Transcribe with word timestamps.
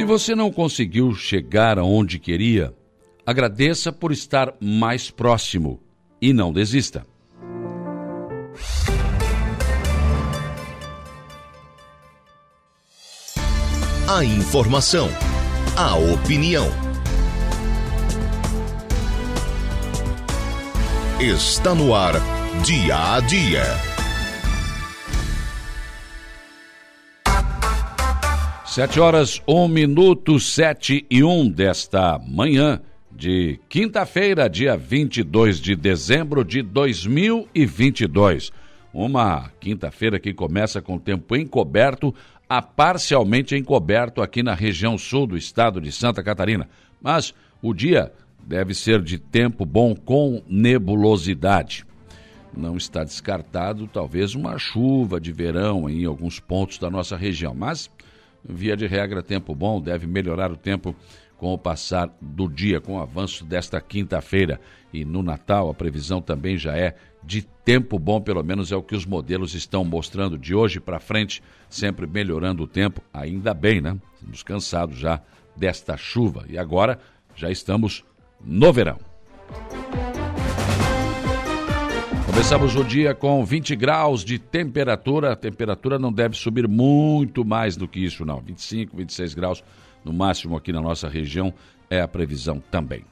Se 0.00 0.04
você 0.06 0.34
não 0.34 0.50
conseguiu 0.50 1.14
chegar 1.14 1.78
aonde 1.78 2.18
queria, 2.18 2.74
agradeça 3.26 3.92
por 3.92 4.12
estar 4.12 4.54
mais 4.58 5.10
próximo 5.10 5.78
e 6.22 6.32
não 6.32 6.54
desista. 6.54 7.06
A 14.08 14.24
informação, 14.24 15.10
a 15.76 15.96
opinião. 15.96 16.66
Está 21.20 21.74
no 21.74 21.94
ar, 21.94 22.14
dia 22.64 23.16
a 23.16 23.20
dia. 23.20 23.89
Sete 28.70 29.00
horas, 29.00 29.42
um 29.48 29.66
minuto, 29.66 30.38
sete 30.38 31.04
e 31.10 31.24
um 31.24 31.50
desta 31.50 32.20
manhã 32.20 32.80
de 33.10 33.58
quinta-feira, 33.68 34.48
dia 34.48 34.76
22 34.76 35.60
de 35.60 35.74
dezembro 35.74 36.44
de 36.44 36.62
2022. 36.62 38.52
Uma 38.94 39.50
quinta-feira 39.58 40.20
que 40.20 40.32
começa 40.32 40.80
com 40.80 41.00
tempo 41.00 41.34
encoberto 41.34 42.14
a 42.48 42.62
parcialmente 42.62 43.56
encoberto 43.56 44.22
aqui 44.22 44.40
na 44.40 44.54
região 44.54 44.96
sul 44.96 45.26
do 45.26 45.36
estado 45.36 45.80
de 45.80 45.90
Santa 45.90 46.22
Catarina. 46.22 46.68
Mas 47.02 47.34
o 47.60 47.74
dia 47.74 48.12
deve 48.38 48.72
ser 48.72 49.02
de 49.02 49.18
tempo 49.18 49.66
bom 49.66 49.96
com 49.96 50.44
nebulosidade. 50.48 51.84
Não 52.56 52.76
está 52.76 53.02
descartado 53.02 53.88
talvez 53.88 54.36
uma 54.36 54.58
chuva 54.58 55.20
de 55.20 55.32
verão 55.32 55.90
em 55.90 56.04
alguns 56.04 56.38
pontos 56.38 56.78
da 56.78 56.88
nossa 56.88 57.16
região, 57.16 57.52
mas 57.52 57.90
via 58.44 58.76
de 58.76 58.86
regra 58.86 59.22
tempo 59.22 59.54
bom 59.54 59.80
deve 59.80 60.06
melhorar 60.06 60.50
o 60.50 60.56
tempo 60.56 60.94
com 61.36 61.54
o 61.54 61.58
passar 61.58 62.14
do 62.20 62.46
dia, 62.46 62.80
com 62.82 62.96
o 62.96 63.00
avanço 63.00 63.44
desta 63.44 63.80
quinta-feira. 63.80 64.60
E 64.92 65.04
no 65.04 65.22
Natal 65.22 65.70
a 65.70 65.74
previsão 65.74 66.20
também 66.20 66.58
já 66.58 66.76
é 66.76 66.94
de 67.24 67.42
tempo 67.64 67.98
bom, 67.98 68.20
pelo 68.20 68.42
menos 68.42 68.70
é 68.70 68.76
o 68.76 68.82
que 68.82 68.94
os 68.94 69.06
modelos 69.06 69.54
estão 69.54 69.84
mostrando 69.84 70.36
de 70.36 70.54
hoje 70.54 70.80
para 70.80 71.00
frente, 71.00 71.42
sempre 71.68 72.06
melhorando 72.06 72.62
o 72.62 72.66
tempo, 72.66 73.00
ainda 73.12 73.54
bem, 73.54 73.80
né? 73.80 73.96
Estamos 74.14 74.42
cansados 74.42 74.98
já 74.98 75.22
desta 75.56 75.96
chuva 75.96 76.44
e 76.48 76.58
agora 76.58 76.98
já 77.34 77.50
estamos 77.50 78.04
no 78.44 78.72
verão. 78.72 78.98
Começamos 82.40 82.74
o 82.74 82.82
dia 82.82 83.14
com 83.14 83.44
20 83.44 83.76
graus 83.76 84.24
de 84.24 84.38
temperatura. 84.38 85.30
A 85.30 85.36
temperatura 85.36 85.98
não 85.98 86.10
deve 86.10 86.34
subir 86.34 86.66
muito 86.66 87.44
mais 87.44 87.76
do 87.76 87.86
que 87.86 88.02
isso, 88.02 88.24
não. 88.24 88.40
25, 88.40 88.96
26 88.96 89.34
graus 89.34 89.62
no 90.02 90.10
máximo 90.10 90.56
aqui 90.56 90.72
na 90.72 90.80
nossa 90.80 91.06
região 91.06 91.52
é 91.90 92.00
a 92.00 92.08
previsão 92.08 92.58
também. 92.70 93.04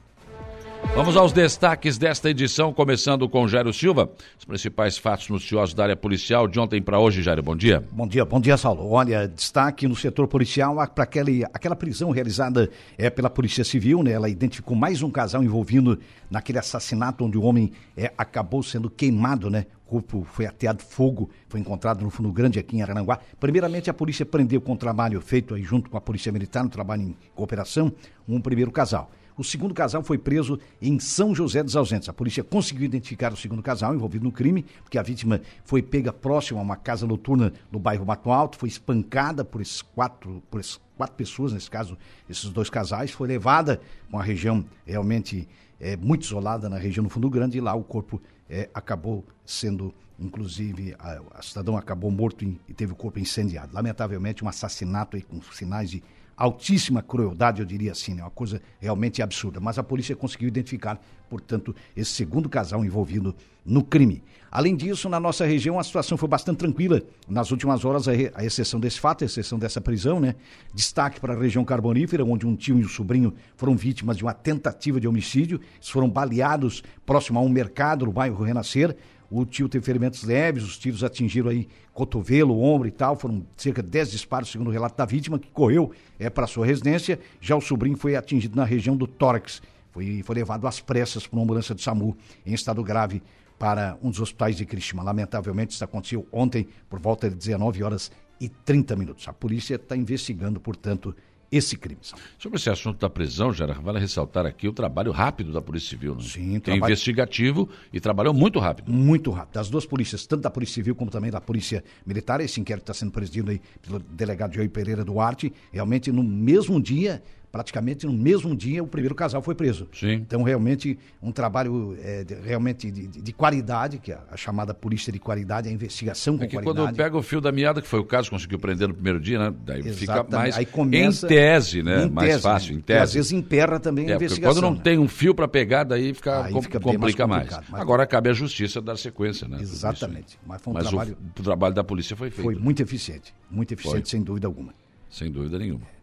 Vamos 0.95 1.15
aos 1.15 1.31
destaques 1.31 1.97
desta 1.97 2.29
edição, 2.29 2.73
começando 2.73 3.29
com 3.29 3.47
Jairo 3.47 3.71
Silva. 3.71 4.09
Os 4.37 4.43
principais 4.43 4.97
fatos 4.97 5.29
noticiosos 5.29 5.73
da 5.73 5.83
área 5.83 5.95
policial 5.95 6.47
de 6.47 6.59
ontem 6.59 6.81
para 6.81 6.99
hoje, 6.99 7.21
Jairo. 7.21 7.43
Bom 7.43 7.55
dia. 7.55 7.83
Bom 7.91 8.07
dia, 8.07 8.25
bom 8.25 8.39
dia, 8.39 8.57
Saulo. 8.57 8.89
Olha, 8.89 9.27
destaque 9.27 9.87
no 9.87 9.95
setor 9.95 10.27
policial 10.27 10.75
para 10.93 11.03
aquela, 11.03 11.29
aquela 11.53 11.75
prisão 11.75 12.09
realizada 12.09 12.69
é, 12.97 13.09
pela 13.09 13.29
Polícia 13.29 13.63
Civil, 13.63 14.03
né? 14.03 14.11
Ela 14.11 14.29
identificou 14.29 14.75
mais 14.75 15.01
um 15.01 15.11
casal 15.11 15.43
envolvido 15.43 15.99
naquele 16.29 16.59
assassinato 16.59 17.23
onde 17.23 17.37
o 17.37 17.43
homem 17.43 17.71
é, 17.95 18.11
acabou 18.17 18.63
sendo 18.63 18.89
queimado, 18.89 19.49
né? 19.49 19.67
O 19.85 19.89
corpo 19.89 20.27
foi 20.33 20.45
ateado 20.45 20.83
fogo, 20.83 21.29
foi 21.47 21.59
encontrado 21.59 22.03
no 22.03 22.09
Fundo 22.09 22.31
Grande 22.31 22.59
aqui 22.59 22.77
em 22.77 22.81
Arananguá. 22.81 23.19
Primeiramente, 23.39 23.89
a 23.89 23.93
polícia 23.93 24.25
prendeu 24.25 24.59
com 24.59 24.73
o 24.73 24.77
trabalho 24.77 25.21
feito 25.21 25.55
aí 25.55 25.63
junto 25.63 25.89
com 25.89 25.97
a 25.97 26.01
Polícia 26.01 26.31
Militar, 26.31 26.63
no 26.63 26.69
trabalho 26.69 27.03
em 27.03 27.15
cooperação, 27.33 27.91
um 28.27 28.39
primeiro 28.41 28.71
casal. 28.71 29.09
O 29.39 29.43
segundo 29.45 29.73
casal 29.73 30.03
foi 30.03 30.17
preso 30.17 30.59
em 30.81 30.99
São 30.99 31.33
José 31.33 31.63
dos 31.63 31.77
Ausentes. 31.77 32.09
A 32.09 32.13
polícia 32.13 32.43
conseguiu 32.43 32.83
identificar 32.83 33.31
o 33.31 33.37
segundo 33.37 33.63
casal 33.63 33.95
envolvido 33.95 34.25
no 34.25 34.33
crime, 34.33 34.65
porque 34.83 34.97
a 34.97 35.01
vítima 35.01 35.39
foi 35.63 35.81
pega 35.81 36.11
próximo 36.11 36.59
a 36.59 36.61
uma 36.61 36.75
casa 36.75 37.07
noturna 37.07 37.53
no 37.71 37.79
bairro 37.79 38.05
Mato 38.05 38.31
Alto, 38.31 38.57
foi 38.57 38.67
espancada 38.67 39.45
por 39.45 39.61
esses 39.61 39.81
quatro, 39.81 40.43
por 40.51 40.59
esses 40.59 40.77
quatro 40.97 41.15
pessoas, 41.15 41.53
nesse 41.53 41.71
caso, 41.71 41.97
esses 42.29 42.49
dois 42.49 42.69
casais, 42.69 43.11
foi 43.11 43.29
levada 43.29 43.79
com 44.11 44.19
a 44.19 44.21
região 44.21 44.65
realmente 44.85 45.47
é, 45.79 45.95
muito 45.95 46.25
isolada 46.25 46.67
na 46.67 46.77
região 46.77 47.05
do 47.05 47.09
Fundo 47.09 47.29
Grande 47.29 47.59
e 47.59 47.61
lá 47.61 47.73
o 47.73 47.83
corpo 47.85 48.21
é, 48.49 48.69
acabou 48.73 49.23
sendo, 49.45 49.93
inclusive, 50.19 50.97
a, 50.99 51.21
a 51.35 51.41
cidadão 51.41 51.77
acabou 51.77 52.11
morto 52.11 52.43
e, 52.43 52.59
e 52.67 52.73
teve 52.73 52.91
o 52.91 52.95
corpo 52.95 53.17
incendiado. 53.19 53.73
Lamentavelmente, 53.73 54.43
um 54.43 54.49
assassinato 54.49 55.15
aí 55.15 55.23
com 55.23 55.41
sinais 55.41 55.89
de 55.89 56.03
altíssima 56.39 57.03
crueldade, 57.03 57.59
eu 57.59 57.65
diria 57.65 57.91
assim, 57.91 58.13
né? 58.13 58.23
uma 58.23 58.29
coisa 58.29 58.61
realmente 58.79 59.21
absurda. 59.21 59.59
Mas 59.59 59.77
a 59.77 59.83
polícia 59.83 60.15
conseguiu 60.15 60.47
identificar, 60.47 60.97
portanto, 61.29 61.75
esse 61.97 62.11
segundo 62.11 62.47
casal 62.47 62.85
envolvido 62.85 63.35
no 63.65 63.83
crime. 63.83 64.23
Além 64.49 64.73
disso, 64.73 65.09
na 65.09 65.19
nossa 65.19 65.45
região 65.45 65.77
a 65.77 65.83
situação 65.83 66.17
foi 66.17 66.29
bastante 66.29 66.59
tranquila. 66.59 67.03
Nas 67.27 67.51
últimas 67.51 67.83
horas, 67.83 68.07
a, 68.07 68.45
exceção 68.45 68.79
desse 68.79 68.99
fato, 68.99 69.23
a 69.23 69.25
exceção 69.25 69.59
dessa 69.59 69.81
prisão, 69.81 70.19
né? 70.19 70.35
Destaque 70.73 71.19
para 71.19 71.33
a 71.33 71.37
região 71.37 71.65
carbonífera, 71.65 72.23
onde 72.23 72.47
um 72.47 72.55
tio 72.55 72.79
e 72.79 72.85
um 72.85 72.87
sobrinho 72.87 73.33
foram 73.57 73.75
vítimas 73.75 74.15
de 74.15 74.23
uma 74.23 74.33
tentativa 74.33 74.99
de 74.99 75.09
homicídio. 75.09 75.59
Eles 75.75 75.89
foram 75.89 76.09
baleados 76.09 76.81
próximo 77.05 77.37
a 77.37 77.41
um 77.41 77.49
mercado 77.49 78.05
no 78.05 78.13
bairro 78.13 78.43
Renascer. 78.43 78.95
O 79.31 79.45
tio 79.45 79.69
teve 79.69 79.85
ferimentos 79.85 80.23
leves, 80.23 80.63
os 80.63 80.77
tiros 80.77 81.03
atingiram 81.03 81.49
aí 81.49 81.67
cotovelo, 81.93 82.59
ombro 82.61 82.87
e 82.87 82.91
tal. 82.91 83.15
Foram 83.15 83.45
cerca 83.55 83.83
de 83.83 83.89
10 83.89 84.11
disparos, 84.11 84.49
segundo 84.49 84.67
o 84.69 84.71
relato 84.71 84.97
da 84.97 85.05
vítima, 85.05 85.37
que 85.37 85.49
correu 85.51 85.91
é, 86.17 86.29
para 86.29 86.47
sua 86.47 86.65
residência. 86.65 87.19
Já 87.39 87.55
o 87.55 87.61
sobrinho 87.61 87.97
foi 87.97 88.15
atingido 88.15 88.55
na 88.55 88.65
região 88.65 88.97
do 88.97 89.05
tórax. 89.05 89.61
Foi, 89.91 90.23
foi 90.23 90.35
levado 90.35 90.65
às 90.65 90.79
pressas 90.79 91.27
por 91.27 91.35
uma 91.35 91.43
ambulância 91.43 91.75
do 91.75 91.81
SAMU 91.81 92.17
em 92.45 92.53
estado 92.53 92.83
grave 92.83 93.21
para 93.59 93.97
um 94.01 94.09
dos 94.09 94.19
hospitais 94.19 94.55
de 94.55 94.65
Cristina. 94.65 95.03
Lamentavelmente, 95.03 95.73
isso 95.73 95.83
aconteceu 95.83 96.25
ontem 96.31 96.67
por 96.89 96.99
volta 96.99 97.29
de 97.29 97.35
19 97.35 97.83
horas 97.83 98.11
e 98.39 98.47
30 98.47 98.95
minutos. 98.95 99.27
A 99.27 99.33
polícia 99.33 99.75
está 99.75 99.95
investigando, 99.95 100.59
portanto, 100.59 101.15
esse 101.51 101.75
crime. 101.77 101.99
Sobre 102.37 102.57
esse 102.57 102.69
assunto 102.69 102.99
da 102.99 103.09
prisão, 103.09 103.51
Gera, 103.51 103.73
vale 103.73 103.99
ressaltar 103.99 104.45
aqui 104.45 104.67
o 104.67 104.73
trabalho 104.73 105.11
rápido 105.11 105.51
da 105.51 105.61
Polícia 105.61 105.89
Civil. 105.89 106.15
Né? 106.15 106.21
Sim, 106.21 106.55
é 106.55 106.59
trabalho... 106.59 106.91
investigativo 106.91 107.69
e 107.91 107.99
trabalhou 107.99 108.33
muito 108.33 108.59
rápido. 108.59 108.91
Muito 108.91 109.31
rápido. 109.31 109.53
Das 109.53 109.69
duas 109.69 109.85
polícias, 109.85 110.25
tanto 110.25 110.41
da 110.41 110.49
Polícia 110.49 110.75
Civil 110.75 110.95
como 110.95 111.09
também 111.09 111.31
da 111.31 111.41
Polícia 111.41 111.83
Militar, 112.05 112.41
esse 112.41 112.59
inquérito 112.59 112.83
está 112.83 112.93
sendo 112.93 113.11
presidido 113.11 113.51
aí 113.51 113.61
pelo 113.81 113.99
delegado 113.99 114.53
Joey 114.53 114.69
Pereira 114.69 115.03
Duarte, 115.03 115.51
realmente 115.71 116.11
no 116.11 116.23
mesmo 116.23 116.81
dia 116.81 117.21
praticamente 117.51 118.05
no 118.05 118.13
mesmo 118.13 118.55
dia 118.55 118.83
o 118.83 118.87
primeiro 118.87 119.15
casal 119.15 119.41
foi 119.41 119.55
preso. 119.55 119.87
Sim. 119.93 120.13
Então, 120.13 120.43
realmente, 120.43 120.97
um 121.21 121.31
trabalho 121.31 121.97
é, 122.01 122.23
de, 122.23 122.35
realmente 122.35 122.91
de, 122.91 123.07
de, 123.07 123.21
de, 123.21 123.33
qualidade, 123.33 123.97
que 123.97 124.11
é 124.11 124.19
a, 124.31 124.37
chamada 124.37 124.73
polícia 124.73 125.11
de 125.11 125.19
qualidade, 125.19 125.67
a 125.67 125.71
investigação 125.71 126.37
com 126.37 126.43
é 126.43 126.47
que 126.47 126.55
qualidade. 126.55 126.87
quando 126.87 126.95
pega 126.95 127.17
o 127.17 127.21
fio 127.21 127.41
da 127.41 127.51
meada, 127.51 127.81
que 127.81 127.87
foi 127.87 127.99
o 127.99 128.05
caso, 128.05 128.29
conseguiu 128.29 128.59
prender 128.59 128.87
no 128.87 128.93
primeiro 128.93 129.19
dia, 129.19 129.39
né? 129.39 129.53
Daí 129.65 129.79
Exatamente. 129.79 129.99
fica 129.99 130.37
mais 130.37 130.57
Aí 130.57 130.65
começa, 130.65 131.25
em 131.25 131.29
tese, 131.29 131.83
né? 131.83 132.05
Em 132.05 132.09
mais 132.09 132.29
tese, 132.29 132.41
fácil, 132.41 132.75
em 132.75 132.81
tese. 132.81 132.99
E 132.99 133.03
às 133.03 133.13
vezes 133.13 133.31
emperra 133.31 133.79
também 133.79 134.09
é, 134.09 134.13
a 134.13 134.15
investigação. 134.15 134.53
Quando 134.53 134.61
não 134.63 134.75
né? 134.75 134.81
tem 134.83 134.99
um 134.99 135.07
fio 135.07 135.33
para 135.33 135.47
pegar, 135.47 135.83
daí 135.83 136.13
fica, 136.13 136.45
Aí 136.45 136.61
fica 136.61 136.79
complica 136.79 137.25
mais. 137.25 137.49
mais. 137.49 137.65
Agora 137.73 138.05
cabe 138.05 138.29
à 138.29 138.33
justiça 138.33 138.81
dar 138.81 138.97
sequência, 138.97 139.47
né? 139.47 139.57
Exatamente. 139.61 140.37
Mas, 140.45 140.61
foi 140.61 140.71
um 140.71 140.73
Mas 140.75 140.87
trabalho... 140.87 141.17
o, 141.19 141.39
o, 141.39 141.43
trabalho 141.43 141.73
da 141.73 141.83
polícia 141.83 142.15
foi 142.15 142.29
feito. 142.29 142.43
Foi 142.43 142.55
muito 142.55 142.81
eficiente. 142.81 143.33
Muito 143.49 143.73
eficiente, 143.73 144.09
foi. 144.09 144.09
sem 144.09 144.21
dúvida 144.21 144.47
alguma. 144.47 144.73
Sem 145.09 145.31
dúvida 145.31 145.57
nenhuma. 145.57 145.98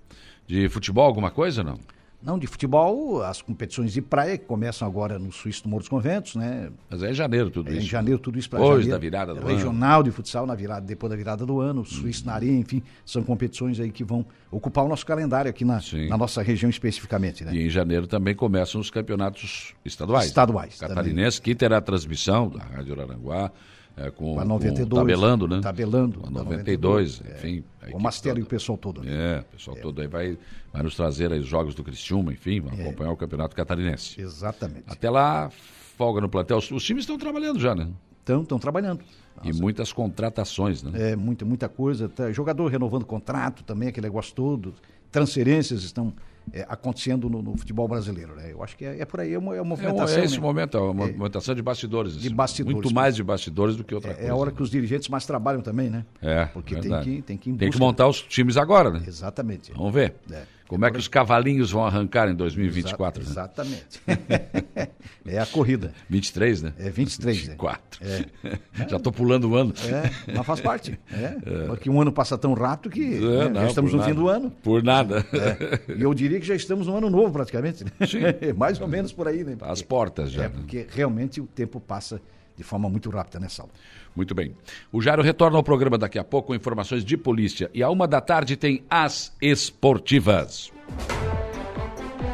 De 0.47 0.69
futebol, 0.69 1.07
alguma 1.07 1.31
coisa, 1.31 1.63
não? 1.65 1.79
Não, 2.23 2.39
de 2.39 2.47
futebol, 2.47 3.23
as 3.23 3.41
competições 3.41 3.93
de 3.93 4.03
praia 4.03 4.37
que 4.37 4.45
começam 4.47 4.89
agora 4.89 5.19
no 5.19 5.31
Suíço 5.31 5.63
do 5.63 5.69
Morro 5.69 5.81
dos 5.81 5.89
Conventos, 5.89 6.35
né? 6.35 6.71
Mas 6.91 7.03
é 7.03 7.11
em 7.11 7.15
janeiro 7.15 7.51
tudo 7.51 7.69
é 7.69 7.75
isso. 7.75 7.83
Em 7.83 7.89
janeiro 7.89 8.19
tudo 8.19 8.37
isso 8.37 8.51
para 8.51 8.59
Depois 8.59 8.79
janeiro. 8.79 8.93
da 8.93 8.99
virada 8.99 9.35
do 9.35 9.47
Regional 9.47 10.01
ano. 10.01 10.05
de 10.05 10.11
futsal 10.11 10.45
na 10.45 10.55
virada, 10.55 10.85
depois 10.85 11.09
da 11.09 11.17
virada 11.17 11.47
do 11.47 11.61
ano, 11.61 11.85
Suíço 11.85 12.25
hum. 12.25 12.27
na 12.27 12.35
areia, 12.35 12.59
enfim, 12.59 12.83
são 13.05 13.23
competições 13.23 13.79
aí 13.79 13.93
que 13.93 14.03
vão 14.03 14.27
ocupar 14.51 14.85
o 14.85 14.89
nosso 14.89 15.07
calendário 15.07 15.49
aqui 15.49 15.65
na, 15.65 15.81
na 16.09 16.19
nossa 16.19 16.43
região 16.43 16.69
especificamente, 16.69 17.45
né? 17.45 17.55
E 17.55 17.67
em 17.67 17.71
janeiro 17.71 18.09
também 18.09 18.35
começam 18.35 18.81
os 18.81 18.91
campeonatos 18.91 19.75
estaduais. 19.85 20.27
Estaduais. 20.27 20.79
Catarinense, 20.81 21.41
que 21.41 21.55
terá 21.55 21.81
transmissão 21.81 22.49
da 22.49 22.65
Rádio 22.65 22.95
Araranguá, 22.95 23.53
é, 23.97 24.11
com, 24.11 24.39
a 24.39 24.45
92, 24.45 24.89
com 24.89 24.97
tabelando, 24.97 25.49
né? 25.49 25.61
Tabelando. 25.61 26.21
A 26.27 26.31
92, 26.31 27.21
92 27.21 27.23
enfim. 27.37 27.65
o 27.95 27.99
Mastério 27.99 28.41
e 28.41 28.43
o 28.43 28.47
pessoal 28.47 28.77
todo. 28.77 29.03
Né? 29.03 29.37
É, 29.37 29.41
o 29.41 29.45
pessoal 29.45 29.77
é. 29.77 29.81
todo 29.81 30.01
aí 30.03 30.07
vai, 30.07 30.39
vai 30.71 30.83
nos 30.83 30.95
trazer 30.95 31.33
aí 31.33 31.41
os 31.41 31.47
jogos 31.47 31.75
do 31.75 31.83
Criciúma, 31.83 32.33
enfim, 32.33 32.61
vai 32.61 32.79
é. 32.79 32.83
acompanhar 32.83 33.13
o 33.13 33.17
Campeonato 33.17 33.57
Catarinense. 33.57 34.21
Exatamente. 34.21 34.85
Até 34.87 35.09
lá, 35.09 35.51
folga 35.97 36.21
no 36.21 36.29
plantel. 36.29 36.59
Os, 36.59 36.71
os 36.71 36.85
times 36.85 37.05
estão 37.05 37.17
trabalhando 37.17 37.59
já, 37.59 37.75
né? 37.75 37.89
Estão, 38.21 38.43
estão 38.43 38.59
trabalhando. 38.59 39.01
Nossa. 39.37 39.49
E 39.49 39.53
muitas 39.55 39.93
contratações, 39.93 40.83
né? 40.83 41.13
É, 41.13 41.17
muita, 41.17 41.45
muita 41.45 41.69
coisa. 41.69 42.09
Tá, 42.09 42.31
jogador 42.33 42.67
renovando 42.67 43.07
contrato 43.07 43.65
também, 43.65 43.89
aquele 43.89 44.07
negócio 44.07 44.35
todo. 44.35 44.75
Transferências 45.11 45.85
estão 45.85 46.13
é, 46.53 46.65
acontecendo 46.69 47.29
no, 47.29 47.43
no, 47.43 47.57
futebol 47.57 47.89
brasileiro. 47.89 48.35
Né? 48.35 48.53
Eu 48.53 48.63
acho 48.63 48.77
que 48.77 48.85
é, 48.85 49.01
é 49.01 49.05
por 49.05 49.21
aí, 49.21 49.35
é 49.35 49.39
uma, 49.39 49.57
é 49.57 49.61
uma 49.61 49.71
movimentação. 49.71 50.21
É, 50.21 50.25
esse 50.25 50.37
né? 50.37 50.41
momento, 50.41 50.77
é 50.77 50.81
uma 50.81 50.95
movimentação 50.95 51.55
de 51.55 51.63
bastidores. 51.63 52.17
De 52.17 52.31
bastidores. 52.31 52.75
Muito 52.75 52.95
mais 52.95 53.17
de 53.17 53.23
bastidores 53.23 53.77
do 53.77 53.85
que 53.85 53.95
outra 53.95 54.13
é, 54.13 54.15
coisa. 54.15 54.29
É 54.29 54.31
a 54.31 54.37
hora 54.37 54.51
né? 54.51 54.57
que 54.57 54.63
os 54.63 54.71
dirigentes 54.71 55.09
mais 55.09 55.27
trabalham 55.27 55.61
também, 55.61 55.91
né? 55.91 56.05
É. 56.23 56.47
Porque 56.47 56.77
tem 56.77 57.01
que, 57.01 57.23
tem 57.23 57.37
que 57.37 57.53
Tem 57.53 57.71
que 57.71 57.79
montar 57.79 58.09
os 58.09 58.23
times 58.23 58.57
agora, 58.57 58.91
né? 58.91 59.03
Exatamente. 59.07 59.73
Vamos 59.73 59.93
ver. 59.93 60.15
É. 60.31 60.43
Como 60.69 60.85
é 60.85 60.91
que 60.91 60.99
os 60.99 61.07
cavalinhos 61.07 61.71
vão 61.71 61.85
arrancar 61.85 62.29
em 62.29 62.35
2024? 62.35 63.23
Exa 63.23 63.31
exatamente. 63.31 64.03
é 65.25 65.39
a 65.39 65.47
corrida. 65.47 65.93
23, 66.09 66.63
né? 66.63 66.73
É 66.79 66.91
23. 66.91 67.37
24. 67.39 68.01
É. 68.05 68.89
Já 68.89 68.97
estou 68.97 69.13
pulando 69.13 69.51
o 69.51 69.57
ano. 69.57 69.73
É, 69.87 70.33
mas 70.35 70.47
faz 70.47 70.61
parte. 70.61 70.99
É. 71.13 71.37
é. 71.47 71.67
Porque 71.67 71.89
um 71.89 72.01
ano 72.01 72.13
passa 72.13 72.37
tão 72.37 72.53
rápido 72.55 72.93
que 72.93 73.17
é, 73.17 73.21
né, 73.21 73.49
não, 73.49 73.61
já 73.63 73.67
estamos 73.69 73.93
no 73.93 73.99
nada. 73.99 74.11
fim 74.11 74.17
do 74.17 74.29
ano. 74.29 74.51
Por 74.63 74.83
nada. 74.83 75.25
É. 75.33 75.95
E 75.97 76.03
eu 76.03 76.13
diria 76.13 76.41
que 76.41 76.47
já 76.47 76.55
estamos 76.55 76.87
no 76.87 76.97
ano 76.97 77.09
novo 77.09 77.33
praticamente. 77.33 77.85
Né? 77.85 77.91
Sim. 78.07 78.21
Mais 78.57 78.81
ou 78.81 78.89
menos 78.89 79.13
por 79.13 79.29
aí, 79.29 79.45
né? 79.45 79.55
Porque, 79.57 79.73
As 79.73 79.83
portas 79.83 80.33
já. 80.33 80.45
É, 80.45 80.49
porque 80.49 80.87
realmente 80.91 81.41
o 81.41 81.47
tempo 81.47 81.81
passa 81.81 82.21
de 82.57 82.65
forma 82.65 82.89
muito 82.89 83.11
rápida 83.11 83.39
nessa 83.39 83.63
aula. 83.63 83.73
Muito 84.17 84.35
bem. 84.35 84.55
O 84.91 85.03
Jairo 85.03 85.23
retorna 85.23 85.59
ao 85.59 85.63
programa 85.63 85.99
daqui 85.99 86.19
a 86.19 86.25
pouco 86.25 86.49
com 86.49 86.55
informações 86.55 87.05
de 87.05 87.17
polícia. 87.19 87.71
E 87.75 87.83
a 87.83 87.91
uma 87.91 88.09
da 88.09 88.21
tarde 88.21 88.57
tem 88.57 88.83
as 88.89 89.37
esportivas. 89.43 90.73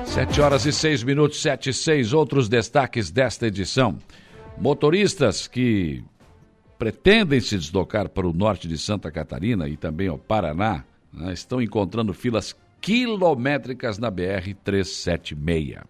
Sete 0.05 0.41
horas 0.41 0.65
e 0.65 0.73
seis 0.73 1.03
minutos, 1.03 1.43
sete 1.43 1.71
e 1.71 1.75
seis. 1.75 2.13
Outros 2.13 2.49
destaques 2.49 3.11
desta 3.11 3.49
edição. 3.49 3.99
Motoristas 4.57 5.49
que 5.49 6.05
pretendem 6.79 7.41
se 7.41 7.59
deslocar 7.59 8.09
para 8.09 8.27
o 8.29 8.33
norte 8.33 8.69
de 8.69 8.79
Santa 8.79 9.11
Catarina 9.11 9.69
e 9.69 9.77
também 9.77 10.09
ao 10.09 10.19
Paraná 10.19 10.85
né, 11.13 11.33
estão 11.33 11.61
encontrando 11.61 12.15
filas 12.15 12.55
quilométricas 12.81 13.99
na 13.99 14.11
BR-376. 14.11 15.83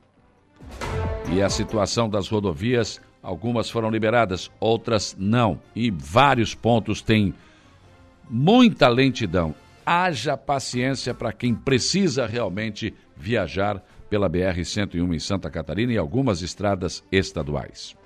E 1.35 1.43
a 1.43 1.51
situação 1.51 2.09
das 2.09 2.29
rodovias 2.29 3.01
Algumas 3.23 3.71
foram 3.71 3.89
liberadas, 3.89 4.51
outras 4.59 5.15
não. 5.19 5.61
E 5.77 5.91
vários 5.91 6.55
pontos 6.55 7.01
têm 7.01 7.33
muita 8.29 8.89
lentidão. 8.89 9.55
Haja 9.87 10.37
paciência 10.37 11.15
para 11.15 11.33
quem 11.33 11.55
precisa 11.55 12.27
realmente 12.27 12.93
viajar 13.17 13.83
pela 14.11 14.29
BR-101 14.29 15.15
em 15.15 15.19
Santa 15.19 15.49
Catarina 15.49 15.93
e 15.93 15.99
algumas 15.99 16.43
estradas 16.43 17.05
estaduais. 17.11 17.97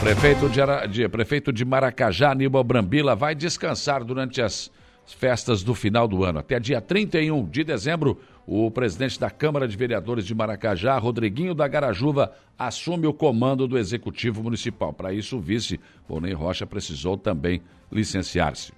Prefeito 0.00 0.48
de, 0.48 0.60
Ara... 0.60 0.86
de, 0.86 1.08
Prefeito 1.08 1.52
de 1.52 1.64
Maracajá, 1.64 2.32
Aníbal 2.32 2.64
Brambila, 2.64 3.14
vai 3.14 3.34
descansar 3.34 4.02
durante 4.04 4.42
as 4.42 4.70
festas 5.06 5.62
do 5.62 5.74
final 5.74 6.08
do 6.08 6.24
ano. 6.24 6.40
Até 6.40 6.58
dia 6.58 6.80
31 6.80 7.46
de 7.46 7.62
dezembro, 7.62 8.20
o 8.46 8.70
presidente 8.70 9.18
da 9.18 9.30
Câmara 9.30 9.68
de 9.68 9.76
Vereadores 9.76 10.24
de 10.24 10.34
Maracajá, 10.34 10.98
Rodriguinho 10.98 11.54
da 11.54 11.68
Garajuva, 11.68 12.32
assume 12.58 13.06
o 13.06 13.12
comando 13.12 13.68
do 13.68 13.78
Executivo 13.78 14.42
Municipal. 14.42 14.92
Para 14.92 15.12
isso, 15.12 15.36
o 15.36 15.40
vice, 15.40 15.78
Bonei 16.08 16.32
Rocha, 16.32 16.66
precisou 16.66 17.16
também 17.16 17.62
licenciar-se. 17.90 18.72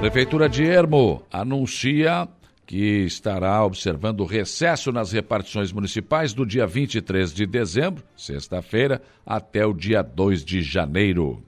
Prefeitura 0.00 0.48
de 0.48 0.64
Ermo 0.64 1.22
anuncia 1.32 2.28
que 2.66 3.04
estará 3.04 3.64
observando 3.64 4.20
o 4.20 4.26
recesso 4.26 4.90
nas 4.90 5.12
repartições 5.12 5.72
municipais 5.72 6.34
do 6.34 6.44
dia 6.44 6.66
23 6.66 7.32
de 7.32 7.46
dezembro, 7.46 8.02
sexta-feira, 8.16 9.00
até 9.24 9.64
o 9.64 9.72
dia 9.72 10.02
2 10.02 10.44
de 10.44 10.62
janeiro. 10.62 11.42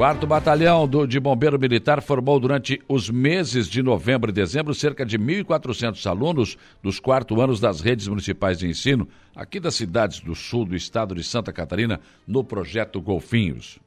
Quarto 0.00 0.26
Batalhão 0.26 0.88
do, 0.88 1.06
de 1.06 1.20
Bombeiro 1.20 1.60
Militar 1.60 2.00
formou 2.00 2.40
durante 2.40 2.80
os 2.88 3.10
meses 3.10 3.68
de 3.68 3.82
novembro 3.82 4.30
e 4.30 4.32
dezembro 4.32 4.72
cerca 4.72 5.04
de 5.04 5.18
1.400 5.18 6.06
alunos 6.06 6.56
dos 6.82 6.98
quarto 6.98 7.38
anos 7.38 7.60
das 7.60 7.82
redes 7.82 8.08
municipais 8.08 8.58
de 8.58 8.66
ensino 8.66 9.06
aqui 9.36 9.60
das 9.60 9.74
cidades 9.74 10.20
do 10.20 10.34
sul 10.34 10.64
do 10.64 10.74
estado 10.74 11.14
de 11.14 11.22
Santa 11.22 11.52
Catarina 11.52 12.00
no 12.26 12.42
projeto 12.42 12.98
Golfinhos. 12.98 13.78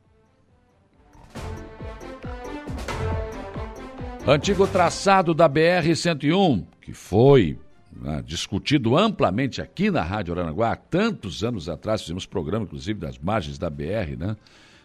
Antigo 4.27 4.67
traçado 4.67 5.33
da 5.33 5.49
BR-101, 5.49 6.63
que 6.79 6.93
foi 6.93 7.57
né, 7.91 8.21
discutido 8.23 8.95
amplamente 8.95 9.63
aqui 9.63 9.89
na 9.89 10.03
Rádio 10.03 10.35
Aranaguá 10.35 10.73
há 10.73 10.75
tantos 10.75 11.43
anos 11.43 11.67
atrás, 11.67 12.01
fizemos 12.01 12.27
programa, 12.27 12.65
inclusive, 12.65 12.99
das 12.99 13.17
margens 13.17 13.57
da 13.57 13.67
BR, 13.67 14.15
né? 14.15 14.37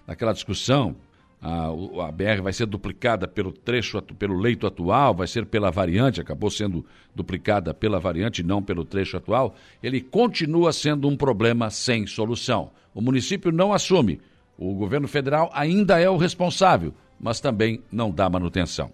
Naquela 0.06 0.32
discussão, 0.32 0.96
a, 1.40 1.68
a 1.68 2.12
BR 2.12 2.42
vai 2.42 2.52
ser 2.52 2.66
duplicada 2.66 3.28
pelo 3.28 3.52
trecho, 3.52 4.00
pelo 4.02 4.36
leito 4.36 4.66
atual, 4.66 5.14
vai 5.14 5.26
ser 5.26 5.46
pela 5.46 5.70
variante, 5.70 6.20
acabou 6.20 6.50
sendo 6.50 6.84
duplicada 7.14 7.72
pela 7.72 8.00
variante, 8.00 8.42
não 8.42 8.62
pelo 8.62 8.84
trecho 8.84 9.16
atual, 9.16 9.54
ele 9.82 10.00
continua 10.00 10.72
sendo 10.72 11.08
um 11.08 11.16
problema 11.16 11.70
sem 11.70 12.06
solução. 12.06 12.70
O 12.94 13.00
município 13.00 13.52
não 13.52 13.72
assume, 13.72 14.20
o 14.58 14.74
governo 14.74 15.06
federal 15.06 15.50
ainda 15.54 16.00
é 16.00 16.10
o 16.10 16.16
responsável, 16.16 16.92
mas 17.20 17.40
também 17.40 17.82
não 17.92 18.10
dá 18.10 18.28
manutenção. 18.28 18.90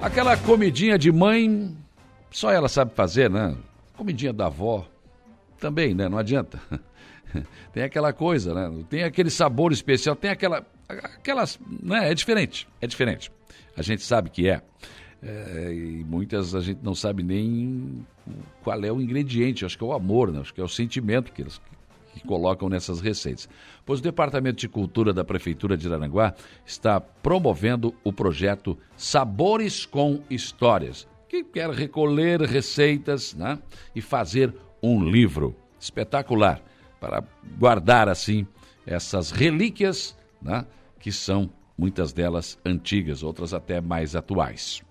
Aquela 0.00 0.34
comidinha 0.36 0.96
de 0.96 1.12
mãe, 1.12 1.76
só 2.30 2.50
ela 2.50 2.68
sabe 2.68 2.94
fazer, 2.94 3.28
né? 3.28 3.54
Comidinha 3.96 4.32
da 4.32 4.46
avó, 4.46 4.86
também, 5.60 5.94
né? 5.94 6.08
Não 6.08 6.18
adianta. 6.18 6.60
tem 7.72 7.82
aquela 7.82 8.12
coisa, 8.12 8.54
né? 8.54 8.84
Tem 8.88 9.04
aquele 9.04 9.30
sabor 9.30 9.72
especial, 9.72 10.16
tem 10.16 10.30
aquela. 10.30 10.66
Aquelas. 10.88 11.58
Né? 11.82 12.10
É 12.10 12.14
diferente. 12.14 12.66
É 12.80 12.86
diferente. 12.86 13.30
A 13.76 13.82
gente 13.82 14.02
sabe 14.02 14.30
que 14.30 14.48
é. 14.48 14.60
é. 15.22 15.72
E 15.72 16.04
muitas 16.04 16.54
a 16.54 16.60
gente 16.60 16.80
não 16.82 16.94
sabe 16.94 17.22
nem 17.22 18.04
qual 18.62 18.82
é 18.82 18.90
o 18.90 19.00
ingrediente. 19.00 19.64
Acho 19.64 19.78
que 19.78 19.84
é 19.84 19.86
o 19.86 19.92
amor, 19.92 20.32
né? 20.32 20.40
Acho 20.40 20.52
que 20.52 20.60
é 20.60 20.64
o 20.64 20.68
sentimento 20.68 21.32
que 21.32 21.42
eles 21.42 21.60
que 22.12 22.26
colocam 22.26 22.68
nessas 22.68 23.00
receitas. 23.00 23.48
Pois 23.84 24.00
o 24.00 24.02
Departamento 24.02 24.58
de 24.58 24.68
Cultura 24.68 25.12
da 25.12 25.24
Prefeitura 25.24 25.76
de 25.76 25.92
Aranguá 25.92 26.34
está 26.66 27.00
promovendo 27.00 27.94
o 28.04 28.12
projeto 28.12 28.76
Sabores 28.96 29.86
com 29.86 30.20
Histórias, 30.28 31.08
que 31.28 31.44
quer 31.44 31.70
recolher 31.70 32.40
receitas 32.42 33.34
né, 33.34 33.58
e 33.94 34.00
fazer 34.00 34.52
um 34.82 35.04
livro 35.04 35.54
espetacular 35.78 36.60
para 37.00 37.24
guardar 37.58 38.08
assim 38.08 38.46
essas 38.86 39.30
relíquias, 39.30 40.16
né, 40.40 40.66
que 40.98 41.10
são 41.10 41.50
muitas 41.76 42.12
delas 42.12 42.58
antigas, 42.64 43.22
outras 43.22 43.54
até 43.54 43.80
mais 43.80 44.14
atuais. 44.14 44.82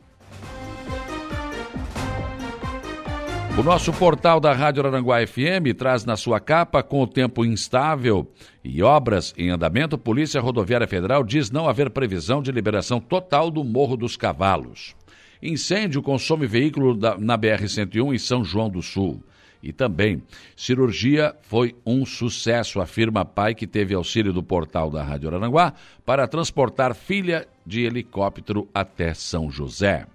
O 3.60 3.62
nosso 3.62 3.92
portal 3.92 4.40
da 4.40 4.54
Rádio 4.54 4.86
Aranguá 4.86 5.18
FM 5.28 5.76
traz 5.78 6.06
na 6.06 6.16
sua 6.16 6.40
capa, 6.40 6.82
com 6.82 7.02
o 7.02 7.08
tempo 7.08 7.44
instável 7.44 8.32
e 8.64 8.82
obras 8.82 9.34
em 9.38 9.50
andamento, 9.50 9.98
Polícia 9.98 10.40
Rodoviária 10.40 10.88
Federal 10.88 11.26
diz 11.26 11.52
não 11.52 11.68
haver 11.68 11.90
previsão 11.90 12.42
de 12.42 12.54
liberação 12.54 13.02
total 13.02 13.52
do 13.52 13.62
Morro 13.62 13.98
dos 13.98 14.16
Cavalos. 14.16 14.96
Incêndio 15.44 16.02
consome 16.02 16.48
veículo 16.48 16.96
da, 16.96 17.18
na 17.18 17.38
BR-101 17.38 18.14
em 18.14 18.18
São 18.18 18.46
João 18.46 18.70
do 18.70 18.82
Sul. 18.82 19.22
E 19.62 19.74
também, 19.74 20.24
cirurgia 20.56 21.36
foi 21.42 21.76
um 21.86 22.06
sucesso, 22.06 22.80
afirma 22.80 23.26
pai 23.26 23.54
que 23.54 23.68
teve 23.68 23.94
auxílio 23.94 24.32
do 24.32 24.42
portal 24.42 24.90
da 24.90 25.04
Rádio 25.04 25.28
Aranguá 25.30 25.74
para 26.06 26.26
transportar 26.28 26.96
filha 26.96 27.46
de 27.66 27.82
helicóptero 27.82 28.70
até 28.74 29.14
São 29.14 29.52
José. 29.52 30.08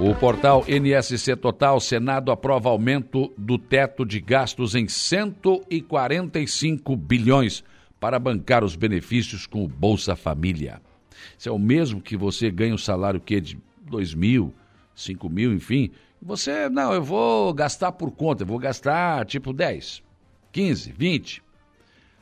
O 0.00 0.12
portal 0.16 0.64
NSC 0.66 1.36
Total, 1.36 1.78
Senado 1.78 2.32
aprova 2.32 2.68
aumento 2.68 3.32
do 3.38 3.56
teto 3.56 4.04
de 4.04 4.20
gastos 4.20 4.74
em 4.74 4.88
145 4.88 6.96
bilhões 6.96 7.62
para 8.00 8.18
bancar 8.18 8.64
os 8.64 8.74
benefícios 8.74 9.46
com 9.46 9.64
o 9.64 9.68
Bolsa 9.68 10.16
Família. 10.16 10.82
Isso 11.38 11.48
é 11.48 11.52
o 11.52 11.58
mesmo 11.58 12.00
que 12.00 12.16
você 12.16 12.50
ganha 12.50 12.74
o 12.74 12.78
salário 12.78 13.20
que 13.20 13.40
de 13.40 13.56
2 13.88 14.14
mil, 14.14 14.52
5 14.94 15.28
mil, 15.28 15.52
enfim, 15.52 15.90
você, 16.20 16.68
não, 16.68 16.92
eu 16.92 17.02
vou 17.02 17.52
gastar 17.52 17.92
por 17.92 18.10
conta, 18.10 18.44
eu 18.44 18.46
vou 18.46 18.58
gastar 18.58 19.26
tipo 19.26 19.52
10, 19.52 20.02
15, 20.52 20.92
20. 20.92 21.42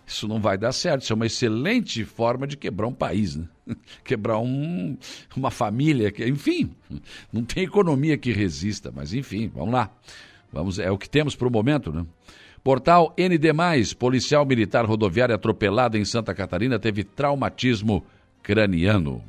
Isso 0.04 0.26
não 0.26 0.40
vai 0.40 0.58
dar 0.58 0.72
certo, 0.72 1.02
isso 1.02 1.12
é 1.12 1.16
uma 1.16 1.26
excelente 1.26 2.04
forma 2.04 2.46
de 2.46 2.56
quebrar 2.56 2.88
um 2.88 2.92
país, 2.92 3.36
né? 3.36 3.46
quebrar 4.04 4.38
um, 4.38 4.98
uma 5.36 5.50
família, 5.50 6.12
enfim, 6.26 6.74
não 7.32 7.44
tem 7.44 7.62
economia 7.62 8.18
que 8.18 8.32
resista, 8.32 8.92
mas 8.94 9.14
enfim, 9.14 9.50
vamos 9.54 9.72
lá. 9.72 9.90
Vamos, 10.52 10.78
é 10.78 10.90
o 10.90 10.98
que 10.98 11.08
temos 11.08 11.34
para 11.34 11.48
o 11.48 11.50
momento, 11.50 11.92
né? 11.92 12.04
Portal 12.62 13.14
ND+, 13.18 13.48
policial 13.96 14.44
militar 14.44 14.84
rodoviário 14.84 15.34
atropelado 15.34 15.96
em 15.96 16.04
Santa 16.04 16.34
Catarina 16.34 16.78
teve 16.78 17.02
traumatismo 17.02 18.04
craniano. 18.42 19.22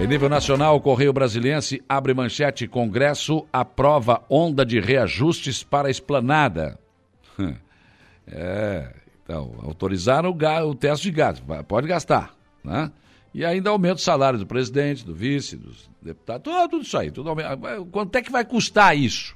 Em 0.00 0.06
nível 0.06 0.28
nacional, 0.28 0.76
o 0.76 0.80
Correio 0.80 1.12
Brasiliense 1.12 1.82
abre 1.88 2.14
manchete: 2.14 2.68
Congresso 2.68 3.44
aprova 3.52 4.22
onda 4.30 4.64
de 4.64 4.78
reajustes 4.78 5.64
para 5.64 5.88
a 5.88 5.90
esplanada. 5.90 6.78
É, 8.30 8.92
então, 9.24 9.54
autorizaram 9.62 10.30
o, 10.30 10.68
o 10.68 10.74
teste 10.74 11.10
de 11.10 11.16
gasto, 11.16 11.42
pode 11.66 11.88
gastar, 11.88 12.34
né? 12.62 12.92
E 13.32 13.42
ainda 13.42 13.70
aumenta 13.70 13.94
o 13.94 13.98
salário 13.98 14.38
do 14.38 14.46
presidente, 14.46 15.02
do 15.02 15.14
vice, 15.14 15.56
dos 15.56 15.88
deputados, 16.02 16.42
tudo, 16.44 16.68
tudo 16.68 16.82
isso 16.82 16.98
aí. 16.98 17.10
Tudo 17.10 17.30
aumenta. 17.30 17.56
Quanto 17.90 18.16
é 18.16 18.20
que 18.20 18.30
vai 18.30 18.44
custar 18.44 18.94
isso? 18.94 19.34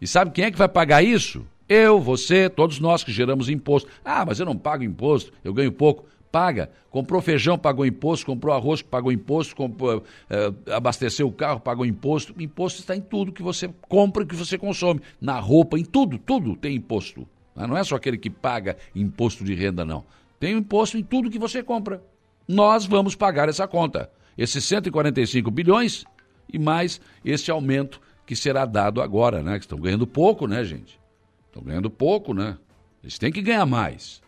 E 0.00 0.06
sabe 0.06 0.30
quem 0.30 0.46
é 0.46 0.50
que 0.50 0.56
vai 0.56 0.68
pagar 0.68 1.02
isso? 1.02 1.44
Eu, 1.68 2.00
você, 2.00 2.48
todos 2.48 2.80
nós 2.80 3.04
que 3.04 3.12
geramos 3.12 3.50
imposto. 3.50 3.90
Ah, 4.02 4.24
mas 4.24 4.40
eu 4.40 4.46
não 4.46 4.56
pago 4.56 4.82
imposto, 4.82 5.32
eu 5.44 5.52
ganho 5.52 5.70
pouco. 5.70 6.06
Paga. 6.30 6.70
Comprou 6.90 7.20
feijão, 7.20 7.58
pagou 7.58 7.86
imposto. 7.86 8.26
Comprou 8.26 8.54
arroz, 8.54 8.82
pagou 8.82 9.10
imposto. 9.10 9.56
Comprou, 9.56 10.02
eh, 10.28 10.52
abasteceu 10.72 11.26
o 11.26 11.32
carro, 11.32 11.60
pagou 11.60 11.86
imposto. 11.86 12.34
Imposto 12.38 12.80
está 12.80 12.94
em 12.94 13.00
tudo 13.00 13.32
que 13.32 13.42
você 13.42 13.68
compra 13.88 14.22
e 14.22 14.26
que 14.26 14.36
você 14.36 14.58
consome. 14.58 15.00
Na 15.20 15.38
roupa, 15.38 15.78
em 15.78 15.84
tudo, 15.84 16.18
tudo 16.18 16.56
tem 16.56 16.76
imposto. 16.76 17.26
Não 17.54 17.76
é 17.76 17.82
só 17.82 17.96
aquele 17.96 18.16
que 18.16 18.30
paga 18.30 18.76
imposto 18.94 19.42
de 19.42 19.54
renda, 19.54 19.84
não. 19.84 20.04
Tem 20.38 20.56
imposto 20.56 20.96
em 20.96 21.02
tudo 21.02 21.30
que 21.30 21.38
você 21.38 21.62
compra. 21.62 22.02
Nós 22.46 22.86
vamos 22.86 23.14
pagar 23.16 23.48
essa 23.48 23.66
conta. 23.66 24.10
Esses 24.36 24.64
145 24.64 25.50
bilhões 25.50 26.04
e 26.52 26.58
mais 26.58 27.00
esse 27.24 27.50
aumento 27.50 28.00
que 28.24 28.36
será 28.36 28.64
dado 28.64 29.02
agora, 29.02 29.42
né? 29.42 29.58
Que 29.58 29.64
estão 29.64 29.78
ganhando 29.78 30.06
pouco, 30.06 30.46
né, 30.46 30.64
gente? 30.64 31.00
Estão 31.46 31.62
ganhando 31.62 31.90
pouco, 31.90 32.32
né? 32.32 32.56
Eles 33.02 33.18
têm 33.18 33.32
que 33.32 33.42
ganhar 33.42 33.66
mais. 33.66 34.22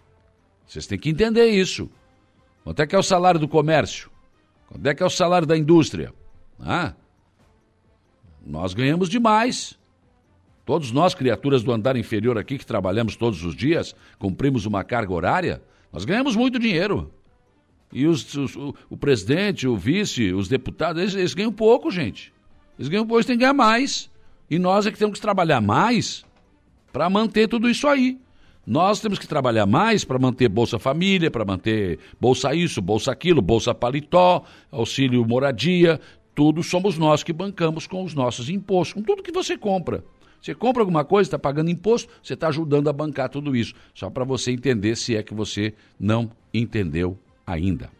Vocês 0.70 0.86
têm 0.86 0.96
que 0.96 1.10
entender 1.10 1.48
isso. 1.48 1.90
Quanto 2.62 2.80
é 2.80 2.86
que 2.86 2.94
é 2.94 2.98
o 2.98 3.02
salário 3.02 3.40
do 3.40 3.48
comércio? 3.48 4.08
Quanto 4.68 4.86
é 4.86 4.94
que 4.94 5.02
é 5.02 5.06
o 5.06 5.10
salário 5.10 5.44
da 5.44 5.58
indústria? 5.58 6.14
Ah, 6.60 6.94
nós 8.46 8.72
ganhamos 8.72 9.08
demais. 9.08 9.76
Todos 10.64 10.92
nós, 10.92 11.12
criaturas 11.12 11.64
do 11.64 11.72
andar 11.72 11.96
inferior 11.96 12.38
aqui, 12.38 12.56
que 12.56 12.64
trabalhamos 12.64 13.16
todos 13.16 13.42
os 13.42 13.56
dias, 13.56 13.96
cumprimos 14.16 14.64
uma 14.64 14.84
carga 14.84 15.12
horária, 15.12 15.60
nós 15.92 16.04
ganhamos 16.04 16.36
muito 16.36 16.56
dinheiro. 16.56 17.12
E 17.92 18.06
os, 18.06 18.32
os, 18.32 18.54
o, 18.54 18.72
o, 18.88 18.96
presidente, 18.96 19.66
o 19.66 19.76
vice, 19.76 20.32
os 20.32 20.46
deputados, 20.46 21.02
eles, 21.02 21.14
eles, 21.16 21.34
ganham 21.34 21.52
pouco, 21.52 21.90
gente. 21.90 22.32
Eles 22.78 22.88
ganham 22.88 23.04
pouco, 23.04 23.16
eles 23.16 23.26
têm 23.26 23.34
que 23.36 23.40
ganhar 23.40 23.54
mais. 23.54 24.08
E 24.48 24.56
nós 24.56 24.86
é 24.86 24.92
que 24.92 24.98
temos 24.98 25.14
que 25.14 25.20
trabalhar 25.20 25.60
mais 25.60 26.24
para 26.92 27.10
manter 27.10 27.48
tudo 27.48 27.68
isso 27.68 27.88
aí. 27.88 28.20
Nós 28.66 29.00
temos 29.00 29.18
que 29.18 29.26
trabalhar 29.26 29.66
mais 29.66 30.04
para 30.04 30.18
manter 30.18 30.48
Bolsa 30.48 30.78
Família, 30.78 31.30
para 31.30 31.44
manter 31.44 31.98
Bolsa 32.20 32.54
isso, 32.54 32.80
Bolsa 32.80 33.10
aquilo, 33.10 33.40
Bolsa 33.40 33.74
Paletó, 33.74 34.44
auxílio 34.70 35.26
moradia. 35.26 36.00
Tudo 36.34 36.62
somos 36.62 36.96
nós 36.98 37.22
que 37.22 37.32
bancamos 37.32 37.86
com 37.86 38.04
os 38.04 38.14
nossos 38.14 38.48
impostos, 38.48 38.94
com 38.94 39.02
tudo 39.02 39.22
que 39.22 39.32
você 39.32 39.56
compra. 39.56 40.04
Você 40.40 40.54
compra 40.54 40.82
alguma 40.82 41.04
coisa, 41.04 41.28
está 41.28 41.38
pagando 41.38 41.70
imposto, 41.70 42.10
você 42.22 42.34
está 42.34 42.48
ajudando 42.48 42.88
a 42.88 42.92
bancar 42.92 43.28
tudo 43.28 43.54
isso. 43.54 43.74
Só 43.94 44.08
para 44.08 44.24
você 44.24 44.50
entender 44.50 44.96
se 44.96 45.16
é 45.16 45.22
que 45.22 45.34
você 45.34 45.74
não 45.98 46.30
entendeu 46.52 47.18
ainda. 47.46 47.90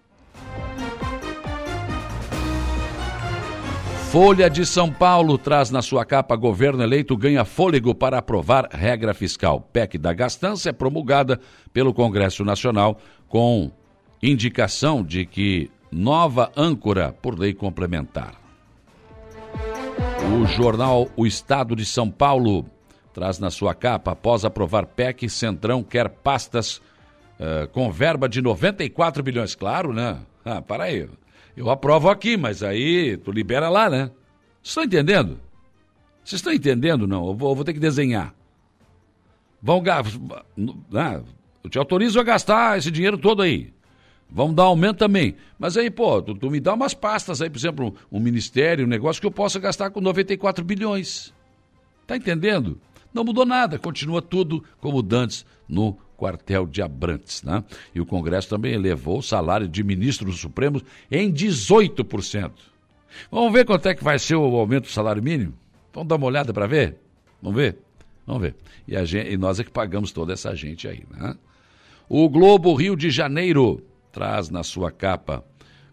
Folha 4.10 4.50
de 4.50 4.66
São 4.66 4.90
Paulo 4.90 5.38
traz 5.38 5.70
na 5.70 5.80
sua 5.80 6.04
capa 6.04 6.34
governo 6.34 6.82
eleito 6.82 7.16
ganha 7.16 7.44
fôlego 7.44 7.94
para 7.94 8.18
aprovar 8.18 8.68
regra 8.72 9.14
fiscal. 9.14 9.60
PEC 9.72 9.98
da 9.98 10.12
gastança 10.12 10.68
é 10.68 10.72
promulgada 10.72 11.38
pelo 11.72 11.94
Congresso 11.94 12.44
Nacional 12.44 12.98
com 13.28 13.70
indicação 14.20 15.04
de 15.04 15.24
que 15.24 15.70
nova 15.92 16.50
âncora 16.56 17.14
por 17.22 17.38
lei 17.38 17.54
complementar. 17.54 18.34
O 20.34 20.44
jornal 20.44 21.08
O 21.16 21.24
Estado 21.24 21.76
de 21.76 21.84
São 21.84 22.10
Paulo 22.10 22.66
traz 23.14 23.38
na 23.38 23.48
sua 23.48 23.76
capa, 23.76 24.10
após 24.10 24.44
aprovar 24.44 24.86
PEC, 24.86 25.28
Centrão 25.28 25.84
quer 25.84 26.08
pastas 26.08 26.78
uh, 27.38 27.68
com 27.72 27.92
verba 27.92 28.28
de 28.28 28.42
94 28.42 29.22
bilhões. 29.22 29.54
Claro, 29.54 29.92
né? 29.92 30.18
Ah, 30.44 30.60
para 30.60 30.84
aí. 30.84 31.08
Eu 31.56 31.70
aprovo 31.70 32.08
aqui, 32.08 32.36
mas 32.36 32.62
aí 32.62 33.16
tu 33.18 33.30
libera 33.32 33.68
lá, 33.68 33.90
né? 33.90 34.10
Vocês 34.62 34.70
estão 34.70 34.84
entendendo? 34.84 35.40
Vocês 36.24 36.38
estão 36.38 36.52
entendendo, 36.52 37.06
não? 37.06 37.26
Eu 37.26 37.34
vou, 37.34 37.50
eu 37.50 37.54
vou 37.54 37.64
ter 37.64 37.72
que 37.72 37.80
desenhar. 37.80 38.34
Vão 39.62 39.82
gastar. 39.82 40.44
Ah, 40.94 41.20
eu 41.62 41.70
te 41.70 41.78
autorizo 41.78 42.18
a 42.18 42.22
gastar 42.22 42.78
esse 42.78 42.90
dinheiro 42.90 43.18
todo 43.18 43.42
aí. 43.42 43.72
Vamos 44.30 44.54
dar 44.54 44.64
aumento 44.64 44.98
também. 44.98 45.34
Mas 45.58 45.76
aí, 45.76 45.90
pô, 45.90 46.22
tu, 46.22 46.34
tu 46.34 46.50
me 46.50 46.60
dá 46.60 46.72
umas 46.72 46.94
pastas 46.94 47.42
aí, 47.42 47.50
por 47.50 47.58
exemplo, 47.58 47.94
um, 48.10 48.18
um, 48.18 48.20
ministério, 48.20 48.84
um 48.84 48.88
negócio 48.88 49.20
que 49.20 49.26
eu 49.26 49.30
possa 49.30 49.58
gastar 49.58 49.90
com 49.90 50.00
94 50.00 50.64
bilhões. 50.64 51.34
Tá 52.06 52.16
entendendo? 52.16 52.80
Não 53.12 53.24
mudou 53.24 53.44
nada, 53.44 53.78
continua 53.78 54.22
tudo 54.22 54.64
como 54.80 55.02
dantes 55.02 55.44
no 55.68 55.96
quartel 56.20 56.66
de 56.66 56.82
Abrantes, 56.82 57.42
né? 57.42 57.64
E 57.94 58.00
o 58.00 58.04
Congresso 58.04 58.50
também 58.50 58.74
elevou 58.74 59.18
o 59.18 59.22
salário 59.22 59.66
de 59.66 59.82
ministros 59.82 60.38
supremos 60.38 60.84
em 61.10 61.32
18%. 61.32 62.52
Vamos 63.30 63.52
ver 63.54 63.64
quanto 63.64 63.88
é 63.88 63.94
que 63.94 64.04
vai 64.04 64.18
ser 64.18 64.34
o 64.34 64.44
aumento 64.56 64.84
do 64.84 64.90
salário 64.90 65.22
mínimo? 65.22 65.54
Vamos 65.94 66.08
dar 66.08 66.16
uma 66.16 66.26
olhada 66.26 66.52
para 66.52 66.66
ver? 66.66 66.96
Vamos 67.40 67.56
ver? 67.56 67.78
Vamos 68.26 68.42
ver. 68.42 68.54
E, 68.86 69.04
gente, 69.06 69.32
e 69.32 69.36
nós 69.38 69.58
é 69.58 69.64
que 69.64 69.70
pagamos 69.70 70.12
toda 70.12 70.34
essa 70.34 70.54
gente 70.54 70.86
aí, 70.86 71.02
né? 71.10 71.34
O 72.06 72.28
Globo 72.28 72.74
Rio 72.74 72.94
de 72.94 73.08
Janeiro 73.08 73.82
traz 74.12 74.50
na 74.50 74.62
sua 74.62 74.90
capa 74.90 75.42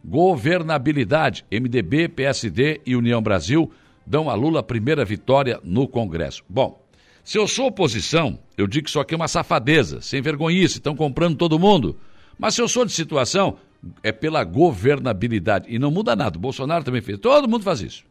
governabilidade. 0.03 1.45
MDB, 1.49 2.09
PSD 2.09 2.81
e 2.85 2.95
União 2.95 3.21
Brasil 3.21 3.71
dão 4.05 4.29
a 4.29 4.33
Lula 4.33 4.59
a 4.59 4.63
primeira 4.63 5.05
vitória 5.05 5.59
no 5.63 5.87
Congresso. 5.87 6.43
Bom, 6.49 6.81
se 7.27 7.37
eu 7.37 7.45
sou 7.45 7.67
oposição, 7.67 8.39
eu 8.57 8.65
digo 8.65 8.85
que 8.85 8.89
isso 8.89 9.01
aqui 9.01 9.13
é 9.13 9.17
uma 9.17 9.27
safadeza, 9.27 9.99
sem 9.99 10.21
vergonhice, 10.21 10.77
estão 10.77 10.95
comprando 10.95 11.35
todo 11.35 11.59
mundo. 11.59 11.99
Mas 12.39 12.55
se 12.55 12.61
eu 12.61 12.69
sou 12.69 12.85
de 12.85 12.93
situação, 12.93 13.57
é 14.01 14.13
pela 14.13 14.45
governabilidade. 14.45 15.65
E 15.67 15.77
não 15.77 15.91
muda 15.91 16.15
nada. 16.15 16.37
O 16.37 16.39
Bolsonaro 16.39 16.85
também 16.85 17.01
fez. 17.01 17.19
Todo 17.19 17.45
mundo 17.45 17.65
faz 17.65 17.81
isso. 17.81 18.05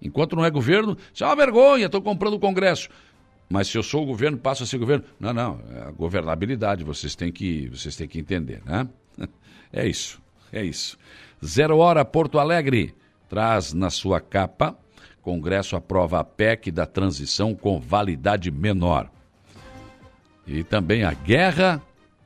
Enquanto 0.00 0.36
não 0.36 0.44
é 0.44 0.50
governo, 0.50 0.96
isso 1.12 1.24
é 1.24 1.26
uma 1.26 1.34
vergonha, 1.34 1.86
estou 1.86 2.00
comprando 2.00 2.34
o 2.34 2.38
Congresso. 2.38 2.88
Mas 3.50 3.66
se 3.66 3.76
eu 3.76 3.82
sou 3.82 4.04
o 4.04 4.06
governo, 4.06 4.38
passo 4.38 4.62
a 4.62 4.66
ser 4.66 4.78
governo. 4.78 5.06
Não, 5.18 5.34
não, 5.34 5.60
é 5.74 5.88
a 5.88 5.90
governabilidade, 5.90 6.84
vocês 6.84 7.16
têm 7.16 7.32
que, 7.32 7.68
vocês 7.68 7.96
têm 7.96 8.06
que 8.06 8.20
entender, 8.20 8.62
né? 8.64 8.88
É 9.72 9.88
isso, 9.88 10.22
é 10.52 10.62
isso. 10.62 10.96
Zero 11.44 11.78
Hora 11.78 12.04
Porto 12.04 12.38
Alegre 12.38 12.94
traz 13.28 13.72
na 13.72 13.90
sua 13.90 14.20
capa: 14.20 14.78
Congresso 15.22 15.76
aprova 15.76 16.18
a 16.20 16.24
PEC 16.24 16.70
da 16.70 16.84
transição 16.84 17.54
com 17.54 17.80
validade 17.80 18.50
menor. 18.50 19.08
E 20.46 20.64
também 20.64 21.04
a 21.04 21.14
guerra 21.14 21.80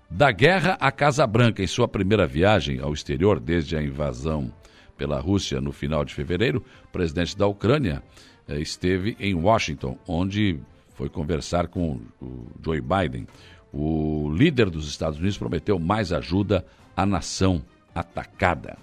da 0.08 0.30
guerra 0.30 0.76
à 0.80 0.90
Casa 0.90 1.26
Branca 1.26 1.62
em 1.62 1.66
sua 1.66 1.86
primeira 1.86 2.26
viagem 2.26 2.80
ao 2.80 2.92
exterior 2.92 3.38
desde 3.38 3.76
a 3.76 3.82
invasão 3.82 4.52
pela 4.96 5.20
Rússia 5.20 5.60
no 5.60 5.72
final 5.72 6.04
de 6.04 6.14
fevereiro, 6.14 6.64
o 6.84 6.88
presidente 6.88 7.36
da 7.36 7.46
Ucrânia 7.46 8.02
eh, 8.48 8.58
esteve 8.60 9.16
em 9.20 9.34
Washington, 9.34 9.98
onde 10.08 10.58
foi 10.94 11.10
conversar 11.10 11.68
com 11.68 12.00
o 12.22 12.46
Joe 12.64 12.80
Biden. 12.80 13.26
O 13.72 14.30
líder 14.32 14.70
dos 14.70 14.88
Estados 14.88 15.18
Unidos 15.18 15.36
prometeu 15.36 15.78
mais 15.78 16.12
ajuda 16.12 16.64
à 16.96 17.04
nação 17.04 17.62
atacada. 17.94 18.78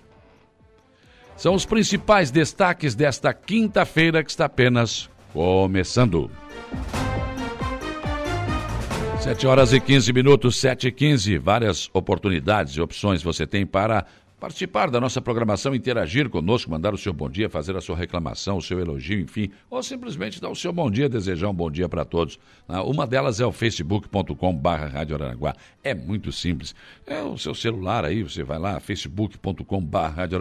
São 1.36 1.56
os 1.56 1.66
principais 1.66 2.32
destaques 2.32 2.96
desta 2.96 3.34
quinta-feira 3.34 4.24
que 4.24 4.30
está 4.30 4.46
apenas 4.46 5.10
começando. 5.34 6.30
7 9.20 9.48
horas 9.48 9.72
e 9.72 9.80
15 9.80 10.12
minutos, 10.12 10.60
7 10.60 10.90
e 10.90 10.92
15. 10.92 11.38
Várias 11.38 11.90
oportunidades 11.94 12.75
e 12.75 12.82
opções 12.82 13.24
você 13.24 13.48
tem 13.48 13.66
para 13.66 14.06
participar 14.44 14.92
da 14.92 15.00
nossa 15.00 15.22
programação, 15.22 15.74
interagir 15.74 16.30
conosco, 16.30 16.70
mandar 16.70 16.94
o 16.94 16.98
seu 16.98 17.14
bom 17.14 17.30
dia, 17.30 17.50
fazer 17.50 17.78
a 17.78 17.80
sua 17.80 17.96
reclamação, 17.96 18.58
o 18.58 18.62
seu 18.62 18.78
elogio, 18.78 19.22
enfim, 19.22 19.50
ou 19.70 19.82
simplesmente 19.82 20.42
dar 20.42 20.50
o 20.50 20.56
seu 20.56 20.74
bom 20.74 20.92
dia, 20.92 21.08
desejar 21.08 21.48
um 21.48 21.54
bom 21.54 21.72
dia 21.72 21.88
para 21.88 22.04
todos. 22.04 22.38
Ah, 22.68 22.84
uma 22.84 23.08
delas 23.08 23.40
é 23.40 23.46
o 23.46 23.54
facebook.com.br 23.54 24.70
Rádio. 24.92 25.16
É 25.82 25.96
muito 25.96 26.30
simples. 26.34 26.76
É 27.08 27.22
o 27.22 27.38
seu 27.38 27.56
celular 27.56 28.04
aí, 28.04 28.22
você 28.22 28.44
vai 28.44 28.60
lá, 28.60 28.82
facebook.com.br 28.82 29.98
Rádio 30.14 30.40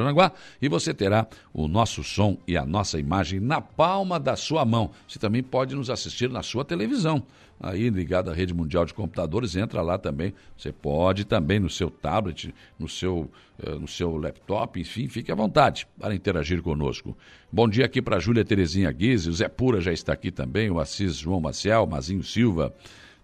e 0.60 0.68
você 0.68 0.92
terá 0.92 1.28
o 1.54 1.68
nosso 1.68 2.02
som 2.02 2.36
e 2.44 2.56
a 2.56 2.66
nossa 2.66 2.98
imagem 2.98 3.38
na 3.38 3.60
palma 3.60 4.18
da 4.18 4.34
sua 4.34 4.64
mão. 4.64 4.90
Você 5.06 5.20
também 5.20 5.44
pode 5.44 5.76
nos 5.76 5.88
assistir 5.88 6.28
na 6.28 6.42
sua 6.42 6.64
televisão 6.64 7.22
aí 7.62 7.88
ligado 7.88 8.28
à 8.28 8.34
rede 8.34 8.52
mundial 8.52 8.84
de 8.84 8.92
computadores, 8.92 9.54
entra 9.54 9.80
lá 9.80 9.96
também. 9.96 10.34
Você 10.56 10.72
pode 10.72 11.24
também 11.24 11.60
no 11.60 11.70
seu 11.70 11.88
tablet, 11.88 12.52
no 12.76 12.88
seu, 12.88 13.30
uh, 13.64 13.78
no 13.78 13.86
seu 13.86 14.16
laptop, 14.16 14.80
enfim, 14.80 15.06
fique 15.06 15.30
à 15.30 15.34
vontade 15.34 15.86
para 15.96 16.12
interagir 16.12 16.60
conosco. 16.60 17.16
Bom 17.52 17.68
dia 17.68 17.84
aqui 17.84 18.02
para 18.02 18.18
Júlia 18.18 18.44
Terezinha 18.44 18.90
Guise, 18.90 19.30
o 19.30 19.32
Zé 19.32 19.48
Pura 19.48 19.80
já 19.80 19.92
está 19.92 20.12
aqui 20.12 20.32
também, 20.32 20.70
o 20.70 20.80
Assis 20.80 21.16
João 21.16 21.40
Maciel, 21.40 21.86
Mazinho 21.86 22.24
Silva, 22.24 22.74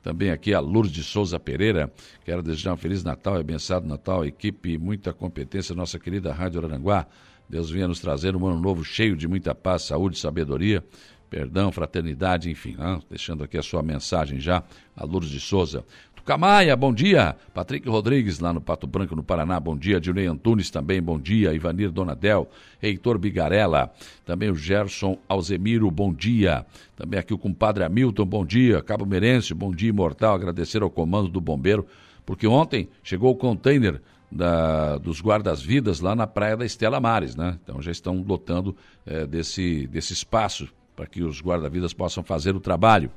também 0.03 0.31
aqui 0.31 0.55
a 0.55 0.61
Lourdes 0.61 1.05
Souza 1.05 1.41
Pereira. 1.41 1.93
Quero 2.25 2.41
desejar 2.41 2.73
um 2.73 2.77
Feliz 2.77 3.03
Natal 3.03 3.37
e 3.39 3.41
abençoado 3.41 3.89
Natal, 3.89 4.25
equipe, 4.25 4.79
muita 4.79 5.13
competência, 5.13 5.75
nossa 5.75 5.99
querida 5.99 6.33
Rádio 6.33 6.65
Aranguá. 6.65 7.07
Deus 7.49 7.71
venha 7.71 7.89
nos 7.89 7.99
trazer 7.99 8.37
um 8.37 8.47
ano 8.47 8.61
novo 8.61 8.85
cheio 8.85 9.17
de 9.17 9.27
muita 9.27 9.55
paz, 9.55 9.83
saúde 9.83 10.19
sabedoria 10.19 10.85
perdão, 11.29 11.71
fraternidade, 11.71 12.51
enfim, 12.51 12.75
né? 12.77 13.01
deixando 13.09 13.45
aqui 13.45 13.59
a 13.59 13.63
sua 13.63 13.83
mensagem 13.83 14.41
já, 14.41 14.63
a 14.97 15.05
Lourdes 15.05 15.31
de 15.31 15.41
Souza. 15.41 15.85
Camaia, 16.29 16.77
bom 16.77 16.93
dia. 16.93 17.35
Patrick 17.55 17.89
Rodrigues, 17.89 18.39
lá 18.39 18.53
no 18.53 18.61
Pato 18.61 18.87
Branco, 18.87 19.17
no 19.17 19.23
Paraná, 19.23 19.59
bom 19.59 19.75
dia. 19.75 19.99
Dilnei 19.99 20.27
Antunes 20.27 20.69
também, 20.69 21.01
bom 21.01 21.19
dia. 21.19 21.55
Ivanir 21.55 21.91
Donadel, 21.91 22.47
Heitor 22.83 23.17
Bigarella, 23.17 23.91
também 24.27 24.51
o 24.51 24.55
Gerson 24.55 25.17
Alzemiro, 25.27 25.91
bom 25.91 26.13
dia. 26.13 26.67
Também 26.95 27.19
aqui 27.19 27.33
o 27.33 27.39
compadre 27.39 27.83
Hamilton, 27.83 28.27
bom 28.27 28.45
dia. 28.45 28.83
Cabo 28.83 29.07
Merense, 29.07 29.55
bom 29.55 29.71
dia 29.71 29.89
imortal. 29.89 30.35
Agradecer 30.35 30.83
ao 30.83 30.91
comando 30.91 31.31
do 31.31 31.41
bombeiro, 31.41 31.87
porque 32.27 32.47
ontem 32.47 32.91
chegou 33.03 33.33
o 33.33 33.35
container 33.35 33.99
da, 34.31 34.99
dos 34.99 35.23
guardas-vidas 35.23 36.01
lá 36.01 36.15
na 36.15 36.27
praia 36.27 36.59
da 36.59 36.67
Estela 36.67 37.01
Mares, 37.01 37.35
né? 37.37 37.59
Então 37.65 37.81
já 37.81 37.91
estão 37.91 38.23
lotando 38.23 38.77
é, 39.07 39.27
desse, 39.27 39.87
desse 39.87 40.13
espaço 40.13 40.69
para 40.99 41.07
que 41.07 41.23
os 41.23 41.41
guarda-vidas 41.41 41.93
possam 41.93 42.25
fazer 42.25 42.57
o 42.57 42.61
trabalho. 42.61 43.09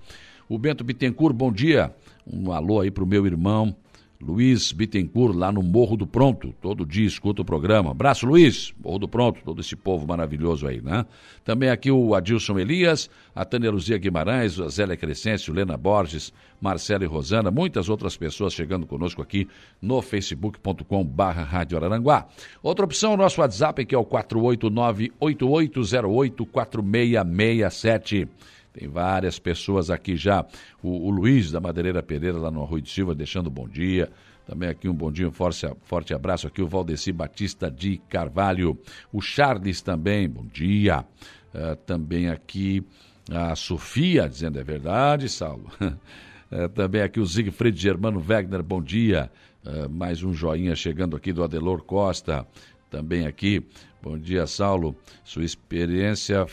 O 0.47 0.59
Bento 0.59 0.83
Bittencourt, 0.83 1.35
bom 1.35 1.51
dia. 1.51 1.91
Um 2.31 2.51
alô 2.51 2.79
aí 2.79 2.91
para 2.91 3.03
o 3.03 3.07
meu 3.07 3.25
irmão 3.25 3.75
Luiz 4.21 4.71
Bittencourt, 4.71 5.35
lá 5.35 5.51
no 5.51 5.63
Morro 5.63 5.97
do 5.97 6.05
Pronto. 6.05 6.53
Todo 6.61 6.85
dia 6.85 7.07
escuta 7.07 7.41
o 7.41 7.45
programa. 7.45 7.91
Abraço, 7.91 8.27
Luiz. 8.27 8.73
Morro 8.83 8.99
do 8.99 9.07
Pronto, 9.07 9.41
todo 9.43 9.59
esse 9.61 9.75
povo 9.75 10.05
maravilhoso 10.07 10.67
aí, 10.67 10.79
né? 10.79 11.05
Também 11.43 11.69
aqui 11.69 11.89
o 11.89 12.13
Adilson 12.13 12.59
Elias, 12.59 13.09
a 13.35 13.43
Tânia 13.43 13.71
Luzia 13.71 13.97
Guimarães, 13.97 14.59
a 14.59 14.69
Zélia 14.69 14.95
Crescêncio, 14.95 15.51
Lena 15.53 15.75
Borges, 15.75 16.31
Marcela 16.61 17.03
e 17.03 17.07
Rosana, 17.07 17.49
muitas 17.49 17.89
outras 17.89 18.15
pessoas 18.15 18.53
chegando 18.53 18.85
conosco 18.85 19.21
aqui 19.21 19.47
no 19.81 20.01
facebook.com 20.01 21.03
barra 21.03 21.43
Rádio 21.43 21.77
Araranguá. 21.77 22.27
Outra 22.61 22.85
opção, 22.85 23.15
o 23.15 23.17
nosso 23.17 23.41
WhatsApp, 23.41 23.83
que 23.85 23.95
é 23.95 23.97
o 23.97 24.05
489 24.05 25.11
8808 25.19 26.45
4667 26.45 28.27
tem 28.73 28.87
várias 28.87 29.37
pessoas 29.37 29.89
aqui 29.89 30.15
já. 30.15 30.45
O, 30.81 31.07
o 31.07 31.09
Luiz 31.09 31.51
da 31.51 31.59
Madeireira 31.59 32.01
Pereira, 32.01 32.37
lá 32.37 32.49
no 32.49 32.63
Arroio 32.63 32.81
de 32.81 32.89
Silva, 32.89 33.13
deixando 33.13 33.49
bom 33.49 33.67
dia. 33.67 34.09
Também 34.45 34.69
aqui 34.69 34.89
um 34.89 34.93
bom 34.93 35.11
dia, 35.11 35.27
um 35.27 35.31
forte, 35.31 35.67
forte 35.83 36.13
abraço 36.13 36.47
aqui, 36.47 36.61
o 36.61 36.67
Valdeci 36.67 37.11
Batista 37.11 37.69
de 37.69 37.97
Carvalho. 38.09 38.77
O 39.11 39.21
Charles 39.21 39.81
também, 39.81 40.27
bom 40.27 40.45
dia. 40.45 41.05
Uh, 41.53 41.75
também 41.85 42.29
aqui 42.29 42.85
a 43.29 43.55
Sofia, 43.55 44.27
dizendo 44.27 44.59
é 44.59 44.63
verdade, 44.63 45.29
Saulo. 45.29 45.69
uh, 45.81 46.69
também 46.73 47.01
aqui 47.01 47.19
o 47.19 47.25
Siegfried 47.25 47.79
Germano 47.79 48.19
Wegner, 48.19 48.63
bom 48.63 48.81
dia. 48.81 49.29
Uh, 49.65 49.89
mais 49.89 50.23
um 50.23 50.33
joinha 50.33 50.75
chegando 50.75 51.15
aqui 51.15 51.31
do 51.31 51.43
Adelor 51.43 51.83
Costa. 51.83 52.47
Também 52.89 53.27
aqui, 53.27 53.65
bom 54.01 54.17
dia, 54.17 54.47
Saulo. 54.47 54.95
Sua 55.23 55.43
experiência 55.43 56.45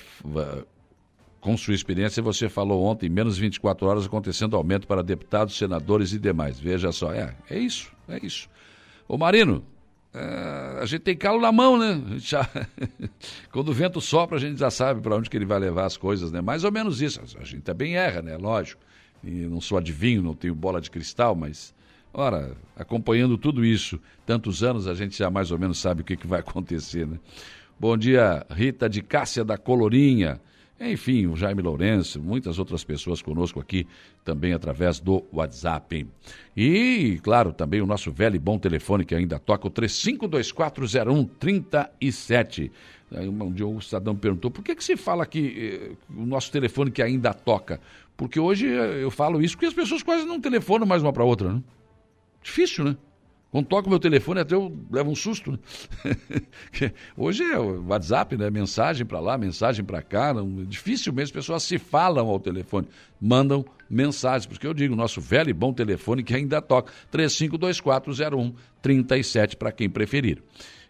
com 1.41 1.57
sua 1.57 1.75
experiência, 1.75 2.23
você 2.23 2.49
falou 2.49 2.85
ontem, 2.85 3.09
menos 3.09 3.39
24 3.39 3.87
horas, 3.87 4.07
acontecendo 4.07 4.57
aumento 4.57 4.87
para 4.87 5.03
deputados, 5.03 5.57
senadores 5.57 6.13
e 6.13 6.19
demais. 6.19 6.59
Veja 6.59 6.91
só, 6.93 7.13
é, 7.13 7.35
é 7.49 7.59
isso, 7.59 7.93
é 8.09 8.19
isso. 8.25 8.49
Ô 9.07 9.17
Marino, 9.17 9.65
é, 10.13 10.79
a 10.81 10.87
gente 10.87 11.03
tem 11.03 11.17
calo 11.17 11.41
na 11.41 11.53
mão, 11.53 11.79
né? 11.79 12.03
Já, 12.19 12.49
quando 13.53 13.69
o 13.69 13.73
vento 13.73 14.01
sopra, 14.01 14.37
a 14.37 14.41
gente 14.41 14.59
já 14.59 14.71
sabe 14.71 15.01
para 15.01 15.15
onde 15.15 15.31
que 15.31 15.37
ele 15.37 15.45
vai 15.45 15.59
levar 15.59 15.85
as 15.85 15.97
coisas, 15.97 16.33
né? 16.33 16.41
Mais 16.41 16.65
ou 16.65 16.73
menos 16.73 17.01
isso. 17.01 17.21
A 17.39 17.45
gente 17.45 17.63
também 17.63 17.97
erra, 17.97 18.21
né? 18.23 18.37
Lógico. 18.37 18.81
E 19.23 19.31
não 19.31 19.61
sou 19.61 19.79
adivinho, 19.79 20.23
não 20.23 20.35
tenho 20.35 20.55
bola 20.55 20.81
de 20.81 20.91
cristal, 20.91 21.35
mas, 21.35 21.75
ora, 22.13 22.57
acompanhando 22.77 23.37
tudo 23.37 23.65
isso, 23.65 24.01
tantos 24.25 24.63
anos, 24.63 24.87
a 24.87 24.95
gente 24.95 25.17
já 25.17 25.31
mais 25.31 25.51
ou 25.51 25.59
menos 25.59 25.79
sabe 25.79 26.03
o 26.03 26.05
que, 26.05 26.17
que 26.17 26.27
vai 26.27 26.41
acontecer, 26.41 27.07
né? 27.07 27.19
Bom 27.79 27.97
dia, 27.97 28.45
Rita 28.51 28.89
de 28.89 29.03
Cássia 29.03 29.45
da 29.45 29.57
Colorinha. 29.57 30.41
Enfim, 30.81 31.27
o 31.27 31.37
Jaime 31.37 31.61
Lourenço, 31.61 32.23
muitas 32.23 32.57
outras 32.57 32.85
pessoas 32.85 33.21
conosco 33.21 33.59
aqui 33.59 33.85
também 34.25 34.53
através 34.53 35.01
do 35.01 35.25
WhatsApp. 35.33 36.07
E, 36.57 37.19
claro, 37.23 37.53
também 37.53 37.81
o 37.81 37.87
nosso 37.87 38.13
velho 38.13 38.37
e 38.37 38.39
bom 38.39 38.61
telefone 38.61 39.05
que 39.05 39.13
ainda 39.13 39.41
toca, 39.41 39.67
o 39.67 39.73
35240137. 39.73 42.71
Um 43.11 43.53
dia 43.53 43.67
o 43.67 43.81
cidadão 43.81 44.15
perguntou, 44.15 44.53
por 44.53 44.63
que, 44.63 44.77
que 44.77 44.85
se 44.85 44.97
fala 44.97 45.27
que 45.27 45.81
eh, 45.81 45.91
o 46.15 46.25
nosso 46.27 46.53
telefone 46.53 46.93
que 46.93 47.03
ainda 47.03 47.35
toca? 47.35 47.81
Porque 48.17 48.39
hoje 48.39 48.69
eh, 48.69 49.03
eu 49.03 49.11
falo 49.11 49.43
isso 49.43 49.57
porque 49.57 49.67
as 49.67 49.75
pessoas 49.75 50.01
quase 50.03 50.25
não 50.27 50.41
telefonam 50.41 50.87
mais 50.87 51.03
uma 51.03 51.13
para 51.13 51.25
outra, 51.25 51.55
né? 51.55 51.61
Difícil, 52.43 52.85
né? 52.85 52.97
Quando 53.51 53.67
toca 53.67 53.87
o 53.87 53.91
meu 53.91 53.99
telefone, 53.99 54.41
até 54.41 54.55
eu 54.55 54.71
levo 54.91 55.11
um 55.11 55.15
susto. 55.15 55.53
Né? 55.53 55.59
Hoje 57.17 57.43
é 57.45 57.59
o 57.59 57.83
WhatsApp, 57.87 58.37
né? 58.37 58.51
Mensagem 58.51 59.07
para 59.07 59.21
lá, 59.21 59.39
mensagem 59.39 59.83
para 59.83 60.03
cá. 60.03 60.35
Não, 60.35 60.67
dificilmente 60.67 61.25
as 61.25 61.31
pessoas 61.31 61.63
se 61.63 61.79
falam 61.79 62.29
ao 62.29 62.39
telefone, 62.39 62.87
mandam 63.19 63.65
mensagens. 63.89 64.45
Porque 64.45 64.67
eu 64.67 64.75
digo, 64.75 64.95
nosso 64.95 65.19
velho 65.19 65.49
e 65.49 65.55
bom 65.55 65.73
telefone 65.73 66.23
que 66.23 66.35
ainda 66.35 66.61
toca. 66.61 66.93
35240137 67.11 69.57
para 69.57 69.73
quem 69.73 69.89
preferir. 69.89 70.43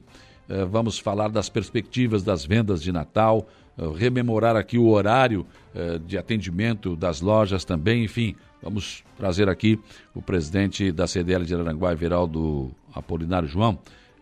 eh, 0.49 0.65
vamos 0.65 0.99
falar 0.99 1.29
das 1.29 1.49
perspectivas 1.49 2.23
das 2.23 2.45
vendas 2.45 2.81
de 2.81 2.93
Natal, 2.93 3.49
eh, 3.77 3.83
rememorar 3.97 4.55
aqui 4.55 4.79
o 4.79 4.87
horário 4.89 5.45
eh, 5.75 5.99
de 5.99 6.17
atendimento 6.17 6.95
das 6.95 7.21
lojas 7.21 7.65
também, 7.65 8.05
enfim, 8.05 8.37
vamos 8.63 9.03
trazer 9.17 9.49
aqui 9.49 9.79
o 10.15 10.23
presidente 10.23 10.93
da 10.93 11.09
CDL 11.09 11.45
de 11.45 11.55
Aranguá, 11.55 11.93
Veraldo 11.95 12.71
Apolinário 12.95 13.49
João, 13.49 13.79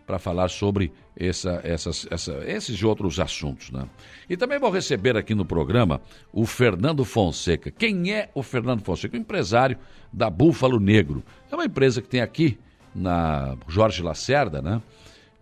para 0.07 0.17
falar 0.17 0.47
sobre 0.47 0.93
essa, 1.17 1.59
essas, 1.65 2.07
essa, 2.09 2.31
esses 2.47 2.79
e 2.79 2.85
outros 2.85 3.19
assuntos. 3.19 3.69
Né? 3.69 3.85
E 4.29 4.37
também 4.37 4.57
vou 4.57 4.71
receber 4.71 5.17
aqui 5.17 5.35
no 5.35 5.43
programa 5.43 5.99
o 6.31 6.45
Fernando 6.45 7.03
Fonseca. 7.03 7.69
Quem 7.69 8.13
é 8.13 8.31
o 8.33 8.41
Fernando 8.41 8.81
Fonseca? 8.81 9.17
O 9.17 9.19
empresário 9.19 9.77
da 10.11 10.29
Búfalo 10.29 10.79
Negro. 10.79 11.21
É 11.51 11.55
uma 11.55 11.65
empresa 11.65 12.01
que 12.01 12.07
tem 12.07 12.21
aqui 12.21 12.57
na 12.95 13.57
Jorge 13.67 14.01
Lacerda, 14.01 14.61
né? 14.61 14.81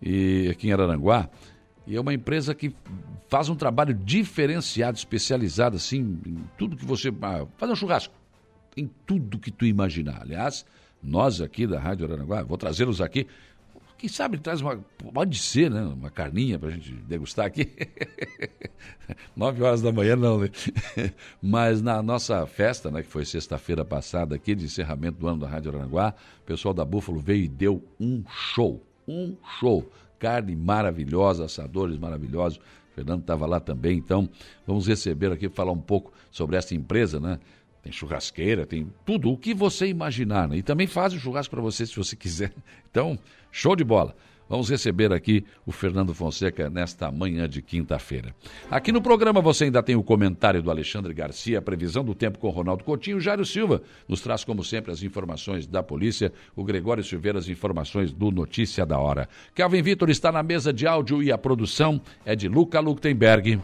E 0.01 0.49
aqui 0.49 0.67
em 0.67 0.73
Araranguá. 0.73 1.29
E 1.85 1.95
é 1.95 2.01
uma 2.01 2.13
empresa 2.13 2.55
que 2.55 2.75
faz 3.29 3.49
um 3.49 3.55
trabalho 3.55 3.93
diferenciado, 3.93 4.97
especializado, 4.97 5.75
assim, 5.75 6.19
em 6.25 6.43
tudo 6.57 6.75
que 6.75 6.85
você. 6.85 7.13
Ah, 7.21 7.45
faz 7.55 7.71
um 7.71 7.75
churrasco. 7.75 8.13
Em 8.75 8.89
tudo 9.05 9.37
que 9.37 9.51
tu 9.51 9.63
imaginar. 9.63 10.23
Aliás, 10.23 10.65
nós 11.03 11.39
aqui 11.39 11.67
da 11.67 11.79
Rádio 11.79 12.07
Araranguá, 12.07 12.41
vou 12.41 12.57
trazê-los 12.57 12.99
aqui 12.99 13.27
quem 13.97 14.09
sabe 14.09 14.37
traz 14.37 14.61
uma. 14.61 14.77
Pode 15.13 15.37
ser, 15.37 15.71
né? 15.71 15.81
Uma 15.81 16.09
carninha 16.09 16.59
para 16.59 16.69
a 16.69 16.71
gente 16.71 16.91
degustar 16.91 17.45
aqui. 17.45 17.69
Nove 19.35 19.63
horas 19.63 19.81
da 19.81 19.91
manhã, 19.91 20.15
não, 20.15 20.39
né? 20.39 20.49
Mas 21.41 21.81
na 21.81 22.01
nossa 22.03 22.45
festa, 22.45 22.91
né, 22.91 23.01
que 23.01 23.07
foi 23.07 23.25
sexta-feira 23.25 23.85
passada 23.85 24.35
aqui, 24.35 24.53
de 24.53 24.65
encerramento 24.65 25.19
do 25.19 25.27
ano 25.27 25.39
da 25.39 25.47
Rádio 25.47 25.75
Aranguá, 25.75 26.13
o 26.41 26.45
pessoal 26.45 26.73
da 26.73 26.83
Búfalo 26.83 27.19
veio 27.19 27.45
e 27.45 27.47
deu 27.47 27.83
um 27.99 28.23
show. 28.29 28.83
Um 29.07 29.35
show. 29.59 29.89
Carne 30.19 30.55
maravilhosa, 30.55 31.45
assadores 31.45 31.97
maravilhosos. 31.97 32.57
O 32.57 32.95
Fernando 32.95 33.21
estava 33.21 33.45
lá 33.45 33.59
também, 33.59 33.97
então 33.97 34.29
vamos 34.65 34.87
receber 34.87 35.31
aqui 35.31 35.49
falar 35.49 35.71
um 35.71 35.81
pouco 35.81 36.13
sobre 36.31 36.55
essa 36.55 36.73
empresa, 36.73 37.19
né? 37.19 37.39
Tem 37.85 37.91
churrasqueira, 37.91 38.65
tem 38.65 38.91
tudo, 39.05 39.31
o 39.31 39.37
que 39.37 39.53
você 39.53 39.85
imaginar. 39.85 40.49
Né? 40.49 40.57
E 40.57 40.63
também 40.63 40.87
faz 40.87 41.13
o 41.13 41.19
churrasco 41.19 41.51
para 41.51 41.61
você 41.61 41.85
se 41.85 41.95
você 41.95 42.15
quiser. 42.15 42.51
Então, 42.89 43.19
show 43.51 43.75
de 43.75 43.83
bola. 43.83 44.15
Vamos 44.47 44.69
receber 44.69 45.11
aqui 45.11 45.43
o 45.65 45.71
Fernando 45.73 46.13
Fonseca 46.13 46.69
nesta 46.69 47.11
manhã 47.11 47.49
de 47.49 47.61
quinta-feira. 47.61 48.33
Aqui 48.71 48.89
no 48.89 49.01
programa 49.01 49.41
você 49.41 49.65
ainda 49.65 49.83
tem 49.83 49.97
o 49.97 50.03
comentário 50.03 50.63
do 50.63 50.71
Alexandre 50.71 51.13
Garcia, 51.13 51.59
a 51.59 51.61
previsão 51.61 52.05
do 52.05 52.15
tempo 52.15 52.39
com 52.39 52.49
Ronaldo 52.49 52.85
Coutinho. 52.85 53.19
Jairo 53.19 53.45
Silva 53.45 53.81
nos 54.07 54.21
traz, 54.21 54.45
como 54.45 54.63
sempre, 54.63 54.93
as 54.93 55.03
informações 55.03 55.67
da 55.67 55.83
polícia. 55.83 56.31
O 56.55 56.63
Gregório 56.63 57.03
Silveira, 57.03 57.37
as 57.37 57.49
informações 57.49 58.13
do 58.13 58.31
Notícia 58.31 58.85
da 58.85 58.97
Hora. 58.97 59.27
Kelvin 59.53 59.81
Vitor 59.81 60.09
está 60.09 60.31
na 60.31 60.41
mesa 60.41 60.71
de 60.71 60.87
áudio 60.87 61.21
e 61.21 61.33
a 61.33 61.37
produção 61.37 61.99
é 62.23 62.33
de 62.33 62.47
Luca 62.47 62.79
Luktenberg. 62.79 63.59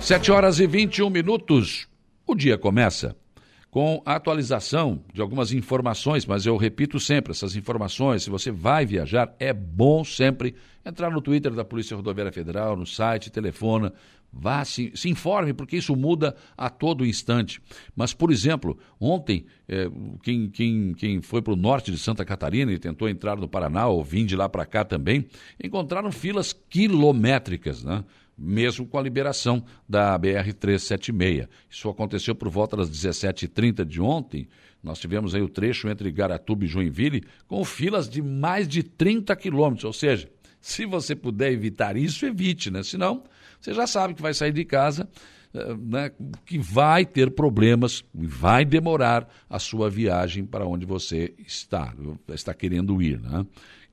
Sete 0.00 0.30
horas 0.30 0.60
e 0.60 0.66
21 0.66 1.10
minutos. 1.10 1.88
O 2.26 2.34
dia 2.34 2.56
começa 2.56 3.16
com 3.70 4.00
a 4.06 4.14
atualização 4.14 5.02
de 5.12 5.20
algumas 5.20 5.52
informações, 5.52 6.24
mas 6.24 6.46
eu 6.46 6.56
repito 6.56 6.98
sempre, 6.98 7.32
essas 7.32 7.56
informações, 7.56 8.22
se 8.22 8.30
você 8.30 8.50
vai 8.50 8.86
viajar, 8.86 9.34
é 9.38 9.52
bom 9.52 10.04
sempre 10.04 10.54
entrar 10.84 11.10
no 11.10 11.20
Twitter 11.20 11.52
da 11.52 11.64
Polícia 11.64 11.96
Rodoviária 11.96 12.32
Federal, 12.32 12.76
no 12.76 12.86
site, 12.86 13.30
telefona, 13.30 13.92
vá, 14.32 14.64
se, 14.64 14.92
se 14.94 15.10
informe, 15.10 15.52
porque 15.52 15.76
isso 15.76 15.94
muda 15.94 16.34
a 16.56 16.70
todo 16.70 17.04
instante. 17.04 17.60
Mas, 17.94 18.14
por 18.14 18.30
exemplo, 18.30 18.78
ontem, 18.98 19.44
é, 19.68 19.90
quem, 20.22 20.48
quem, 20.48 20.94
quem 20.94 21.20
foi 21.20 21.42
para 21.42 21.52
o 21.52 21.56
norte 21.56 21.90
de 21.90 21.98
Santa 21.98 22.24
Catarina 22.24 22.72
e 22.72 22.78
tentou 22.78 23.08
entrar 23.08 23.36
no 23.36 23.48
Paraná, 23.48 23.88
ou 23.88 24.02
vim 24.02 24.24
de 24.24 24.36
lá 24.36 24.48
para 24.48 24.64
cá 24.64 24.84
também, 24.84 25.26
encontraram 25.62 26.10
filas 26.10 26.52
quilométricas, 26.52 27.84
né? 27.84 28.04
Mesmo 28.38 28.86
com 28.86 28.98
a 28.98 29.02
liberação 29.02 29.64
da 29.88 30.18
BR-376. 30.18 31.48
Isso 31.68 31.88
aconteceu 31.88 32.34
por 32.34 32.48
volta 32.48 32.76
das 32.76 32.90
17h30 32.90 33.84
de 33.84 34.00
ontem. 34.00 34.48
Nós 34.82 35.00
tivemos 35.00 35.34
aí 35.34 35.42
o 35.42 35.48
trecho 35.48 35.88
entre 35.88 36.10
Garatuba 36.12 36.64
e 36.64 36.68
Joinville 36.68 37.24
com 37.48 37.64
filas 37.64 38.08
de 38.08 38.22
mais 38.22 38.68
de 38.68 38.82
30 38.82 39.34
quilômetros. 39.34 39.84
Ou 39.84 39.92
seja, 39.92 40.30
se 40.60 40.86
você 40.86 41.16
puder 41.16 41.52
evitar 41.52 41.96
isso, 41.96 42.24
evite, 42.24 42.70
né? 42.70 42.82
Senão, 42.82 43.24
você 43.60 43.74
já 43.74 43.86
sabe 43.86 44.14
que 44.14 44.22
vai 44.22 44.34
sair 44.34 44.52
de 44.52 44.64
casa, 44.64 45.08
eh, 45.54 45.74
né, 45.76 46.10
que 46.44 46.58
vai 46.58 47.04
ter 47.06 47.30
problemas, 47.30 48.04
vai 48.14 48.64
demorar 48.64 49.28
a 49.48 49.58
sua 49.58 49.88
viagem 49.88 50.44
para 50.44 50.66
onde 50.66 50.84
você 50.84 51.34
está, 51.38 51.94
está 52.28 52.52
querendo 52.52 53.00
ir. 53.00 53.20
Né? 53.20 53.46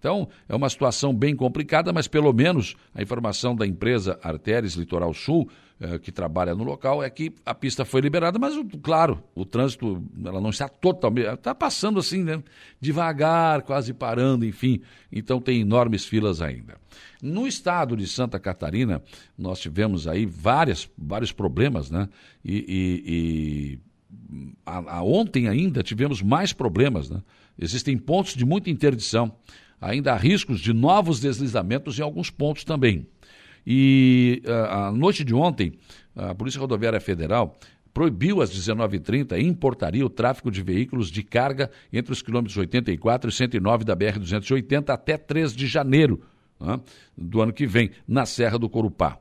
Então, 0.06 0.30
é 0.48 0.56
uma 0.56 0.70
situação 0.70 1.12
bem 1.12 1.36
complicada, 1.36 1.92
mas 1.92 2.08
pelo 2.08 2.32
menos 2.32 2.76
a 2.94 3.02
informação 3.02 3.56
da 3.56 3.66
empresa 3.66 4.20
Artérias 4.22 4.74
Litoral 4.74 5.12
Sul, 5.16 5.50
eh, 5.80 5.98
que 5.98 6.12
trabalha 6.12 6.54
no 6.54 6.64
local, 6.64 7.02
é 7.02 7.10
que 7.10 7.34
a 7.44 7.56
pista 7.56 7.84
foi 7.84 8.02
liberada, 8.02 8.38
mas, 8.38 8.54
claro, 8.84 9.24
o 9.34 9.44
trânsito 9.44 10.04
ela 10.24 10.40
não 10.40 10.52
está 10.52 10.70
totalmente. 10.70 11.26
Está 11.26 11.56
passando 11.56 11.98
assim, 11.98 12.24
né? 12.24 12.44
Devagar, 12.80 13.64
quase 13.64 13.96
parando, 13.96 14.46
enfim. 14.46 14.80
Então, 15.12 15.42
tem 15.42 15.62
enormes 15.62 16.06
filas 16.06 16.40
ainda. 16.40 16.76
No 17.20 17.48
estado 17.48 17.98
de 17.98 18.08
Santa 18.08 18.40
Catarina, 18.40 19.02
nós 19.36 19.60
tivemos 19.60 20.08
aí 20.08 20.28
várias, 20.28 20.88
vários 20.96 21.32
problemas, 21.32 21.90
né? 21.90 22.08
E, 22.44 22.58
e, 22.58 23.04
e 23.08 23.80
a, 24.64 24.98
a 24.98 25.04
ontem 25.04 25.48
ainda 25.48 25.82
tivemos 25.82 26.22
mais 26.22 26.54
problemas, 26.54 27.10
né? 27.10 27.24
Existem 27.58 27.98
pontos 27.98 28.36
de 28.36 28.46
muita 28.46 28.70
interdição 28.70 29.34
ainda 29.86 30.14
há 30.14 30.18
riscos 30.18 30.60
de 30.60 30.74
novos 30.74 31.20
deslizamentos 31.20 32.00
em 32.00 32.02
alguns 32.02 32.30
pontos 32.30 32.64
também. 32.64 33.08
E 33.66 34.42
a 34.70 34.92
noite 34.92 35.24
de 35.24 35.34
ontem, 35.34 35.74
a 36.16 36.36
Polícia 36.36 36.60
Rodoviária 36.60 37.00
Federal 37.00 37.58
proibiu 37.94 38.42
às 38.42 38.52
19h30 38.52 39.40
e 39.40 39.44
importaria 39.44 40.06
o 40.06 40.10
tráfego 40.10 40.52
de 40.52 40.62
veículos 40.62 41.10
de 41.10 41.24
carga 41.24 41.72
entre 41.94 42.12
os 42.12 42.22
quilômetros 42.22 42.58
84 42.58 43.30
e 43.30 43.34
109 43.34 43.86
da 43.86 43.96
BR-280 43.96 44.90
até 44.90 45.18
3 45.18 45.56
de 45.56 45.66
janeiro 45.66 46.22
né, 46.60 46.80
do 47.18 47.42
ano 47.42 47.54
que 47.54 47.66
vem, 47.66 47.92
na 48.08 48.26
Serra 48.26 48.60
do 48.60 48.70
Corupá. 48.70 49.18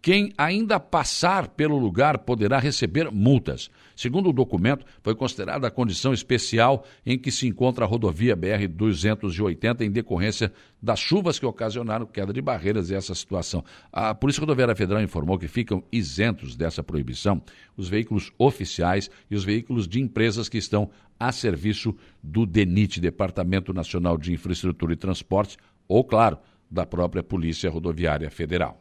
Quem 0.00 0.32
ainda 0.36 0.78
passar 0.78 1.48
pelo 1.48 1.78
lugar 1.78 2.18
poderá 2.18 2.58
receber 2.58 3.10
multas. 3.10 3.70
Segundo 3.98 4.28
o 4.28 4.32
documento, 4.32 4.86
foi 5.02 5.12
considerada 5.12 5.66
a 5.66 5.72
condição 5.72 6.12
especial 6.12 6.84
em 7.04 7.18
que 7.18 7.32
se 7.32 7.48
encontra 7.48 7.84
a 7.84 7.88
rodovia 7.88 8.36
BR-280 8.36 9.80
em 9.80 9.90
decorrência 9.90 10.52
das 10.80 11.00
chuvas 11.00 11.36
que 11.36 11.44
ocasionaram 11.44 12.06
queda 12.06 12.32
de 12.32 12.40
barreiras 12.40 12.90
e 12.90 12.94
essa 12.94 13.12
situação. 13.12 13.64
A 13.92 14.14
Polícia 14.14 14.38
Rodoviária 14.38 14.76
Federal 14.76 15.02
informou 15.02 15.36
que 15.36 15.48
ficam 15.48 15.82
isentos 15.90 16.54
dessa 16.54 16.80
proibição 16.80 17.42
os 17.76 17.88
veículos 17.88 18.32
oficiais 18.38 19.10
e 19.28 19.34
os 19.34 19.42
veículos 19.42 19.88
de 19.88 20.00
empresas 20.00 20.48
que 20.48 20.58
estão 20.58 20.88
a 21.18 21.32
serviço 21.32 21.92
do 22.22 22.46
DENIT, 22.46 23.00
Departamento 23.00 23.74
Nacional 23.74 24.16
de 24.16 24.32
Infraestrutura 24.32 24.92
e 24.92 24.96
Transportes, 24.96 25.58
ou, 25.88 26.04
claro, 26.04 26.38
da 26.70 26.86
própria 26.86 27.24
Polícia 27.24 27.68
Rodoviária 27.68 28.30
Federal. 28.30 28.80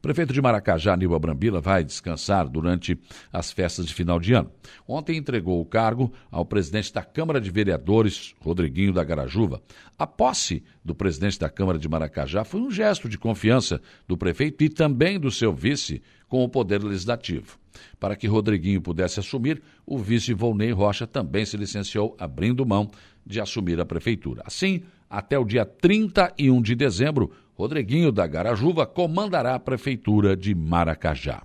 Prefeito 0.00 0.32
de 0.32 0.40
Maracajá, 0.40 0.96
Nilva 0.96 1.18
Brambila, 1.18 1.60
vai 1.60 1.84
descansar 1.84 2.48
durante 2.48 2.98
as 3.30 3.52
festas 3.52 3.84
de 3.86 3.92
final 3.92 4.18
de 4.18 4.32
ano. 4.32 4.50
Ontem 4.88 5.18
entregou 5.18 5.60
o 5.60 5.64
cargo 5.64 6.10
ao 6.30 6.44
presidente 6.44 6.92
da 6.92 7.02
Câmara 7.02 7.38
de 7.38 7.50
Vereadores, 7.50 8.34
Rodriguinho 8.40 8.94
da 8.94 9.04
Garajuva. 9.04 9.60
A 9.98 10.06
posse 10.06 10.64
do 10.82 10.94
presidente 10.94 11.38
da 11.38 11.50
Câmara 11.50 11.78
de 11.78 11.86
Maracajá 11.86 12.44
foi 12.44 12.62
um 12.62 12.70
gesto 12.70 13.10
de 13.10 13.18
confiança 13.18 13.78
do 14.08 14.16
prefeito 14.16 14.64
e 14.64 14.70
também 14.70 15.20
do 15.20 15.30
seu 15.30 15.52
vice 15.52 16.02
com 16.28 16.42
o 16.42 16.48
Poder 16.48 16.82
Legislativo. 16.82 17.58
Para 17.98 18.16
que 18.16 18.26
Rodriguinho 18.26 18.80
pudesse 18.80 19.20
assumir, 19.20 19.62
o 19.84 19.98
vice 19.98 20.32
Volney 20.32 20.72
Rocha 20.72 21.06
também 21.06 21.44
se 21.44 21.58
licenciou, 21.58 22.16
abrindo 22.18 22.64
mão 22.64 22.90
de 23.26 23.38
assumir 23.38 23.78
a 23.80 23.84
prefeitura. 23.84 24.42
Assim, 24.46 24.82
até 25.10 25.38
o 25.38 25.44
dia 25.44 25.66
31 25.66 26.62
de 26.62 26.74
dezembro, 26.74 27.30
Rodriguinho 27.54 28.10
da 28.10 28.26
Garajuva 28.26 28.86
comandará 28.86 29.54
a 29.54 29.60
Prefeitura 29.60 30.36
de 30.36 30.54
Maracajá. 30.54 31.42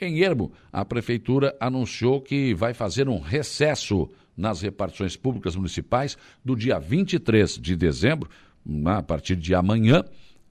Em 0.00 0.20
Ermo, 0.20 0.52
a 0.72 0.84
Prefeitura 0.84 1.56
anunciou 1.58 2.20
que 2.20 2.54
vai 2.54 2.72
fazer 2.72 3.08
um 3.08 3.18
recesso 3.18 4.08
nas 4.36 4.62
repartições 4.62 5.16
públicas 5.16 5.56
municipais 5.56 6.16
do 6.44 6.54
dia 6.54 6.78
23 6.78 7.58
de 7.58 7.74
dezembro, 7.74 8.30
a 8.84 9.02
partir 9.02 9.34
de 9.34 9.54
amanhã, 9.54 10.04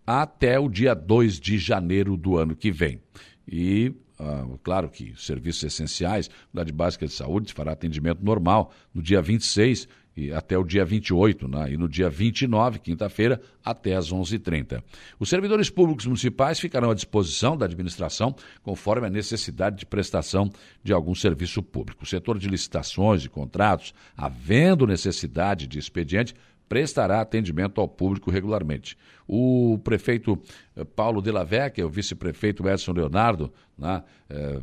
até 0.05 0.59
o 0.59 0.67
dia 0.67 0.93
2 0.93 1.39
de 1.39 1.57
janeiro 1.57 2.17
do 2.17 2.37
ano 2.37 2.55
que 2.55 2.71
vem. 2.71 2.99
E 3.47 3.93
ah, 4.19 4.45
claro 4.63 4.89
que 4.89 5.13
serviços 5.15 5.63
essenciais, 5.63 6.29
unidade 6.51 6.71
básica 6.71 7.05
de 7.05 7.13
saúde 7.13 7.53
fará 7.53 7.71
atendimento 7.71 8.23
normal 8.23 8.73
no 8.93 9.01
dia 9.01 9.21
26 9.21 9.87
e 10.17 10.33
até 10.33 10.57
o 10.57 10.63
dia 10.63 10.83
28, 10.83 11.47
né? 11.47 11.71
e 11.71 11.77
no 11.77 11.87
dia 11.87 12.09
29, 12.09 12.79
quinta-feira, 12.79 13.39
até 13.63 13.95
às 13.95 14.11
11h30. 14.11 14.81
Os 15.19 15.29
servidores 15.29 15.69
públicos 15.69 16.07
municipais 16.07 16.59
ficarão 16.59 16.89
à 16.89 16.95
disposição 16.95 17.55
da 17.55 17.65
administração 17.65 18.35
conforme 18.63 19.05
a 19.05 19.09
necessidade 19.11 19.77
de 19.77 19.85
prestação 19.85 20.51
de 20.83 20.91
algum 20.91 21.13
serviço 21.13 21.61
público. 21.61 22.03
O 22.03 22.07
setor 22.07 22.39
de 22.39 22.49
licitações 22.49 23.23
e 23.23 23.29
contratos, 23.29 23.93
havendo 24.17 24.87
necessidade 24.87 25.67
de 25.67 25.77
expediente, 25.77 26.33
prestará 26.67 27.21
atendimento 27.21 27.79
ao 27.79 27.87
público 27.87 28.29
regularmente. 28.29 28.97
O 29.27 29.79
prefeito 29.83 30.41
eh, 30.75 30.83
Paulo 30.83 31.21
de 31.21 31.31
la 31.31 31.43
Vecchia, 31.43 31.85
o 31.85 31.89
vice-prefeito 31.89 32.67
Edson 32.67 32.93
Leonardo, 32.93 33.51
né, 33.77 34.03
é, 34.29 34.59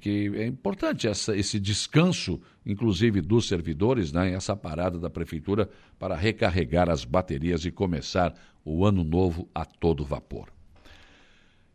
que 0.00 0.32
é 0.36 0.46
importante 0.46 1.06
essa, 1.06 1.36
esse 1.36 1.58
descanso, 1.58 2.40
inclusive 2.64 3.20
dos 3.20 3.48
servidores, 3.48 4.12
né, 4.12 4.32
essa 4.32 4.56
parada 4.56 4.98
da 4.98 5.10
prefeitura 5.10 5.68
para 5.98 6.14
recarregar 6.14 6.90
as 6.90 7.04
baterias 7.04 7.64
e 7.64 7.70
começar 7.70 8.34
o 8.64 8.84
ano 8.84 9.04
novo 9.04 9.48
a 9.54 9.64
todo 9.64 10.04
vapor. 10.04 10.48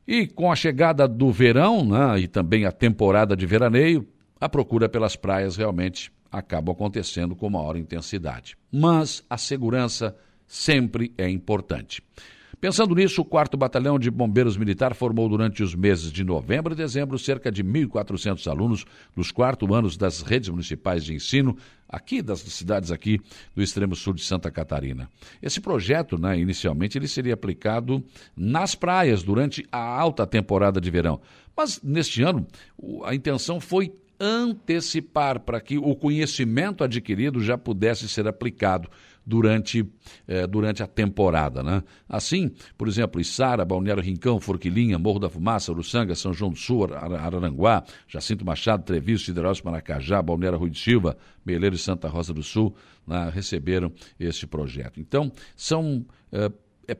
E 0.07 0.27
com 0.27 0.51
a 0.51 0.55
chegada 0.55 1.07
do 1.07 1.31
verão 1.31 1.85
né, 1.85 2.19
e 2.19 2.27
também 2.27 2.65
a 2.65 2.71
temporada 2.71 3.35
de 3.35 3.45
veraneio, 3.45 4.07
a 4.39 4.49
procura 4.49 4.89
pelas 4.89 5.15
praias 5.15 5.55
realmente 5.55 6.11
acaba 6.31 6.71
acontecendo 6.71 7.35
com 7.35 7.49
maior 7.49 7.75
intensidade. 7.75 8.57
Mas 8.71 9.23
a 9.29 9.37
segurança 9.37 10.15
sempre 10.47 11.13
é 11.17 11.29
importante. 11.29 12.01
Pensando 12.61 12.93
nisso, 12.93 13.21
o 13.21 13.25
4 13.25 13.57
Batalhão 13.57 13.97
de 13.97 14.11
Bombeiros 14.11 14.55
Militar 14.55 14.93
formou 14.93 15.27
durante 15.27 15.63
os 15.63 15.73
meses 15.73 16.11
de 16.11 16.23
novembro 16.23 16.73
e 16.73 16.75
dezembro 16.75 17.17
cerca 17.17 17.51
de 17.51 17.63
1.400 17.63 18.45
alunos 18.45 18.85
dos 19.15 19.31
quarto 19.31 19.73
anos 19.73 19.97
das 19.97 20.21
redes 20.21 20.47
municipais 20.47 21.03
de 21.03 21.11
ensino, 21.11 21.57
aqui 21.89 22.21
das 22.21 22.41
cidades 22.41 22.91
aqui 22.91 23.19
do 23.55 23.63
extremo 23.63 23.95
sul 23.95 24.13
de 24.13 24.23
Santa 24.23 24.51
Catarina. 24.51 25.09
Esse 25.41 25.59
projeto, 25.59 26.19
né, 26.19 26.37
inicialmente, 26.37 26.99
ele 26.99 27.07
seria 27.07 27.33
aplicado 27.33 28.03
nas 28.37 28.75
praias 28.75 29.23
durante 29.23 29.65
a 29.71 29.79
alta 29.79 30.27
temporada 30.27 30.79
de 30.79 30.91
verão. 30.91 31.19
Mas 31.57 31.81
neste 31.81 32.21
ano, 32.21 32.45
a 33.05 33.15
intenção 33.15 33.59
foi 33.59 33.91
antecipar 34.21 35.39
para 35.39 35.59
que 35.59 35.79
o 35.79 35.95
conhecimento 35.95 36.83
adquirido 36.83 37.41
já 37.41 37.57
pudesse 37.57 38.07
ser 38.07 38.27
aplicado 38.27 38.87
durante, 39.25 39.83
eh, 40.27 40.45
durante 40.45 40.83
a 40.83 40.87
temporada. 40.87 41.63
Né? 41.63 41.83
Assim, 42.07 42.51
por 42.77 42.87
exemplo, 42.87 43.19
Içara, 43.19 43.65
Balneário 43.65 44.03
Rincão, 44.03 44.39
Forquilinha, 44.39 44.99
Morro 44.99 45.19
da 45.19 45.29
Fumaça, 45.29 45.71
Uruçanga, 45.71 46.13
São 46.13 46.33
João 46.33 46.51
do 46.51 46.57
Sul, 46.57 46.87
Araranguá, 46.93 47.83
Jacinto 48.07 48.45
Machado, 48.45 48.83
Treviso, 48.83 49.25
Siderópolis, 49.25 49.63
Maracajá, 49.63 50.21
Balneário 50.21 50.59
Rui 50.59 50.69
de 50.69 50.79
Silva, 50.79 51.17
Meleiro 51.43 51.75
e 51.75 51.79
Santa 51.79 52.07
Rosa 52.07 52.33
do 52.33 52.43
Sul 52.43 52.75
né, 53.07 53.31
receberam 53.33 53.91
este 54.19 54.45
projeto. 54.45 54.99
Então, 54.99 55.31
são 55.55 56.05
eh, 56.31 56.51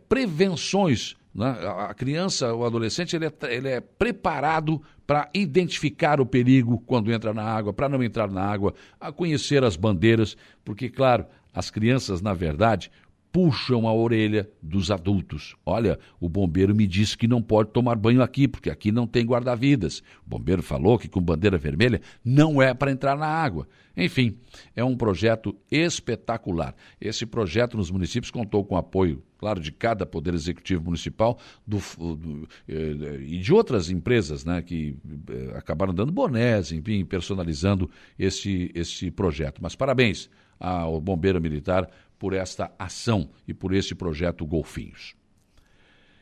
prevenções 0.07 1.15
né? 1.33 1.57
A 1.87 1.93
criança, 1.93 2.53
o 2.53 2.65
adolescente, 2.65 3.15
ele 3.15 3.25
é, 3.25 3.33
ele 3.49 3.69
é 3.69 3.79
preparado 3.79 4.81
para 5.07 5.29
identificar 5.33 6.19
o 6.19 6.25
perigo 6.25 6.79
quando 6.85 7.11
entra 7.11 7.33
na 7.33 7.43
água, 7.43 7.73
para 7.73 7.89
não 7.89 8.03
entrar 8.03 8.29
na 8.29 8.43
água, 8.43 8.73
a 8.99 9.11
conhecer 9.11 9.63
as 9.63 9.75
bandeiras, 9.75 10.35
porque, 10.63 10.89
claro, 10.89 11.25
as 11.53 11.69
crianças, 11.69 12.21
na 12.21 12.33
verdade, 12.33 12.91
puxam 13.31 13.87
a 13.87 13.93
orelha 13.93 14.49
dos 14.61 14.91
adultos. 14.91 15.55
Olha, 15.65 15.97
o 16.19 16.27
bombeiro 16.27 16.75
me 16.75 16.85
disse 16.85 17.17
que 17.17 17.27
não 17.27 17.41
pode 17.41 17.71
tomar 17.71 17.95
banho 17.95 18.21
aqui, 18.21 18.47
porque 18.47 18.69
aqui 18.69 18.91
não 18.91 19.07
tem 19.07 19.25
guarda-vidas. 19.25 20.03
O 20.25 20.29
bombeiro 20.29 20.61
falou 20.61 20.99
que 20.99 21.07
com 21.07 21.21
bandeira 21.21 21.57
vermelha 21.57 22.01
não 22.23 22.61
é 22.61 22.73
para 22.73 22.91
entrar 22.91 23.17
na 23.17 23.27
água. 23.27 23.67
Enfim, 23.95 24.37
é 24.75 24.83
um 24.83 24.95
projeto 24.95 25.55
espetacular. 25.69 26.75
Esse 26.99 27.25
projeto 27.25 27.77
nos 27.77 27.91
municípios 27.91 28.31
contou 28.31 28.63
com 28.63 28.77
apoio, 28.77 29.21
claro, 29.37 29.59
de 29.59 29.71
cada 29.71 30.05
poder 30.05 30.33
executivo 30.33 30.85
municipal 30.85 31.37
do, 31.67 31.77
do, 31.97 32.47
eh, 32.67 33.19
e 33.21 33.37
de 33.37 33.53
outras 33.53 33.89
empresas 33.89 34.45
né, 34.45 34.61
que 34.61 34.95
eh, 35.29 35.57
acabaram 35.57 35.93
dando 35.93 36.11
bonés, 36.11 36.71
enfim, 36.71 37.03
personalizando 37.03 37.89
esse, 38.17 38.71
esse 38.73 39.11
projeto. 39.11 39.61
Mas 39.61 39.75
parabéns 39.75 40.29
ao 40.59 41.01
bombeiro 41.01 41.41
militar 41.41 41.89
por 42.21 42.33
esta 42.33 42.71
ação 42.77 43.31
e 43.47 43.53
por 43.53 43.73
esse 43.73 43.95
projeto 43.95 44.45
Golfinhos. 44.45 45.15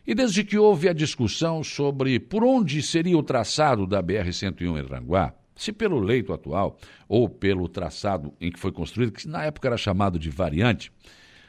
E 0.07 0.15
desde 0.15 0.45
que 0.45 0.57
houve 0.57 0.87
a 0.87 0.93
discussão 0.93 1.61
sobre 1.61 2.17
por 2.21 2.41
onde 2.41 2.81
seria 2.81 3.17
o 3.17 3.21
traçado 3.21 3.85
da 3.85 4.01
BR-101 4.01 4.79
em 4.79 4.87
Ranguá, 4.87 5.33
se 5.57 5.73
pelo 5.73 5.99
leito 5.99 6.31
atual 6.31 6.77
ou 7.05 7.27
pelo 7.27 7.67
traçado 7.67 8.33
em 8.39 8.49
que 8.49 8.57
foi 8.57 8.71
construído, 8.71 9.11
que 9.11 9.27
na 9.27 9.43
época 9.43 9.67
era 9.67 9.75
chamado 9.75 10.17
de 10.17 10.29
variante, 10.29 10.89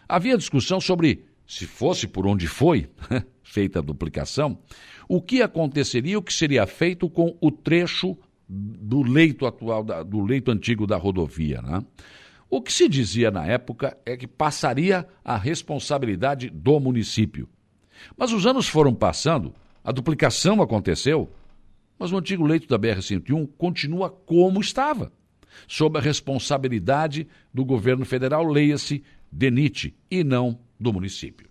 havia 0.09 0.37
discussão 0.37 0.81
sobre 0.81 1.27
se 1.47 1.65
fosse 1.65 2.09
por 2.09 2.27
onde 2.27 2.49
foi 2.49 2.91
feita 3.45 3.79
a 3.79 3.83
duplicação, 3.83 4.59
o 5.09 5.23
que 5.23 5.43
aconteceria, 5.43 6.19
o 6.19 6.23
que 6.23 6.33
seria 6.33 6.67
feito 6.67 7.09
com 7.09 7.39
o 7.41 7.53
trecho 7.53 8.19
do 8.49 9.01
leito 9.05 9.47
atual, 9.47 9.85
do 9.85 10.21
leito 10.25 10.51
antigo 10.51 10.89
da 10.89 10.97
rodovia. 10.97 11.63
Né? 11.63 11.85
O 12.51 12.61
que 12.61 12.73
se 12.73 12.89
dizia 12.89 13.31
na 13.31 13.47
época 13.47 13.97
é 14.05 14.17
que 14.17 14.27
passaria 14.27 15.07
a 15.25 15.37
responsabilidade 15.37 16.51
do 16.51 16.81
município. 16.81 17.49
Mas 18.17 18.33
os 18.33 18.45
anos 18.45 18.67
foram 18.67 18.93
passando, 18.93 19.55
a 19.85 19.93
duplicação 19.93 20.61
aconteceu, 20.61 21.31
mas 21.97 22.11
o 22.11 22.17
antigo 22.17 22.45
leito 22.45 22.67
da 22.67 22.77
BR-101 22.77 23.49
continua 23.57 24.11
como 24.11 24.61
estava, 24.61 25.13
sob 25.69 25.97
a 25.97 26.03
responsabilidade 26.03 27.29
do 27.55 27.65
governo 27.65 28.05
federal, 28.05 28.45
leia-se 28.45 29.05
DENIT, 29.31 29.95
e 30.11 30.25
não 30.25 30.59
do 30.79 30.93
município. 30.93 31.49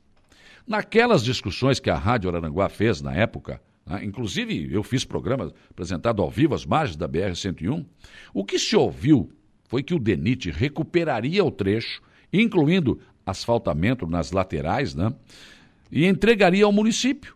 Naquelas 0.68 1.24
discussões 1.24 1.80
que 1.80 1.90
a 1.90 1.98
Rádio 1.98 2.30
Araranguá 2.30 2.68
fez 2.68 3.02
na 3.02 3.16
época, 3.16 3.62
né, 3.86 4.04
inclusive 4.04 4.68
eu 4.72 4.84
fiz 4.84 5.06
programa 5.06 5.54
apresentado 5.70 6.22
ao 6.22 6.30
vivo 6.30 6.56
às 6.56 6.66
margens 6.66 6.98
da 6.98 7.08
BR-101, 7.08 7.86
o 8.34 8.44
que 8.44 8.60
se 8.60 8.76
ouviu 8.76 9.32
foi 9.69 9.84
que 9.84 9.93
o 9.93 9.99
DENIT 9.99 10.49
recuperaria 10.49 11.45
o 11.45 11.51
trecho, 11.51 12.01
incluindo 12.34 12.99
asfaltamento 13.23 14.08
nas 14.08 14.32
laterais, 14.32 14.95
né? 14.95 15.13
E 15.91 16.05
entregaria 16.05 16.65
ao 16.65 16.71
município 16.71 17.36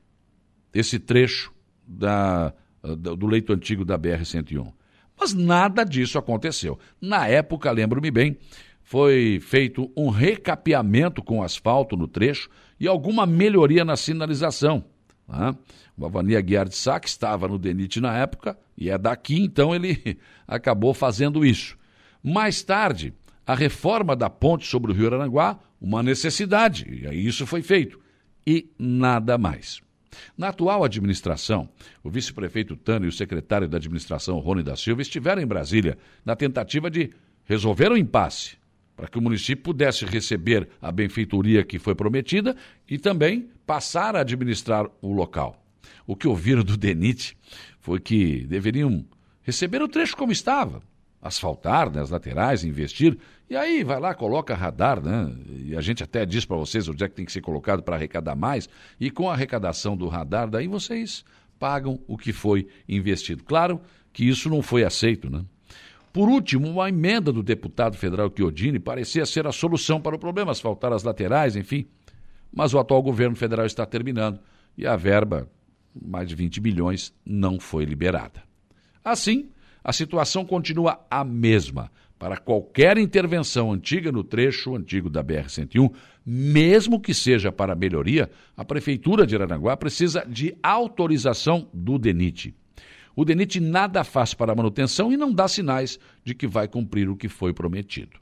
esse 0.74 0.98
trecho 0.98 1.54
da, 1.88 2.52
do 2.82 3.28
leito 3.28 3.54
antigo 3.54 3.86
da 3.86 3.98
BR-101. 3.98 4.74
Mas 5.18 5.34
nada 5.34 5.84
disso 5.84 6.18
aconteceu. 6.18 6.80
Na 7.00 7.28
época, 7.28 7.70
lembro-me 7.72 8.10
bem, 8.10 8.36
foi 8.82 9.40
feito 9.40 9.92
um 9.96 10.10
recapeamento 10.10 11.22
com 11.22 11.44
asfalto 11.44 11.96
no 11.96 12.08
trecho 12.08 12.50
e 12.80 12.88
alguma 12.88 13.28
melhoria 13.28 13.86
na 13.86 13.96
sinalização. 13.96 14.84
Né? 15.28 15.56
O 15.96 16.06
Avania 16.08 16.42
Guiar 16.42 16.68
de 16.68 16.76
Sá, 16.76 17.00
que 17.00 17.08
estava 17.08 17.48
no 17.48 17.60
DENIT 17.60 18.02
na 18.02 18.18
época, 18.18 18.58
e 18.76 18.90
é 18.90 18.98
daqui, 18.98 19.40
então 19.40 19.74
ele 19.74 20.18
acabou 20.48 20.96
fazendo 20.96 21.46
isso. 21.46 21.78
Mais 22.24 22.64
tarde, 22.64 23.14
a 23.46 23.54
reforma 23.54 24.16
da 24.16 24.30
ponte 24.30 24.66
sobre 24.66 24.92
o 24.92 24.96
Rio 24.96 25.14
Aranguá, 25.14 25.60
uma 25.82 26.02
necessidade, 26.02 26.88
e 26.90 27.06
aí 27.06 27.26
isso 27.26 27.46
foi 27.46 27.62
feito. 27.62 28.00
E 28.48 28.70
nada 28.80 29.38
mais. 29.38 29.82
Na 30.38 30.50
atual 30.50 30.84
administração, 30.84 31.70
o 32.04 32.10
vice-prefeito 32.10 32.76
Tano 32.76 33.06
e 33.06 33.10
o 33.10 33.12
secretário 33.12 33.68
da 33.68 33.78
administração, 33.78 34.40
Rony 34.40 34.64
da 34.64 34.76
Silva, 34.76 35.02
estiveram 35.02 35.42
em 35.42 35.48
Brasília 35.48 35.98
na 36.24 36.36
tentativa 36.36 36.90
de 36.90 37.12
resolver 37.44 37.92
o 37.92 37.98
impasse, 37.98 38.56
para 38.96 39.08
que 39.08 39.18
o 39.18 39.22
município 39.22 39.64
pudesse 39.64 40.06
receber 40.06 40.70
a 40.82 40.92
benfeitoria 40.92 41.64
que 41.64 41.80
foi 41.80 41.96
prometida 41.96 42.56
e 42.88 42.98
também 42.98 43.50
passar 43.66 44.16
a 44.16 44.22
administrar 44.22 44.88
o 45.02 45.12
local. 45.12 45.62
O 46.06 46.16
que 46.16 46.28
ouviram 46.28 46.64
do 46.64 46.78
DENIT 46.78 47.36
foi 47.80 48.00
que 48.00 48.46
deveriam 48.46 49.06
receber 49.42 49.82
o 49.82 49.88
trecho 49.88 50.16
como 50.16 50.32
estava, 50.32 50.82
asfaltar 51.24 51.90
né, 51.90 52.02
as 52.02 52.10
laterais, 52.10 52.66
investir, 52.66 53.18
e 53.50 53.56
aí 53.56 53.84
vai 53.84 54.00
lá, 54.00 54.14
coloca 54.14 54.54
radar, 54.54 55.02
né? 55.02 55.34
E 55.50 55.76
a 55.76 55.80
gente 55.80 56.04
até 56.04 56.26
diz 56.26 56.44
para 56.44 56.58
vocês 56.58 56.88
onde 56.90 57.04
é 57.04 57.08
que 57.08 57.16
tem 57.16 57.26
que 57.26 57.32
ser 57.32 57.42
colocado 57.42 57.82
para 57.82 57.96
arrecadar 57.96 58.36
mais, 58.36 58.68
e 59.00 59.10
com 59.10 59.30
a 59.30 59.34
arrecadação 59.34 59.96
do 59.96 60.08
radar, 60.10 60.50
daí 60.50 60.68
vocês 60.68 61.24
pagam 61.58 61.98
o 62.08 62.18
que 62.18 62.34
foi 62.34 62.68
investido. 62.90 63.44
Claro 63.44 63.80
que 64.12 64.28
isso 64.28 64.50
não 64.50 64.62
foi 64.62 64.84
aceito, 64.84 65.30
né? 65.30 65.46
Por 66.12 66.30
último, 66.30 66.70
uma 66.70 66.90
emenda 66.90 67.32
do 67.32 67.42
deputado 67.42 67.98
federal 67.98 68.32
Chiodini 68.36 68.78
parecia 68.78 69.26
ser 69.26 69.48
a 69.48 69.52
solução 69.52 70.00
para 70.00 70.16
o 70.16 70.20
problema, 70.20 70.52
asfaltar 70.52 70.92
as 70.92 71.04
laterais, 71.04 71.56
enfim. 71.56 71.88
Mas 72.54 72.74
o 72.74 72.80
atual 72.80 73.02
governo 73.02 73.36
federal 73.36 73.66
está 73.66 73.84
terminando 73.86 74.40
e 74.78 74.86
a 74.86 74.96
verba, 74.96 75.50
mais 76.00 76.28
de 76.28 76.36
20 76.36 76.60
bilhões, 76.60 77.14
não 77.26 77.60
foi 77.60 77.86
liberada. 77.86 78.44
Assim, 79.04 79.50
a 79.84 79.92
situação 79.92 80.46
continua 80.46 81.06
a 81.10 81.24
mesma. 81.24 81.92
Para 82.18 82.38
qualquer 82.38 82.98
intervenção 82.98 83.72
antiga 83.74 84.10
no 84.10 84.24
trecho 84.24 84.76
antigo 84.76 85.10
da 85.10 85.22
BR-101, 85.22 85.92
mesmo 86.26 87.02
que 87.02 87.14
seja 87.14 87.52
para 87.52 87.76
melhoria, 87.76 88.32
a 88.56 88.64
Prefeitura 88.64 89.28
de 89.28 89.36
Aranaguá 89.36 89.76
precisa 89.76 90.26
de 90.26 90.56
autorização 90.64 91.68
do 91.74 92.00
DENIT. 92.00 92.56
O 93.16 93.26
DENIT 93.26 93.60
nada 93.60 94.04
faz 94.06 94.34
para 94.34 94.54
a 94.54 94.56
manutenção 94.56 95.12
e 95.12 95.18
não 95.18 95.34
dá 95.34 95.48
sinais 95.48 96.00
de 96.24 96.34
que 96.34 96.48
vai 96.48 96.68
cumprir 96.68 97.10
o 97.10 97.18
que 97.18 97.28
foi 97.28 97.54
prometido. 97.54 98.18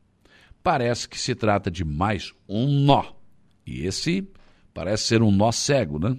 Parece 0.63 1.07
que 1.07 1.19
se 1.19 1.35
trata 1.35 1.69
de 1.69 1.85
mais 1.85 2.33
um 2.49 2.67
nó. 2.67 3.05
E 3.65 3.85
esse 3.85 4.27
parece 4.73 5.03
ser 5.03 5.21
um 5.21 5.31
nó 5.31 5.51
cego, 5.51 5.99
né? 5.99 6.17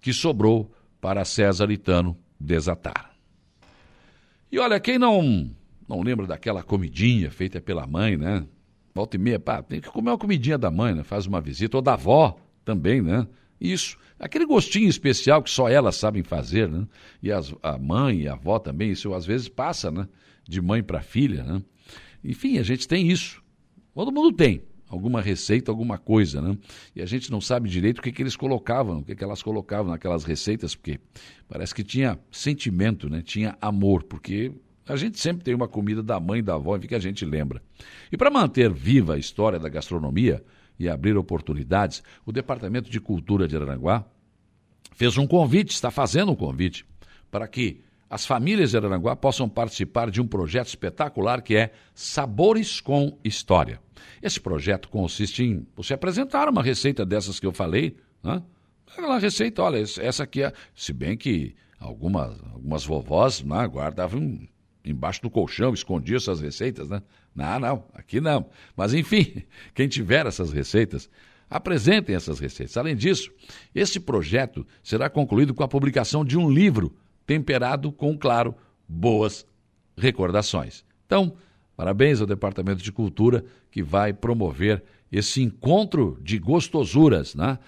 Que 0.00 0.12
sobrou 0.12 0.70
para 1.00 1.24
César 1.24 1.70
Itano 1.70 2.16
desatar. 2.38 3.13
E 4.54 4.58
olha, 4.60 4.78
quem 4.78 5.00
não 5.00 5.50
não 5.88 6.00
lembra 6.00 6.28
daquela 6.28 6.62
comidinha 6.62 7.28
feita 7.28 7.60
pela 7.60 7.88
mãe, 7.88 8.16
né? 8.16 8.46
Volta 8.94 9.16
e 9.16 9.18
meia, 9.18 9.40
pá, 9.40 9.60
tem 9.60 9.80
que 9.80 9.88
comer 9.88 10.10
uma 10.10 10.16
comidinha 10.16 10.56
da 10.56 10.70
mãe, 10.70 10.94
né? 10.94 11.02
Faz 11.02 11.26
uma 11.26 11.40
visita, 11.40 11.76
ou 11.76 11.82
da 11.82 11.94
avó 11.94 12.38
também, 12.64 13.02
né? 13.02 13.26
Isso, 13.60 13.98
aquele 14.16 14.46
gostinho 14.46 14.88
especial 14.88 15.42
que 15.42 15.50
só 15.50 15.68
elas 15.68 15.96
sabem 15.96 16.22
fazer, 16.22 16.68
né? 16.68 16.86
E 17.20 17.32
as, 17.32 17.52
a 17.64 17.76
mãe 17.76 18.20
e 18.20 18.28
a 18.28 18.34
avó 18.34 18.60
também, 18.60 18.92
isso 18.92 19.12
às 19.12 19.26
vezes 19.26 19.48
passa, 19.48 19.90
né? 19.90 20.06
De 20.48 20.62
mãe 20.62 20.84
para 20.84 21.02
filha, 21.02 21.42
né? 21.42 21.60
Enfim, 22.22 22.56
a 22.58 22.62
gente 22.62 22.86
tem 22.86 23.10
isso. 23.10 23.42
Todo 23.92 24.12
mundo 24.12 24.30
tem 24.36 24.62
alguma 24.88 25.20
receita, 25.20 25.70
alguma 25.70 25.98
coisa, 25.98 26.40
né? 26.40 26.56
E 26.94 27.02
a 27.02 27.06
gente 27.06 27.30
não 27.30 27.40
sabe 27.40 27.68
direito 27.68 27.98
o 27.98 28.02
que, 28.02 28.12
que 28.12 28.22
eles 28.22 28.36
colocavam, 28.36 28.98
o 28.98 29.04
que, 29.04 29.14
que 29.14 29.24
elas 29.24 29.42
colocavam 29.42 29.92
naquelas 29.92 30.24
receitas, 30.24 30.74
porque 30.74 31.00
parece 31.48 31.74
que 31.74 31.82
tinha 31.82 32.18
sentimento, 32.30 33.08
né? 33.08 33.22
Tinha 33.22 33.56
amor, 33.60 34.04
porque 34.04 34.52
a 34.86 34.96
gente 34.96 35.18
sempre 35.18 35.44
tem 35.44 35.54
uma 35.54 35.68
comida 35.68 36.02
da 36.02 36.20
mãe 36.20 36.40
e 36.40 36.42
da 36.42 36.54
avó 36.54 36.78
que 36.78 36.94
a 36.94 36.98
gente 36.98 37.24
lembra. 37.24 37.62
E 38.12 38.16
para 38.16 38.30
manter 38.30 38.72
viva 38.72 39.14
a 39.14 39.18
história 39.18 39.58
da 39.58 39.68
gastronomia 39.68 40.44
e 40.78 40.88
abrir 40.88 41.16
oportunidades, 41.16 42.02
o 42.26 42.32
Departamento 42.32 42.90
de 42.90 43.00
Cultura 43.00 43.48
de 43.48 43.56
Araranguá 43.56 44.04
fez 44.94 45.16
um 45.16 45.26
convite, 45.26 45.70
está 45.70 45.90
fazendo 45.90 46.32
um 46.32 46.36
convite, 46.36 46.84
para 47.30 47.48
que 47.48 47.80
as 48.08 48.26
famílias 48.26 48.70
de 48.70 48.76
Araranguá 48.76 49.16
possam 49.16 49.48
participar 49.48 50.10
de 50.10 50.20
um 50.20 50.26
projeto 50.26 50.68
espetacular 50.68 51.42
que 51.42 51.56
é 51.56 51.72
Sabores 51.94 52.80
com 52.80 53.18
História. 53.24 53.80
Esse 54.22 54.40
projeto 54.40 54.88
consiste 54.88 55.42
em 55.42 55.66
você 55.74 55.94
apresentar 55.94 56.48
uma 56.48 56.62
receita 56.62 57.04
dessas 57.04 57.40
que 57.40 57.46
eu 57.46 57.52
falei, 57.52 57.96
né? 58.22 58.42
Aquela 58.86 59.18
receita, 59.18 59.62
olha, 59.62 59.78
essa 59.78 60.22
aqui 60.22 60.42
é. 60.42 60.52
Se 60.74 60.92
bem 60.92 61.16
que 61.16 61.54
algumas, 61.80 62.40
algumas 62.52 62.84
vovós 62.84 63.42
né, 63.42 63.66
guardavam 63.66 64.38
embaixo 64.84 65.22
do 65.22 65.30
colchão, 65.30 65.74
escondia 65.74 66.16
essas 66.16 66.40
receitas, 66.40 66.88
né? 66.88 67.02
Não, 67.34 67.58
não, 67.58 67.84
aqui 67.94 68.20
não. 68.20 68.46
Mas 68.76 68.94
enfim, 68.94 69.42
quem 69.74 69.88
tiver 69.88 70.26
essas 70.26 70.52
receitas, 70.52 71.10
apresentem 71.50 72.14
essas 72.14 72.38
receitas. 72.38 72.76
Além 72.76 72.94
disso, 72.94 73.32
esse 73.74 73.98
projeto 73.98 74.66
será 74.82 75.08
concluído 75.10 75.54
com 75.54 75.62
a 75.62 75.68
publicação 75.68 76.24
de 76.24 76.38
um 76.38 76.50
livro 76.50 76.94
temperado 77.26 77.92
com, 77.92 78.16
claro, 78.16 78.54
boas 78.88 79.46
recordações. 79.96 80.84
Então, 81.06 81.34
parabéns 81.76 82.20
ao 82.20 82.26
Departamento 82.26 82.82
de 82.82 82.92
Cultura 82.92 83.44
que 83.70 83.82
vai 83.82 84.12
promover 84.12 84.82
esse 85.10 85.42
encontro 85.42 86.18
de 86.22 86.38
gostosuras, 86.38 87.34
né? 87.34 87.58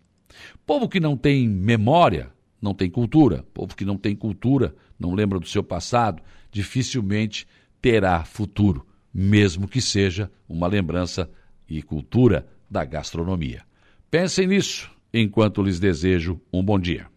Povo 0.65 0.89
que 0.89 1.00
não 1.00 1.15
tem 1.15 1.47
memória, 1.47 2.32
não 2.62 2.74
tem 2.74 2.89
cultura. 2.89 3.45
Povo 3.54 3.76
que 3.76 3.86
não 3.86 3.97
tem 3.97 4.15
cultura, 4.15 4.76
não 5.00 5.13
lembra 5.13 5.39
do 5.39 5.47
seu 5.47 5.63
passado, 5.63 6.21
dificilmente 6.52 7.47
terá 7.82 8.24
futuro, 8.24 8.86
mesmo 9.13 9.67
que 9.67 9.82
seja 9.82 10.30
uma 10.47 10.67
lembrança 10.67 11.30
e 11.67 11.82
cultura 11.82 12.45
da 12.69 12.86
gastronomia. 12.86 13.63
Pensem 14.10 14.47
nisso 14.47 14.91
enquanto 15.13 15.63
lhes 15.63 15.80
desejo 15.80 16.39
um 16.52 16.63
bom 16.63 16.78
dia. 16.78 17.11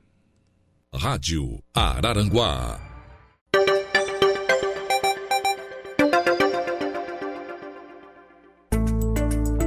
Rádio 0.97 1.59
Araranguá. 1.75 2.79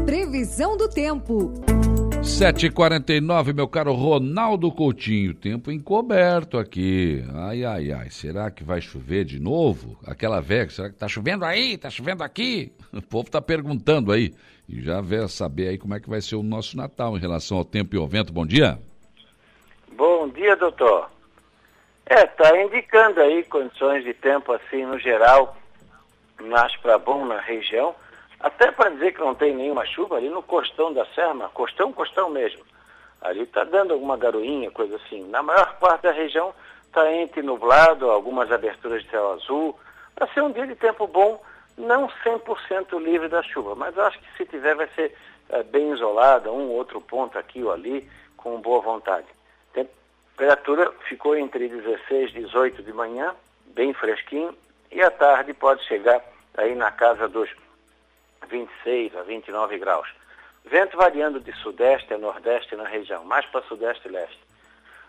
Previsão 0.06 0.78
do 0.78 0.88
tempo. 0.88 1.52
7h49, 2.22 3.54
meu 3.54 3.68
caro 3.68 3.92
Ronaldo 3.92 4.72
Coutinho. 4.72 5.34
Tempo 5.34 5.70
encoberto 5.70 6.58
aqui. 6.58 7.22
Ai, 7.34 7.66
ai, 7.66 7.92
ai. 7.92 8.10
Será 8.10 8.50
que 8.50 8.64
vai 8.64 8.80
chover 8.80 9.26
de 9.26 9.38
novo? 9.38 10.00
Aquela 10.06 10.40
velha, 10.40 10.70
será 10.70 10.90
que 10.90 10.96
tá 10.96 11.10
chovendo 11.10 11.44
aí? 11.44 11.78
Tá 11.78 11.90
chovendo 11.90 12.24
aqui? 12.24 12.72
O 12.94 13.02
povo 13.02 13.30
tá 13.30 13.42
perguntando 13.42 14.14
aí. 14.14 14.34
E 14.68 14.82
já 14.82 15.02
vai 15.02 15.28
saber 15.28 15.68
aí 15.68 15.78
como 15.78 15.94
é 15.94 16.00
que 16.00 16.10
vai 16.10 16.22
ser 16.22 16.38
o 16.38 16.44
nosso 16.44 16.78
Natal 16.78 17.18
em 17.18 17.20
relação 17.20 17.58
ao 17.58 17.66
tempo 17.66 17.96
e 17.96 18.00
ao 18.00 18.08
vento. 18.08 18.32
Bom 18.32 18.46
dia. 18.46 18.80
Bom 19.98 20.30
dia, 20.30 20.56
doutor. 20.56 21.17
É, 22.10 22.26
tá 22.26 22.58
indicando 22.58 23.20
aí 23.20 23.44
condições 23.44 24.02
de 24.02 24.14
tempo 24.14 24.54
assim 24.54 24.86
no 24.86 24.98
geral, 24.98 25.58
mais 26.40 26.74
para 26.78 26.98
bom 26.98 27.26
na 27.26 27.42
região. 27.42 27.94
Até 28.40 28.72
para 28.72 28.92
dizer 28.92 29.14
que 29.14 29.20
não 29.20 29.36
tem 29.36 29.54
nenhuma 29.54 29.86
chuva 29.86 30.16
ali 30.16 30.30
no 30.30 30.42
costão 30.42 30.94
da 30.94 31.06
Serra, 31.08 31.50
costão, 31.54 31.92
costão 31.92 32.30
mesmo. 32.30 32.64
Ali 33.22 33.42
está 33.42 33.66
dando 33.66 33.94
alguma 33.94 34.16
garoinha, 34.16 34.72
coisa 34.72 34.96
assim. 34.96 35.28
Na 35.28 35.44
maior 35.44 35.78
parte 35.80 36.04
da 36.04 36.12
região 36.12 36.54
está 36.84 37.12
entre 37.12 37.42
nublado, 37.42 38.10
algumas 38.10 38.50
aberturas 38.54 39.04
de 39.04 39.10
céu 39.10 39.34
azul. 39.34 39.78
Para 40.16 40.28
ser 40.34 40.42
um 40.42 40.52
dia 40.52 40.66
de 40.66 40.76
tempo 40.76 41.08
bom, 41.08 41.42
não 41.78 42.08
100% 42.24 43.04
livre 43.04 43.28
da 43.28 43.44
chuva, 43.44 43.76
mas 43.76 43.98
acho 43.98 44.18
que 44.20 44.38
se 44.38 44.46
tiver 44.46 44.76
vai 44.76 44.88
ser 44.96 45.14
é, 45.50 45.62
bem 45.62 45.92
isolada, 45.92 46.52
um 46.52 46.70
outro 46.70 47.02
ponto 47.02 47.38
aqui 47.38 47.62
ou 47.64 47.74
ali, 47.74 48.10
com 48.38 48.62
boa 48.62 48.82
vontade. 48.82 49.28
Temperatura 50.38 50.92
ficou 51.10 51.36
entre 51.36 51.68
16 51.68 52.30
e 52.30 52.42
18 52.42 52.84
de 52.84 52.94
manhã, 52.94 53.34
bem 53.74 53.92
fresquinho, 53.92 54.56
e 54.92 55.02
à 55.02 55.10
tarde 55.10 55.52
pode 55.52 55.84
chegar 55.86 56.22
aí 56.56 56.76
na 56.76 56.92
casa 56.92 57.28
dos 57.28 57.50
26 58.48 59.18
a 59.18 59.24
29 59.24 59.80
graus. 59.80 60.08
Vento 60.64 60.96
variando 60.96 61.40
de 61.40 61.52
sudeste 61.54 62.14
a 62.14 62.20
nordeste 62.20 62.76
na 62.76 62.84
região, 62.84 63.26
mais 63.26 63.48
para 63.48 63.64
sudeste 63.64 64.08
e 64.08 64.12
leste. 64.12 64.40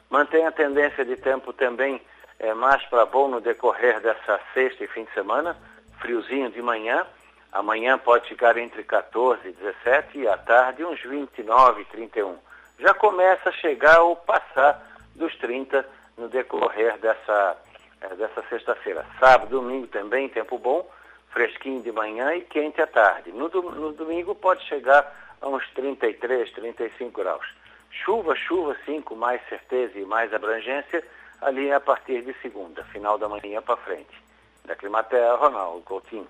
Mantém 0.09 0.47
a 0.47 0.51
tendência 0.51 1.05
de 1.05 1.17
tempo 1.17 1.53
também 1.53 2.01
é, 2.38 2.55
mais 2.55 2.83
para 2.87 3.05
bom 3.05 3.29
no 3.29 3.38
decorrer 3.38 4.01
dessa 4.01 4.41
sexta 4.55 4.85
e 4.85 4.88
fim 4.88 5.05
de 5.05 5.12
semana, 5.12 5.55
friozinho 6.01 6.51
de 6.51 6.62
manhã. 6.62 7.07
Amanhã 7.53 7.99
pode 7.99 8.27
ficar 8.31 8.57
entre 8.57 8.83
14 8.83 9.47
e 9.47 9.53
17 9.53 10.21
e 10.21 10.27
à 10.27 10.38
tarde 10.38 10.83
uns 10.87 11.03
29 11.03 11.83
e 11.83 11.85
31. 11.85 12.35
Já 12.79 12.95
começa 12.95 13.51
a 13.51 13.53
chegar 13.53 14.01
ou 14.01 14.17
passar 14.17 14.88
dos 15.19 15.37
30 15.37 15.85
no 16.17 16.29
decorrer 16.29 16.97
dessa, 16.99 17.57
é, 18.01 18.15
dessa 18.15 18.43
sexta-feira. 18.49 19.05
Sábado, 19.21 19.61
domingo 19.61 19.87
também, 19.89 20.29
tempo 20.29 20.59
bom 20.59 20.89
fresquinho 21.31 21.83
de 21.83 21.93
manhã 21.93 22.35
e 22.35 22.41
quente 22.43 22.81
à 22.81 22.87
tarde. 22.87 23.31
No, 23.33 23.49
domingo 23.49 24.35
pode 24.35 24.65
chegar 24.67 25.37
a 25.41 25.49
uns 25.49 25.63
33, 25.71 26.51
35 26.53 27.23
graus. 27.23 27.47
Chuva, 27.91 28.35
chuva 28.35 28.77
sim, 28.85 29.01
com 29.01 29.15
mais 29.15 29.41
certeza 29.49 29.99
e 29.99 30.05
mais 30.05 30.33
abrangência, 30.33 31.05
ali 31.41 31.71
a 31.73 31.81
partir 31.81 32.23
de 32.23 32.35
segunda, 32.43 32.85
final 32.85 33.17
da 33.19 33.29
manhã 33.29 33.63
para 33.63 33.77
frente. 33.77 34.23
Da 34.65 34.75
Climaterra, 34.75 35.37
Ronaldo 35.37 35.83
Coutinho. 35.83 36.27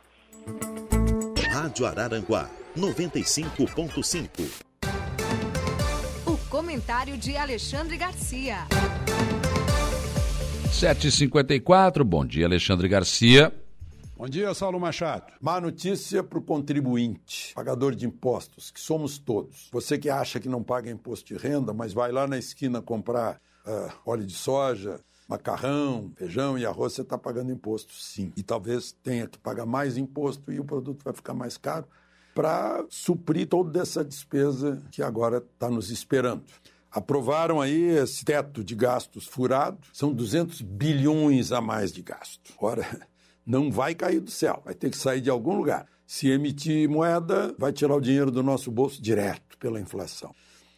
Rádio 1.53 1.87
Araranguá, 1.87 2.49
95.5. 2.77 4.68
Comentário 6.59 7.17
de 7.17 7.37
Alexandre 7.37 7.97
Garcia. 7.97 8.67
7h54, 10.73 12.03
bom 12.03 12.27
dia, 12.27 12.47
Alexandre 12.47 12.89
Garcia. 12.89 13.55
Bom 14.17 14.29
dia, 14.29 14.53
Saulo 14.55 14.81
Machado. 14.81 15.33
Má 15.41 15.61
notícia 15.61 16.21
para 16.21 16.37
o 16.37 16.43
contribuinte, 16.43 17.55
pagador 17.55 17.95
de 17.95 18.07
impostos, 18.07 18.73
que 18.73 18.81
somos 18.81 19.19
todos. 19.19 19.69
Você 19.71 19.97
que 19.97 20.11
acha 20.11 20.41
que 20.41 20.49
não 20.49 20.61
paga 20.61 20.91
imposto 20.91 21.33
de 21.33 21.41
renda, 21.41 21.73
mas 21.73 21.93
vai 21.93 22.11
lá 22.11 22.27
na 22.27 22.37
esquina 22.37 22.83
comprar 22.83 23.41
uh, 23.65 23.93
óleo 24.05 24.27
de 24.27 24.35
soja, 24.35 24.99
macarrão, 25.29 26.11
feijão 26.17 26.59
e 26.59 26.67
arroz, 26.67 26.93
você 26.95 27.03
está 27.03 27.17
pagando 27.17 27.53
imposto 27.53 27.93
sim. 27.93 28.33
E 28.37 28.43
talvez 28.43 28.91
tenha 28.91 29.29
que 29.29 29.39
pagar 29.39 29.65
mais 29.65 29.97
imposto 29.97 30.51
e 30.51 30.59
o 30.59 30.65
produto 30.65 31.05
vai 31.05 31.15
ficar 31.15 31.35
mais 31.35 31.57
caro 31.57 31.87
para 32.39 32.85
suprir 32.89 33.49
toda 33.49 33.83
essa 33.83 34.05
despesa 34.05 34.81
que 34.93 35.03
agora 35.03 35.39
está 35.39 35.69
nos 35.69 35.91
esperando. 35.91 36.45
Aprovaram 36.89 37.61
aí 37.61 37.83
esse 37.99 38.25
teto 38.25 38.63
de 38.63 38.77
gastos 38.77 39.27
furado, 39.27 39.79
são 39.93 40.13
200 40.13 40.63
bilhões 40.63 41.51
a 41.51 41.61
mais 41.61 41.91
de 41.91 42.01
gasto. 42.01 42.55
Ora, 42.61 42.87
não 43.45 43.73
vai 43.73 43.93
cair 43.93 44.21
do 44.21 44.31
céu, 44.31 44.63
vai 44.65 44.73
ter 44.73 44.89
que 44.89 44.97
sair 44.97 45.21
de 45.21 45.29
algum 45.29 45.57
lugar. 45.57 45.87
Se 46.07 46.29
emitir 46.29 46.89
moeda, 46.89 47.53
vai 47.59 47.73
tirar 47.73 47.97
o 47.97 48.01
dinheiro 48.01 48.31
do 48.31 48.41
nosso 48.41 48.71
bolso 48.71 49.03
direto 49.03 49.59
pela 49.59 49.81
inflação. 49.81 50.33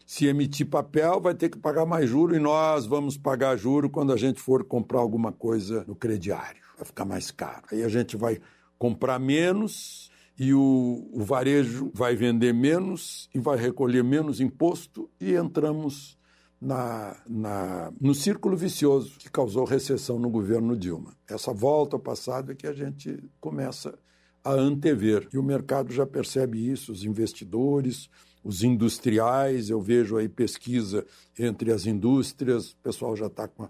Se 0.06 0.24
emitir 0.24 0.66
papel, 0.66 1.20
vai 1.20 1.34
ter 1.34 1.50
que 1.50 1.58
pagar 1.58 1.84
mais 1.84 2.08
juro 2.08 2.34
e 2.34 2.38
nós 2.38 2.86
vamos 2.86 3.18
pagar 3.18 3.58
juro 3.58 3.90
quando 3.90 4.14
a 4.14 4.16
gente 4.16 4.40
for 4.40 4.64
comprar 4.64 5.00
alguma 5.00 5.30
coisa 5.30 5.84
no 5.86 5.94
crediário. 5.94 6.62
Vai 6.78 6.86
ficar 6.86 7.04
mais 7.04 7.30
caro. 7.30 7.64
Aí 7.70 7.82
a 7.82 7.88
gente 7.90 8.16
vai 8.16 8.40
comprar 8.78 9.18
menos 9.18 10.09
e 10.40 10.54
o, 10.54 11.06
o 11.12 11.22
varejo 11.22 11.90
vai 11.92 12.16
vender 12.16 12.54
menos 12.54 13.28
e 13.34 13.38
vai 13.38 13.58
recolher 13.58 14.02
menos 14.02 14.40
imposto 14.40 15.10
e 15.20 15.34
entramos 15.34 16.16
na, 16.58 17.14
na, 17.28 17.92
no 18.00 18.14
círculo 18.14 18.56
vicioso 18.56 19.18
que 19.18 19.30
causou 19.30 19.66
recessão 19.66 20.18
no 20.18 20.30
governo 20.30 20.74
Dilma. 20.74 21.14
Essa 21.28 21.52
volta 21.52 21.96
ao 21.96 22.00
passado 22.00 22.52
é 22.52 22.54
que 22.54 22.66
a 22.66 22.72
gente 22.72 23.22
começa 23.38 23.98
a 24.42 24.52
antever. 24.52 25.28
E 25.30 25.36
o 25.36 25.42
mercado 25.42 25.92
já 25.92 26.06
percebe 26.06 26.70
isso, 26.70 26.90
os 26.90 27.04
investidores, 27.04 28.08
os 28.42 28.62
industriais, 28.62 29.68
eu 29.68 29.78
vejo 29.78 30.16
aí 30.16 30.26
pesquisa 30.26 31.04
entre 31.38 31.70
as 31.70 31.84
indústrias, 31.84 32.70
o 32.70 32.76
pessoal 32.78 33.14
já 33.14 33.26
está 33.26 33.46
com, 33.46 33.68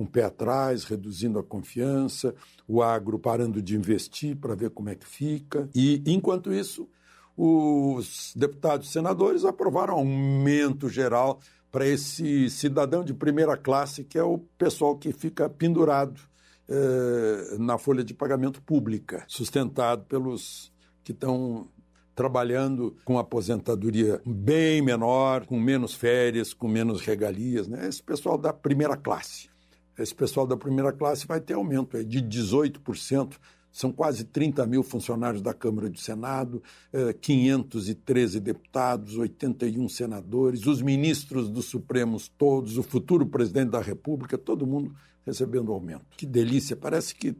com 0.00 0.04
o 0.04 0.06
pé 0.06 0.24
atrás, 0.24 0.84
reduzindo 0.84 1.38
a 1.38 1.42
confiança, 1.42 2.34
o 2.66 2.82
agro 2.82 3.18
parando 3.18 3.60
de 3.60 3.76
investir 3.76 4.34
para 4.34 4.54
ver 4.54 4.70
como 4.70 4.88
é 4.88 4.94
que 4.94 5.06
fica. 5.06 5.68
E, 5.74 6.02
enquanto 6.06 6.50
isso, 6.50 6.88
os 7.36 8.32
deputados 8.34 8.88
e 8.88 8.92
senadores 8.92 9.44
aprovaram 9.44 9.92
aumento 9.92 10.88
geral 10.88 11.38
para 11.70 11.86
esse 11.86 12.48
cidadão 12.48 13.04
de 13.04 13.12
primeira 13.12 13.58
classe, 13.58 14.02
que 14.02 14.16
é 14.16 14.22
o 14.22 14.38
pessoal 14.56 14.96
que 14.96 15.12
fica 15.12 15.50
pendurado 15.50 16.18
eh, 16.66 17.56
na 17.58 17.76
folha 17.76 18.02
de 18.02 18.14
pagamento 18.14 18.62
pública, 18.62 19.22
sustentado 19.28 20.06
pelos 20.06 20.72
que 21.04 21.12
estão 21.12 21.68
trabalhando 22.14 22.96
com 23.04 23.18
aposentadoria 23.18 24.18
bem 24.24 24.80
menor, 24.80 25.44
com 25.44 25.60
menos 25.60 25.92
férias, 25.92 26.54
com 26.54 26.68
menos 26.68 27.02
regalias. 27.02 27.68
Né? 27.68 27.86
Esse 27.86 28.02
pessoal 28.02 28.38
da 28.38 28.50
primeira 28.50 28.96
classe. 28.96 29.49
Esse 30.00 30.14
pessoal 30.14 30.46
da 30.46 30.56
primeira 30.56 30.92
classe 30.92 31.26
vai 31.26 31.40
ter 31.40 31.52
aumento 31.52 32.02
de 32.02 32.22
18% 32.22 33.36
São 33.70 33.92
quase 33.92 34.24
30 34.24 34.66
mil 34.66 34.82
funcionários 34.82 35.42
da 35.42 35.52
Câmara 35.52 35.88
e 35.88 35.90
do 35.90 35.98
Senado, 36.00 36.62
513 37.20 38.38
eh, 38.38 38.40
deputados, 38.40 39.16
81 39.16 39.88
senadores, 39.90 40.66
os 40.66 40.80
ministros 40.80 41.50
dos 41.50 41.66
Supremos 41.66 42.28
todos, 42.28 42.78
o 42.78 42.82
futuro 42.82 43.26
presidente 43.26 43.70
da 43.70 43.80
República, 43.80 44.38
todo 44.38 44.66
mundo 44.66 44.92
recebendo 45.24 45.70
aumento. 45.70 46.06
Que 46.16 46.26
delícia! 46.26 46.74
Parece 46.74 47.14
que 47.14 47.36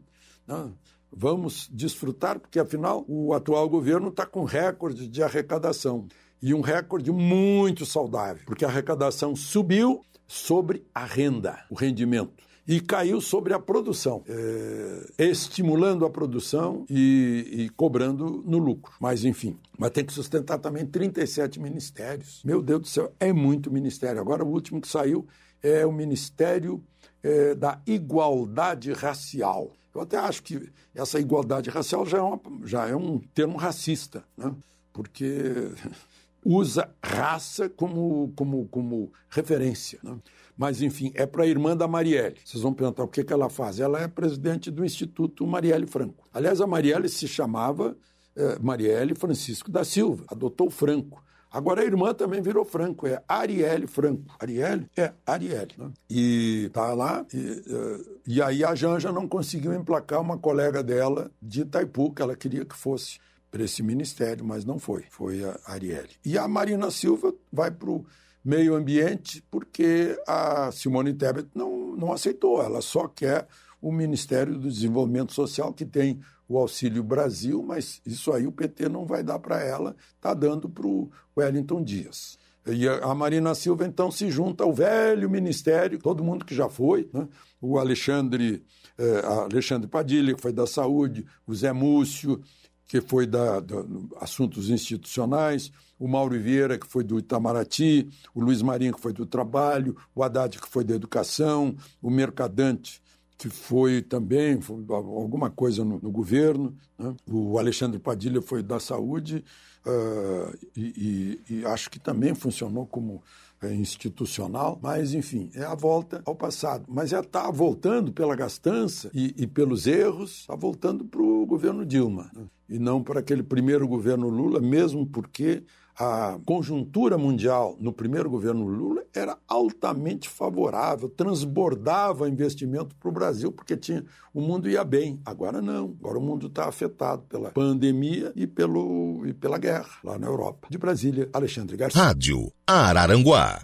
não, 0.47 0.67
né, 0.67 0.73
vamos 1.11 1.67
desfrutar, 1.69 2.39
porque 2.39 2.59
afinal 2.59 3.03
o 3.07 3.33
atual 3.33 3.67
governo 3.67 4.09
está 4.09 4.25
com 4.25 4.45
recorde 4.45 5.07
de 5.07 5.23
arrecadação. 5.23 6.07
E 6.41 6.53
um 6.53 6.61
recorde 6.61 7.11
muito 7.11 7.85
saudável, 7.85 8.43
porque 8.45 8.63
a 8.63 8.67
arrecadação 8.67 9.35
subiu 9.35 10.01
sobre 10.27 10.85
a 10.93 11.03
renda, 11.03 11.65
o 11.69 11.75
rendimento 11.75 12.31
e 12.67 12.79
caiu 12.79 13.19
sobre 13.19 13.53
a 13.53 13.59
produção, 13.59 14.23
é, 14.27 15.25
estimulando 15.25 16.05
a 16.05 16.09
produção 16.09 16.85
e, 16.89 17.47
e, 17.51 17.69
cobrando 17.69 18.43
no 18.45 18.57
lucro. 18.57 18.93
Mas, 18.99 19.25
enfim, 19.25 19.57
mas 19.77 19.91
tem 19.91 20.05
que 20.05 20.13
sustentar 20.13 20.59
também 20.59 20.85
37 20.85 21.59
ministérios. 21.59 22.41
Meu 22.45 22.61
Deus 22.61 22.81
do 22.81 22.87
céu, 22.87 23.13
é 23.19 23.33
muito 23.33 23.71
ministério. 23.71 24.21
Agora, 24.21 24.43
o 24.43 24.49
último 24.49 24.79
que 24.79 24.87
saiu 24.87 25.27
é 25.61 25.85
o 25.85 25.91
Ministério 25.91 26.83
é, 27.23 27.55
da 27.55 27.81
Igualdade 27.85 28.91
Racial. 28.93 29.71
Eu 29.93 30.01
até 30.01 30.17
acho 30.17 30.41
que 30.43 30.71
essa 30.95 31.19
igualdade 31.19 31.69
racial 31.69 32.05
já 32.05 32.17
é, 32.17 32.21
uma, 32.21 32.39
já 32.63 32.87
é 32.87 32.95
um 32.95 33.19
termo 33.19 33.57
racista, 33.57 34.23
né? 34.37 34.53
porque 34.93 35.71
usa 36.45 36.89
raça 37.03 37.69
como, 37.69 38.31
como, 38.35 38.67
como 38.69 39.11
referência. 39.29 39.99
Né? 40.01 40.17
Mas, 40.57 40.81
enfim, 40.81 41.11
é 41.15 41.25
para 41.25 41.43
a 41.43 41.47
irmã 41.47 41.75
da 41.75 41.87
Marielle. 41.87 42.37
Vocês 42.43 42.61
vão 42.61 42.73
perguntar 42.73 43.03
o 43.03 43.07
que, 43.07 43.23
que 43.23 43.33
ela 43.33 43.49
faz. 43.49 43.79
Ela 43.79 44.01
é 44.01 44.07
presidente 44.07 44.69
do 44.69 44.85
Instituto 44.85 45.45
Marielle 45.45 45.87
Franco. 45.87 46.27
Aliás, 46.33 46.61
a 46.61 46.67
Marielle 46.67 47.09
se 47.09 47.27
chamava 47.27 47.95
eh, 48.35 48.57
Marielle 48.61 49.13
Francisco 49.13 49.69
da 49.69 49.83
Silva, 49.83 50.23
adotou 50.29 50.69
Franco. 50.69 51.21
Agora 51.51 51.81
a 51.81 51.85
irmã 51.85 52.13
também 52.13 52.41
virou 52.41 52.63
Franco, 52.63 53.05
é 53.05 53.21
Arielle 53.27 53.85
Franco. 53.85 54.33
Arielle? 54.39 54.89
É, 54.95 55.11
Arielle. 55.25 55.73
Né? 55.77 55.91
E 56.09 56.69
tá 56.71 56.93
lá, 56.93 57.25
e, 57.33 57.37
uh, 57.37 58.19
e 58.25 58.41
aí 58.41 58.63
a 58.63 58.73
Janja 58.73 59.11
não 59.11 59.27
conseguiu 59.27 59.73
emplacar 59.73 60.21
uma 60.21 60.37
colega 60.37 60.81
dela 60.81 61.29
de 61.41 61.61
Itaipu, 61.63 62.13
que 62.13 62.21
ela 62.21 62.37
queria 62.37 62.63
que 62.63 62.75
fosse 62.75 63.19
para 63.51 63.63
esse 63.63 63.83
ministério, 63.83 64.45
mas 64.45 64.63
não 64.63 64.79
foi. 64.79 65.03
Foi 65.09 65.43
a 65.43 65.59
Arielle. 65.65 66.15
E 66.23 66.37
a 66.37 66.47
Marina 66.47 66.89
Silva 66.89 67.33
vai 67.51 67.69
para 67.69 67.89
o 67.89 68.05
meio 68.43 68.75
ambiente 68.75 69.43
porque 69.49 70.19
a 70.27 70.71
Simone 70.71 71.13
Tebet 71.13 71.49
não, 71.53 71.95
não 71.95 72.11
aceitou. 72.11 72.61
Ela 72.61 72.81
só 72.81 73.07
quer 73.07 73.47
o 73.81 73.91
Ministério 73.91 74.57
do 74.57 74.69
Desenvolvimento 74.69 75.33
Social, 75.33 75.73
que 75.73 75.85
tem 75.85 76.19
o 76.47 76.57
Auxílio 76.57 77.03
Brasil, 77.03 77.63
mas 77.63 78.01
isso 78.05 78.31
aí 78.31 78.45
o 78.45 78.51
PT 78.51 78.89
não 78.89 79.05
vai 79.05 79.23
dar 79.23 79.39
para 79.39 79.63
ela, 79.63 79.95
está 80.15 80.33
dando 80.33 80.69
para 80.69 80.85
o 80.85 81.09
Wellington 81.35 81.83
Dias. 81.83 82.37
E 82.67 82.87
a 82.87 83.15
Marina 83.15 83.55
Silva, 83.55 83.87
então, 83.87 84.11
se 84.11 84.29
junta 84.29 84.63
ao 84.63 84.71
velho 84.71 85.27
ministério, 85.29 85.97
todo 85.97 86.23
mundo 86.23 86.45
que 86.45 86.53
já 86.53 86.69
foi, 86.69 87.09
né? 87.11 87.27
o 87.59 87.79
Alexandre, 87.79 88.63
eh, 88.99 89.21
Alexandre 89.25 89.87
Padilha, 89.87 90.35
que 90.35 90.41
foi 90.41 90.53
da 90.53 90.67
Saúde, 90.67 91.25
o 91.47 91.55
Zé 91.55 91.73
Múcio, 91.73 92.39
que 92.85 93.01
foi 93.01 93.25
da, 93.25 93.59
da, 93.61 93.77
Assuntos 94.19 94.69
Institucionais, 94.69 95.71
o 96.01 96.07
Mauro 96.07 96.37
Vieira, 96.39 96.79
que 96.79 96.87
foi 96.87 97.03
do 97.03 97.19
Itamaraty, 97.19 98.09
o 98.33 98.41
Luiz 98.41 98.63
Marinho, 98.63 98.95
que 98.95 98.99
foi 98.99 99.13
do 99.13 99.23
Trabalho, 99.23 99.95
o 100.15 100.23
Haddad, 100.23 100.59
que 100.59 100.67
foi 100.67 100.83
da 100.83 100.95
Educação, 100.95 101.75
o 102.01 102.09
Mercadante, 102.09 102.99
que 103.37 103.49
foi 103.49 104.01
também 104.01 104.59
foi 104.59 104.83
alguma 104.89 105.51
coisa 105.51 105.85
no, 105.85 105.99
no 106.01 106.09
governo, 106.09 106.75
né? 106.97 107.15
o 107.27 107.59
Alexandre 107.59 107.99
Padilha 107.99 108.41
foi 108.41 108.63
da 108.63 108.79
Saúde, 108.79 109.45
uh, 109.85 110.57
e, 110.75 111.39
e, 111.47 111.55
e 111.57 111.65
acho 111.67 111.87
que 111.91 111.99
também 111.99 112.33
funcionou 112.33 112.87
como 112.87 113.21
é, 113.61 113.71
institucional, 113.71 114.79
mas 114.81 115.13
enfim, 115.13 115.51
é 115.53 115.63
a 115.63 115.75
volta 115.75 116.23
ao 116.25 116.35
passado. 116.35 116.85
Mas 116.87 117.13
é 117.13 117.19
estar 117.19 117.43
tá 117.43 117.51
voltando 117.51 118.11
pela 118.11 118.35
gastança 118.35 119.11
e, 119.13 119.35
e 119.37 119.45
pelos 119.45 119.85
erros, 119.85 120.41
está 120.41 120.55
voltando 120.55 121.05
para 121.05 121.21
o 121.21 121.45
governo 121.45 121.85
Dilma, 121.85 122.31
né? 122.33 122.45
e 122.67 122.79
não 122.79 123.03
para 123.03 123.19
aquele 123.19 123.43
primeiro 123.43 123.87
governo 123.87 124.29
Lula, 124.29 124.59
mesmo 124.59 125.05
porque 125.05 125.63
a 126.01 126.39
conjuntura 126.43 127.15
mundial 127.15 127.77
no 127.79 127.93
primeiro 127.93 128.27
governo 128.27 128.65
Lula 128.65 129.03
era 129.13 129.37
altamente 129.47 130.27
favorável, 130.27 131.07
transbordava 131.07 132.27
investimento 132.27 132.95
para 132.95 133.07
o 133.07 133.11
Brasil, 133.11 133.51
porque 133.51 133.77
tinha, 133.77 134.03
o 134.33 134.41
mundo 134.41 134.67
ia 134.67 134.83
bem. 134.83 135.21
Agora 135.23 135.61
não, 135.61 135.95
agora 135.99 136.17
o 136.17 136.21
mundo 136.21 136.47
está 136.47 136.67
afetado 136.67 137.21
pela 137.29 137.51
pandemia 137.51 138.33
e, 138.35 138.47
pelo, 138.47 139.27
e 139.27 139.33
pela 139.33 139.59
guerra 139.59 139.91
lá 140.03 140.17
na 140.17 140.25
Europa. 140.25 140.67
De 140.71 140.77
Brasília, 140.79 141.29
Alexandre 141.31 141.77
Garcia. 141.77 142.01
Rádio 142.01 142.51
Araranguá. 142.65 143.61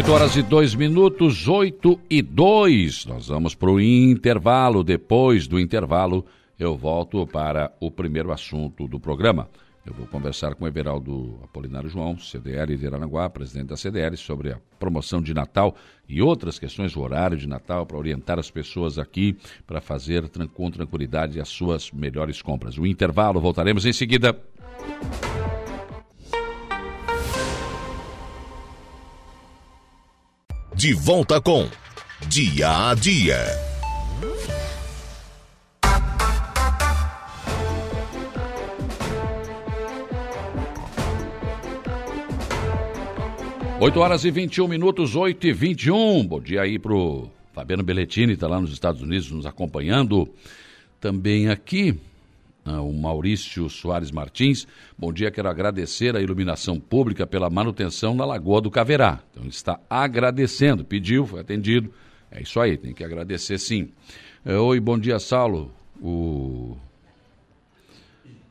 8 0.00 0.12
horas 0.12 0.34
e 0.34 0.42
2 0.42 0.74
minutos, 0.76 1.46
8 1.46 2.00
e 2.08 2.22
2. 2.22 3.04
Nós 3.04 3.26
vamos 3.26 3.54
para 3.54 3.70
o 3.70 3.78
intervalo. 3.78 4.82
Depois 4.82 5.46
do 5.46 5.60
intervalo, 5.60 6.24
eu 6.58 6.74
volto 6.74 7.26
para 7.26 7.70
o 7.78 7.90
primeiro 7.90 8.32
assunto 8.32 8.88
do 8.88 8.98
programa. 8.98 9.46
Eu 9.84 9.92
vou 9.92 10.06
conversar 10.06 10.54
com 10.54 10.64
o 10.64 10.66
Everaldo 10.66 11.38
Apolinário 11.44 11.90
João, 11.90 12.16
CDL 12.18 12.78
de 12.78 12.86
Aranaguá, 12.86 13.28
presidente 13.28 13.66
da 13.66 13.76
CDL, 13.76 14.16
sobre 14.16 14.52
a 14.52 14.58
promoção 14.78 15.20
de 15.20 15.34
Natal 15.34 15.76
e 16.08 16.22
outras 16.22 16.58
questões, 16.58 16.96
o 16.96 17.00
horário 17.02 17.36
de 17.36 17.46
Natal, 17.46 17.84
para 17.84 17.98
orientar 17.98 18.38
as 18.38 18.50
pessoas 18.50 18.98
aqui 18.98 19.36
para 19.66 19.82
fazer 19.82 20.30
com 20.54 20.70
tranquilidade 20.70 21.38
as 21.38 21.48
suas 21.50 21.90
melhores 21.90 22.40
compras. 22.40 22.78
O 22.78 22.86
intervalo, 22.86 23.38
voltaremos 23.38 23.84
em 23.84 23.92
seguida. 23.92 24.34
De 30.80 30.94
volta 30.94 31.42
com 31.42 31.68
Dia 32.26 32.88
a 32.88 32.94
Dia. 32.94 33.36
Oito 43.78 44.00
horas 44.00 44.24
e 44.24 44.30
21 44.30 44.66
minutos, 44.66 45.14
8 45.14 45.48
e 45.48 45.52
21. 45.52 46.26
Bom 46.26 46.40
dia 46.40 46.62
aí 46.62 46.78
pro 46.78 47.28
Fabiano 47.52 47.82
Belletini, 47.82 48.32
está 48.32 48.48
lá 48.48 48.58
nos 48.58 48.72
Estados 48.72 49.02
Unidos 49.02 49.30
nos 49.30 49.44
acompanhando. 49.44 50.26
Também 50.98 51.50
aqui 51.50 52.00
o 52.78 52.92
Maurício 52.92 53.68
Soares 53.68 54.10
Martins. 54.10 54.66
Bom 54.98 55.12
dia, 55.12 55.30
quero 55.30 55.48
agradecer 55.48 56.14
a 56.14 56.20
iluminação 56.20 56.78
pública 56.78 57.26
pela 57.26 57.50
manutenção 57.50 58.14
na 58.14 58.24
Lagoa 58.24 58.60
do 58.60 58.70
Caverá. 58.70 59.20
Então 59.30 59.46
está 59.46 59.80
agradecendo, 59.88 60.84
pediu, 60.84 61.26
foi 61.26 61.40
atendido. 61.40 61.92
É 62.30 62.42
isso 62.42 62.60
aí, 62.60 62.76
tem 62.76 62.94
que 62.94 63.02
agradecer 63.02 63.58
sim. 63.58 63.90
É, 64.44 64.56
oi, 64.56 64.78
bom 64.78 64.98
dia, 64.98 65.18
Saulo. 65.18 65.72
O 66.00 66.76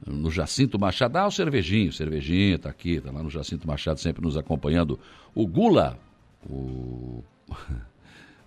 no 0.06 0.32
Jacinto 0.32 0.80
Machado. 0.80 1.18
Ah, 1.18 1.28
o 1.28 1.32
Cervejinho, 1.32 1.92
Cervejinho 1.94 2.56
está 2.56 2.70
aqui, 2.70 2.96
está 2.96 3.12
lá 3.12 3.22
no 3.22 3.30
Jacinto 3.30 3.68
Machado, 3.68 4.00
sempre 4.00 4.24
nos 4.24 4.38
acompanhando. 4.38 5.00
O 5.34 5.46
Gula, 5.48 6.00
o. 6.50 7.24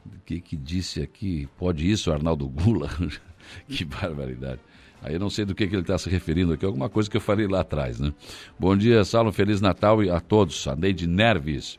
O 0.04 0.10
que 0.26 0.40
que 0.40 0.56
disse 0.56 1.00
aqui? 1.00 1.48
Pode 1.58 1.88
isso, 1.88 2.12
Arnaldo 2.12 2.48
Gula? 2.48 2.90
que 3.68 3.84
barbaridade. 3.84 4.60
Aí 5.02 5.14
eu 5.14 5.20
não 5.20 5.30
sei 5.30 5.44
do 5.44 5.54
que, 5.54 5.66
que 5.66 5.74
ele 5.74 5.82
está 5.82 5.98
se 5.98 6.08
referindo 6.08 6.52
aqui, 6.52 6.64
alguma 6.64 6.88
coisa 6.88 7.10
que 7.10 7.16
eu 7.16 7.20
falei 7.20 7.48
lá 7.48 7.60
atrás, 7.60 7.98
né? 7.98 8.12
Bom 8.58 8.76
dia, 8.76 9.04
Saulo, 9.04 9.32
Feliz 9.32 9.60
Natal 9.60 10.00
a 10.10 10.20
todos. 10.20 10.68
A 10.68 10.76
Neide 10.76 11.08
Nerves 11.08 11.78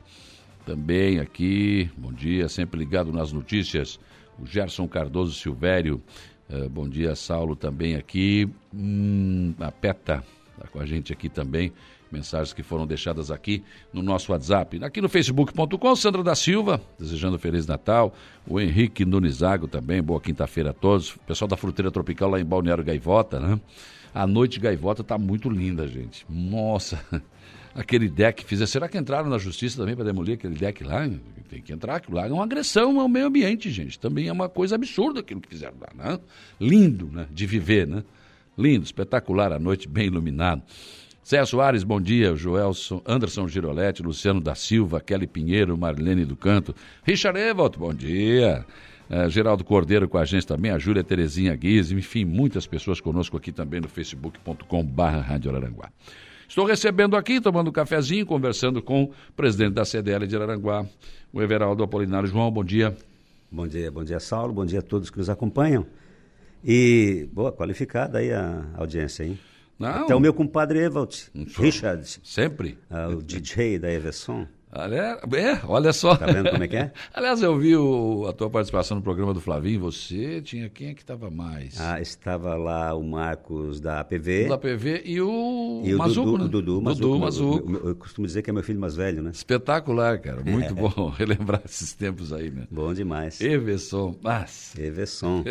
também 0.65 1.19
aqui. 1.19 1.89
Bom 1.95 2.11
dia, 2.11 2.49
sempre 2.49 2.77
ligado 2.77 3.13
nas 3.13 3.31
notícias. 3.31 3.97
O 4.37 4.45
Gerson 4.45 4.87
Cardoso 4.87 5.33
Silvério. 5.33 6.01
Uh, 6.49 6.67
bom 6.69 6.89
dia, 6.89 7.15
Saulo, 7.15 7.55
também 7.55 7.95
aqui. 7.95 8.49
Hum, 8.73 9.53
a 9.57 9.71
PETA 9.71 10.21
está 10.57 10.67
com 10.67 10.79
a 10.79 10.85
gente 10.85 11.13
aqui 11.13 11.29
também 11.29 11.71
mensagens 12.13 12.53
que 12.53 12.61
foram 12.61 12.85
deixadas 12.85 13.31
aqui 13.31 13.63
no 13.91 14.03
nosso 14.03 14.31
WhatsApp. 14.31 14.79
Aqui 14.83 15.01
no 15.01 15.09
facebook.com, 15.09 15.95
Sandra 15.95 16.23
da 16.23 16.35
Silva, 16.35 16.79
desejando 16.97 17.39
Feliz 17.39 17.65
Natal. 17.65 18.13
O 18.47 18.61
Henrique 18.61 19.03
Nunizago 19.03 19.67
também, 19.67 20.01
boa 20.01 20.21
quinta-feira 20.21 20.69
a 20.69 20.73
todos. 20.73 21.15
O 21.15 21.19
pessoal 21.19 21.47
da 21.47 21.57
Fruteira 21.57 21.91
Tropical 21.91 22.29
lá 22.29 22.39
em 22.39 22.45
Balneário 22.45 22.83
Gaivota, 22.83 23.39
né? 23.39 23.59
A 24.13 24.27
noite 24.27 24.59
Gaivota 24.59 25.01
está 25.01 25.17
muito 25.17 25.49
linda, 25.49 25.87
gente. 25.87 26.23
Nossa, 26.29 27.03
aquele 27.73 28.07
deck 28.07 28.45
fizeram. 28.45 28.67
Será 28.67 28.87
que 28.87 28.97
entraram 28.97 29.27
na 29.27 29.39
justiça 29.39 29.77
também 29.77 29.95
para 29.95 30.05
demolir 30.05 30.35
aquele 30.35 30.53
deck 30.53 30.83
lá? 30.83 31.09
Tem 31.49 31.61
que 31.61 31.73
entrar, 31.73 31.95
aquilo 31.95 32.17
lá 32.17 32.27
é 32.27 32.31
uma 32.31 32.43
agressão 32.43 32.99
ao 32.99 33.09
meio 33.09 33.25
ambiente, 33.25 33.71
gente. 33.71 33.99
Também 33.99 34.27
é 34.27 34.31
uma 34.31 34.47
coisa 34.47 34.75
absurda 34.75 35.21
aquilo 35.21 35.41
que 35.41 35.49
fizeram 35.49 35.75
lá, 35.79 36.11
né? 36.11 36.19
Lindo, 36.59 37.07
né? 37.11 37.27
De 37.31 37.45
viver, 37.47 37.87
né? 37.87 38.03
Lindo, 38.55 38.85
espetacular 38.85 39.51
a 39.51 39.57
noite, 39.57 39.87
bem 39.87 40.07
iluminado. 40.07 40.61
César 41.23 41.45
Soares, 41.45 41.85
bom 41.85 42.01
dia. 42.01 42.35
Joelson, 42.35 43.01
Anderson 43.05 43.47
Giroletti, 43.47 44.03
Luciano 44.03 44.41
da 44.41 44.55
Silva, 44.55 44.99
Kelly 44.99 45.25
Pinheiro, 45.25 45.77
Marlene 45.77 46.25
do 46.25 46.35
Canto. 46.35 46.75
Richard 47.01 47.39
Evald, 47.39 47.77
bom 47.79 47.93
dia. 47.93 48.65
Uh, 49.09 49.29
Geraldo 49.29 49.63
Cordeiro 49.63 50.09
com 50.09 50.17
a 50.17 50.25
gente 50.25 50.45
também, 50.45 50.69
a 50.69 50.77
Júlia 50.77 51.03
Terezinha 51.03 51.55
Guise, 51.55 51.95
enfim, 51.95 52.25
muitas 52.25 52.67
pessoas 52.67 52.99
conosco 52.99 53.37
aqui 53.37 53.53
também 53.53 53.79
no 53.79 53.87
facebook.com 53.87 54.83
barra 54.83 55.21
Rádio. 55.21 55.51
Estou 56.47 56.65
recebendo 56.65 57.15
aqui, 57.15 57.39
tomando 57.39 57.69
um 57.69 57.73
cafezinho, 57.73 58.25
conversando 58.25 58.81
com 58.81 59.03
o 59.03 59.13
presidente 59.33 59.73
da 59.73 59.85
CDL 59.85 60.27
de 60.27 60.35
Araranguá, 60.35 60.85
o 61.31 61.41
Everaldo 61.41 61.83
Apolinário. 61.83 62.27
João, 62.27 62.51
bom 62.51 62.65
dia. 62.65 62.97
Bom 63.49 63.65
dia, 63.65 63.89
bom 63.89 64.03
dia, 64.03 64.19
Saulo, 64.19 64.51
bom 64.51 64.65
dia 64.65 64.79
a 64.79 64.83
todos 64.83 65.09
que 65.09 65.17
nos 65.17 65.29
acompanham. 65.29 65.85
E, 66.65 67.29
boa, 67.31 67.51
qualificada 67.51 68.17
aí 68.17 68.33
a 68.33 68.65
audiência, 68.75 69.23
hein? 69.23 69.39
Não. 69.77 70.03
Até 70.03 70.15
o 70.15 70.19
meu 70.19 70.33
compadre 70.33 70.79
Evald, 70.79 71.31
Richard. 71.57 72.19
Sempre? 72.23 72.77
Uh, 72.89 73.17
o 73.17 73.23
DJ 73.23 73.79
da 73.79 73.91
Everson. 73.91 74.47
É, 74.75 75.59
olha 75.67 75.93
só. 75.93 76.15
Tá 76.15 76.25
vendo 76.25 76.49
como 76.49 76.63
é 76.63 76.67
que 76.67 76.75
é? 76.75 76.91
Aliás, 77.13 77.43
eu 77.43 77.55
vi 77.57 77.75
o, 77.75 78.25
a 78.27 78.33
tua 78.33 78.49
participação 78.49 78.97
no 78.97 79.03
programa 79.03 79.31
do 79.31 79.39
Flavinho. 79.39 79.79
Você 79.81 80.41
tinha 80.41 80.67
quem 80.67 80.89
é 80.89 80.93
que 80.95 81.01
estava 81.01 81.29
mais? 81.29 81.79
Ah, 81.79 82.01
estava 82.01 82.55
lá 82.55 82.95
o 82.95 83.03
Marcos 83.03 83.79
da 83.79 83.99
APV. 83.99 84.47
Da 84.47 84.55
APV 84.55 85.03
e 85.05 85.21
o, 85.21 85.83
e 85.85 85.93
o 85.93 85.97
Mazuco, 85.97 86.31
Dudu, 86.31 86.37
né? 86.37 86.49
Dudu, 86.49 86.81
Dudu 86.81 87.19
Mazuco. 87.19 87.71
Eu, 87.71 87.89
eu, 87.89 87.95
costumo 87.95 88.25
dizer 88.25 88.41
que 88.41 88.49
é 88.49 88.53
meu 88.53 88.63
filho 88.63 88.79
mais 88.79 88.95
velho, 88.95 89.21
né? 89.21 89.29
Espetacular, 89.31 90.19
cara. 90.19 90.41
Muito 90.43 90.73
é. 90.73 90.73
bom 90.73 91.09
relembrar 91.15 91.61
esses 91.65 91.93
tempos 91.93 92.33
aí, 92.33 92.49
né? 92.49 92.65
Bom 92.71 92.91
demais. 92.95 93.39
Everson. 93.41 94.15
Mas... 94.23 94.73
Everson. 94.75 95.43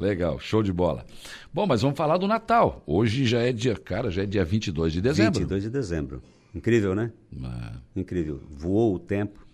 Legal, 0.00 0.40
show 0.40 0.62
de 0.62 0.72
bola. 0.72 1.04
Bom, 1.52 1.66
mas 1.66 1.82
vamos 1.82 1.96
falar 1.96 2.16
do 2.16 2.26
Natal. 2.26 2.82
Hoje 2.86 3.26
já 3.26 3.40
é 3.40 3.52
dia, 3.52 3.76
cara, 3.76 4.10
já 4.10 4.22
é 4.22 4.26
dia 4.26 4.42
22 4.42 4.94
de 4.94 5.02
dezembro. 5.02 5.40
22 5.40 5.62
de 5.64 5.68
dezembro. 5.68 6.22
Incrível, 6.54 6.94
né? 6.94 7.12
Ah. 7.44 7.74
Incrível. 7.94 8.40
Voou 8.48 8.94
o 8.94 8.98
tempo, 8.98 9.46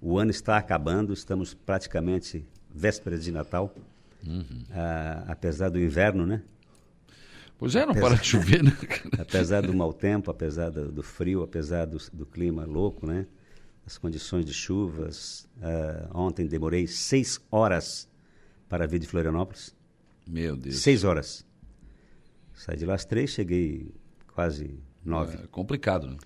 o 0.00 0.16
ano 0.16 0.30
está 0.30 0.56
acabando, 0.56 1.12
estamos 1.12 1.54
praticamente 1.54 2.46
vésperas 2.72 3.24
de 3.24 3.32
Natal, 3.32 3.74
uhum. 4.24 4.62
ah, 4.70 5.24
apesar 5.26 5.70
do 5.70 5.80
inverno, 5.80 6.24
né? 6.24 6.40
Pois 7.58 7.74
é, 7.74 7.80
não 7.80 7.90
apesar, 7.90 8.08
para 8.08 8.16
de 8.16 8.26
chover, 8.26 8.62
né? 8.62 8.72
apesar 9.18 9.62
do 9.62 9.74
mau 9.74 9.92
tempo, 9.92 10.30
apesar 10.30 10.70
do, 10.70 10.92
do 10.92 11.02
frio, 11.02 11.42
apesar 11.42 11.84
do, 11.84 11.98
do, 12.12 12.24
clima 12.24 12.64
louco, 12.64 13.08
né? 13.08 13.26
As 13.84 13.98
condições 13.98 14.46
de 14.46 14.54
chuvas. 14.54 15.48
Ah, 15.60 16.08
ontem 16.14 16.46
demorei 16.46 16.86
seis 16.86 17.40
horas 17.50 18.08
para 18.68 18.86
vir 18.86 19.00
de 19.00 19.08
Florianópolis. 19.08 19.74
Meu 20.30 20.56
Deus. 20.56 20.76
Seis 20.76 21.02
horas. 21.02 21.44
Saí 22.54 22.76
de 22.76 22.86
lá 22.86 22.94
às 22.94 23.04
três, 23.04 23.30
cheguei 23.30 23.92
quase 24.32 24.78
nove. 25.04 25.36
É 25.42 25.46
complicado, 25.48 26.06
né? 26.06 26.16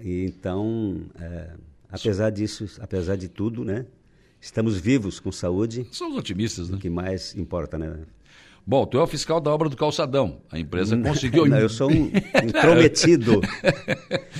E 0.00 0.26
então, 0.26 1.06
é, 1.18 1.54
apesar 1.90 2.30
disso, 2.30 2.66
apesar 2.80 3.16
de 3.16 3.28
tudo, 3.28 3.64
né? 3.64 3.86
Estamos 4.40 4.78
vivos 4.78 5.20
com 5.20 5.32
saúde. 5.32 5.86
Somos 5.90 6.18
otimistas, 6.18 6.68
né? 6.68 6.76
O 6.76 6.80
que 6.80 6.90
mais 6.90 7.34
importa, 7.34 7.78
né? 7.78 8.04
Bom, 8.70 8.86
tu 8.86 8.98
é 8.98 9.02
o 9.02 9.06
fiscal 9.08 9.40
da 9.40 9.50
obra 9.50 9.68
do 9.68 9.76
calçadão. 9.76 10.42
A 10.48 10.56
empresa 10.56 10.96
conseguiu. 10.96 11.44
Não, 11.50 11.58
eu 11.58 11.68
sou 11.68 11.90
um 11.90 12.08
intrometido. 12.40 13.40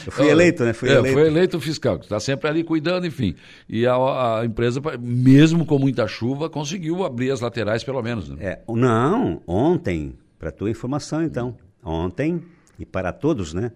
Eu 0.07 0.13
fui 0.13 0.29
eleito, 0.29 0.65
né? 0.65 0.73
Fui 0.73 0.89
é, 0.89 0.93
eleito. 0.93 1.19
Foi 1.19 1.27
eleito 1.27 1.61
fiscal, 1.61 1.99
que 1.99 2.05
está 2.05 2.21
sempre 2.21 2.49
ali 2.49 2.63
cuidando, 2.63 3.09
enfim. 3.09 3.35
E 3.69 3.85
a, 3.85 4.39
a, 4.39 4.47
empresa, 4.47 4.81
mesmo 5.01 5.67
com 5.67 5.81
muita 5.81 6.07
chuva, 6.07 6.49
conseguiu 6.49 7.05
abrir 7.05 7.33
as 7.33 7.41
laterais, 7.41 7.83
pelo 7.83 8.01
menos. 8.01 8.29
Né? 8.29 8.37
É, 8.41 8.61
não, 8.69 9.43
ontem, 9.49 10.15
para 10.39 10.53
tua 10.53 10.71
informação, 10.71 11.25
então, 11.25 11.57
ontem, 11.85 12.41
e 12.79 12.87
para 12.87 13.13
todos, 13.13 13.53
né? 13.53 13.73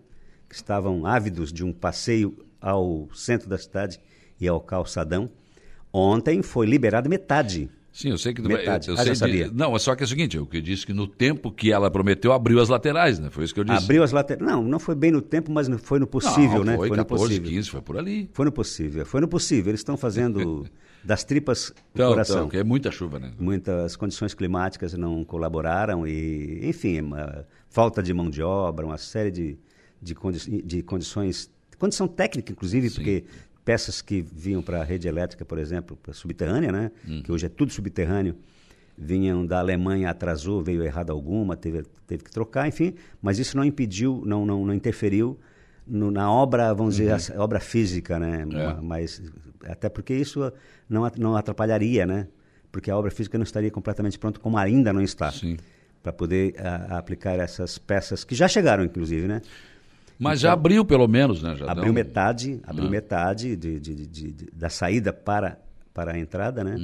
que 0.48 0.54
estavam 0.54 1.04
ávidos 1.04 1.52
de 1.52 1.64
um 1.64 1.72
passeio 1.72 2.46
ao 2.60 3.08
centro 3.12 3.48
da 3.48 3.58
cidade 3.58 3.98
e 4.40 4.46
ao 4.46 4.60
calçadão. 4.60 5.28
Ontem 5.92 6.42
foi 6.42 6.64
liberado 6.64 7.10
metade. 7.10 7.68
Sim, 7.94 8.10
eu 8.10 8.18
sei 8.18 8.34
que 8.34 8.42
metade. 8.42 8.88
Eu, 8.88 8.96
eu 8.96 9.00
ah, 9.00 9.04
sei 9.04 9.14
sabia. 9.14 9.48
De, 9.48 9.54
não, 9.54 9.76
é 9.76 9.78
só 9.78 9.94
que 9.94 10.02
é 10.02 10.04
o 10.04 10.08
seguinte, 10.08 10.36
eu 10.36 10.44
que 10.44 10.60
disse 10.60 10.84
que 10.84 10.92
no 10.92 11.06
tempo 11.06 11.52
que 11.52 11.70
ela 11.70 11.88
prometeu 11.88 12.32
abriu 12.32 12.60
as 12.60 12.68
laterais, 12.68 13.20
né? 13.20 13.30
Foi 13.30 13.44
isso 13.44 13.54
que 13.54 13.60
eu 13.60 13.64
disse. 13.64 13.84
Abriu 13.84 14.02
as 14.02 14.10
laterais. 14.10 14.44
Não, 14.44 14.64
não 14.64 14.80
foi 14.80 14.96
bem 14.96 15.12
no 15.12 15.22
tempo, 15.22 15.52
mas 15.52 15.68
foi 15.80 16.00
no 16.00 16.06
possível, 16.06 16.58
não, 16.58 16.64
né? 16.64 16.76
Foi, 16.76 16.88
foi 16.88 16.96
14, 16.96 17.22
no 17.22 17.28
possível. 17.28 17.50
15, 17.50 17.70
foi 17.70 17.82
por 17.82 17.96
ali. 17.96 18.28
Foi 18.32 18.44
no 18.44 18.50
possível, 18.50 19.06
foi 19.06 19.20
no 19.20 19.28
possível. 19.28 19.70
Eles 19.70 19.78
estão 19.78 19.96
fazendo 19.96 20.66
das 21.04 21.22
tripas 21.22 21.68
o 21.68 21.74
então, 21.94 22.10
coração. 22.10 22.46
Então, 22.48 22.60
é 22.60 22.64
muita 22.64 22.90
chuva, 22.90 23.20
né? 23.20 23.32
Muitas 23.38 23.94
condições 23.94 24.34
climáticas 24.34 24.92
não 24.94 25.24
colaboraram 25.24 26.04
e, 26.04 26.68
enfim, 26.68 27.00
uma 27.00 27.46
falta 27.68 28.02
de 28.02 28.12
mão 28.12 28.28
de 28.28 28.42
obra, 28.42 28.84
uma 28.84 28.98
série 28.98 29.30
de, 29.30 29.56
de, 30.02 30.16
condi 30.16 30.62
de 30.62 30.82
condições, 30.82 31.48
condição 31.78 32.08
técnica, 32.08 32.50
inclusive, 32.50 32.90
Sim. 32.90 32.96
porque 32.96 33.24
peças 33.64 34.02
que 34.02 34.20
vinham 34.20 34.62
para 34.62 34.80
a 34.80 34.84
rede 34.84 35.08
elétrica, 35.08 35.44
por 35.44 35.58
exemplo, 35.58 35.98
subterrânea, 36.12 36.70
né? 36.70 36.90
Hum. 37.08 37.22
Que 37.22 37.32
hoje 37.32 37.46
é 37.46 37.48
tudo 37.48 37.72
subterrâneo, 37.72 38.36
vinham 38.96 39.44
da 39.44 39.58
Alemanha, 39.58 40.10
atrasou, 40.10 40.62
veio 40.62 40.82
errado 40.84 41.10
alguma, 41.10 41.56
teve, 41.56 41.82
teve 42.06 42.22
que 42.24 42.30
trocar, 42.30 42.68
enfim, 42.68 42.94
mas 43.20 43.38
isso 43.38 43.56
não 43.56 43.64
impediu, 43.64 44.22
não, 44.24 44.44
não, 44.46 44.64
não 44.66 44.74
interferiu 44.74 45.38
no, 45.86 46.10
na 46.10 46.30
obra, 46.30 46.72
vamos 46.74 46.98
Uhum. 46.98 47.06
dizer, 47.16 47.36
a 47.36 47.42
obra 47.42 47.58
física, 47.60 48.18
né? 48.18 48.46
É. 48.52 48.80
Mas 48.80 49.20
até 49.64 49.88
porque 49.88 50.14
isso 50.14 50.52
não, 50.88 51.10
não 51.18 51.36
atrapalharia, 51.36 52.06
né? 52.06 52.28
Porque 52.70 52.90
a 52.90 52.96
obra 52.96 53.10
física 53.10 53.38
não 53.38 53.44
estaria 53.44 53.70
completamente 53.70 54.18
pronta, 54.18 54.38
como 54.40 54.56
ainda 54.58 54.92
não 54.92 55.00
está, 55.02 55.30
Sim. 55.30 55.56
para 56.02 56.12
poder 56.12 56.54
a, 56.58 56.98
aplicar 56.98 57.38
essas 57.38 57.78
peças 57.78 58.24
que 58.24 58.34
já 58.34 58.46
chegaram, 58.48 58.84
inclusive, 58.84 59.26
né? 59.26 59.40
Mas 60.18 60.40
já 60.40 60.52
abriu 60.52 60.84
pelo 60.84 61.06
menos, 61.08 61.42
né? 61.42 61.56
Já 61.56 61.70
abriu 61.70 61.92
metade, 61.92 62.60
abriu 62.64 62.86
Ah. 62.86 62.90
metade 62.90 63.56
de, 63.56 63.80
de- 63.80 64.06
de- 64.06 64.50
da 64.52 64.68
saída 64.68 65.12
para, 65.12 65.58
para 65.92 66.12
a 66.12 66.18
entrada, 66.18 66.62
né? 66.62 66.76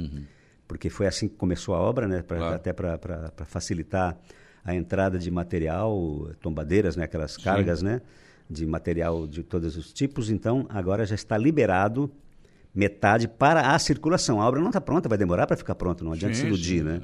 Porque 0.67 0.89
foi 0.89 1.07
assim 1.07 1.27
que 1.27 1.35
começou 1.35 1.73
a 1.75 1.79
obra, 1.79 2.07
né? 2.07 2.21
Pra- 2.21 2.35
Uhum. 2.37 2.41
Claro. 2.43 2.55
Até 2.55 2.73
para 2.73 2.99
facilitar 3.45 4.17
a 4.63 4.75
entrada 4.75 5.17
de 5.17 5.29
material, 5.31 6.29
tombadeiras, 6.41 6.95
né? 6.95 7.03
Aquelas 7.05 7.35
cargas, 7.37 7.81
né? 7.81 8.01
De 8.49 8.65
material 8.65 9.25
de 9.27 9.43
todos 9.43 9.75
os 9.77 9.91
tipos. 9.93 10.29
Então, 10.29 10.65
agora 10.69 11.05
já 11.05 11.15
está 11.15 11.37
liberado 11.37 12.11
metade 12.73 13.27
para 13.27 13.73
a 13.73 13.79
circulação. 13.79 14.41
A 14.41 14.47
obra 14.47 14.59
não 14.61 14.67
está 14.69 14.79
pronta, 14.79 15.09
vai 15.09 15.17
demorar 15.17 15.45
para 15.47 15.57
ficar 15.57 15.75
pronta, 15.75 16.03
não 16.03 16.13
adianta 16.13 16.35
Sim, 16.35 16.41
se 16.41 16.47
iludir, 16.47 16.77
sim, 16.79 16.83
né? 16.83 17.01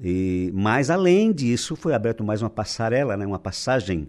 E, 0.00 0.50
mas, 0.54 0.90
além 0.90 1.32
disso, 1.32 1.74
foi 1.76 1.94
aberto 1.94 2.22
mais 2.24 2.42
uma 2.42 2.50
passarela, 2.50 3.16
né? 3.16 3.24
uma 3.26 3.38
passagem 3.38 4.08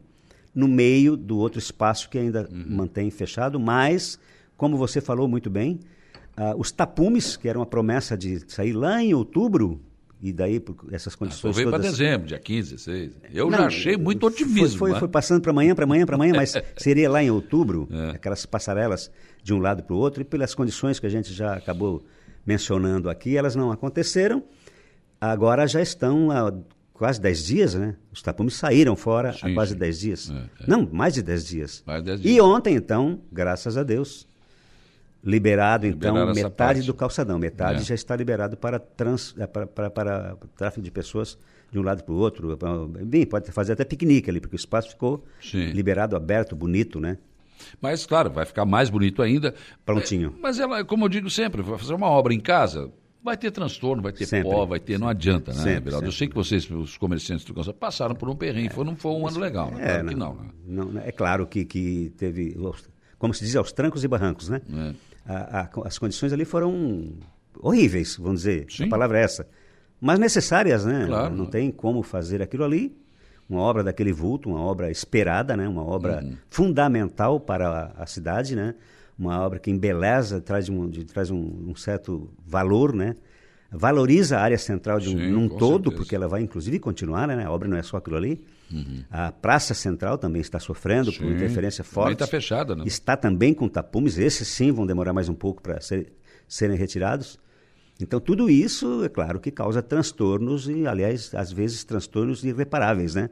no 0.56 0.68
meio 0.68 1.16
do 1.18 1.38
outro 1.38 1.60
espaço 1.60 2.10
que 2.10 2.18
ainda 2.18 2.48
Uhum. 2.52 2.66
mantém 2.70 3.12
fechado, 3.12 3.60
mas, 3.60 4.18
como 4.58 4.78
você 4.78 5.02
falou 5.02 5.28
muito 5.28 5.50
bem, 5.50 5.80
ah, 6.38 6.56
os 6.58 6.72
tapumes, 6.72 7.36
que 7.38 7.48
era 7.50 7.60
uma 7.60 7.66
promessa 7.66 8.18
de 8.18 8.42
sair 8.52 8.72
lá 8.74 9.04
em 9.04 9.14
outubro, 9.14 9.82
e 10.22 10.32
daí 10.32 10.60
por 10.62 10.76
essas 10.92 11.14
Só 11.14 11.20
condições 11.20 11.56
veio 11.56 11.70
para 11.70 11.78
todas... 11.80 11.98
dezembro, 11.98 12.28
dia 12.28 12.40
15, 12.40 12.72
16. 12.76 13.12
Eu 13.34 13.50
Não, 13.52 13.58
já 13.60 13.66
achei 13.68 13.98
muito 13.98 14.26
otimismo. 14.26 14.80
Foi, 14.80 14.92
né? 14.94 15.00
foi 15.00 15.08
passando 15.10 15.42
para 15.42 15.52
amanhã, 15.52 15.76
para 15.76 15.84
amanhã, 15.84 16.06
para 16.06 16.16
amanhã, 16.16 16.34
mas 16.36 16.54
seria 16.78 17.10
lá 17.10 17.22
em 17.22 17.30
outubro, 17.30 17.88
É. 17.92 18.12
aquelas 18.16 18.46
passarelas 18.46 19.12
de 19.44 19.54
um 19.54 19.60
lado 19.60 19.84
para 19.84 19.94
o 19.94 19.98
outro, 20.00 20.22
e 20.22 20.26
pelas 20.26 20.56
condições 20.56 21.00
que 21.00 21.06
a 21.06 21.10
gente 21.10 21.34
já 21.34 21.54
acabou 21.54 22.02
mencionando 22.46 23.10
aqui, 23.10 23.36
elas 23.38 23.56
não 23.56 23.72
aconteceram. 23.72 24.42
Agora 25.20 25.68
já 25.68 25.82
estão 25.82 26.32
há 26.32 26.54
quase 26.96 27.22
10 27.22 27.46
dias, 27.46 27.76
né? 27.76 27.96
Os 28.12 28.22
tapumes 28.22 28.56
saíram 28.56 28.96
fora 28.96 29.32
Sim, 29.34 29.52
há 29.52 29.54
quase 29.54 29.74
sim. 29.74 29.78
10 29.78 30.00
dias. 30.00 30.32
É, 30.32 30.64
é. 30.64 30.68
Não, 30.68 30.90
mais 30.92 31.14
de 31.14 31.22
10 31.22 31.46
dias. 31.46 31.84
Mais 31.86 32.00
de 32.02 32.06
10 32.08 32.20
E 32.22 32.24
dias. 32.24 32.40
ontem, 32.44 32.74
então, 32.76 33.20
graças 33.32 33.78
a 33.78 33.84
Deus, 33.84 34.28
liberado, 35.24 35.86
então, 35.88 36.14
Liberaram 36.14 36.34
metade 36.34 36.56
parte. 36.56 36.82
do 36.88 36.94
calçadão. 36.94 37.38
Metade 37.40 37.82
É. 37.82 37.84
já 37.84 37.96
está 37.96 38.16
liberado 38.16 38.56
para, 38.58 38.80
trans, 38.80 39.36
eh, 39.38 39.48
para, 39.48 39.66
para, 39.68 39.90
para 39.90 40.38
tráfego 40.56 40.84
de 40.84 40.92
pessoas 40.92 41.38
de 41.72 41.80
um 41.80 41.82
lado 41.82 42.04
para 42.04 42.14
o 42.14 42.18
outro. 42.18 42.58
Bem, 43.06 43.26
pode 43.26 43.52
fazer 43.52 43.74
até 43.74 43.84
piquenique 43.84 44.30
ali, 44.30 44.40
porque 44.40 44.56
o 44.56 44.58
espaço 44.58 44.90
ficou 44.90 45.26
Sim. 45.42 45.72
liberado, 45.72 46.16
aberto, 46.16 46.56
bonito, 46.56 47.00
né? 47.00 47.18
Mas, 47.82 48.06
claro, 48.06 48.30
vai 48.30 48.46
ficar 48.46 48.66
mais 48.66 48.90
bonito 48.90 49.22
ainda. 49.22 49.54
Prontinho. 49.86 50.34
É, 50.38 50.42
Mas 50.42 50.60
ela, 50.60 50.84
como 50.86 51.06
eu 51.06 51.10
digo 51.10 51.30
sempre, 51.30 51.62
vai 51.62 51.78
fazer 51.80 51.94
uma 51.94 52.08
obra 52.08 52.34
em 52.34 52.40
casa, 52.40 52.92
vai 53.26 53.36
ter 53.36 53.52
transtorno, 53.52 54.02
vai 54.02 54.14
ter 54.14 54.26
Sempre. 54.26 54.50
pó, 54.52 54.66
vai 54.66 54.80
ter. 54.80 54.98
Não 55.00 55.08
adianta, 55.10 55.52
né, 55.52 55.58
Sempre, 55.62 55.82
Beraldo? 55.82 56.06
Eu 56.08 56.12
sempre. 56.12 56.18
sei 56.20 56.28
que 56.30 56.36
vocês, 56.36 56.70
os 56.72 56.96
comerciantes 56.98 57.44
do 57.46 57.54
calçado, 57.54 57.76
passaram 57.78 58.16
por 58.16 58.30
um 58.30 58.36
perrengue. 58.36 58.70
Foi, 58.74 58.86
não 58.86 58.96
foi 58.96 59.12
um 59.12 59.28
ano 59.28 59.40
legal, 59.40 59.72
né? 59.72 59.84
Claro 59.84 60.08
que 60.08 60.16
não, 60.16 60.34
né? 60.36 60.50
não, 60.66 61.02
é 61.02 61.12
claro 61.12 61.46
que, 61.48 61.66
que 61.66 62.14
teve, 62.18 62.56
como 63.20 63.34
se 63.34 63.44
diz, 63.44 63.56
aos 63.56 63.72
trancos 63.74 64.04
e 64.04 64.08
barrancos, 64.08 64.48
né? 64.48 64.62
É. 64.72 64.94
A- 65.28 65.62
a- 65.62 65.88
as 65.88 65.98
condições 65.98 66.32
ali 66.32 66.46
foram 66.46 67.14
horríveis, 67.60 68.16
vamos 68.18 68.42
dizer. 68.42 68.68
Sim. 68.70 68.86
A 68.86 68.90
palavra 68.90 69.20
é 69.20 69.24
essa. 69.24 69.48
Mas 70.00 70.20
necessárias, 70.20 70.86
né? 70.86 71.06
Claro. 71.08 71.36
Não 71.36 71.46
tem 71.48 71.72
como 71.72 72.04
fazer 72.04 72.42
aquilo 72.42 72.64
ali. 72.64 72.96
Uma 73.50 73.62
obra 73.62 73.84
daquele 73.84 74.12
vulto, 74.12 74.50
uma 74.50 74.60
obra 74.60 74.90
esperada, 74.90 75.56
né? 75.56 75.68
Uma 75.68 75.84
obra 75.84 76.22
Uhum. 76.24 76.36
fundamental 76.50 77.40
para 77.40 77.94
a, 77.98 78.04
a 78.04 78.06
cidade, 78.06 78.56
né? 78.56 78.74
Uma 79.18 79.40
obra 79.42 79.60
que 79.60 79.72
embeleza, 79.72 80.42
traz 80.42 80.68
um, 80.70 80.90
de- 80.90 81.06
traz 81.06 81.32
um, 81.32 81.70
um 81.70 81.76
certo 81.76 82.30
valor, 82.46 82.94
né? 82.94 83.16
valoriza 83.72 84.38
a 84.38 84.42
área 84.42 84.58
central 84.58 85.00
de 85.00 85.10
um, 85.10 85.18
Sim, 85.18 85.32
num 85.32 85.50
todo, 85.50 85.86
certeza. 85.86 85.96
porque 85.98 86.16
ela 86.16 86.28
vai 86.30 86.42
inclusive 86.42 86.80
continuar, 86.80 87.28
né? 87.28 87.44
A 87.44 87.52
obra 87.52 87.68
não 87.68 87.76
é 87.76 87.84
só 87.84 87.98
aquilo 87.98 88.16
ali. 88.16 88.42
A 89.12 89.32
Praça 89.34 89.74
Central 89.74 90.18
também 90.18 90.42
está 90.42 90.60
sofrendo 90.60 91.12
por 91.12 91.24
Uhum. 91.24 91.30
Sim. 91.32 91.36
interferência 91.36 91.84
Também 91.84 91.94
forte. 91.94 92.14
está 92.14 92.28
fechada, 92.28 92.76
né? 92.76 92.84
Está 92.86 93.18
também 93.18 93.54
com 93.54 93.68
tapumes, 93.68 94.18
esses 94.18 94.48
sim 94.48 94.72
vão 94.72 94.86
demorar 94.86 95.12
mais 95.14 95.28
um 95.28 95.34
pouco 95.34 95.62
para 95.62 95.80
serem 96.48 96.78
retirados. 96.78 97.38
Então, 98.02 98.20
tudo 98.20 98.50
isso, 98.50 99.04
é 99.06 99.10
claro, 99.10 99.40
que 99.40 99.50
causa 99.52 99.82
transtornos 99.82 100.68
e, 100.68 100.86
aliás, 100.86 101.34
às 101.34 101.52
vezes 101.52 101.84
transtornos 101.84 102.44
irreparáveis, 102.44 103.16
né? 103.16 103.30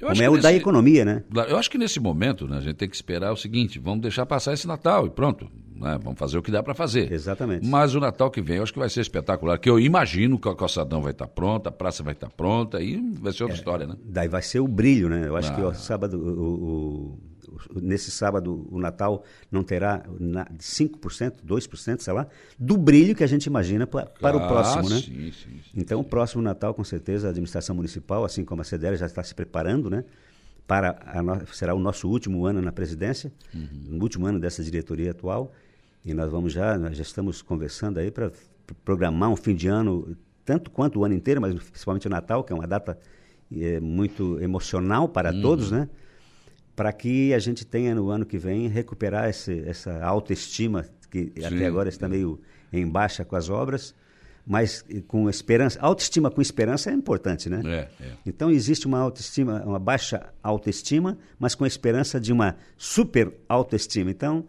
Eu 0.00 0.08
Como 0.08 0.22
é 0.22 0.24
que 0.24 0.28
o 0.30 0.36
da 0.42 0.48
nesse- 0.48 0.60
economia, 0.62 1.04
né? 1.04 1.22
Eu 1.48 1.58
acho 1.58 1.70
que 1.70 1.76
nesse 1.78 2.00
momento, 2.00 2.48
né, 2.48 2.56
a 2.56 2.60
gente 2.60 2.76
tem 2.76 2.88
que 2.88 2.96
esperar 2.96 3.32
o 3.32 3.36
seguinte: 3.36 3.78
vamos 3.78 4.00
deixar 4.00 4.24
passar 4.26 4.54
esse 4.54 4.66
Natal 4.66 5.06
e 5.06 5.10
pronto. 5.10 5.46
né, 5.76 5.98
vamos 6.02 6.18
fazer 6.18 6.36
o 6.36 6.42
que 6.42 6.50
dá 6.50 6.62
para 6.62 6.74
fazer. 6.74 7.10
Exatamente. 7.10 7.66
Mas 7.66 7.94
o 7.94 8.00
Natal 8.00 8.30
que 8.30 8.42
vem 8.42 8.58
eu 8.58 8.62
acho 8.62 8.72
que 8.72 8.78
vai 8.78 8.90
ser 8.90 9.00
espetacular. 9.00 9.58
Que 9.58 9.70
eu 9.70 9.78
imagino 9.80 10.38
que 10.38 10.46
o 10.46 10.54
calçadão 10.54 11.00
vai 11.00 11.12
estar 11.12 11.26
pronta, 11.26 11.70
a 11.70 11.72
praça 11.72 12.02
vai 12.02 12.12
estar 12.12 12.28
pronta 12.30 12.82
e 12.82 13.00
vai 13.18 13.32
ser 13.32 13.44
outra 13.44 13.56
história, 13.56 13.86
né? 13.86 13.94
Daí 14.04 14.28
vai 14.28 14.42
ser 14.42 14.60
o 14.60 14.68
brilho, 14.68 15.08
né? 15.08 15.26
Eu 15.26 15.36
acho 15.36 15.54
que 15.54 15.60
Ah. 15.62 15.68
o 15.68 15.74
sábado, 15.74 16.18
o- 16.18 16.54
o- 17.14 17.18
nesse 17.82 18.10
sábado, 18.10 18.66
o 18.70 18.78
Natal 18.78 19.22
não 19.50 19.62
terá 19.62 20.02
na, 20.18 20.46
5%, 20.58 21.42
2%, 21.44 22.00
sei 22.02 22.12
lá, 22.12 22.26
do 22.58 22.76
brilho 22.76 23.14
que 23.14 23.24
a 23.24 23.26
gente 23.26 23.46
imagina 23.46 23.86
pa- 23.86 24.06
para 24.06 24.36
o 24.36 24.40
Ah, 24.40 24.46
próximo, 24.46 24.88
né? 24.88 24.96
Sim, 25.00 25.30
sim, 25.32 25.32
sim. 25.32 25.60
Então, 25.74 26.00
o 26.00 26.04
próximo 26.04 26.42
Natal, 26.42 26.72
com 26.74 26.84
certeza, 26.84 27.26
a 27.28 27.30
administração 27.30 27.74
municipal, 27.76 28.24
assim 28.24 28.44
como 28.44 28.60
a 28.62 28.64
CDL, 28.64 28.96
já 28.96 29.06
está 29.06 29.22
se 29.22 29.34
preparando, 29.34 29.88
né? 29.90 30.04
Para 30.66 30.90
a 31.04 31.46
será 31.52 31.74
o 31.74 31.78
nosso 31.78 32.08
último 32.08 32.46
ano 32.46 32.62
na 32.62 32.70
presidência, 32.72 33.32
Uhum. 33.54 33.98
o 33.98 34.02
último 34.02 34.26
ano 34.26 34.38
dessa 34.38 34.62
diretoria 34.62 35.10
atual, 35.10 35.52
e 36.04 36.14
nós 36.14 36.30
vamos 36.30 36.52
já, 36.52 36.78
nós 36.78 36.96
já 36.96 37.02
estamos 37.02 37.42
conversando 37.42 37.98
aí 37.98 38.10
para 38.10 38.30
programar 38.84 39.28
um 39.30 39.36
fim 39.36 39.54
de 39.54 39.66
ano, 39.68 40.16
tanto 40.44 40.70
quanto 40.70 41.00
o 41.00 41.04
ano 41.04 41.14
inteiro, 41.14 41.40
mas 41.40 41.54
principalmente 41.54 42.06
o 42.06 42.10
Natal, 42.10 42.44
que 42.44 42.52
é 42.52 42.56
uma 42.56 42.66
data 42.66 42.96
eh, 43.52 43.80
muito 43.80 44.40
emocional 44.40 45.08
para 45.08 45.32
Uhum. 45.32 45.40
todos, 45.40 45.70
né? 45.72 45.88
Para 46.74 46.92
que 46.92 47.34
a 47.34 47.38
gente 47.38 47.66
tenha 47.66 47.94
no 47.94 48.10
ano 48.10 48.24
que 48.24 48.38
vem 48.38 48.68
recuperar 48.68 49.28
esse, 49.28 49.62
essa 49.66 50.02
autoestima 50.02 50.86
que 51.10 51.32
Sim. 51.36 51.44
até 51.44 51.66
agora 51.66 51.88
está 51.88 52.08
meio 52.08 52.40
em 52.72 52.86
baixa 52.86 53.24
com 53.24 53.34
as 53.34 53.50
obras, 53.50 53.94
mas 54.46 54.84
com 55.06 55.28
esperança. 55.28 55.78
Autoestima 55.80 56.30
com 56.30 56.40
esperança 56.40 56.90
é 56.90 56.92
importante, 56.92 57.48
né? 57.48 57.62
É, 57.64 58.04
é. 58.04 58.12
Então 58.24 58.50
existe 58.50 58.86
uma 58.86 58.98
autoestima, 58.98 59.62
uma 59.64 59.78
baixa 59.78 60.32
autoestima, 60.42 61.18
mas 61.38 61.54
com 61.54 61.64
a 61.64 61.66
esperança 61.68 62.20
de 62.20 62.32
uma 62.32 62.56
super 62.76 63.32
autoestima. 63.48 64.10
Então 64.10 64.44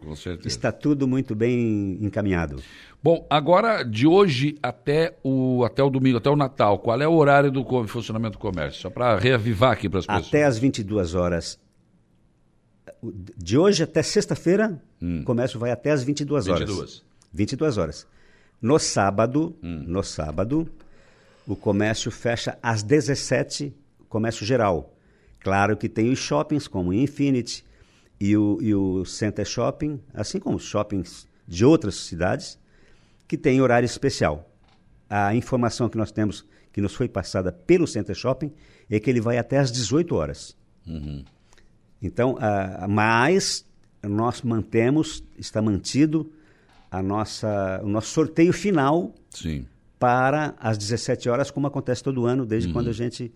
está 0.46 0.72
tudo 0.72 1.08
muito 1.08 1.36
bem 1.36 1.98
encaminhado. 2.02 2.64
Bom, 3.04 3.26
agora 3.30 3.84
de 3.84 4.08
hoje 4.08 4.56
até 4.62 5.16
o, 5.24 5.64
até 5.66 5.84
o 5.84 5.90
domingo, 5.90 6.18
até 6.18 6.30
o 6.30 6.36
Natal, 6.36 6.80
qual 6.80 7.02
é 7.02 7.08
o 7.08 7.14
horário 7.14 7.52
do 7.52 7.64
funcionamento 7.88 8.34
do 8.34 8.40
comércio? 8.40 8.82
Só 8.82 8.90
para 8.90 9.18
reavivar 9.18 9.72
aqui 9.72 9.90
para 9.90 10.00
as 10.00 10.06
pessoas. 10.06 10.28
Até 10.28 10.44
às 10.46 10.58
22 10.58 11.16
horas. 11.16 11.60
De 13.04 13.58
hoje 13.58 13.84
até 13.84 14.04
sexta-feira, 14.04 14.82
o 15.02 15.24
comércio 15.24 15.60
vai 15.60 15.72
até 15.72 15.92
às 15.92 16.04
22 16.04 16.48
horas. 16.48 16.70
22. 16.70 17.04
22 17.34 17.78
horas. 17.78 18.08
No 18.62 18.78
sábado, 18.78 19.56
Hum. 19.64 19.84
no 19.88 20.04
sábado, 20.04 20.70
o 21.48 21.56
comércio 21.56 22.12
fecha 22.12 22.58
às 22.62 22.84
17, 22.84 23.74
comércio 24.08 24.46
geral. 24.46 24.94
Claro 25.40 25.76
que 25.76 25.90
tem 25.90 26.12
os 26.12 26.20
shoppings 26.20 26.68
como 26.68 26.92
o 26.92 26.94
Infinity 26.94 27.66
e 28.20 28.38
o, 28.38 28.60
e 28.62 28.76
o 28.76 29.04
Center 29.04 29.46
Shopping, 29.46 30.00
assim 30.14 30.40
como 30.40 30.58
os 30.58 30.64
shoppings 30.64 31.28
de 31.48 31.66
outras 31.66 31.96
cidades, 31.96 32.60
que 33.28 33.36
tem 33.36 33.60
horário 33.62 33.86
especial. 33.88 34.48
A 35.10 35.34
informação 35.34 35.90
que 35.90 35.98
nós 35.98 36.12
temos, 36.12 36.46
que 36.72 36.80
nos 36.80 36.94
foi 36.94 37.10
passada 37.10 37.52
pelo 37.52 37.88
Center 37.88 38.14
Shopping, 38.16 38.54
é 38.90 39.00
que 39.00 39.10
ele 39.10 39.20
vai 39.20 39.40
até 39.40 39.58
às 39.58 39.72
18 39.72 40.14
horas. 40.16 40.56
Então, 42.02 42.38
ah, 42.40 42.86
mas 42.90 43.66
nós 44.04 44.42
mantemos, 44.42 45.24
está 45.38 45.62
mantido 45.62 46.32
a 46.90 47.02
nossa, 47.02 47.80
o 47.84 47.88
nosso 47.88 48.10
sorteio 48.10 48.52
final 48.52 49.14
Sim. 49.30 49.66
para 50.00 50.56
as 50.60 50.78
17 50.78 51.30
horas, 51.30 51.52
como 51.52 51.68
acontece 51.68 52.04
todo 52.04 52.26
ano, 52.26 52.46
desde 52.46 52.72
quando 52.74 52.90
a 52.90 52.94
gente 52.94 53.32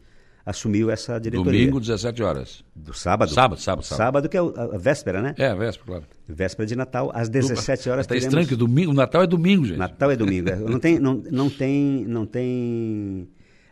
assumiu 0.46 0.92
essa 0.92 1.20
diretoria. 1.20 1.52
Uhum. 1.52 1.66
Domingo, 1.66 1.80
17 1.80 2.22
horas. 2.22 2.64
Do 2.76 2.94
sábado? 2.94 3.32
Sábado, 3.32 3.60
sábado, 3.60 3.84
sábado. 3.86 3.98
Sábado, 3.98 4.30
que 4.30 4.38
é 4.38 4.40
a, 4.40 4.76
a 4.76 4.78
véspera, 4.78 5.22
né? 5.22 5.34
É, 5.38 5.56
véspera, 5.56 5.86
claro. 5.88 6.04
Véspera 6.28 6.68
de 6.68 6.76
Natal, 6.76 7.12
às 7.16 7.30
17 7.30 7.90
horas. 7.90 8.04
Está 8.04 8.14
teremos- 8.14 8.26
estranho 8.28 8.48
que 8.48 8.56
domingo, 8.56 8.92
o 8.92 8.94
Natal 8.94 9.24
é 9.24 9.28
domingo, 9.28 9.66
gente. 9.66 9.78
Natal 9.78 10.12
é 10.12 10.16
domingo. 10.16 10.50
é. 10.50 10.56
Não 10.56 10.80
tem, 10.80 11.00
não, 11.00 11.16
não 11.32 11.50
tem, 11.50 12.06
não 12.08 12.26
tem, 12.28 13.28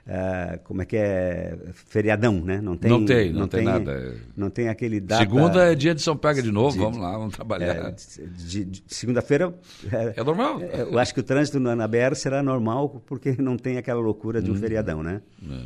ah, 0.08 0.60
como 0.66 0.82
é 0.82 0.86
que 0.86 0.98
é, 0.98 1.58
feriadão, 1.74 2.42
né? 2.42 2.60
Não 2.62 2.76
tem, 2.76 2.92
Não 2.92 3.06
tem, 3.06 3.32
não 3.34 3.48
tem 3.48 3.64
nada. 3.64 4.16
Não 4.36 4.50
tem 4.50 4.68
aquele 4.68 5.00
data. 5.00 5.22
Segunda 5.24 5.72
é 5.72 5.76
dia 5.76 5.96
de 5.96 6.02
São 6.02 6.18
Pega 6.18 6.42
de 6.42 6.52
novo, 6.52 6.74
de- 6.74 6.80
vamos 6.84 6.98
lá, 6.98 7.12
vamos 7.18 7.34
é, 7.34 7.36
trabalhar. 7.38 7.92
de 7.92 8.84
segunda-feira. 8.88 9.54
é, 9.92 10.14
É, 10.18 10.24
normal. 10.24 10.62
é, 10.62 10.82
Eu 10.82 11.00
acho 11.00 11.14
que 11.14 11.20
o 11.20 11.24
trânsito 11.24 11.60
na, 11.60 11.88
BR 11.88 12.16
será 12.16 12.44
normal 12.44 13.02
porque 13.06 13.34
não 13.42 13.58
tem 13.58 13.78
aquela 13.78 14.02
loucura 14.02 14.40
Uhum. 14.40 14.46
de 14.46 14.52
um 14.52 14.56
feriadão, 14.56 15.02
né? 15.02 15.22
É. 15.50 15.62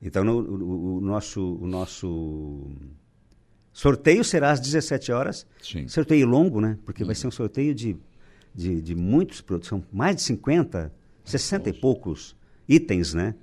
Então 0.00 0.24
no- 0.24 0.38
o, 0.40 0.96
o 0.96 1.00
nosso, 1.00 1.58
o 1.60 1.66
nosso 1.66 2.70
sorteio 3.72 4.24
será 4.24 4.50
às 4.52 4.60
17 4.60 5.12
horas. 5.12 5.46
Sim. 5.62 5.86
Sorteio 5.88 6.26
longo, 6.26 6.60
né? 6.60 6.78
Porque 6.84 7.04
vai 7.04 7.14
ser 7.14 7.26
um 7.26 7.30
sorteio 7.30 7.74
de, 7.74 7.96
de, 8.54 8.80
de 8.80 8.94
muitos 8.94 9.40
produtos, 9.40 9.68
são 9.68 9.82
mais 9.92 10.16
de 10.16 10.22
50, 10.22 10.92
60 11.24 11.70
e 11.70 11.72
poucos 11.72 12.34
itens, 12.68 13.14
né? 13.14 13.34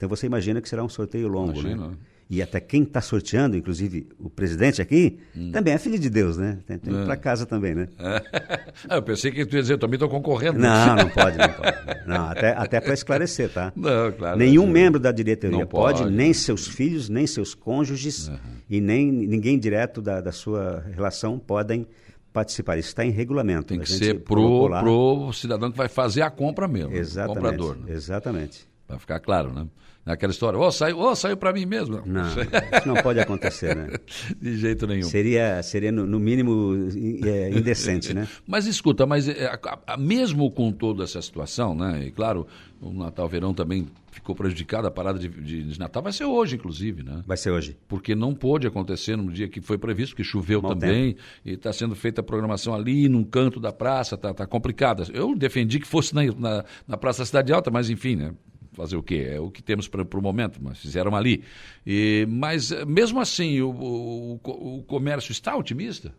Então 0.00 0.08
você 0.08 0.24
imagina 0.24 0.62
que 0.62 0.68
será 0.68 0.82
um 0.82 0.88
sorteio 0.88 1.28
longo, 1.28 1.52
Imagino, 1.60 1.82
né? 1.82 1.88
né? 1.88 1.96
E 2.30 2.40
até 2.40 2.58
quem 2.58 2.84
está 2.84 3.02
sorteando, 3.02 3.54
inclusive 3.54 4.08
o 4.18 4.30
presidente 4.30 4.80
aqui, 4.80 5.18
também 5.52 5.74
é 5.74 5.78
filho 5.78 5.98
de 5.98 6.08
Deus, 6.08 6.38
né? 6.38 6.58
Tem, 6.64 6.78
tem 6.78 6.94
Hum. 6.94 7.02
É. 7.02 7.04
para 7.04 7.16
casa 7.18 7.44
também, 7.44 7.74
né? 7.74 7.88
Ah, 8.88 8.94
eu 8.96 9.02
pensei 9.02 9.30
que 9.30 9.44
tu 9.44 9.56
ia 9.56 9.60
dizer, 9.60 9.74
eu 9.74 9.78
também 9.78 9.96
estou 9.96 10.08
concorrendo. 10.08 10.58
Não, 10.58 10.96
não 10.96 11.10
pode, 11.10 11.36
não 11.36 11.52
pode. 11.52 12.06
Não, 12.06 12.30
até, 12.30 12.52
até 12.52 12.80
para 12.80 12.94
esclarecer, 12.94 13.52
tá? 13.52 13.70
Não, 13.76 14.10
claro. 14.12 14.38
Nenhum 14.38 14.64
Não 14.64 14.72
membro 14.72 14.98
da 14.98 15.12
diretoria 15.12 15.58
Não 15.58 15.66
pode, 15.66 16.02
pode. 16.04 16.14
nem 16.14 16.32
seus 16.32 16.66
filhos, 16.66 17.10
nem 17.10 17.26
seus 17.26 17.54
cônjuges 17.54 18.30
e 18.70 18.80
nem 18.80 19.12
ninguém 19.12 19.58
direto 19.58 20.00
da, 20.00 20.22
da 20.22 20.32
sua 20.32 20.82
relação 20.94 21.38
podem 21.38 21.86
participar. 22.32 22.78
Isso 22.78 22.88
está 22.88 23.04
em 23.04 23.10
regulamento. 23.10 23.66
Tem 23.66 23.80
que 23.80 23.90
ser 23.90 24.20
pro, 24.20 24.70
pro 24.80 25.30
cidadão 25.34 25.70
que 25.70 25.76
vai 25.76 25.88
fazer 25.88 26.22
a 26.22 26.30
compra 26.30 26.66
mesmo. 26.66 26.94
Exatamente. 26.94 27.32
O 27.32 27.34
comprador. 27.42 27.76
Né? 27.76 27.92
Exatamente. 27.92 28.66
Para 28.86 28.98
ficar 28.98 29.20
claro, 29.20 29.52
né? 29.52 29.66
Naquela 30.04 30.32
história, 30.32 30.58
ô, 30.58 30.72
saiu, 30.72 30.98
ô, 30.98 31.14
saiu 31.14 31.36
para 31.36 31.52
mim 31.52 31.66
mesmo. 31.66 32.02
Não, 32.06 32.22
isso 32.26 32.86
não 32.88 32.94
pode 33.02 33.20
acontecer, 33.20 33.76
né? 33.76 33.88
De 34.40 34.56
jeito 34.56 34.86
nenhum. 34.86 35.02
Seria, 35.06 35.62
seria 35.62 35.92
no, 35.92 36.06
no 36.06 36.18
mínimo 36.18 36.88
é, 37.22 37.50
indecente, 37.50 38.14
né? 38.14 38.26
Mas 38.48 38.66
escuta, 38.66 39.04
mas 39.06 39.28
é, 39.28 39.50
mesmo 39.98 40.50
com 40.50 40.72
toda 40.72 41.04
essa 41.04 41.20
situação, 41.20 41.74
né? 41.74 42.04
E 42.06 42.10
claro, 42.10 42.46
o 42.80 42.90
Natal 42.92 43.28
Verão 43.28 43.52
também 43.52 43.86
ficou 44.10 44.34
prejudicado, 44.34 44.88
a 44.88 44.90
parada 44.90 45.18
de, 45.18 45.28
de- 45.28 45.64
de 45.64 45.78
Natal 45.78 46.02
vai 46.02 46.12
ser 46.12 46.24
hoje, 46.24 46.56
inclusive, 46.56 47.02
né? 47.02 47.22
Vai 47.26 47.36
ser 47.36 47.50
hoje. 47.50 47.76
Porque 47.86 48.14
não 48.14 48.34
pôde 48.34 48.66
acontecer 48.66 49.16
no 49.16 49.30
dia 49.30 49.48
que 49.48 49.60
foi 49.60 49.76
previsto, 49.76 50.16
que 50.16 50.24
choveu 50.24 50.62
Mau 50.62 50.74
também, 50.74 51.14
e 51.44 51.52
está 51.52 51.72
sendo 51.72 51.94
feita 51.94 52.22
a 52.22 52.24
programação 52.24 52.74
ali, 52.74 53.06
num 53.08 53.22
canto 53.22 53.60
da 53.60 53.70
praça, 53.72 54.16
tá, 54.16 54.32
tá 54.32 54.46
complicada. 54.46 55.04
Eu 55.12 55.36
defendi 55.36 55.78
que 55.78 55.86
fosse 55.86 56.14
na, 56.14 56.22
na, 56.24 56.64
na 56.88 56.96
Praça 56.96 57.24
Cidade 57.24 57.52
Alta, 57.52 57.70
mas 57.70 57.90
enfim, 57.90 58.16
né? 58.16 58.32
Fazer 58.72 58.96
o 58.96 59.02
quê? 59.02 59.26
É 59.32 59.40
o 59.40 59.50
que 59.50 59.62
temos 59.62 59.88
para 59.88 60.02
o 60.02 60.22
momento, 60.22 60.60
mas 60.62 60.78
fizeram 60.78 61.14
ali. 61.16 61.42
E, 61.86 62.26
mas, 62.28 62.70
eh, 62.70 62.84
mesmo 62.84 63.20
assim, 63.20 63.60
o, 63.60 63.70
o, 63.70 64.34
o- 64.34 64.82
comércio 64.84 65.32
está 65.32 65.56
otimista? 65.56 66.14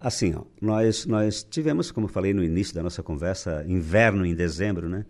Assim, 0.00 0.34
ó, 0.34 0.42
nós, 0.60 1.06
nós 1.06 1.42
tivemos, 1.42 1.90
como 1.90 2.06
falei 2.08 2.32
no 2.34 2.42
início 2.42 2.74
da 2.74 2.82
nossa 2.82 3.02
conversa, 3.02 3.64
inverno 3.66 4.24
em 4.26 4.34
dezembro, 4.34 4.88
né? 4.88 5.04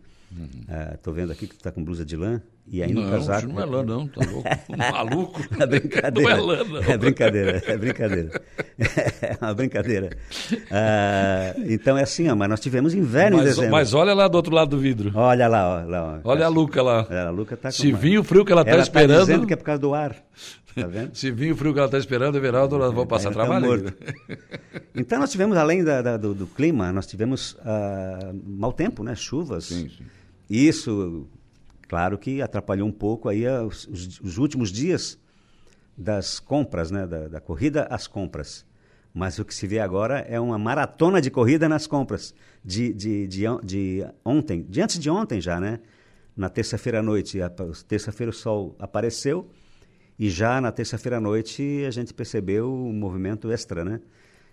Estou 0.94 1.12
vendo 1.14 1.32
aqui 1.32 1.46
que 1.46 1.54
tu 1.54 1.58
está 1.58 1.72
com 1.72 1.82
blusa 1.82 2.04
de 2.04 2.16
lã 2.16 2.40
e 2.70 2.82
aí 2.82 2.92
no 2.92 3.00
não, 3.00 3.10
casaco... 3.10 3.38
isso 3.46 3.48
não 3.48 3.62
é 3.62 3.64
lã, 3.64 3.82
não, 3.82 4.06
tá 4.06 4.20
louco? 4.30 4.48
Maluco. 4.76 5.40
É 5.58 5.66
brincadeira. 5.66 6.36
Não 6.36 6.54
é 6.54 6.56
lã, 6.58 6.64
não. 6.64 6.82
É 6.82 6.98
brincadeira, 6.98 7.62
é 7.66 7.76
brincadeira. 7.76 8.30
É 9.20 9.36
uma 9.44 9.54
brincadeira. 9.54 10.10
Ah, 10.70 11.52
então 11.66 11.96
é 11.98 12.02
assim, 12.02 12.28
ó, 12.28 12.36
mas 12.36 12.48
nós 12.48 12.60
tivemos 12.60 12.94
inverno 12.94 13.36
em 13.38 13.40
Mas, 13.40 13.48
dezembro. 13.50 13.70
mas 13.72 13.92
olha 13.94 14.14
lá 14.14 14.28
do 14.28 14.36
outro 14.36 14.54
lado 14.54 14.70
do 14.70 14.78
vidro. 14.78 15.10
Olha 15.14 15.48
lá, 15.48 15.82
ó, 15.82 15.88
lá, 15.88 16.20
ó. 16.24 16.30
Olha 16.30 16.46
a 16.46 16.48
Luca 16.48 16.80
lá. 16.82 17.06
A 17.26 17.30
Luca 17.30 17.56
tá 17.56 17.70
Se 17.72 17.88
uma- 17.88 17.98
vir 17.98 18.18
o 18.18 18.24
frio 18.24 18.44
que 18.44 18.52
ela 18.52 18.60
está 18.62 18.72
Ela 18.72 18.82
esperando. 18.82 19.20
dizendo 19.20 19.46
que 19.46 19.52
é 19.52 19.56
por 19.56 19.64
causa 19.64 19.80
do 19.80 19.94
ar. 19.94 20.14
Tá 20.74 20.86
vendo? 20.86 21.10
Se 21.16 21.30
vir 21.32 21.52
o 21.52 21.56
frio 21.56 21.72
que 21.72 21.78
ela 21.80 21.86
está 21.88 21.98
esperando, 21.98 22.36
Everaldo, 22.36 22.78
nós 22.78 22.92
vamos 22.92 23.08
passar 23.08 23.30
tá 23.30 23.34
trabalho. 23.44 23.92
Então 24.94 25.18
nós 25.18 25.30
tivemos, 25.32 25.56
além 25.56 25.82
da- 25.82 26.02
da- 26.02 26.16
do, 26.16 26.34
do 26.34 26.46
clima, 26.46 26.92
nós 26.92 27.06
tivemos 27.06 27.56
ah, 27.64 28.30
mau 28.46 28.72
tempo, 28.72 29.02
né? 29.02 29.14
Chuvas. 29.16 29.64
Sim, 29.64 29.88
sim. 29.88 30.04
Isso, 30.48 31.26
claro 31.88 32.18
que 32.18 32.40
atrapalhou 32.42 32.88
um 32.88 32.92
pouco 32.92 33.28
aí 33.28 33.46
ah, 33.46 33.62
os, 33.64 33.86
os- 33.88 34.20
os 34.20 34.38
últimos 34.38 34.70
dias 34.72 35.18
das 35.96 36.38
compras, 36.40 36.90
né? 36.90 37.06
Da, 37.06 37.28
da 37.28 37.40
corrida 37.40 37.84
às 37.90 38.06
compras. 38.06 38.66
Mas 39.12 39.38
o 39.38 39.44
que 39.44 39.54
se 39.54 39.66
vê 39.66 39.80
agora 39.80 40.20
é 40.20 40.38
uma 40.38 40.58
maratona 40.58 41.20
de 41.20 41.30
corrida 41.30 41.68
nas 41.68 41.86
compras. 41.86 42.34
De, 42.64 42.92
de, 42.92 43.26
de, 43.26 43.46
de 43.64 44.06
ontem, 44.24 44.62
de 44.68 44.80
antes 44.80 44.98
de 44.98 45.10
ontem 45.10 45.40
já, 45.40 45.60
né? 45.60 45.80
Na 46.36 46.48
terça-feira 46.48 47.00
à 47.00 47.02
noite, 47.02 47.38
terça-feira 47.88 48.30
o 48.30 48.34
sol 48.34 48.76
apareceu 48.78 49.50
e 50.18 50.30
já 50.30 50.60
na 50.60 50.70
terça-feira 50.70 51.16
à 51.18 51.20
noite 51.20 51.84
a 51.86 51.90
gente 51.90 52.14
percebeu 52.14 52.72
um 52.72 52.92
movimento 52.92 53.50
extra, 53.50 53.84
né? 53.84 54.00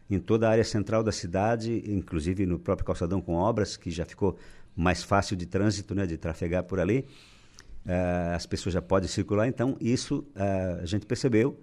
Em 0.10 0.20
toda 0.20 0.48
a 0.48 0.52
área 0.52 0.64
central 0.64 1.04
da 1.04 1.12
cidade, 1.12 1.84
inclusive 1.88 2.46
no 2.46 2.58
próprio 2.60 2.86
calçadão 2.86 3.22
com 3.22 3.34
obras, 3.36 3.78
que 3.78 3.91
já 3.91 4.06
ficou 4.06 4.36
mais 4.76 5.03
fácil 5.03 5.36
de 5.38 5.45
trânsito, 5.45 5.95
né? 5.95 6.05
De 6.05 6.17
trafegar 6.17 6.63
por 6.63 6.80
ali. 6.80 7.05
Ah, 7.88 8.34
as 8.36 8.45
pessoas 8.45 8.73
já 8.73 8.82
podem 8.82 9.07
circular, 9.07 9.47
então 9.47 9.78
isso 9.80 10.26
ah, 10.36 10.80
a 10.82 10.86
gente 10.86 11.05
percebeu. 11.05 11.59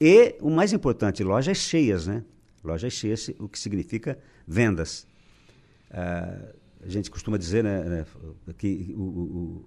E 0.00 0.36
o 0.40 0.50
mais 0.50 0.72
importante, 0.72 1.22
lojas 1.24 1.58
cheias, 1.58 2.06
né? 2.06 2.24
Lojas 2.64 2.92
cheias, 2.92 3.30
o 3.38 3.48
que 3.48 3.58
significa 3.58 4.18
vendas. 4.46 5.06
Ah, 5.90 6.52
a 6.82 6.88
gente 6.88 7.10
costuma 7.10 7.36
dizer 7.36 7.64
né, 7.64 7.82
né, 7.84 8.06
que 8.56 8.94
o, 8.96 9.00
o- 9.02 9.64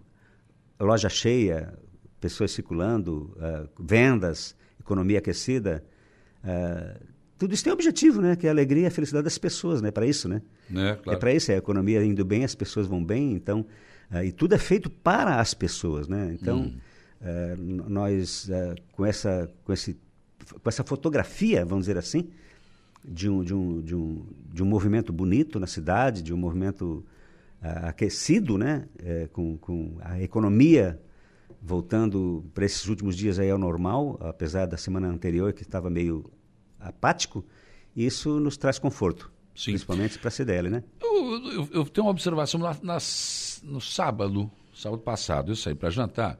o- 0.79 0.85
loja 0.85 1.09
cheia, 1.09 1.77
pessoas 2.19 2.51
circulando, 2.51 3.35
vendas, 3.79 4.55
economia 4.79 5.19
aquecida, 5.19 5.83
tudo 7.41 7.53
isso 7.55 7.63
tem 7.63 7.71
um 7.71 7.75
objetivo, 7.75 8.21
né? 8.21 8.35
Que 8.35 8.45
é 8.45 8.49
a 8.49 8.53
alegria 8.53 8.83
e 8.83 8.85
a 8.85 8.91
felicidade 8.91 9.23
das 9.23 9.37
pessoas, 9.37 9.81
né? 9.81 9.89
Para 9.91 10.05
isso, 10.05 10.29
né? 10.29 10.41
Né, 10.69 10.91
É 10.91 10.95
claro. 10.95 11.19
para 11.19 11.33
isso, 11.33 11.51
é 11.51 11.55
a 11.55 11.57
economia 11.57 12.03
indo 12.03 12.23
bem, 12.23 12.43
as 12.43 12.53
pessoas 12.55 12.85
vão 12.87 13.03
bem, 13.03 13.33
então, 13.33 13.65
ah, 14.11 14.23
e 14.23 14.31
tudo 14.31 14.53
é 14.53 14.57
feito 14.57 14.89
para 14.89 15.39
as 15.39 15.53
pessoas, 15.53 16.07
né? 16.07 16.35
Então, 16.39 16.71
eh, 17.19 17.55
n- 17.57 17.83
nós, 17.87 18.47
eh, 18.49 18.75
com, 18.91 19.05
essa, 19.05 19.49
com, 19.63 19.73
esse, 19.73 19.97
com 20.61 20.69
essa 20.69 20.83
fotografia, 20.83 21.65
vamos 21.65 21.85
dizer 21.85 21.97
assim, 21.97 22.29
de 23.03 23.27
um, 23.27 23.43
de 23.43 23.53
um, 23.55 23.81
de 23.81 23.95
um, 23.95 24.25
de 24.53 24.61
um 24.61 24.65
movimento 24.67 25.11
bonito 25.11 25.59
na 25.59 25.65
cidade, 25.67 26.21
de 26.21 26.31
um 26.33 26.37
movimento 26.37 27.03
aquecido, 27.61 28.57
né? 28.57 28.85
Com, 29.33 29.57
com 29.57 29.97
a 30.01 30.21
economia 30.21 30.99
voltando 31.61 32.43
para 32.53 32.65
esses 32.65 32.87
últimos 32.87 33.15
dias 33.15 33.37
aí 33.39 33.49
ao 33.51 33.57
normal, 33.57 34.17
apesar 34.19 34.65
da 34.65 34.77
semana 34.77 35.07
anterior 35.07 35.53
que 35.53 35.61
estava 35.61 35.89
meio 35.89 36.25
apático, 36.83 37.43
isso 37.95 38.39
nos 38.39 38.57
traz 38.57 38.77
conforto, 38.79 39.31
Sim. 39.55 39.71
principalmente 39.71 40.17
para 40.19 40.27
a 40.29 40.31
CDL, 40.31 40.69
né? 40.69 40.83
Eu, 41.01 41.51
eu- 41.53 41.69
eu 41.73 41.85
tenho 41.85 42.05
uma 42.05 42.11
observação 42.11 42.59
lá 42.61 42.75
nas- 42.81 43.61
no 43.63 43.79
sábado, 43.81 44.49
sábado 44.73 45.01
passado, 45.01 45.51
eu 45.51 45.55
saí 45.55 45.75
para 45.75 45.89
jantar. 45.89 46.39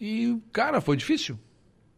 E, 0.00 0.38
cara, 0.52 0.80
foi 0.80 0.96
difícil. 0.96 1.38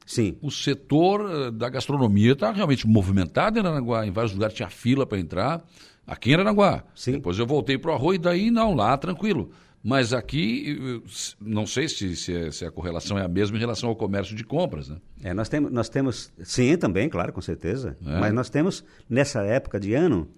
Sim, 0.07 0.37
O 0.43 0.51
setor 0.51 1.31
eh, 1.31 1.51
da 1.53 1.69
gastronomia 1.69 2.33
está 2.33 2.51
realmente 2.51 2.87
movimentado 2.87 3.59
em 3.59 3.61
Aranaguá. 3.61 4.05
Em 4.07 4.11
vários 4.11 4.33
lugares 4.33 4.57
tinha 4.57 4.69
fila 4.69 5.07
para 5.07 5.19
entrar. 5.21 5.63
Aqui 6.07 6.31
em 6.31 6.35
Aranaguá. 6.35 6.83
Sim. 6.97 7.13
Depois 7.13 7.39
eu 7.39 7.47
voltei 7.47 7.79
para 7.79 7.93
o 7.93 7.95
Arroio, 7.95 8.19
daí 8.19 8.51
não, 8.51 8.75
lá 8.75 8.97
tranquilo. 8.99 9.53
Mas 9.83 10.13
aqui, 10.13 11.03
não 11.41 11.67
sei 11.67 11.89
se, 11.89 12.15
se, 12.15 12.35
é- 12.35 12.51
se 12.51 12.67
a 12.67 12.71
correlação 12.71 13.19
é 13.19 13.25
a 13.25 13.29
mesma 13.29 13.57
em 13.57 13.61
relação 13.61 13.89
ao 13.89 13.97
comércio 13.97 14.37
de 14.37 14.45
compras, 14.45 14.91
né? 14.91 14.99
É, 15.23 15.33
nós, 15.33 15.49
temos, 15.49 15.73
nós 15.73 15.89
temos, 15.89 16.31
sim, 16.43 16.77
também, 16.77 17.09
claro, 17.09 17.33
com 17.33 17.41
certeza. 17.41 17.97
É. 18.05 18.21
Mas 18.21 18.33
nós 18.35 18.51
temos, 18.51 18.85
nessa 19.09 19.43
época 19.43 19.81
de 19.81 19.95
ano, 19.95 20.29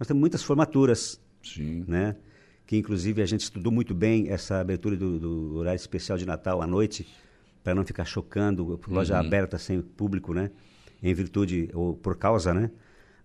nós 0.00 0.08
temos 0.08 0.20
muitas 0.20 0.42
formaturas, 0.42 1.20
Sim. 1.42 1.84
né? 1.86 2.16
Que 2.66 2.76
inclusive 2.76 3.22
a 3.22 3.26
gente 3.26 3.42
estudou 3.42 3.72
muito 3.72 3.94
bem 3.94 4.28
essa 4.30 4.60
abertura 4.60 4.96
do, 4.96 5.18
do 5.18 5.56
horário 5.56 5.76
especial 5.78 6.18
de 6.18 6.26
Natal 6.26 6.60
à 6.60 6.66
noite, 6.66 7.06
para 7.62 7.74
não 7.74 7.84
ficar 7.84 8.04
chocando, 8.04 8.80
loja 8.88 9.16
aberta 9.18 9.58
sem 9.58 9.80
público, 9.80 10.34
né? 10.34 10.50
Em 11.00 11.14
virtude, 11.14 11.70
ou 11.72 11.94
por 11.94 12.16
causa, 12.16 12.52
né? 12.52 12.68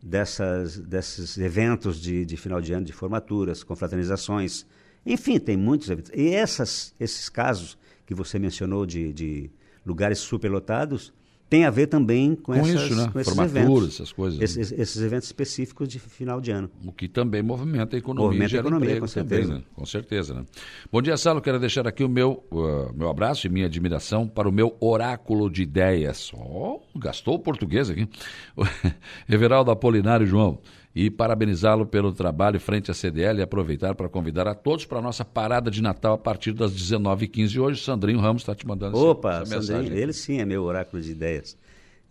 Dessas, 0.02 0.78
desses 0.78 1.38
eventos 1.38 2.00
de, 2.00 2.26
de 2.26 2.38
final 2.38 2.62
de 2.62 2.74
ano, 2.74 2.86
de 2.86 2.94
formaturas, 2.94 3.64
confraternizações, 3.64 4.66
enfim, 5.06 5.40
tem 5.40 5.58
muitos 5.58 5.90
eventos. 5.90 6.12
E 6.16 6.30
essas, 6.30 6.94
esses 7.00 7.30
casos 7.30 7.78
que 8.06 8.14
você 8.14 8.38
mencionou 8.40 8.86
de, 8.86 9.14
de 9.14 9.52
lugares 9.86 10.20
superlotados, 10.20 11.14
tem 11.50 11.66
a 11.66 11.70
ver 11.70 11.86
também 11.86 12.36
com, 12.36 12.54
Com 12.54 12.56
essas, 12.56 12.82
isso, 12.82 12.96
né? 12.96 13.10
com 13.14 13.20
esses 13.20 13.32
Formaturas, 13.32 13.68
eventos. 13.68 13.94
essas 13.94 14.12
coisas, 14.12 14.40
né? 14.40 14.46
Esses, 14.46 14.72
esses 14.72 15.02
eventos 15.04 15.28
específicos 15.28 15.88
de 15.88 16.00
final 16.00 16.42
de 16.42 16.50
ano. 16.50 16.68
O 16.84 16.92
que 16.92 17.08
também 17.08 17.44
movimenta 17.44 17.96
a 17.96 18.00
economia 18.00 18.26
Movimenta 18.28 18.56
a 18.56 18.60
economia, 18.60 19.00
com 19.00 19.06
também, 19.06 19.08
certeza. 19.08 19.54
né? 19.54 19.64
Com 19.76 19.86
certeza, 19.86 20.34
né? 20.34 20.46
Bom 20.92 21.00
dia, 21.00 21.16
Salo. 21.16 21.42
Quero 21.42 21.60
deixar 21.60 21.88
aqui 21.88 22.04
o 22.04 22.10
meu, 22.10 22.44
uh, 22.52 22.92
meu 22.96 23.08
abraço 23.08 23.46
e 23.46 23.52
minha 23.52 23.68
admiração 23.68 24.28
para 24.28 24.50
o 24.50 24.52
meu 24.52 24.76
oráculo 24.80 25.48
de 25.48 25.62
ideias. 25.62 26.32
Ó, 26.34 26.80
gastou 26.96 27.36
o 27.36 27.40
português 27.40 27.88
aqui. 27.88 28.10
Everaldo 29.30 29.70
Apolinário 29.70 30.26
João. 30.26 30.60
E 30.96 31.10
parabenizá-lo 31.10 31.88
pelo 31.88 32.14
trabalho 32.14 32.60
frente 32.60 32.92
à 32.92 32.94
CDL 32.94 33.40
e 33.40 33.42
aproveitar 33.42 33.96
para 33.96 34.08
convidar 34.08 34.48
a 34.48 34.54
todos 34.54 34.86
para 34.86 35.00
a 35.00 35.02
nossa 35.02 35.26
parada 35.26 35.72
de 35.72 35.82
Natal 35.82 36.14
a 36.14 36.18
partir 36.20 36.54
das 36.54 36.72
19h15. 36.72 37.60
Hoje 37.60 37.82
Sandrinho 37.84 38.20
Ramos 38.20 38.44
está 38.44 38.54
te 38.54 38.68
mandando 38.68 38.96
essa- 38.96 39.06
Opa, 39.06 39.42
essa, 39.42 39.56
mensagem. 39.56 39.84
Sandrinho, 39.86 39.98
ele 40.04 40.14
sim 40.14 40.40
é 40.40 40.46
meu 40.46 40.62
oráculo 40.64 41.02
de 41.02 41.12
ideias. 41.12 41.58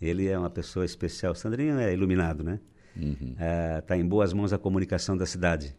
Ele 0.00 0.26
é 0.26 0.36
uma 0.36 0.50
pessoa 0.50 0.84
especial. 0.84 1.32
Sandrinho 1.34 1.78
é 1.78 1.92
iluminado, 1.92 2.42
né? 2.42 2.58
Uhum. 3.00 3.36
Está 3.78 3.96
em 3.96 4.04
boas 4.04 4.32
mãos 4.32 4.52
a 4.52 4.58
comunicação 4.58 5.16
da 5.16 5.26
cidade. 5.26 5.76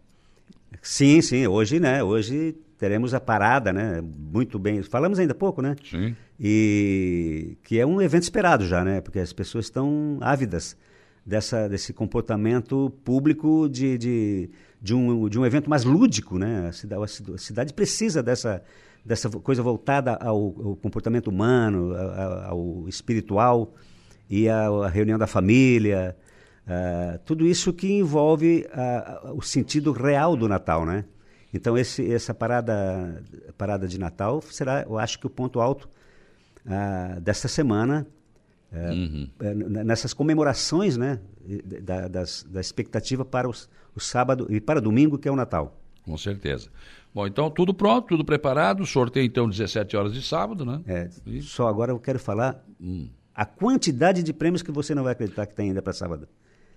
Sim, 0.81 1.21
sim, 1.21 1.45
hoje, 1.45 1.79
né? 1.81 2.01
Hoje 2.01 2.55
teremos 2.77 3.13
a 3.13 3.19
parada, 3.19 3.73
né? 3.73 4.01
Muito 4.01 4.57
bem. 4.57 4.81
Falamos 4.81 5.19
ainda 5.19 5.35
pouco, 5.35 5.61
né? 5.61 5.75
Sim. 5.83 6.15
E 6.39 7.57
que 7.63 7.77
é 7.79 7.85
um 7.85 8.01
evento 8.01 8.23
esperado 8.23 8.65
já, 8.65 8.83
né? 8.83 9.01
Porque 9.01 9.19
as 9.19 9.33
pessoas 9.33 9.65
estão 9.65 10.17
ávidas 10.21 10.75
dessa, 11.25 11.67
desse 11.69 11.93
comportamento 11.93 12.91
público 13.03 13.67
de, 13.69 13.97
de, 13.97 14.49
de, 14.81 14.93
um, 14.93 15.27
de 15.29 15.39
um 15.39 15.45
evento 15.45 15.69
mais 15.69 15.83
lúdico, 15.83 16.37
né? 16.37 16.67
A 16.67 16.71
cidade, 16.71 17.03
a 17.03 17.07
cida- 17.07 17.35
a 17.35 17.37
cidade 17.37 17.73
precisa 17.73 18.21
dessa, 18.21 18.61
dessa 19.05 19.29
coisa 19.29 19.61
voltada 19.63 20.15
ao, 20.15 20.37
ao 20.37 20.75
comportamento 20.75 21.27
humano, 21.27 21.93
a- 21.93 21.99
a- 22.01 22.45
ao 22.49 22.87
espiritual 22.89 23.73
e 24.29 24.49
à 24.49 24.87
reunião 24.87 25.17
da 25.17 25.27
família, 25.27 26.15
ah, 26.67 27.19
tudo 27.25 27.45
isso 27.45 27.71
que 27.73 27.91
envolve 27.93 28.67
ah, 28.73 29.31
o 29.35 29.41
sentido 29.41 29.91
real 29.91 30.35
do 30.35 30.47
Natal, 30.47 30.85
né? 30.85 31.05
Então 31.53 31.77
esse, 31.77 32.11
essa 32.11 32.33
parada, 32.33 33.23
parada 33.57 33.87
de 33.87 33.99
Natal 33.99 34.41
será, 34.41 34.81
eu 34.83 34.97
acho 34.97 35.19
que 35.19 35.27
o 35.27 35.29
ponto 35.29 35.61
alto 35.61 35.87
ah, 36.65 37.17
desta 37.21 37.47
semana, 37.47 38.07
eh, 38.73 39.27
eh, 39.41 39.51
n- 39.53 39.83
nessas 39.83 40.13
comemorações, 40.13 40.97
né, 40.97 41.19
da, 41.81 42.07
das- 42.07 42.43
da 42.49 42.59
expectativa 42.59 43.23
para 43.23 43.47
os, 43.47 43.69
o 43.95 43.99
sábado 43.99 44.47
e 44.49 44.59
para 44.59 44.81
domingo 44.81 45.17
que 45.17 45.27
é 45.27 45.31
o 45.31 45.35
Natal. 45.35 45.79
Com 46.03 46.17
certeza. 46.17 46.69
Bom, 47.13 47.27
então 47.27 47.49
tudo 47.49 47.73
pronto, 47.73 48.07
tudo 48.07 48.25
preparado. 48.25 48.85
Sorteio 48.85 49.25
então 49.25 49.47
17 49.47 49.95
horas 49.95 50.13
de 50.13 50.21
sábado, 50.21 50.65
né? 50.65 50.81
É, 50.87 51.09
E- 51.25 51.41
só 51.41 51.67
agora 51.67 51.91
eu 51.91 51.99
quero 51.99 52.19
falar 52.19 52.65
a 53.35 53.45
quantidade 53.45 54.21
de 54.23 54.33
prêmios 54.33 54.61
que 54.63 54.71
você 54.71 54.93
não 54.95 55.03
vai 55.03 55.13
acreditar 55.13 55.45
que 55.45 55.55
tem 55.55 55.67
ainda 55.69 55.81
para 55.81 55.93
sábado. 55.93 56.27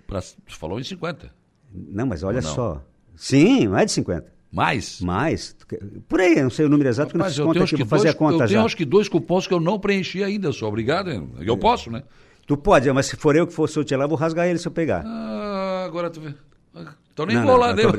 Pra, 0.06 0.20
tu 0.20 0.56
falou 0.56 0.78
em 0.78 0.84
50. 0.84 1.32
Não, 1.72 2.06
mas 2.06 2.22
olha 2.22 2.40
não? 2.40 2.54
só. 2.54 2.84
Sim, 3.16 3.66
mais 3.68 3.86
de 3.86 3.92
50. 3.92 4.32
Mais? 4.56 5.02
Mais. 5.02 5.54
Por 6.08 6.18
aí, 6.18 6.38
eu 6.38 6.44
não 6.44 6.50
sei 6.50 6.64
o 6.64 6.68
número 6.70 6.88
exato, 6.88 7.08
porque 7.08 7.18
não 7.18 7.24
Rapaz, 7.24 7.34
fiz 7.34 7.40
eu 7.40 7.46
conta 7.46 7.64
aqui, 7.64 7.76
vou 7.76 7.86
fazer 7.86 8.08
a 8.08 8.14
conta 8.14 8.34
eu 8.36 8.38
já. 8.38 8.46
tenho 8.46 8.64
acho 8.64 8.76
que 8.76 8.86
dois 8.86 9.06
cupons 9.06 9.46
que 9.46 9.52
eu 9.52 9.60
não 9.60 9.78
preenchi 9.78 10.24
ainda, 10.24 10.50
sou 10.50 10.66
obrigado. 10.66 11.10
Eu 11.38 11.58
posso, 11.58 11.90
né? 11.90 12.02
Tu 12.46 12.56
pode, 12.56 12.90
mas 12.90 13.04
se 13.04 13.16
for 13.16 13.36
eu 13.36 13.46
que 13.46 13.52
for 13.52 13.68
sortear 13.68 13.98
lá, 13.98 14.04
eu 14.06 14.08
vou 14.08 14.16
rasgar 14.16 14.46
ele 14.46 14.58
se 14.58 14.66
eu 14.66 14.72
pegar. 14.72 15.02
Ah, 15.04 15.84
agora 15.84 16.08
tu 16.08 16.22
vê. 16.22 16.32
Então 17.12 17.26
nem 17.26 17.36
Não, 17.36 17.42
vou 17.44 17.52
não, 17.52 17.60
lá, 17.60 17.70
eu 17.72 17.92
né? 17.92 17.98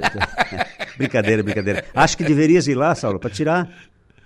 brincadeira, 0.97 1.43
brincadeira. 1.43 1.85
Acho 1.93 2.17
que 2.17 2.23
deverias 2.23 2.67
ir 2.67 2.73
lá, 2.75 2.95
Saulo, 2.95 3.19
para 3.19 3.29
tirar 3.29 3.69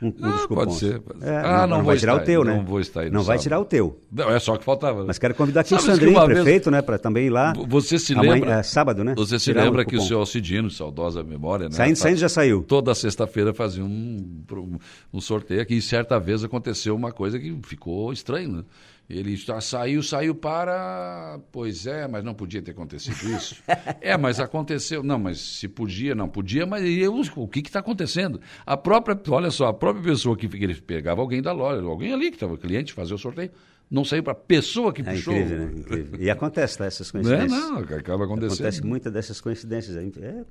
um, 0.01 0.07
Ah, 0.21 0.29
dos 0.31 0.47
pode 0.47 0.47
cupons. 0.47 0.79
ser, 0.79 0.99
pode 0.99 1.19
ser. 1.19 1.27
É, 1.29 1.37
Ah, 1.37 1.67
não 1.67 1.77
vou 1.77 1.85
vai 1.87 1.97
tirar 1.97 2.15
o 2.15 2.19
teu, 2.21 2.41
aí, 2.41 2.47
né? 2.47 2.55
não 2.57 2.65
vou 2.65 2.79
estar 2.79 3.01
aí 3.01 3.09
Não 3.09 3.19
vai 3.21 3.37
sábado. 3.37 3.41
tirar 3.43 3.59
o 3.59 3.65
teu. 3.65 3.99
Não, 4.11 4.29
é 4.31 4.39
só 4.39 4.57
que 4.57 4.63
faltava. 4.63 5.03
Mas 5.05 5.17
quero 5.19 5.35
convidar 5.35 5.61
aqui 5.61 5.73
o 5.75 5.79
Sandrinho, 5.79 6.17
uma 6.17 6.25
vez- 6.27 6.39
prefeito, 6.41 6.71
né, 6.71 6.81
para 6.81 6.97
também 6.97 7.27
ir 7.27 7.29
lá. 7.29 7.53
Você 7.67 7.99
se 7.99 8.13
amanhã- 8.13 8.33
lembra? 8.33 8.53
é, 8.55 8.63
sábado, 8.63 9.03
né? 9.03 9.13
Você 9.15 9.37
se 9.37 9.45
Tirar 9.45 9.63
lembra 9.63 9.85
que 9.85 9.95
o 9.95 10.01
seu 10.01 10.19
Alcidino, 10.19 10.69
saudosa 10.71 11.23
memória, 11.23 11.65
né? 11.69 11.71
Saindo, 11.75 11.95
saindo 11.97 12.17
já 12.17 12.29
saiu. 12.29 12.63
Toda 12.63 12.93
sexta-feira 12.95 13.53
fazia 13.53 13.83
um, 13.83 14.43
um, 14.51 14.77
um 15.13 15.21
sorteio 15.21 15.61
aqui. 15.61 15.75
E 15.75 15.81
certa 15.81 16.19
vez 16.19 16.43
aconteceu 16.43 16.95
uma 16.95 17.11
coisa 17.11 17.39
que 17.39 17.55
ficou 17.63 18.11
estranho, 18.11 18.49
né? 18.51 18.63
Ele 19.11 19.35
saiu, 19.61 20.01
saiu 20.01 20.33
para. 20.33 21.39
Pois 21.51 21.85
é, 21.85 22.07
mas 22.07 22.23
não 22.23 22.33
podia 22.33 22.61
ter 22.61 22.71
acontecido 22.71 23.29
isso. 23.35 23.61
é, 23.99 24.15
mas 24.15 24.39
aconteceu. 24.39 25.03
Não, 25.03 25.19
mas 25.19 25.39
se 25.39 25.67
podia, 25.67 26.15
não 26.15 26.29
podia, 26.29 26.65
mas 26.65 26.83
eu, 26.85 27.19
o 27.35 27.47
que 27.47 27.59
está 27.59 27.79
acontecendo? 27.79 28.39
A 28.65 28.77
própria, 28.77 29.19
olha 29.29 29.51
só, 29.51 29.67
a 29.67 29.73
própria 29.73 30.03
pessoa 30.03 30.37
que, 30.37 30.45
ele 30.45 30.75
pegava 30.75 31.21
alguém 31.21 31.41
da 31.41 31.51
loja, 31.51 31.81
alguém 31.81 32.13
ali 32.13 32.29
que 32.29 32.37
estava 32.37 32.57
cliente, 32.57 32.93
fazia 32.93 33.15
o 33.15 33.19
sorteio, 33.19 33.51
não 33.89 34.05
saiu 34.05 34.23
para 34.23 34.31
a 34.31 34.35
pessoa 34.35 34.93
que 34.93 35.01
É 35.01 35.05
puxou. 35.13 35.33
incrível, 35.35 35.57
né? 35.59 35.71
Incrível. 35.75 36.21
E 36.21 36.29
acontece, 36.29 36.77
tá, 36.77 36.85
essas 36.85 37.11
Não 37.11 37.19
é, 37.19 37.23
coincidências. 37.23 37.69
não, 37.69 37.77
acaba 37.79 38.23
acontecendo. 38.23 38.53
Acontece 38.53 38.85
muitas 38.85 39.11
dessas 39.11 39.41
coincidências. 39.41 39.97
É, 39.97 40.45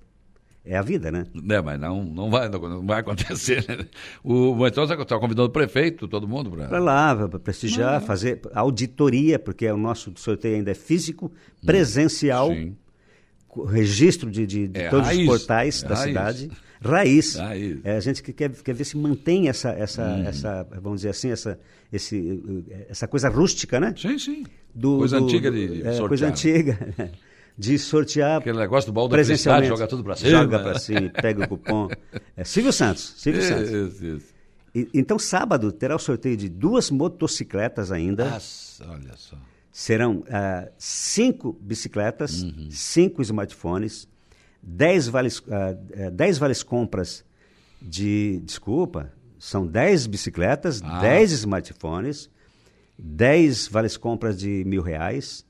é 0.64 0.76
a 0.76 0.82
vida, 0.82 1.11
né? 1.11 1.24
É, 1.48 1.61
mas 1.62 1.80
não, 1.80 2.04
não, 2.04 2.30
vai, 2.30 2.48
não, 2.48 2.86
vai 2.86 3.00
acontecer. 3.00 3.64
Né? 3.68 3.86
O, 4.22 4.66
então 4.66 4.86
você 4.86 4.94
está 4.94 5.18
convidando 5.18 5.48
o 5.48 5.52
prefeito, 5.52 6.06
todo 6.06 6.28
mundo 6.28 6.50
para. 6.50 6.68
Para 6.68 6.78
lá, 6.78 7.28
para 7.28 7.38
prestigiar, 7.38 8.00
fazer 8.02 8.40
auditoria, 8.54 9.38
porque 9.38 9.66
o 9.70 9.76
nosso 9.76 10.12
sorteio 10.16 10.56
ainda 10.56 10.70
é 10.70 10.74
físico, 10.74 11.32
presencial. 11.64 12.50
Sim. 12.50 12.76
registro 13.68 14.30
de, 14.30 14.46
de- 14.46 14.68
de 14.68 14.80
É 14.80 14.88
todos 14.88 15.06
raiz. 15.06 15.20
os 15.20 15.26
portais 15.26 15.82
É 15.82 15.88
da 15.88 15.94
raiz. 15.94 16.06
cidade. 16.08 16.50
Raiz. 16.82 17.34
Raiz. 17.36 17.78
É, 17.84 17.96
a 17.96 18.00
gente 18.00 18.22
que 18.22 18.32
quer, 18.32 18.50
quer 18.50 18.74
ver 18.74 18.84
se 18.84 18.96
mantém 18.96 19.48
essa, 19.48 19.70
essa, 19.70 20.02
Uhum. 20.02 20.24
essa, 20.24 20.66
vamos 20.80 21.00
dizer 21.00 21.11
assim, 21.11 21.30
essa, 21.30 21.58
esse, 21.92 22.42
essa 22.88 23.06
coisa 23.08 23.28
rústica, 23.28 23.78
né? 23.80 23.92
Sim, 23.96 24.18
sim. 24.18 24.44
Do- 24.74 24.98
coisa 24.98 25.18
do- 25.18 25.24
antiga 25.24 25.50
de, 25.50 25.68
de 25.82 25.86
é. 25.88 25.98
Coisa 26.08 26.28
antiga. 26.28 26.78
De 27.59 27.78
sortear 27.78 28.38
Aquele 28.40 28.59
negócio 28.59 28.90
do 28.90 28.94
balde 28.94 29.12
presencialmente. 29.12 29.68
joga 29.68 29.86
tudo 29.86 30.03
pra 30.05 30.16
cima. 30.16 30.30
Joga 30.30 30.59
pra 30.61 30.78
cima, 30.78 31.11
pega 31.11 31.44
o 31.44 31.48
cupom. 31.48 31.88
É, 32.36 32.42
Silvio 32.44 32.72
Santos. 32.72 33.14
Silvio 33.18 33.42
Santos. 33.46 33.70
Isso, 33.70 34.05
isso. 34.07 34.26
E- 34.74 34.88
então, 34.94 35.18
sábado, 35.18 35.70
terá 35.72 35.94
o 35.96 35.98
sorteio 35.98 36.36
de 36.36 36.48
duas 36.48 36.90
motocicletas 36.90 37.90
ainda. 37.92 38.30
Nossa, 38.30 38.88
olha 38.88 39.14
só. 39.16 39.36
Serão 39.72 40.24
ah, 40.30 40.68
cinco 40.78 41.53
bicicletas, 41.61 42.42
Uhum. 42.42 42.68
cinco 42.70 43.20
smartphones, 43.22 44.09
dez 44.62 45.07
vales, 45.09 45.42
ah, 45.51 45.76
eh, 45.92 46.11
dez 46.11 46.38
vales 46.38 46.62
compras 46.62 47.24
de. 47.82 48.40
Desculpa, 48.44 49.12
são 49.38 49.66
dez 49.66 50.07
bicicletas, 50.07 50.80
Ah. 50.82 51.01
dez 51.01 51.30
smartphones, 51.32 52.30
dez 52.98 53.68
vales 53.68 53.96
compras 53.96 54.38
de 54.38 54.64
mil 54.66 54.82
reais, 54.82 55.44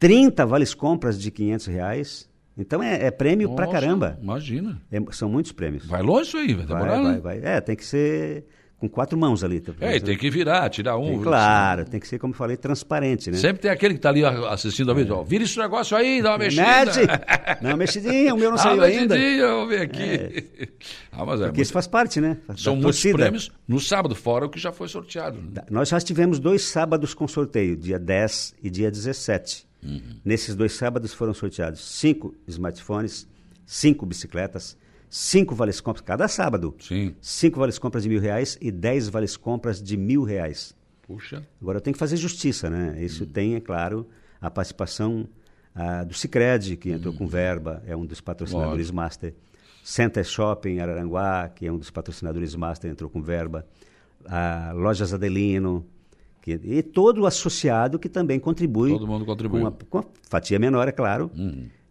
30 0.00 0.44
vales 0.46 0.74
compras 0.74 1.16
de 1.20 1.30
500 1.30 1.66
reais. 1.66 2.28
Então 2.58 2.82
é, 2.82 3.06
é 3.06 3.10
prêmio 3.12 3.54
pra 3.54 3.66
Nossa, 3.66 3.80
caramba. 3.80 4.18
Imagina. 4.20 4.82
É- 4.90 5.00
são 5.12 5.28
muitos 5.30 5.52
prêmios. 5.52 5.86
Vai 5.86 6.02
longe 6.02 6.28
isso 6.28 6.36
aí, 6.36 6.52
vai 6.54 6.66
Vai, 6.66 6.82
demorar, 6.82 7.02
vai, 7.02 7.12
né? 7.12 7.20
vai. 7.20 7.40
É, 7.56 7.60
tem 7.60 7.76
que 7.76 7.84
ser 7.84 8.44
com 8.76 8.88
quatro 8.88 9.16
mãos 9.16 9.44
ali. 9.44 9.60
tá? 9.60 9.72
É, 9.80 9.96
e 9.96 10.00
tem 10.00 10.16
que 10.16 10.30
virar, 10.30 10.68
tirar 10.70 10.96
um. 10.98 11.04
Tem- 11.06 11.22
claro, 11.22 11.84
tem 11.84 12.00
que 12.00 12.08
ser, 12.08 12.18
como 12.18 12.32
eu 12.32 12.36
falei, 12.36 12.56
transparente, 12.56 13.30
né? 13.30 13.36
Sempre 13.36 13.60
tem 13.62 13.70
aquele 13.70 13.94
que 13.94 14.00
tá 14.00 14.08
ali 14.08 14.24
assistindo 14.24 14.90
a 14.90 14.94
vídeo, 14.94 15.14
ó, 15.16 15.22
vira 15.22 15.44
esse 15.44 15.58
negócio 15.58 15.96
aí, 15.96 16.20
dá 16.22 16.30
uma 16.30 16.38
mexida. 16.38 16.62
Mede! 16.66 17.00
Não, 17.62 17.76
mexidinha, 17.76 18.34
o 18.34 18.38
meu 18.38 18.50
não 18.50 18.56
Dá 18.56 18.62
saiu 18.62 18.76
uma 18.76 18.84
ainda. 18.86 19.14
mexidinha, 19.14 19.46
vamos 19.46 19.68
ver 19.68 19.80
aqui. 19.82 20.68
Ah, 21.12 21.26
mas 21.26 21.40
é 21.40 21.46
Porque 21.46 21.60
isso 21.60 21.72
faz 21.72 21.86
parte, 21.86 22.20
né? 22.20 22.38
Da 22.48 22.56
São 22.56 22.74
muitos 22.74 22.96
torcida. 22.96 23.18
prêmios 23.18 23.50
no 23.68 23.78
sábado, 23.80 24.14
fora 24.14 24.46
o 24.46 24.48
que 24.48 24.58
já 24.58 24.72
foi 24.72 24.88
sorteado. 24.88 25.38
né? 25.42 25.62
Nós 25.70 25.88
já 25.90 26.00
tivemos 26.00 26.38
dois 26.38 26.62
sábados 26.62 27.12
com 27.12 27.26
sorteio, 27.28 27.76
dia 27.76 27.98
10 27.98 28.54
e 28.62 28.70
dia 28.70 28.90
17. 28.90 29.66
Uhum. 29.82 30.20
Nesses 30.24 30.54
dois 30.54 30.72
sábados 30.72 31.12
foram 31.12 31.32
sorteados 31.32 31.80
cinco 31.80 32.34
smartphones, 32.46 33.26
cinco 33.64 34.04
bicicletas, 34.04 34.76
cinco 35.08 35.54
vales 35.54 35.80
compras 35.80 36.04
cada 36.04 36.28
sábado. 36.28 36.74
Sim. 36.80 37.14
Cinco 37.20 37.58
vales 37.58 37.78
compras 37.78 38.02
de 38.02 38.08
mil 38.08 38.20
reais 38.20 38.58
e 38.60 38.70
dez 38.70 39.08
vales 39.08 39.36
compras 39.36 39.82
de 39.82 39.96
mil 39.96 40.22
reais. 40.22 40.74
Puxa. 41.02 41.46
Agora 41.60 41.78
eu 41.78 41.80
tenho 41.80 41.94
que 41.94 41.98
fazer 41.98 42.16
justiça, 42.16 42.70
né? 42.70 43.02
Isso 43.02 43.26
tem, 43.26 43.56
é 43.56 43.60
claro, 43.60 44.06
a 44.40 44.50
participação 44.50 45.28
ah, 45.74 46.04
do 46.04 46.14
Cicred, 46.14 46.76
que 46.76 46.90
entrou 46.90 47.12
com 47.12 47.26
verba, 47.26 47.82
é 47.86 47.96
um 47.96 48.06
dos 48.06 48.20
patrocinadores 48.20 48.90
master. 48.90 49.34
Center 49.82 50.22
Shopping 50.24 50.78
Araranguá, 50.78 51.48
que 51.48 51.66
é 51.66 51.72
um 51.72 51.78
dos 51.78 51.90
patrocinadores 51.90 52.54
master, 52.54 52.90
entrou 52.90 53.10
com 53.10 53.22
verba. 53.22 53.66
A 54.26 54.72
Lojas 54.74 55.12
Adelino, 55.12 55.86
que, 56.42 56.52
e 56.62 56.82
todo 56.82 57.22
o 57.22 57.26
associado 57.26 57.98
que 57.98 58.08
também 58.08 58.38
contribui. 58.40 58.90
Todo 58.92 59.06
mundo 59.06 59.24
contribui. 59.26 59.60
Com 59.60 59.66
uma, 59.66 60.02
com 60.02 60.10
fatia 60.28 60.58
menor, 60.58 60.88
é 60.88 60.92
claro. 60.92 61.30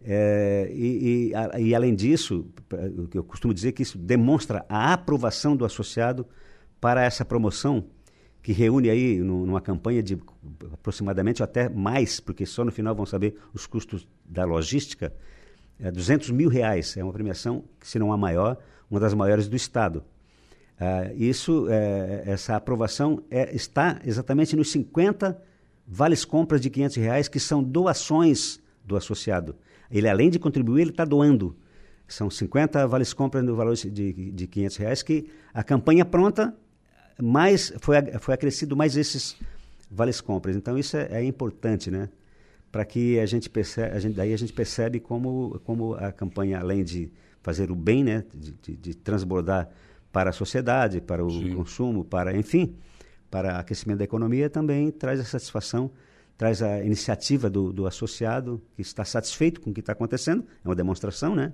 É, 0.02 0.70
e, 0.74 1.28
e, 1.28 1.34
a- 1.34 1.60
e, 1.60 1.74
além 1.74 1.94
disso, 1.94 2.46
p- 2.68 2.76
o 3.02 3.06
que 3.06 3.18
eu 3.18 3.22
costumo 3.24 3.52
dizer 3.52 3.68
é 3.68 3.72
que 3.72 3.82
isso 3.82 3.98
demonstra 3.98 4.64
a 4.68 4.92
aprovação 4.94 5.54
do 5.54 5.64
associado 5.64 6.26
para 6.80 7.04
essa 7.04 7.22
promoção, 7.24 7.84
que 8.42 8.50
reúne 8.52 8.88
aí 8.88 9.18
nu- 9.18 9.44
numa 9.44 9.60
campanha 9.60 10.02
de 10.02 10.18
aproximadamente 10.72 11.42
até 11.42 11.68
mais, 11.68 12.18
porque 12.20 12.46
só 12.46 12.64
no 12.64 12.72
final 12.72 12.94
vão 12.94 13.04
saber 13.04 13.36
os 13.52 13.66
custos 13.66 14.08
da 14.24 14.44
logística, 14.44 15.12
é 15.78 15.90
200 15.90 16.30
mil 16.30 16.48
reais. 16.48 16.96
É 16.96 17.04
uma 17.04 17.12
premiação, 17.12 17.64
se 17.82 17.98
não 17.98 18.12
a 18.12 18.16
maior, 18.16 18.56
uma 18.90 18.98
das 19.00 19.12
maiores 19.14 19.48
do 19.48 19.56
Estado. 19.56 20.02
Ah, 20.82 21.12
isso, 21.14 21.66
eh, 21.68 22.22
essa 22.24 22.56
aprovação 22.56 23.22
é- 23.30 23.54
está 23.54 24.00
exatamente 24.04 24.56
nos 24.56 24.70
50 24.72 25.38
vales 25.86 26.24
compras 26.24 26.60
de 26.60 26.70
500 26.70 26.96
reais, 26.96 27.28
que 27.28 27.38
são 27.38 27.62
doações 27.62 28.58
do 28.84 28.96
associado. 28.96 29.56
Ele, 29.90 30.08
além 30.08 30.30
de 30.30 30.38
contribuir, 30.38 30.82
ele 30.82 30.90
está 30.90 31.04
doando. 31.04 31.54
São 32.08 32.30
50 32.30 32.86
vales 32.88 33.12
compras 33.12 33.44
no 33.44 33.54
valor 33.54 33.74
de, 33.74 34.32
de 34.32 34.46
500 34.46 34.76
reais, 34.78 35.02
que 35.02 35.30
a 35.52 35.62
campanha 35.62 36.04
pronta, 36.04 36.56
mais, 37.22 37.72
foi, 37.80 37.96
foi 38.18 38.32
acrescido 38.34 38.74
mais 38.74 38.96
esses 38.96 39.36
vales 39.90 40.20
compras. 40.20 40.56
Então, 40.56 40.78
isso 40.78 40.96
é, 40.96 41.08
é 41.10 41.24
importante, 41.24 41.90
né? 41.90 42.08
Para 42.72 42.84
que 42.86 43.18
a 43.18 43.26
gente 43.26 43.50
percebe, 43.50 43.94
a 43.94 43.98
gente, 44.00 44.14
daí 44.14 44.32
a 44.32 44.38
gente 44.38 44.52
percebe 44.52 44.98
como, 44.98 45.60
como 45.64 45.94
a 45.94 46.10
campanha, 46.10 46.58
além 46.60 46.82
de 46.84 47.10
fazer 47.42 47.70
o 47.70 47.74
bem, 47.74 48.02
né? 48.02 48.24
de, 48.34 48.52
de- 48.62 48.76
de 48.76 48.94
transbordar 48.94 49.68
para 50.12 50.30
a 50.30 50.32
sociedade, 50.32 51.00
para 51.00 51.24
o 51.24 51.30
Sim. 51.30 51.54
consumo, 51.54 52.04
para, 52.04 52.36
enfim, 52.36 52.74
para 53.30 53.58
aquecimento 53.58 53.98
da 53.98 54.04
economia, 54.04 54.50
também 54.50 54.90
traz 54.90 55.20
a 55.20 55.24
satisfação, 55.24 55.90
traz 56.36 56.62
a 56.62 56.82
iniciativa 56.82 57.48
do, 57.48 57.72
do 57.72 57.86
associado, 57.86 58.60
que 58.74 58.82
está 58.82 59.04
satisfeito 59.04 59.60
com 59.60 59.70
o 59.70 59.74
que 59.74 59.80
está 59.80 59.92
acontecendo, 59.92 60.44
é 60.64 60.68
uma 60.68 60.74
demonstração, 60.74 61.34
né? 61.34 61.52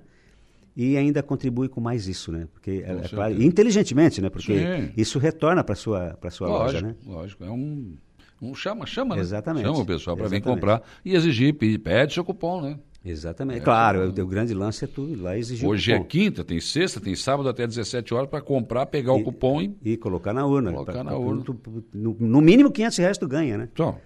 E 0.76 0.96
ainda 0.96 1.22
contribui 1.22 1.68
com 1.68 1.80
mais 1.80 2.06
isso, 2.06 2.30
né? 2.30 2.48
Porque, 2.52 2.84
é, 2.86 2.92
é 2.92 3.08
claro, 3.08 3.34
e 3.34 3.46
inteligentemente, 3.46 4.20
né? 4.20 4.28
Porque 4.28 4.58
Sim. 4.58 4.92
isso 4.96 5.18
retorna 5.18 5.64
para 5.64 5.72
a 5.72 5.76
sua, 5.76 6.16
para 6.20 6.30
sua 6.30 6.48
loja, 6.48 6.80
Lógico, 6.80 6.86
né? 6.86 6.94
lógico. 7.06 7.44
É 7.44 7.50
um, 7.50 7.96
um 8.42 8.54
chama, 8.54 8.86
chama, 8.86 9.16
né? 9.16 9.22
Exatamente. 9.22 9.64
Chama 9.64 9.78
o 9.78 9.86
pessoal 9.86 10.16
para 10.16 10.28
vir 10.28 10.42
comprar 10.42 10.82
e 11.04 11.14
exigir, 11.14 11.54
pede 11.54 12.12
seu 12.12 12.24
cupom, 12.24 12.60
né? 12.60 12.78
Exatamente. 13.08 13.58
É, 13.60 13.62
claro, 13.62 14.10
bom. 14.12 14.20
o, 14.20 14.24
o 14.24 14.26
grande 14.26 14.52
lance 14.52 14.84
é 14.84 14.88
tu 14.88 15.08
ir 15.08 15.14
lá 15.16 15.38
exigir 15.38 15.68
Hoje 15.68 15.92
é 15.92 16.02
quinta, 16.02 16.42
tem 16.44 16.60
sexta, 16.60 17.00
tem 17.00 17.14
sábado 17.14 17.48
até 17.48 17.64
17 17.66 18.12
horas 18.12 18.28
para 18.28 18.40
comprar, 18.40 18.84
pegar 18.86 19.12
o 19.12 19.22
cupom 19.22 19.62
e. 19.62 19.76
E 19.84 19.96
colocar 19.96 20.32
na 20.32 20.44
urna. 20.44 20.72
Colocar 20.72 20.92
Pra- 20.92 21.04
na 21.04 21.10
pra- 21.10 21.18
urna. 21.18 21.42
tu- 21.44 21.56
no, 21.94 22.16
no 22.18 22.40
mínimo 22.40 22.70
500 22.70 22.98
reais 22.98 23.18
tu 23.18 23.28
ganha, 23.28 23.56
né? 23.56 23.68
Então, 23.72 23.96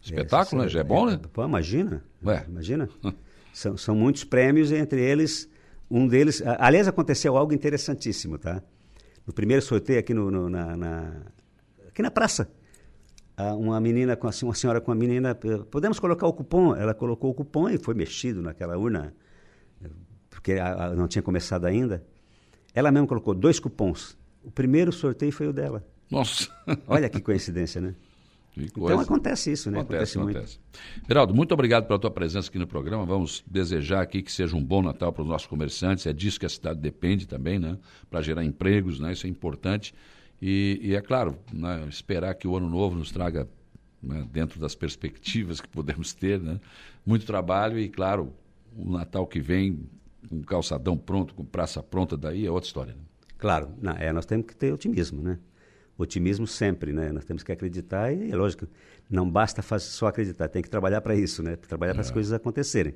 espetáculo, 0.00 0.62
né? 0.62 0.68
Já 0.68 0.80
é 0.80 0.84
bom, 0.84 1.06
né? 1.06 1.18
Pô, 1.32 1.44
imagina. 1.44 2.04
Ué. 2.24 2.44
Imagina. 2.48 2.88
são, 3.52 3.76
são 3.76 3.94
muitos 3.96 4.22
prêmios, 4.24 4.70
entre 4.70 5.00
eles, 5.00 5.48
um 5.90 6.06
deles. 6.06 6.40
Aliás, 6.58 6.86
aconteceu 6.86 7.36
algo 7.36 7.52
interessantíssimo, 7.52 8.38
tá? 8.38 8.62
No 9.26 9.32
primeiro 9.32 9.60
sorteio 9.62 9.98
aqui 9.98 10.14
no, 10.14 10.30
no- 10.30 10.48
na, 10.48 10.76
na- 10.76 11.22
aqui 11.88 12.00
na 12.00 12.10
praça. 12.10 12.48
Ah, 13.48 13.54
Uma 13.54 13.80
menina, 13.80 14.16
com 14.16 14.26
assim, 14.28 14.44
uma 14.44 14.54
senhora 14.54 14.80
com 14.80 14.90
a 14.92 14.94
menina, 14.94 15.30
eh, 15.44 15.58
podemos 15.70 15.98
colocar 15.98 16.26
o 16.26 16.32
cupom? 16.32 16.74
Ela 16.74 16.94
colocou 16.94 17.30
o 17.30 17.34
cupom 17.34 17.68
e 17.68 17.78
foi 17.78 17.94
mexido 17.94 18.40
naquela 18.42 18.76
urna, 18.76 19.12
porque 20.28 20.52
a- 20.54 20.86
a- 20.86 20.94
não 20.94 21.08
tinha 21.08 21.22
começado 21.22 21.64
ainda. 21.64 22.04
Ela 22.74 22.90
mesma 22.92 23.06
colocou 23.08 23.34
dois 23.34 23.58
cupons. 23.58 24.16
O 24.44 24.50
primeiro 24.50 24.92
sorteio 24.92 25.32
foi 25.32 25.48
o 25.48 25.52
dela. 25.52 25.84
Nossa. 26.10 26.48
Olha 26.86 27.08
que 27.08 27.20
coincidência, 27.20 27.80
né? 27.80 27.94
Que 28.52 28.64
Então 28.64 28.98
acontece 28.98 29.52
isso, 29.52 29.70
né? 29.70 29.78
Acontece, 29.80 30.18
muito. 30.18 30.36
acontece. 30.36 30.58
Geraldo, 31.06 31.32
muito 31.34 31.52
obrigado 31.54 31.86
pela 31.86 31.98
tua 32.00 32.10
presença 32.10 32.48
aqui 32.48 32.58
no 32.58 32.66
programa. 32.66 33.04
Vamos 33.06 33.44
desejar 33.46 34.00
aqui 34.02 34.22
que 34.22 34.32
seja 34.32 34.56
um 34.56 34.62
bom 34.64 34.82
Natal 34.82 35.12
para 35.12 35.22
os 35.22 35.28
nossos 35.28 35.46
comerciantes. 35.46 36.04
É 36.06 36.12
disso 36.12 36.38
que 36.40 36.46
a 36.46 36.48
cidade 36.48 36.80
depende 36.80 37.28
também, 37.28 37.58
né? 37.60 37.78
Para 38.10 38.20
gerar 38.22 38.44
empregos, 38.44 38.98
né? 38.98 39.12
Isso 39.12 39.26
é 39.26 39.30
importante. 39.30 39.94
E, 40.40 40.80
e 40.82 40.94
é 40.94 41.00
claro, 41.00 41.36
né? 41.52 41.86
esperar 41.88 42.34
que 42.34 42.48
o 42.48 42.56
ano 42.56 42.68
novo 42.68 42.96
nos 42.96 43.10
traga, 43.10 43.48
né? 44.02 44.26
dentro 44.32 44.58
das 44.58 44.74
perspectivas 44.74 45.60
que 45.60 45.68
podemos 45.68 46.14
ter, 46.14 46.40
né? 46.40 46.58
Muito 47.04 47.26
trabalho 47.26 47.78
e, 47.78 47.88
claro, 47.88 48.32
o 48.74 48.90
Natal 48.90 49.26
que 49.26 49.40
vem, 49.40 49.88
com 50.28 50.42
calçadão 50.42 50.96
pronto, 50.96 51.34
com 51.34 51.44
praça 51.44 51.82
pronta, 51.82 52.16
daí 52.16 52.46
é 52.46 52.50
outra 52.50 52.66
história. 52.66 52.92
Né? 52.94 53.00
Claro, 53.36 53.70
não, 53.80 53.92
é, 53.92 54.12
nós 54.12 54.26
temos 54.26 54.46
que 54.46 54.56
ter 54.56 54.72
otimismo, 54.72 55.22
né? 55.22 55.38
Otimismo 55.98 56.46
sempre, 56.46 56.92
né? 56.92 57.12
Nós 57.12 57.24
temos 57.24 57.42
que 57.42 57.52
acreditar 57.52 58.12
e, 58.12 58.30
é 58.30 58.36
lógico, 58.36 58.66
não 59.08 59.28
basta 59.28 59.62
só 59.78 60.06
acreditar, 60.06 60.48
tem 60.48 60.62
que 60.62 60.70
trabalhar 60.70 61.02
para 61.02 61.14
isso, 61.14 61.42
né? 61.42 61.56
Trabalhar 61.56 61.92
para 61.92 62.00
as 62.00 62.10
coisas 62.10 62.32
acontecerem. 62.32 62.94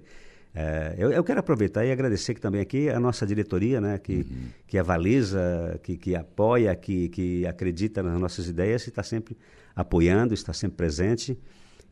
É, 0.54 0.94
eu, 0.96 1.10
eu 1.10 1.24
quero 1.24 1.40
aproveitar 1.40 1.84
e 1.84 1.90
agradecer 1.90 2.32
que 2.32 2.40
também 2.40 2.60
aqui 2.60 2.88
a 2.88 3.00
nossa 3.00 3.26
diretoria, 3.26 3.80
né? 3.80 3.98
Que, 3.98 4.24
que 4.68 4.78
avaliza, 4.78 5.80
que, 5.82 5.96
que 5.96 6.14
apoia, 6.14 6.74
que, 6.76 7.08
que 7.08 7.46
acredita 7.46 8.02
nas 8.02 8.20
nossas 8.20 8.46
ideias 8.46 8.86
e 8.86 8.90
está 8.90 9.02
sempre 9.02 9.36
apoiando, 9.74 10.32
está 10.32 10.52
sempre 10.52 10.76
presente. 10.76 11.36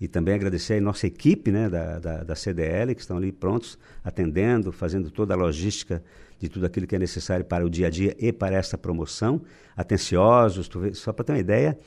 E 0.01 0.09
também 0.09 0.35
agradecer 0.35 0.75
a 0.75 0.81
nossa 0.81 1.07
equipe 1.07 1.51
né, 1.53 1.69
da, 1.69 1.99
da, 1.99 2.25
da 2.25 2.35
CDL, 2.35 2.93
que 2.95 3.01
estão 3.01 3.17
ali 3.17 3.31
prontos, 3.31 3.79
atendendo, 4.03 4.73
fazendo 4.73 5.11
toda 5.11 5.35
a 5.35 5.37
logística 5.37 6.03
de 6.41 6.49
tudo 6.49 6.67
aquilo 6.67 6.89
que 6.89 6.97
é 6.97 6.99
necessário 6.99 7.45
para 7.45 7.65
o 7.65 7.71
dia 7.71 7.87
a 7.87 7.91
dia 7.91 8.17
e 8.19 8.33
para 8.33 8.57
essa 8.57 8.77
promoção. 8.77 9.43
Atenciosos, 9.77 10.69
vê- 10.75 10.95
só 10.95 11.13
para 11.13 11.25
ter 11.25 11.33
uma 11.33 11.39
ideia, 11.39 11.79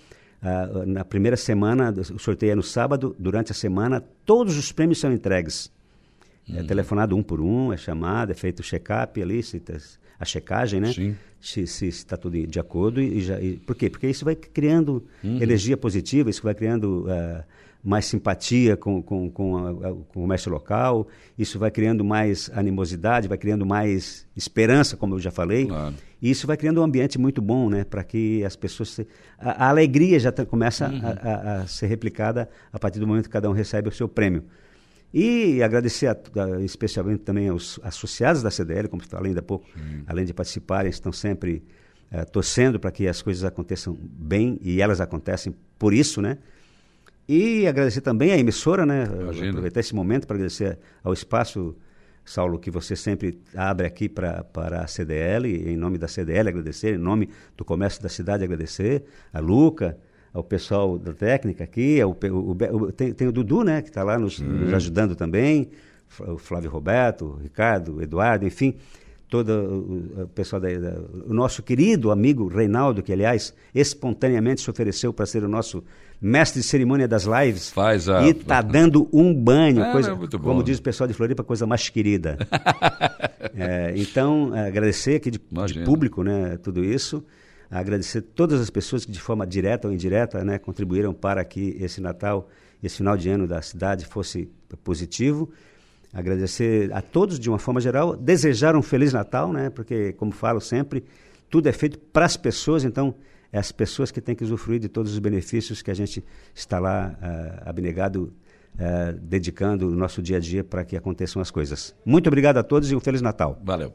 ah, 0.42 0.86
na 0.86 1.04
primeira 1.04 1.36
semana, 1.36 1.94
o 2.14 2.20
sorteio 2.20 2.52
é 2.54 2.56
no 2.56 2.64
sábado, 2.64 3.14
durante 3.20 3.52
a 3.52 3.56
semana, 3.56 4.02
todos 4.26 4.58
os 4.58 4.72
prêmios 4.72 5.00
são 5.00 5.12
entregues. 5.12 5.70
É 6.54 6.62
telefonado 6.64 7.16
um 7.16 7.24
por 7.24 7.42
um, 7.42 7.74
é 7.74 7.78
chamado, 7.78 8.32
é 8.32 8.36
feito 8.36 8.60
o 8.60 8.64
check-up 8.64 9.22
ali, 9.22 9.42
se 9.42 9.60
tá- 9.60 9.74
a 10.20 10.26
checagem, 10.26 10.80
né? 10.80 10.92
Sim. 10.94 11.16
Se 11.42 11.88
está 11.88 12.16
tudo 12.18 12.46
de 12.48 12.60
acordo. 12.60 13.02
E 13.02 13.22
já, 13.22 13.40
e- 13.40 13.58
por 13.58 13.76
quê? 13.76 13.90
Porque 13.90 14.08
isso 14.08 14.24
vai 14.26 14.36
criando 14.36 15.04
energia 15.24 15.76
positiva, 15.78 16.30
isso 16.30 16.42
vai 16.44 16.56
criando 16.56 17.06
ah, 17.10 17.44
mais 17.84 18.06
simpatia 18.06 18.76
com, 18.76 19.02
com, 19.02 19.30
com, 19.30 19.58
a- 19.58 19.74
com 19.74 19.92
o 19.92 20.04
comércio 20.22 20.52
local, 20.52 21.08
isso 21.38 21.60
vai 21.60 21.70
criando 21.70 22.04
mais 22.04 22.50
animosidade, 22.54 23.28
vai 23.28 23.38
criando 23.38 23.66
mais 23.66 24.26
esperança, 24.36 24.96
como 24.98 25.16
eu 25.16 25.20
já 25.20 25.30
falei. 25.32 25.66
Claro. 25.68 25.94
E 26.22 26.32
isso 26.32 26.48
vai 26.48 26.58
criando 26.58 26.80
um 26.82 26.84
ambiente 26.84 27.20
muito 27.20 27.42
bom, 27.42 27.70
né? 27.70 27.84
Para 27.84 28.04
que 28.04 28.44
as 28.44 28.56
pessoas. 28.56 28.90
Se... 28.90 29.08
A, 29.38 29.66
a 29.66 29.70
alegria 29.70 30.20
já 30.20 30.32
tá- 30.32 30.46
começa 30.46 30.86
a, 30.88 31.30
a- 31.60 31.62
a 31.62 31.68
ser 31.68 31.88
replicada 31.88 32.50
a 32.74 32.80
partir 32.80 33.00
do 33.00 33.06
momento 33.06 33.26
que 33.26 33.30
cada 33.32 33.50
um 33.50 33.54
recebe 33.54 33.90
o 33.90 33.92
seu 33.92 34.08
prêmio. 34.08 34.44
E 35.18 35.64
agradecer 35.64 36.08
a- 36.08 36.18
a- 36.44 36.60
especialmente 36.62 37.20
também 37.24 37.48
aos 37.48 37.80
associados 37.82 38.44
da 38.44 38.52
CDL, 38.52 38.90
como 38.90 39.02
falei 39.02 39.30
ainda 39.30 39.40
há 39.40 39.44
pouco, 39.44 39.66
além 40.06 40.26
de 40.26 40.34
participarem, 40.34 40.90
estão 40.90 41.12
sempre 41.14 41.64
eh, 42.12 42.24
torcendo 42.26 42.80
para 42.80 42.92
que 42.92 43.08
as 43.08 43.22
coisas 43.22 43.44
aconteçam 43.44 43.98
bem 44.00 44.60
e 44.62 44.82
elas 44.82 45.00
acontecem 45.02 45.56
por 45.80 45.94
isso, 45.94 46.22
né? 46.22 46.38
E 47.28 47.66
agradecer 47.66 48.02
também 48.02 48.32
à 48.32 48.38
emissora, 48.38 48.86
né? 48.86 49.06
Imagina. 49.06 49.24
Aproveitar 49.50 49.80
esse 49.80 49.96
momento 49.96 50.28
para 50.28 50.36
agradecer 50.36 50.78
ao 51.04 51.14
espaço, 51.14 51.76
Saulo, 52.24 52.60
que 52.60 52.70
você 52.70 52.96
sempre 52.96 53.40
abre 53.56 53.88
aqui 53.88 54.08
pra, 54.08 54.44
para 54.44 54.82
a 54.82 54.88
CDL, 54.88 55.48
em 55.70 55.76
nome 55.78 55.98
da 55.98 56.08
CDL 56.08 56.50
agradecer, 56.50 56.94
em 56.96 56.98
nome 57.00 57.30
do 57.58 57.64
comércio 57.66 58.02
da 58.04 58.10
cidade 58.10 58.44
agradecer, 58.44 59.04
a 59.34 59.40
Luca, 59.40 59.98
ao 60.36 60.44
pessoal 60.44 60.98
da 61.00 61.14
técnica 61.14 61.64
aqui, 61.64 62.00
ao, 62.02 62.14
pe- 62.14 62.30
o, 62.30 62.52
o- 62.52 62.92
tem, 62.92 63.14
tem 63.14 63.28
o 63.28 63.32
Dudu, 63.32 63.64
né, 63.64 63.82
que 63.82 63.88
está 63.90 64.04
lá 64.04 64.20
nos, 64.20 64.40
nos 64.40 64.74
ajudando 64.74 65.16
também, 65.16 65.70
o 66.20 66.38
Flávio 66.38 66.70
Roberto, 66.70 67.26
o 67.26 67.42
Ricardo, 67.42 67.96
o 67.96 68.02
Eduardo, 68.02 68.46
enfim, 68.46 68.76
todo 69.30 69.50
o, 69.50 70.24
o 70.24 70.28
pessoal 70.28 70.62
da, 70.62 70.68
da- 70.78 71.00
o 71.26 71.34
nosso 71.34 71.64
querido 71.64 72.12
amigo 72.12 72.48
Reinaldo, 72.48 73.02
que 73.02 73.14
aliás 73.14 73.54
espontaneamente 73.74 74.62
se 74.62 74.70
ofereceu 74.70 75.14
para 75.14 75.26
ser 75.26 75.44
o 75.44 75.48
nosso 75.48 75.84
mestre 76.22 76.62
de 76.62 76.68
cerimônia 76.68 77.08
das 77.08 77.24
lives. 77.26 77.72
Faz 77.72 78.08
a- 78.10 78.28
E 78.28 78.34
tá 78.34 78.62
dando 78.62 79.08
um 79.14 79.34
banho, 79.34 79.82
É, 79.82 79.92
coisa, 79.92 80.12
é 80.12 80.38
como 80.38 80.64
diz 80.64 80.78
o 80.80 80.82
pessoal 80.82 81.08
de 81.08 81.14
Floripa, 81.14 81.44
coisa 81.44 81.66
mais 81.66 81.88
querida. 81.90 82.38
É, 83.58 83.94
então, 83.96 84.54
é, 84.56 84.68
agradecer 84.68 85.16
aqui 85.16 85.32
de, 85.32 85.40
de 85.40 85.80
público, 85.86 86.24
né, 86.24 86.58
tudo 86.62 86.84
isso. 86.84 87.24
Agradecer 87.70 88.22
todas 88.22 88.62
as 88.62 88.70
pessoas 88.70 89.06
que 89.06 89.12
de 89.12 89.20
forma 89.20 89.46
direta 89.46 89.88
ou 89.88 89.94
indireta, 89.94 90.44
né, 90.44 90.58
contribuíram 90.60 91.14
para 91.14 91.44
que 91.44 91.76
esse 91.80 92.00
Natal, 92.00 92.50
esse 92.84 92.98
final 92.98 93.18
de 93.18 93.30
ano 93.30 93.48
da 93.48 93.62
cidade 93.62 94.06
fosse 94.06 94.50
positivo. 94.84 95.50
Agradecer 96.14 96.94
a 96.94 97.02
todos 97.02 97.40
de 97.40 97.50
uma 97.50 97.60
forma 97.60 97.82
geral, 97.82 98.16
desejar 98.16 98.76
um 98.76 98.82
feliz 98.82 99.12
Natal, 99.12 99.52
né, 99.52 99.70
porque 99.70 100.14
como 100.14 100.32
falo 100.32 100.62
sempre, 100.62 101.04
tudo 101.50 101.68
é 101.68 101.72
feito 101.72 102.00
para 102.00 102.26
as 102.26 102.38
pessoas, 102.38 102.84
então 102.84 103.16
é 103.52 103.58
as 103.58 103.72
pessoas 103.72 104.12
que 104.12 104.22
têm 104.22 104.36
que 104.36 104.44
usufruir 104.44 104.80
de 104.80 104.90
todos 104.90 105.12
os 105.12 105.20
benefícios 105.20 105.82
que 105.82 105.92
a 105.92 105.94
gente 105.94 106.24
está 106.54 106.80
lá 106.80 107.18
ah, 107.22 107.70
abnegado 107.70 108.34
ah, 108.78 109.14
dedicando 109.18 109.88
o 109.88 109.96
nosso 109.96 110.22
dia 110.22 110.38
a 110.38 110.40
dia 110.40 110.64
para 110.64 110.84
que 110.84 110.98
aconteçam 110.98 111.42
as 111.42 111.50
coisas. 111.50 111.96
Muito 112.06 112.28
obrigado 112.28 112.58
a 112.58 112.64
todos 112.64 112.92
e 112.92 112.96
um 112.96 113.00
feliz 113.00 113.22
Natal. 113.22 113.60
Valeu. 113.64 113.94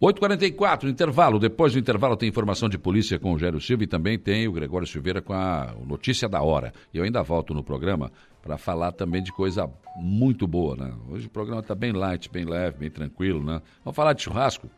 8h44, 0.00 0.90
intervalo. 0.90 1.38
Depois 1.38 1.72
do 1.72 1.78
intervalo 1.78 2.16
tem 2.16 2.28
informação 2.28 2.68
de 2.68 2.76
polícia 2.76 3.18
com 3.18 3.32
o 3.32 3.38
Gério 3.38 3.60
Silva 3.60 3.84
e 3.84 3.86
também 3.86 4.18
tem 4.18 4.46
o 4.46 4.52
Gregório 4.52 4.86
Silveira 4.86 5.22
com 5.22 5.32
a 5.32 5.74
notícia 5.86 6.28
da 6.28 6.42
hora. 6.42 6.72
E 6.92 6.98
eu 6.98 7.04
ainda 7.04 7.22
volto 7.22 7.54
no 7.54 7.64
programa 7.64 8.12
para 8.42 8.58
falar 8.58 8.92
também 8.92 9.22
de 9.22 9.32
coisa 9.32 9.70
muito 9.96 10.46
boa, 10.46 10.76
né? 10.76 10.92
Hoje 11.08 11.26
o 11.26 11.30
programa 11.30 11.62
está 11.62 11.74
bem 11.74 11.92
light, 11.92 12.30
bem 12.30 12.44
leve, 12.44 12.76
bem 12.78 12.90
tranquilo, 12.90 13.42
né? 13.42 13.62
Vamos 13.82 13.96
falar 13.96 14.12
de 14.12 14.22
churrasco? 14.22 14.68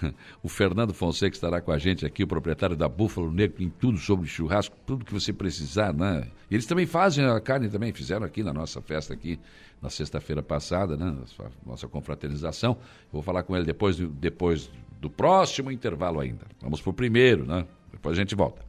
O 0.42 0.48
Fernando 0.48 0.94
Fonseca 0.94 1.34
estará 1.34 1.60
com 1.60 1.72
a 1.72 1.78
gente 1.78 2.06
aqui, 2.06 2.22
o 2.22 2.26
proprietário 2.26 2.76
da 2.76 2.88
Búfalo 2.88 3.30
Negro, 3.30 3.58
tem 3.58 3.68
tudo 3.68 3.98
sobre 3.98 4.26
churrasco, 4.26 4.76
tudo 4.86 5.04
que 5.04 5.12
você 5.12 5.32
precisar, 5.32 5.92
né? 5.92 6.28
Eles 6.50 6.66
também 6.66 6.86
fazem 6.86 7.24
a 7.24 7.40
carne 7.40 7.68
também, 7.68 7.92
fizeram 7.92 8.24
aqui 8.24 8.42
na 8.42 8.52
nossa 8.52 8.80
festa 8.80 9.12
aqui 9.12 9.38
na 9.80 9.90
sexta-feira 9.90 10.42
passada, 10.42 10.96
né? 10.96 11.10
Nossa, 11.10 11.52
nossa 11.64 11.88
confraternização. 11.88 12.76
Vou 13.12 13.22
falar 13.22 13.42
com 13.42 13.56
ele 13.56 13.64
depois, 13.64 13.96
depois 13.96 14.70
do 15.00 15.08
próximo 15.08 15.70
intervalo 15.70 16.20
ainda. 16.20 16.46
Vamos 16.60 16.80
pro 16.80 16.92
primeiro, 16.92 17.46
né? 17.46 17.64
Depois 17.92 18.16
a 18.16 18.20
gente 18.20 18.34
volta. 18.34 18.62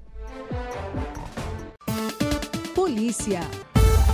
Polícia. 2.75 3.41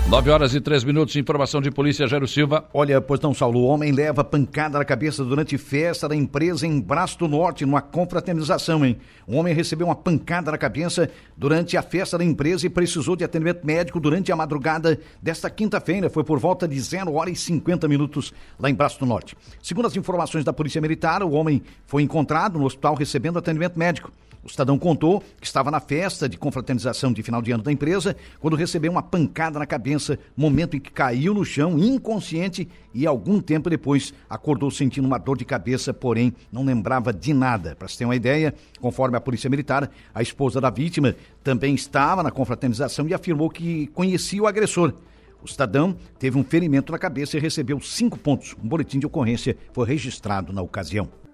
9 0.08 0.30
horas 0.30 0.54
e 0.54 0.62
3 0.62 0.84
minutos, 0.84 1.16
informação 1.16 1.60
de 1.60 1.72
polícia, 1.72 2.08
Jairo 2.08 2.28
Silva. 2.28 2.70
Olha, 2.72 3.02
pois 3.02 3.20
não, 3.22 3.34
Saulo, 3.34 3.62
o 3.62 3.66
homem 3.66 3.92
leva 3.92 4.24
pancada 4.24 4.78
na 4.78 4.86
cabeça 4.86 5.26
durante 5.26 5.58
festa 5.58 6.08
da 6.08 6.16
empresa 6.16 6.68
em 6.68 6.80
Braço 6.80 7.18
do 7.18 7.28
Norte, 7.28 7.66
numa 7.66 7.82
confraternização, 7.82 8.86
hein? 8.86 8.98
O 9.26 9.36
homem 9.36 9.52
recebeu 9.52 9.88
uma 9.88 9.96
pancada 9.96 10.52
na 10.52 10.60
cabeça 10.60 11.10
durante 11.36 11.76
a 11.76 11.82
festa 11.82 12.20
da 12.20 12.24
empresa 12.24 12.68
e 12.68 12.70
precisou 12.70 13.16
de 13.16 13.24
atendimento 13.24 13.66
médico 13.66 14.00
durante 14.00 14.32
a 14.32 14.36
madrugada 14.36 15.00
desta 15.20 15.50
quinta-feira. 15.50 16.08
Foi 16.08 16.24
por 16.24 16.38
volta 16.38 16.68
de 16.68 16.80
0 16.80 17.12
hora 17.12 17.32
e 17.32 17.36
50 17.36 17.88
minutos 17.88 18.32
lá 18.60 18.70
em 18.70 18.76
Braço 18.76 19.00
do 19.00 19.08
Norte. 19.08 19.36
Segundo 19.60 19.88
as 19.88 19.98
informações 19.98 20.46
da 20.46 20.54
Polícia 20.54 20.80
Militar, 20.80 21.24
o 21.24 21.32
homem 21.32 21.64
foi 21.88 22.04
encontrado 22.04 22.60
no 22.60 22.66
hospital 22.66 22.94
recebendo 22.94 23.40
atendimento 23.40 23.80
médico. 23.80 24.12
O 24.46 24.50
cidadão 24.50 24.78
contou 24.78 25.24
que 25.42 25.48
estava 25.48 25.72
na 25.72 25.80
festa 25.80 26.30
de 26.30 26.38
confraternização 26.38 27.12
de 27.12 27.24
final 27.24 27.42
de 27.42 27.52
ano 27.52 27.64
da 27.64 27.72
empresa 27.72 28.16
quando 28.40 28.56
recebeu 28.56 28.92
uma 28.92 29.02
pancada 29.02 29.58
na 29.58 29.66
cabeça, 29.66 30.20
momento 30.38 30.78
em 30.78 30.80
que 30.80 30.92
caiu 30.92 31.34
no 31.34 31.44
chão 31.44 31.80
inconsciente 31.80 32.70
e 32.94 33.08
algum 33.08 33.42
tempo 33.42 33.72
depois 33.72 34.14
acordou 34.30 34.70
sentindo 34.70 35.08
uma 35.08 35.18
dor 35.18 35.36
de 35.36 35.46
cabeça, 35.46 35.92
porém 35.92 36.32
não 36.52 36.64
lembrava 36.64 37.12
de 37.12 37.34
nada. 37.34 37.76
Para 37.76 37.88
se 37.88 37.98
ter 37.98 38.06
uma 38.06 38.16
ideia, 38.16 38.54
conforme 38.80 39.18
a 39.18 39.22
Polícia 39.22 39.50
Militar, 39.50 39.90
a 40.14 40.22
esposa 40.22 40.62
da 40.62 40.70
vítima 40.70 41.16
também 41.44 41.74
estava 41.74 42.22
na 42.22 42.30
confraternização 42.30 43.08
e 43.08 43.16
afirmou 43.16 43.50
que 43.50 43.88
conhecia 43.88 44.44
o 44.44 44.48
agressor. 44.48 44.94
O 45.42 45.48
cidadão 45.48 45.98
teve 46.20 46.38
um 46.38 46.44
ferimento 46.44 46.92
na 46.92 47.00
cabeça 47.00 47.36
e 47.36 47.40
recebeu 47.40 47.80
cinco 47.80 48.20
pontos. 48.20 48.56
Um 48.64 48.68
boletim 48.68 49.00
de 49.00 49.08
ocorrência 49.08 49.58
foi 49.74 49.88
registrado 49.88 50.54
na 50.54 50.62
ocasião. 50.62 51.25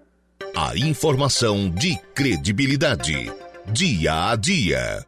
A 0.64 0.76
informação 0.76 1.68
de 1.68 1.98
credibilidade. 2.14 3.32
Dia 3.72 4.30
a 4.30 4.36
dia. 4.36 5.04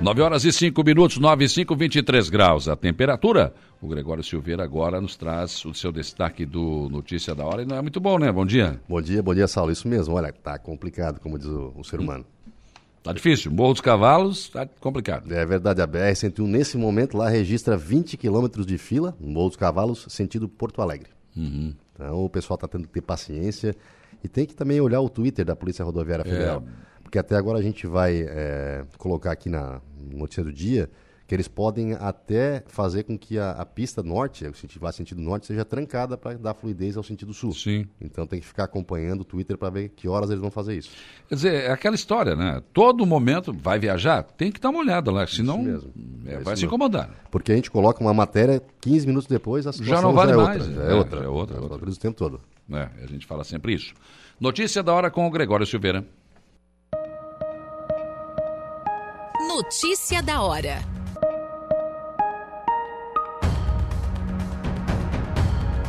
Nove 0.00 0.22
horas 0.22 0.46
e 0.46 0.52
cinco 0.54 0.82
minutos, 0.82 1.18
9 1.18 1.44
e 1.44 1.48
5, 1.50 1.76
23 1.76 2.30
graus. 2.30 2.66
A 2.66 2.76
temperatura. 2.76 3.52
O 3.78 3.88
Gregório 3.88 4.24
Silveira 4.24 4.64
agora 4.64 5.02
nos 5.02 5.16
traz 5.16 5.62
o 5.66 5.74
seu 5.74 5.92
destaque 5.92 6.46
do 6.46 6.88
Notícia 6.88 7.34
da 7.34 7.44
Hora. 7.44 7.60
E 7.60 7.66
não 7.66 7.76
é 7.76 7.82
muito 7.82 8.00
bom, 8.00 8.18
né? 8.18 8.32
Bom 8.32 8.46
dia. 8.46 8.80
Bom 8.88 9.02
dia, 9.02 9.22
bom 9.22 9.34
dia, 9.34 9.46
Saulo. 9.46 9.70
Isso 9.70 9.86
mesmo, 9.86 10.14
olha, 10.14 10.32
tá 10.32 10.58
complicado, 10.58 11.20
como 11.20 11.38
diz 11.38 11.46
o, 11.46 11.74
o 11.76 11.84
ser 11.84 12.00
humano. 12.00 12.24
Tá 13.08 13.14
difícil. 13.14 13.50
Morro 13.50 13.72
dos 13.72 13.80
Cavalos, 13.80 14.50
tá 14.50 14.66
complicado. 14.66 15.32
É 15.32 15.46
verdade, 15.46 15.80
a 15.80 15.88
BR-101 15.88 16.46
nesse 16.46 16.76
momento 16.76 17.16
lá 17.16 17.26
registra 17.26 17.74
20 17.74 18.18
quilômetros 18.18 18.66
de 18.66 18.76
fila, 18.76 19.16
Morro 19.18 19.48
dos 19.48 19.56
Cavalos, 19.56 20.04
sentido 20.10 20.46
Porto 20.46 20.82
Alegre. 20.82 21.08
Então 21.94 22.22
o 22.22 22.28
pessoal 22.28 22.58
tá 22.58 22.68
tendo 22.68 22.86
que 22.86 22.92
ter 22.92 23.00
paciência 23.00 23.74
e 24.22 24.28
tem 24.28 24.44
que 24.44 24.54
também 24.54 24.78
olhar 24.78 25.00
o 25.00 25.08
Twitter 25.08 25.42
da 25.42 25.56
Polícia 25.56 25.82
Rodoviária 25.82 26.22
Federal. 26.22 26.62
Porque 27.02 27.18
até 27.18 27.34
agora 27.34 27.58
a 27.58 27.62
gente 27.62 27.86
vai 27.86 28.26
é, 28.28 28.84
colocar 28.98 29.32
aqui 29.32 29.48
na 29.48 29.80
notícia 29.98 30.44
do 30.44 30.52
dia 30.52 30.90
que 31.28 31.34
eles 31.34 31.46
podem 31.46 31.92
até 31.92 32.64
fazer 32.68 33.02
com 33.04 33.18
que 33.18 33.38
a, 33.38 33.50
a 33.50 33.66
pista 33.66 34.02
norte, 34.02 34.46
o 34.46 34.54
sentido, 34.54 34.80
vá 34.80 34.90
sentido 34.90 35.20
norte, 35.20 35.46
seja 35.46 35.62
trancada 35.62 36.16
para 36.16 36.38
dar 36.38 36.54
fluidez 36.54 36.96
ao 36.96 37.02
sentido 37.02 37.34
sul. 37.34 37.52
Sim. 37.52 37.86
Então 38.00 38.26
tem 38.26 38.40
que 38.40 38.46
ficar 38.46 38.64
acompanhando 38.64 39.20
o 39.20 39.24
Twitter 39.24 39.58
para 39.58 39.68
ver 39.68 39.90
que 39.90 40.08
horas 40.08 40.30
eles 40.30 40.40
vão 40.40 40.50
fazer 40.50 40.74
isso. 40.78 40.90
Quer 41.28 41.34
dizer, 41.34 41.54
é 41.64 41.70
aquela 41.70 41.94
história, 41.94 42.34
né? 42.34 42.62
Todo 42.72 43.04
momento 43.04 43.52
vai 43.52 43.78
viajar, 43.78 44.22
tem 44.22 44.50
que 44.50 44.58
dar 44.58 44.70
uma 44.70 44.78
olhada 44.80 45.12
lá, 45.12 45.26
senão 45.26 45.58
mesmo. 45.62 45.92
é, 46.24 46.30
É 46.30 46.34
isso 46.36 46.44
vai 46.44 46.56
se 46.56 46.62
mesmo. 46.62 46.66
incomodar. 46.68 47.10
Porque 47.30 47.52
a 47.52 47.56
gente 47.56 47.70
coloca 47.70 48.00
uma 48.02 48.14
matéria, 48.14 48.62
15 48.80 49.06
minutos 49.06 49.28
depois, 49.28 49.66
a 49.66 49.72
situação 49.74 50.00
não 50.08 50.12
vale 50.14 50.32
é 50.32 50.36
mais, 50.36 50.66
outra. 50.66 50.82
é, 50.82 50.90
É, 50.90 50.94
outra. 50.94 51.18
já 51.18 51.24
é 51.24 51.28
outra, 51.28 51.56
é 51.58 51.60
outra. 51.60 51.90
o 51.90 51.96
tempo 51.96 52.16
todo. 52.16 52.40
né? 52.66 52.90
A 53.02 53.06
gente 53.06 53.26
fala 53.26 53.44
sempre 53.44 53.74
isso. 53.74 53.92
Notícia 54.40 54.82
da 54.82 54.94
hora 54.94 55.10
com 55.10 55.26
o 55.26 55.30
Gregório 55.30 55.66
Silveira. 55.66 56.02
Notícia 59.46 60.22
da 60.22 60.40
hora. 60.40 60.78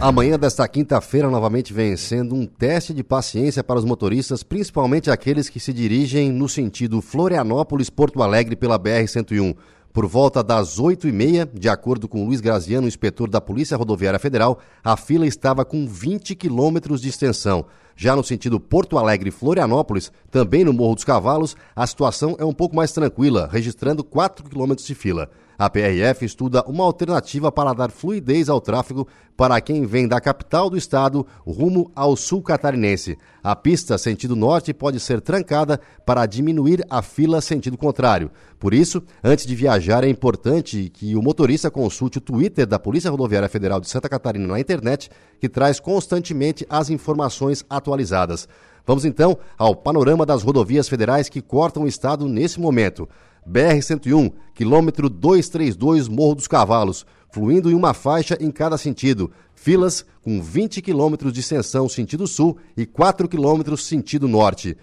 Amanhã 0.01 0.39
desta 0.39 0.65
quinta-feira, 0.65 1.29
novamente 1.29 1.73
vencendo 1.73 2.33
um 2.33 2.45
teste 2.45 2.93
de 2.93 3.03
paciência 3.03 3.61
para 3.61 3.77
os 3.77 3.83
motoristas, 3.83 4.43
principalmente 4.43 5.11
aqueles 5.11 5.49
que 5.49 5.59
se 5.59 5.73
dirigem 5.73 6.31
no 6.31 6.47
sentido 6.47 7.01
Florianópolis-Porto 7.01 8.23
Alegre 8.23 8.55
pela 8.55 8.79
BR-101. 8.79 9.57
Por 9.91 10.07
volta 10.07 10.41
das 10.41 10.79
8h30, 10.79 11.49
de 11.53 11.67
acordo 11.67 12.07
com 12.07 12.25
Luiz 12.25 12.39
Graziano, 12.39 12.87
inspetor 12.87 13.29
da 13.29 13.41
Polícia 13.41 13.75
Rodoviária 13.75 14.19
Federal, 14.19 14.59
a 14.81 14.95
fila 14.95 15.27
estava 15.27 15.65
com 15.65 15.85
20 15.85 16.33
quilômetros 16.33 17.01
de 17.01 17.09
extensão. 17.09 17.65
Já 17.93 18.15
no 18.15 18.23
sentido 18.23 18.57
Porto 18.57 18.97
Alegre-Florianópolis, 18.97 20.13
também 20.31 20.63
no 20.63 20.71
Morro 20.71 20.95
dos 20.95 21.03
Cavalos, 21.03 21.57
a 21.75 21.85
situação 21.85 22.37
é 22.39 22.45
um 22.45 22.53
pouco 22.53 22.73
mais 22.73 22.93
tranquila, 22.93 23.49
registrando 23.51 24.01
4 24.01 24.49
quilômetros 24.49 24.87
de 24.87 24.95
fila. 24.95 25.29
A 25.59 25.69
PRF 25.69 26.23
estuda 26.23 26.63
uma 26.65 26.85
alternativa 26.85 27.51
para 27.51 27.73
dar 27.73 27.91
fluidez 27.91 28.47
ao 28.47 28.61
tráfego 28.61 29.05
para 29.35 29.59
quem 29.59 29.85
vem 29.85 30.07
da 30.07 30.21
capital 30.21 30.69
do 30.69 30.77
estado 30.77 31.27
rumo 31.45 31.91
ao 31.93 32.15
sul 32.15 32.41
catarinense. 32.41 33.17
A 33.43 33.53
pista 33.57 33.97
sentido 33.97 34.37
norte 34.37 34.73
pode 34.73 35.01
ser 35.01 35.19
trancada 35.19 35.77
para 36.05 36.25
diminuir 36.25 36.81
a 36.89 37.01
fila 37.01 37.41
sentido 37.41 37.77
contrário. 37.77 38.31
Por 38.57 38.73
isso, 38.73 39.03
antes 39.21 39.45
de 39.45 39.53
viajar, 39.53 40.05
é 40.05 40.07
importante 40.07 40.89
que 40.93 41.13
o 41.13 41.21
motorista 41.21 41.69
consulte 41.69 42.19
o 42.19 42.21
Twitter 42.21 42.65
da 42.65 42.79
Polícia 42.79 43.11
Rodoviária 43.11 43.49
Federal 43.49 43.81
de 43.81 43.89
Santa 43.89 44.07
Catarina 44.07 44.47
na 44.47 44.61
internet, 44.61 45.11
que 45.41 45.49
traz 45.49 45.77
constantemente 45.77 46.65
as 46.69 46.89
informações 46.89 47.65
atualizadas. 47.69 48.47
Vamos 48.87 49.03
então 49.03 49.37
ao 49.57 49.75
panorama 49.75 50.25
das 50.25 50.41
rodovias 50.41 50.87
federais 50.87 51.27
que 51.27 51.41
cortam 51.41 51.83
o 51.83 51.87
estado 51.87 52.29
nesse 52.29 52.61
momento. 52.61 53.09
BR-101, 53.49 54.31
quilômetro 54.53 55.09
232 55.09 56.07
Morro 56.07 56.35
dos 56.35 56.47
Cavalos, 56.47 57.05
fluindo 57.31 57.71
em 57.71 57.73
uma 57.73 57.93
faixa 57.95 58.37
em 58.39 58.51
cada 58.51 58.77
sentido. 58.77 59.31
Filas 59.55 60.05
com 60.21 60.39
20 60.39 60.81
quilômetros 60.81 61.33
de 61.33 61.39
extensão 61.39 61.89
sentido 61.89 62.27
sul 62.27 62.57
e 62.77 62.85
4 62.85 63.27
quilômetros 63.27 63.85
sentido 63.85 64.27
norte. 64.27 64.77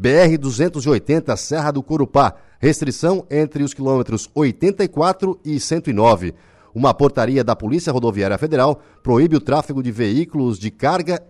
BR-280 0.00 1.36
Serra 1.36 1.72
do 1.72 1.82
Corupá, 1.82 2.34
restrição 2.60 3.26
entre 3.30 3.62
os 3.64 3.74
quilômetros 3.74 4.30
84 4.34 5.38
e 5.44 5.58
109. 5.58 6.34
Uma 6.74 6.94
portaria 6.94 7.44
da 7.44 7.54
Polícia 7.54 7.92
Rodoviária 7.92 8.38
Federal 8.38 8.80
proíbe 9.02 9.36
o 9.36 9.40
tráfego 9.40 9.82
de 9.82 9.92
veículos 9.92 10.58
de 10.58 10.70
carga 10.70 11.22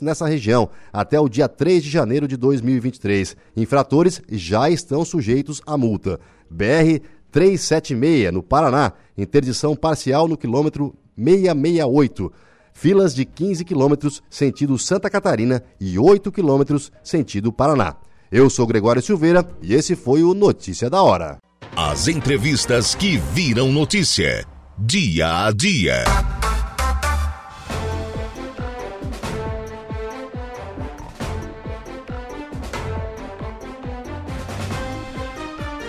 nessa 0.00 0.26
região 0.26 0.68
até 0.92 1.18
o 1.18 1.28
dia 1.28 1.48
3 1.48 1.82
de 1.82 1.90
janeiro 1.90 2.28
de 2.28 2.36
2023. 2.36 3.36
Infratores 3.56 4.22
já 4.30 4.70
estão 4.70 5.04
sujeitos 5.04 5.60
à 5.66 5.76
multa. 5.76 6.20
BR 6.48 7.00
376, 7.32 8.32
no 8.32 8.42
Paraná, 8.42 8.92
interdição 9.18 9.74
parcial 9.74 10.28
no 10.28 10.36
quilômetro 10.36 10.94
668. 11.16 12.32
Filas 12.72 13.14
de 13.14 13.24
15 13.24 13.64
quilômetros 13.64 14.22
sentido 14.28 14.78
Santa 14.78 15.10
Catarina 15.10 15.62
e 15.80 15.98
8 15.98 16.30
quilômetros 16.30 16.92
sentido 17.02 17.52
Paraná. 17.52 17.96
Eu 18.30 18.50
sou 18.50 18.66
Gregório 18.66 19.02
Silveira 19.02 19.48
e 19.62 19.74
esse 19.74 19.96
foi 19.96 20.22
o 20.22 20.34
Notícia 20.34 20.90
da 20.90 21.02
Hora. 21.02 21.38
As 21.74 22.06
entrevistas 22.06 22.94
que 22.94 23.16
viram 23.16 23.72
notícia. 23.72 24.55
Dia 24.78 25.46
a 25.46 25.52
dia. 25.52 26.04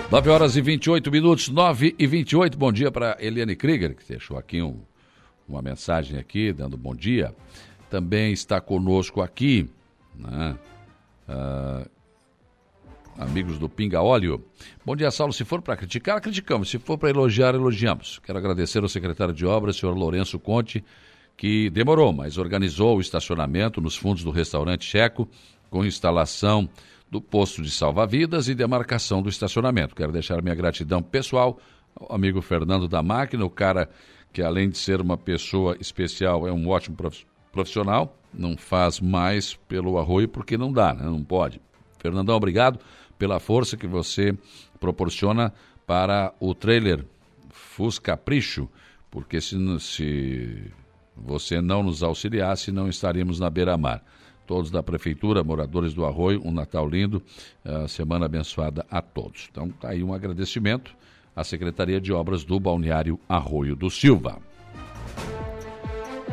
Nove 0.10 0.30
horas 0.30 0.56
e 0.56 0.62
28 0.62 1.12
minutos, 1.12 1.50
9 1.50 1.96
e 2.00 2.08
28. 2.08 2.58
Bom 2.58 2.72
dia 2.72 2.90
para 2.90 3.18
Eliane 3.20 3.58
Krieger, 3.58 3.94
que 3.94 4.08
deixou 4.08 4.38
aqui 4.38 4.62
um, 4.62 4.80
uma 5.50 5.62
mensagem 5.62 6.18
aqui, 6.18 6.54
dando 6.54 6.78
bom 6.78 6.96
dia. 6.96 7.36
Também 7.90 8.32
está 8.32 8.62
conosco 8.62 9.22
aqui, 9.22 9.70
né? 10.16 10.58
Uh, 11.28 11.97
amigos 13.18 13.58
do 13.58 13.68
Pinga 13.68 14.02
Óleo. 14.02 14.46
Bom 14.86 14.96
dia, 14.96 15.10
Saulo. 15.12 15.34
Se 15.34 15.44
for 15.44 15.62
para 15.62 15.76
criticar, 15.76 16.22
criticamos. 16.22 16.70
Se 16.70 16.78
for 16.78 16.98
para 16.98 17.10
elogiar, 17.10 17.56
elogiamos. 17.56 18.20
Quero 18.24 18.38
agradecer 18.38 18.82
ao 18.84 18.90
secretário 18.90 19.34
de 19.34 19.46
Obras, 19.46 19.78
senhor 19.78 19.96
Lourenço 19.96 20.40
Conte, 20.40 20.84
que 21.36 21.70
demorou, 21.70 22.14
mas 22.14 22.38
organizou 22.38 22.98
o 22.98 23.02
estacionamento 23.02 23.82
nos 23.82 23.96
fundos 23.96 24.24
do 24.24 24.32
restaurante 24.32 24.86
Checo, 24.86 25.28
com 25.70 25.84
instalação 25.84 26.70
do 27.10 27.22
posto 27.22 27.62
de 27.62 27.72
salva-vidas 27.72 28.48
e 28.48 28.56
demarcação 28.56 29.22
do 29.22 29.30
estacionamento. 29.30 29.96
Quero 29.96 30.12
deixar 30.12 30.42
minha 30.42 30.56
gratidão 30.56 31.02
pessoal 31.02 31.60
ao 31.96 32.16
amigo 32.16 32.42
Fernando 32.42 32.88
da 32.88 33.02
Máquina, 33.02 33.44
o 33.46 33.50
cara 33.50 33.90
que, 34.32 34.42
além 34.42 34.70
de 34.70 34.78
ser 34.78 35.02
uma 35.02 35.18
pessoa 35.18 35.76
especial, 35.80 36.48
é 36.48 36.52
um 36.52 36.70
ótimo 36.70 36.98
profissional. 37.52 38.16
Não 38.34 38.58
faz 38.58 39.00
mais 39.00 39.56
pelo 39.68 39.98
arroio 39.98 40.28
porque 40.28 40.58
não 40.58 40.72
dá, 40.72 40.94
né? 40.94 41.06
não 41.06 41.24
pode. 41.24 41.62
Fernandão, 41.98 42.36
obrigado 42.36 42.80
pela 43.18 43.40
força 43.40 43.78
que 43.78 43.88
você 43.88 44.38
proporciona 44.80 45.54
para 45.86 46.34
o 46.40 46.54
trailer 46.54 47.06
Fusca 47.50 48.12
Capricho, 48.12 48.70
porque 49.10 49.40
se, 49.40 49.58
se 49.80 50.72
você 51.16 51.62
não 51.62 51.82
nos 51.82 52.04
auxiliasse, 52.04 52.72
não 52.72 52.88
estaríamos 52.88 53.40
na 53.40 53.50
beira-mar. 53.50 54.04
Todos 54.46 54.72
da 54.72 54.82
Prefeitura, 54.82 55.44
moradores 55.44 55.94
do 55.94 56.06
Arroio, 56.06 56.42
um 56.46 56.52
Natal 56.52 56.88
lindo, 56.88 57.22
semana 57.90 58.26
abençoada 58.28 58.86
a 58.90 59.02
todos. 59.02 59.48
Então, 59.52 59.68
está 59.68 59.90
aí 59.90 60.02
um 60.02 60.14
agradecimento 60.14 60.96
à 61.36 61.44
Secretaria 61.44 62.00
de 62.00 62.14
Obras 62.14 62.46
do 62.46 62.60
Balneário 62.60 63.20
Arroio 63.28 63.76
do 63.76 63.90
Silva. 63.90 64.40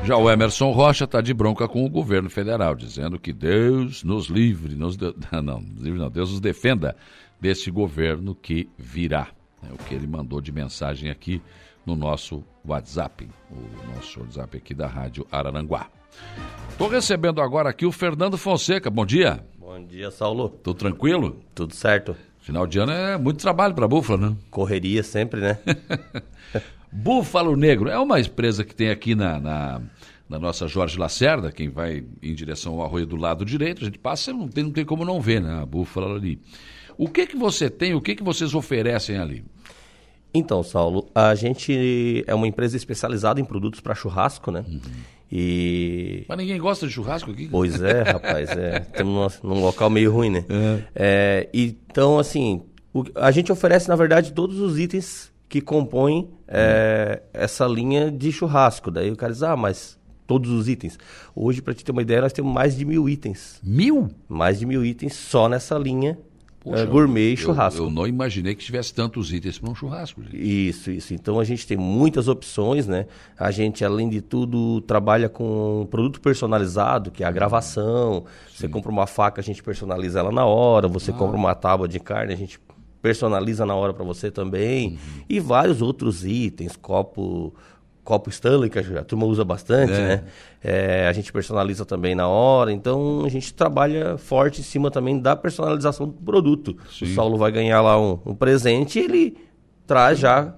Já 0.04 0.18
o 0.18 0.30
Emerson 0.30 0.70
Rocha 0.70 1.04
está 1.04 1.22
de 1.22 1.32
bronca 1.32 1.66
com 1.66 1.82
o 1.82 1.88
governo 1.88 2.28
federal, 2.28 2.74
dizendo 2.74 3.18
que 3.18 3.32
Deus 3.32 4.04
nos 4.04 4.26
livre, 4.26 4.74
nos 4.74 4.98
de... 4.98 5.14
não, 5.32 5.62
não, 5.62 6.10
Deus 6.10 6.30
nos 6.30 6.40
defenda 6.40 6.94
desse 7.40 7.70
governo 7.70 8.34
que 8.34 8.68
virá. 8.76 9.28
É 9.66 9.72
o 9.72 9.78
que 9.78 9.94
ele 9.94 10.06
mandou 10.06 10.42
de 10.42 10.52
mensagem 10.52 11.08
aqui 11.08 11.40
no 11.86 11.96
nosso 11.96 12.44
WhatsApp, 12.66 13.26
o 13.50 13.94
nosso 13.94 14.20
WhatsApp 14.20 14.58
aqui 14.58 14.74
da 14.74 14.86
Rádio 14.86 15.26
Araranguá. 15.32 15.88
Estou 16.68 16.88
recebendo 16.88 17.40
agora 17.40 17.70
aqui 17.70 17.86
o 17.86 17.92
Fernando 17.92 18.36
Fonseca. 18.36 18.90
Bom 18.90 19.06
dia. 19.06 19.42
Bom 19.58 19.82
dia, 19.82 20.10
Saulo. 20.10 20.50
Tudo 20.50 20.76
tranquilo? 20.76 21.40
Tudo 21.54 21.74
certo. 21.74 22.14
Final 22.40 22.66
de 22.66 22.78
ano 22.78 22.92
é 22.92 23.16
muito 23.16 23.40
trabalho 23.40 23.74
para 23.74 23.86
a 23.86 23.88
Búfala, 23.88 24.28
né? 24.28 24.36
Correria 24.50 25.02
sempre, 25.02 25.40
né? 25.40 25.58
Búfalo 26.94 27.56
Negro 27.56 27.88
é 27.88 27.98
uma 27.98 28.20
empresa 28.20 28.64
que 28.64 28.72
tem 28.72 28.88
aqui 28.88 29.16
na, 29.16 29.40
na, 29.40 29.80
na, 30.28 30.38
nossa 30.38 30.68
Jorge 30.68 30.96
Lacerda, 30.96 31.50
quem 31.50 31.68
vai 31.68 32.04
em 32.22 32.34
direção 32.34 32.74
ao 32.74 32.84
arroio 32.84 33.04
do 33.04 33.16
lado 33.16 33.44
direito, 33.44 33.82
a 33.82 33.84
gente 33.84 33.98
passa, 33.98 34.32
não 34.32 34.46
tem, 34.46 34.62
não 34.62 34.70
tem 34.70 34.84
como 34.84 35.04
não 35.04 35.20
ver, 35.20 35.42
né? 35.42 35.60
A 35.60 35.66
búfala 35.66 36.14
ali. 36.14 36.38
O 36.96 37.08
que 37.08 37.26
que 37.26 37.36
você 37.36 37.68
tem, 37.68 37.94
o 37.94 38.00
que 38.00 38.14
que 38.14 38.22
vocês 38.22 38.54
oferecem 38.54 39.18
ali? 39.18 39.44
Então, 40.32 40.62
Saulo, 40.62 41.08
a 41.12 41.34
gente 41.34 42.24
é 42.28 42.34
uma 42.34 42.46
empresa 42.46 42.76
especializada 42.76 43.40
em 43.40 43.44
produtos 43.44 43.80
para 43.80 43.94
churrasco, 43.96 44.52
né? 44.52 44.64
Uhum. 44.66 44.80
E... 45.32 46.24
Mas 46.28 46.38
ninguém 46.38 46.60
gosta 46.60 46.86
de 46.86 46.92
churrasco 46.92 47.32
aqui? 47.32 47.48
Pois 47.48 47.82
é, 47.82 48.02
rapaz. 48.02 48.50
É, 48.50 48.80
temos 48.96 49.40
num 49.42 49.60
local 49.60 49.90
meio 49.90 50.12
ruim, 50.12 50.30
né? 50.30 50.44
É. 50.48 50.84
É, 50.94 51.48
então, 51.52 52.20
assim, 52.20 52.62
o, 52.92 53.02
a 53.16 53.32
gente 53.32 53.50
oferece, 53.50 53.88
na 53.88 53.96
verdade, 53.96 54.32
todos 54.32 54.60
os 54.60 54.78
itens 54.78 55.33
que 55.54 55.60
compõem 55.60 56.28
é, 56.48 57.22
essa 57.32 57.64
linha 57.64 58.10
de 58.10 58.32
churrasco. 58.32 58.90
Daí 58.90 59.08
o 59.12 59.14
cara 59.14 59.32
diz, 59.32 59.44
ah, 59.44 59.56
mas 59.56 59.96
todos 60.26 60.50
os 60.50 60.68
itens. 60.68 60.98
Hoje, 61.32 61.62
para 61.62 61.72
te 61.72 61.84
ter 61.84 61.92
uma 61.92 62.02
ideia, 62.02 62.22
nós 62.22 62.32
temos 62.32 62.52
mais 62.52 62.76
de 62.76 62.84
mil 62.84 63.08
itens. 63.08 63.60
Mil? 63.62 64.10
Mais 64.28 64.58
de 64.58 64.66
mil 64.66 64.84
itens 64.84 65.14
só 65.14 65.48
nessa 65.48 65.78
linha 65.78 66.18
Poxa, 66.58 66.82
é, 66.82 66.86
gourmet 66.86 67.34
e 67.34 67.36
churrasco. 67.36 67.80
Eu, 67.80 67.84
eu, 67.84 67.90
não 67.92 68.04
imaginei 68.04 68.56
que 68.56 68.64
tivesse 68.64 68.92
tantos 68.92 69.32
itens 69.32 69.56
para 69.56 69.70
um 69.70 69.76
churrasco. 69.76 70.24
Gente. 70.24 70.36
Isso, 70.36 70.90
isso. 70.90 71.14
Então 71.14 71.38
a 71.38 71.44
gente 71.44 71.64
tem 71.68 71.76
muitas 71.76 72.26
opções, 72.26 72.88
né? 72.88 73.06
A 73.38 73.52
gente, 73.52 73.84
além 73.84 74.08
de 74.08 74.20
tudo, 74.20 74.80
trabalha 74.80 75.28
com 75.28 75.86
produto 75.88 76.20
personalizado, 76.20 77.12
que 77.12 77.22
é 77.22 77.26
a 77.28 77.30
gravação. 77.30 78.24
Sim. 78.48 78.56
Você 78.56 78.68
compra 78.68 78.90
uma 78.90 79.06
faca, 79.06 79.40
a 79.40 79.44
gente 79.44 79.62
personaliza 79.62 80.18
ela 80.18 80.32
na 80.32 80.44
hora. 80.44 80.88
Você 80.88 81.12
ah. 81.12 81.14
compra 81.14 81.36
uma 81.36 81.54
tábua 81.54 81.86
de 81.86 82.00
carne, 82.00 82.32
a 82.32 82.36
gente 82.36 82.58
personaliza 83.04 83.66
na 83.66 83.74
hora 83.74 83.92
para 83.92 84.02
você 84.02 84.30
também. 84.30 84.92
Uhum. 84.92 84.98
E 85.28 85.38
vários 85.38 85.82
outros 85.82 86.24
itens, 86.24 86.74
copo 86.74 87.52
copo 88.02 88.30
Stanley, 88.30 88.68
que 88.68 88.78
a 88.78 89.04
turma 89.04 89.24
usa 89.26 89.44
bastante, 89.44 89.92
é. 89.92 89.98
né? 89.98 90.24
É, 90.62 91.06
a 91.06 91.12
gente 91.12 91.32
personaliza 91.32 91.86
também 91.86 92.14
na 92.14 92.28
hora, 92.28 92.70
então 92.70 93.24
a 93.24 93.28
gente 93.30 93.52
trabalha 93.52 94.18
forte 94.18 94.60
em 94.60 94.64
cima 94.64 94.90
também 94.90 95.18
da 95.18 95.34
personalização 95.34 96.06
do 96.06 96.12
produto. 96.12 96.76
Sim. 96.90 97.06
O 97.06 97.14
Saulo 97.14 97.38
vai 97.38 97.50
ganhar 97.50 97.80
lá 97.80 97.98
um, 97.98 98.18
um 98.26 98.34
presente 98.34 98.98
e 98.98 99.04
ele 99.04 99.36
traz 99.86 100.18
já 100.18 100.54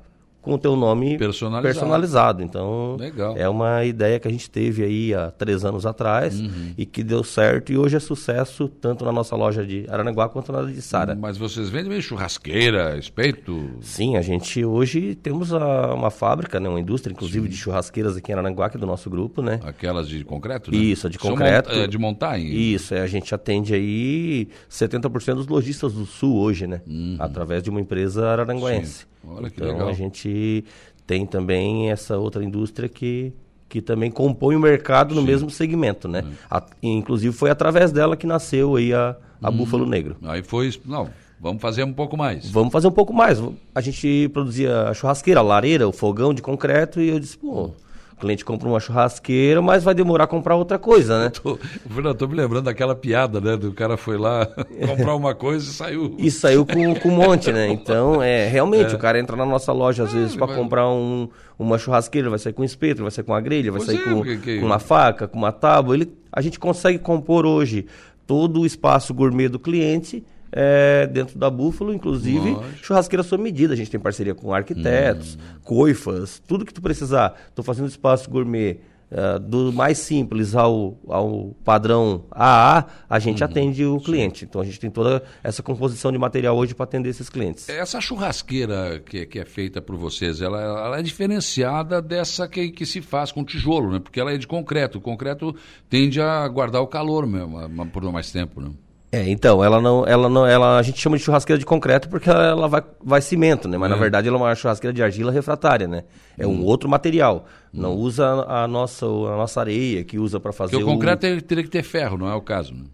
com 0.47 0.55
o 0.55 0.59
teu 0.59 0.77
nome 0.77 1.19
personalizado. 1.19 1.67
personalizado. 1.67 2.43
Então, 2.45 2.97
Legal. 2.97 3.37
é 3.37 3.49
uma 3.49 3.85
ideia 3.85 4.21
que 4.21 4.29
a 4.29 4.31
gente 4.31 4.49
teve 4.49 4.85
aí 4.85 5.13
há 5.13 5.29
três 5.29 5.65
anos 5.65 5.85
atrás 5.85 6.39
uhum. 6.39 6.73
e 6.79 6.87
que 6.87 7.03
deu 7.03 7.25
certo 7.25 7.73
e 7.73 7.77
hoje 7.77 7.97
é 7.97 7.99
sucesso 7.99 8.69
tanto 8.69 9.05
na 9.05 9.11
nossa 9.11 9.35
loja 9.35 9.67
de 9.67 9.85
Aranaguá 9.89 10.29
quanto 10.29 10.53
na 10.53 10.63
de 10.63 10.81
Sara. 10.81 11.17
Mas 11.17 11.37
vocês 11.37 11.69
vendem 11.69 12.01
churrasqueira, 12.01 12.97
espeito? 12.97 13.71
Sim, 13.81 14.17
a 14.17 14.23
gente 14.23 14.65
hoje 14.65 15.17
temos 15.17 15.53
a, 15.53 15.93
uma 15.93 16.13
fábrica, 16.13 16.61
né, 16.61 16.69
uma 16.69 16.79
indústria 16.79 17.13
inclusive 17.13 17.47
Sim. 17.47 17.51
de 17.51 17.57
churrasqueiras 17.57 18.17
aqui 18.17 18.31
em 18.31 18.35
Aranaguá, 18.37 18.71
que 18.71 18.77
é 18.77 18.81
do 18.81 18.87
nosso 18.87 19.11
grupo, 19.11 19.43
né? 19.43 19.59
Aquelas 19.65 20.09
de 20.09 20.25
concreto, 20.25 20.71
né? 20.71 20.77
Isso, 20.77 21.11
de 21.11 21.19
concreto. 21.19 21.71
Mont, 21.71 21.81
é, 21.81 21.87
de 21.89 21.99
montar 21.99 22.39
hein? 22.39 22.55
Isso, 22.55 22.95
é, 22.95 23.01
a 23.01 23.07
gente 23.09 23.35
atende 23.35 23.75
aí 23.75 24.47
70% 24.71 25.35
dos 25.35 25.49
lojistas 25.49 25.93
do 25.93 26.07
Sul 26.07 26.37
hoje, 26.37 26.69
né? 26.69 26.83
Uhum. 26.87 27.17
Através 27.19 27.65
de 27.65 27.71
uma 27.71 27.81
empresa 27.81 28.29
araranguense. 28.29 29.01
Sim. 29.01 29.16
Olha 29.27 29.51
que 29.51 29.57
então, 29.57 29.73
legal. 29.73 29.89
a 29.89 29.93
gente 29.93 30.65
tem 31.07 31.27
também 31.27 31.91
essa 31.91 32.17
outra 32.17 32.45
indústria 32.45 32.89
que, 32.89 33.33
que 33.69 33.81
também 33.81 34.11
compõe 34.11 34.57
o 34.57 34.61
mercado 34.61 35.15
no 35.15 35.21
Sim. 35.21 35.27
mesmo 35.27 35.51
segmento, 35.51 36.09
né? 36.09 36.25
É. 36.25 36.47
A, 36.51 36.65
inclusive 36.83 37.35
foi 37.35 37.51
através 37.51 37.93
dela 37.93 38.17
que 38.17 38.27
nasceu 38.27 38.77
aí 38.77 38.93
a, 38.93 39.17
a 39.43 39.51
hum, 39.51 39.57
Búfalo 39.57 39.87
Negro. 39.87 40.17
Aí 40.23 40.43
foi, 40.43 40.73
não, 40.85 41.11
Vamos 41.39 41.61
fazer 41.61 41.85
um 41.85 41.93
pouco 41.93 42.17
mais. 42.17 42.51
Vamos 42.51 42.73
fazer 42.73 42.89
um 42.89 42.93
pouco 42.93 43.13
mais. 43.13 43.39
A 43.75 43.81
gente 43.81 44.29
produzia 44.33 44.89
a 44.89 44.95
churrasqueira, 44.95 45.41
a 45.41 45.43
lareira, 45.43 45.87
o 45.87 45.93
fogão 45.93 46.33
de 46.33 46.41
concreto 46.41 47.01
e 47.01 47.09
eu 47.09 47.21
disse, 47.21 47.37
pô, 47.37 47.73
o 48.17 48.21
cliente 48.21 48.45
compra 48.47 48.67
uma 48.67 48.81
churrasqueira, 48.81 49.61
mas 49.61 49.85
vai 49.85 49.95
demorar 49.95 50.25
a 50.25 50.27
comprar 50.27 50.57
outra 50.57 50.79
coisa, 50.79 51.25
né? 51.25 51.31
Tô 52.17 52.27
me 52.27 52.35
lembrando 52.35 52.65
daquela 52.65 52.95
piada, 52.95 53.41
né? 53.43 53.57
Do 53.59 53.73
cara 53.73 53.97
foi 53.99 54.17
lá 54.17 54.47
comprar 54.89 55.15
uma 55.15 55.35
coisa 55.35 55.69
e 55.71 55.73
saiu. 55.75 56.15
E 56.19 56.31
saiu 56.31 56.65
com, 56.65 56.95
com 56.95 57.09
um 57.11 57.15
monte, 57.17 57.53
né? 57.53 57.69
Então, 57.69 58.23
é, 58.23 58.49
realmente, 58.49 58.95
o 58.95 58.99
cara 58.99 59.19
entra 59.21 59.37
na 59.37 59.45
nossa 59.45 59.71
loja 59.71 60.05
às 60.05 60.13
vezes 60.15 60.35
para 60.35 60.47
vai- 60.47 60.57
comprar 60.57 60.89
um, 60.89 61.29
uma 61.59 61.77
churrasqueira, 61.77 62.31
vai 62.31 62.39
sair 62.39 62.55
com 62.55 62.65
espeto, 62.65 63.03
vai 63.03 63.11
sair 63.11 63.25
com 63.25 63.35
a 63.35 63.41
grelha, 63.41 63.71
vai 63.71 63.83
Pois 63.85 63.87
sair 63.87 64.01
é, 64.01 64.15
com, 64.15 64.23
que- 64.23 64.61
com 64.61 64.67
uma 64.67 64.79
faca, 64.79 65.29
com 65.29 65.37
uma 65.37 65.53
tábua. 65.53 65.95
Ele, 65.95 66.11
a 66.33 66.41
gente 66.41 66.59
consegue 66.59 66.99
compor 66.99 67.45
hoje 67.45 67.85
todo 68.27 68.63
o 68.63 68.67
espaço 68.67 69.13
gourmet 69.13 69.49
do 69.49 69.59
cliente 69.59 70.25
é, 70.53 71.07
dentro 71.07 71.39
da 71.39 71.51
Búfalo, 71.51 71.93
inclusive 71.93 72.51
Lógico. 72.53 72.85
churrasqueira 72.85 73.21
à 73.23 73.25
sua 73.25 73.39
medida. 73.39 73.75
A 73.75 73.77
gente 73.77 73.91
tem 73.91 74.01
parceria 74.01 74.35
com 74.35 74.53
arquitetos, 74.55 75.39
coifas, 75.63 76.43
tudo 76.47 76.65
que 76.65 76.73
tu 76.75 76.81
precisar. 76.81 77.35
Estou 77.49 77.65
fazendo 77.65 77.89
espaço 77.89 78.31
gourmet 78.31 78.79
eh, 79.11 79.39
do 79.39 79.73
mais 79.73 79.99
simples 79.99 80.55
ao, 80.57 80.99
ao 81.09 81.55
padrão 81.65 82.25
AA, 82.31 82.87
a 83.09 83.19
gente 83.21 83.43
atende 83.45 83.85
o 83.85 84.01
cliente. 84.01 84.45
Então 84.45 84.61
a 84.61 84.65
gente 84.65 84.81
tem 84.81 84.91
toda 84.91 85.23
essa 85.45 85.63
composição 85.63 86.11
de 86.11 86.19
material 86.19 86.57
hoje 86.57 86.75
para 86.75 86.85
atender 86.85 87.11
esses 87.11 87.29
clientes. 87.29 87.69
Essa 87.69 88.01
churrasqueira 88.01 89.01
que, 89.05 89.27
que 89.27 89.39
é 89.39 89.45
feita 89.45 89.81
por 89.81 89.97
vocês, 89.97 90.41
ela, 90.41 90.61
ela 90.61 90.99
é 90.99 91.03
diferenciada 91.03 92.01
dessa 92.03 92.49
que, 92.49 92.71
que 92.71 92.85
se 92.87 93.01
faz 93.01 93.31
com 93.31 93.45
tijolo, 93.45 93.93
né? 93.93 93.99
Porque 94.01 94.19
ela 94.19 94.33
é 94.33 94.37
de 94.39 94.47
concreto. 94.47 94.99
O 94.99 95.01
concreto 95.01 95.55
tende 95.89 96.21
a 96.21 96.47
guardar 96.49 96.83
o 96.83 96.87
calor 96.87 97.27
mesmo, 97.27 97.59
a- 97.59 97.67
a- 97.67 97.87
por 97.87 98.03
mais 98.13 98.31
tempo, 98.33 98.61
né? 98.61 98.71
É, 99.17 99.31
então, 99.31 99.65
ela 99.65 99.81
não, 99.81 100.07
ela 100.07 100.29
não, 100.29 100.47
ela, 100.47 100.79
a 100.79 100.83
gente 100.83 101.01
chama 101.01 101.17
de 101.17 101.23
churrasqueira 101.23 101.59
de 101.59 101.65
concreto 101.65 102.09
porque 102.09 102.29
ela, 102.29 102.45
ela 102.45 102.69
vai, 102.69 102.83
vai 103.03 103.21
cimento, 103.23 103.67
né? 103.67 103.79
Mas 103.79 103.89
na 103.89 103.97
verdade 103.97 104.29
ela 104.29 104.37
é 104.37 104.41
uma 104.41 104.55
churrasqueira 104.55 104.93
de 104.93 105.03
argila 105.03 105.33
refratária, 105.33 105.89
né? 105.89 106.05
É 106.37 106.47
um 106.47 106.63
outro 106.63 106.89
material. 106.89 107.47
Não 107.73 107.95
usa 107.95 108.27
a 108.47 108.69
nossa, 108.69 109.07
a 109.07 109.37
nossa 109.37 109.61
areia 109.61 110.05
que 110.05 110.19
usa 110.19 110.39
para 110.39 110.53
fazer 110.53 110.73
Porque 110.77 110.85
o 110.85 110.93
concreto 110.95 111.21
teria- 111.21 111.41
teria 111.43 111.65
que 111.65 111.71
ter 111.71 111.83
ferro, 111.83 112.19
não 112.19 112.29
é 112.29 112.35
o 112.35 112.41
caso, 112.43 112.75
né? 112.75 112.85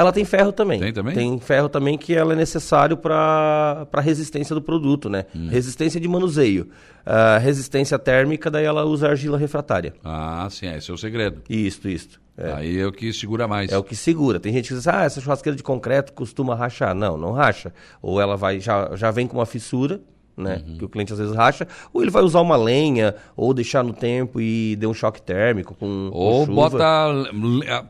Ela 0.00 0.12
tem 0.12 0.24
ferro 0.24 0.50
também. 0.50 0.80
Tem 0.80 0.92
também? 0.94 1.14
Tem 1.14 1.38
ferro 1.38 1.68
também 1.68 1.98
que 1.98 2.14
ela 2.14 2.32
é 2.32 2.36
necessário 2.36 2.96
para 2.96 3.86
a 3.92 4.00
resistência 4.00 4.54
do 4.54 4.62
produto, 4.62 5.10
né? 5.10 5.26
Hum. 5.36 5.48
Resistência 5.50 6.00
de 6.00 6.08
manuseio. 6.08 6.70
Ah, 7.04 7.36
resistência 7.36 7.98
térmica, 7.98 8.50
daí 8.50 8.64
ela 8.64 8.86
usa 8.86 9.08
argila 9.08 9.36
refratária. 9.36 9.92
Ah, 10.02 10.48
sim, 10.50 10.66
esse 10.74 10.90
é 10.90 10.94
o 10.94 10.96
segredo. 10.96 11.42
Isto, 11.50 11.86
isto. 11.86 12.18
É. 12.34 12.50
Aí 12.52 12.80
é 12.80 12.86
o 12.86 12.92
que 12.92 13.12
segura 13.12 13.46
mais. 13.46 13.70
É 13.70 13.76
o 13.76 13.84
que 13.84 13.94
segura. 13.94 14.40
Tem 14.40 14.50
gente 14.54 14.68
que 14.68 14.74
diz, 14.74 14.88
ah, 14.88 15.04
essa 15.04 15.20
churrasqueira 15.20 15.54
de 15.54 15.62
concreto 15.62 16.14
costuma 16.14 16.54
rachar. 16.54 16.94
Não, 16.94 17.18
não 17.18 17.32
racha. 17.32 17.70
Ou 18.00 18.18
ela 18.18 18.38
vai 18.38 18.58
já, 18.58 18.96
já 18.96 19.10
vem 19.10 19.26
com 19.26 19.36
uma 19.36 19.44
fissura, 19.44 20.00
né? 20.40 20.62
Uhum. 20.66 20.78
Que 20.78 20.84
o 20.84 20.88
cliente 20.88 21.12
às 21.12 21.18
vezes 21.18 21.34
racha. 21.34 21.66
Ou 21.92 22.02
ele 22.02 22.10
vai 22.10 22.22
usar 22.22 22.40
uma 22.40 22.56
lenha, 22.56 23.14
ou 23.36 23.52
deixar 23.54 23.82
no 23.82 23.92
tempo 23.92 24.40
e 24.40 24.76
dê 24.76 24.86
um 24.86 24.94
choque 24.94 25.20
térmico 25.20 25.74
com, 25.74 26.10
com 26.10 26.18
Ou 26.18 26.46
chuva. 26.46 26.70
bota. 26.70 26.84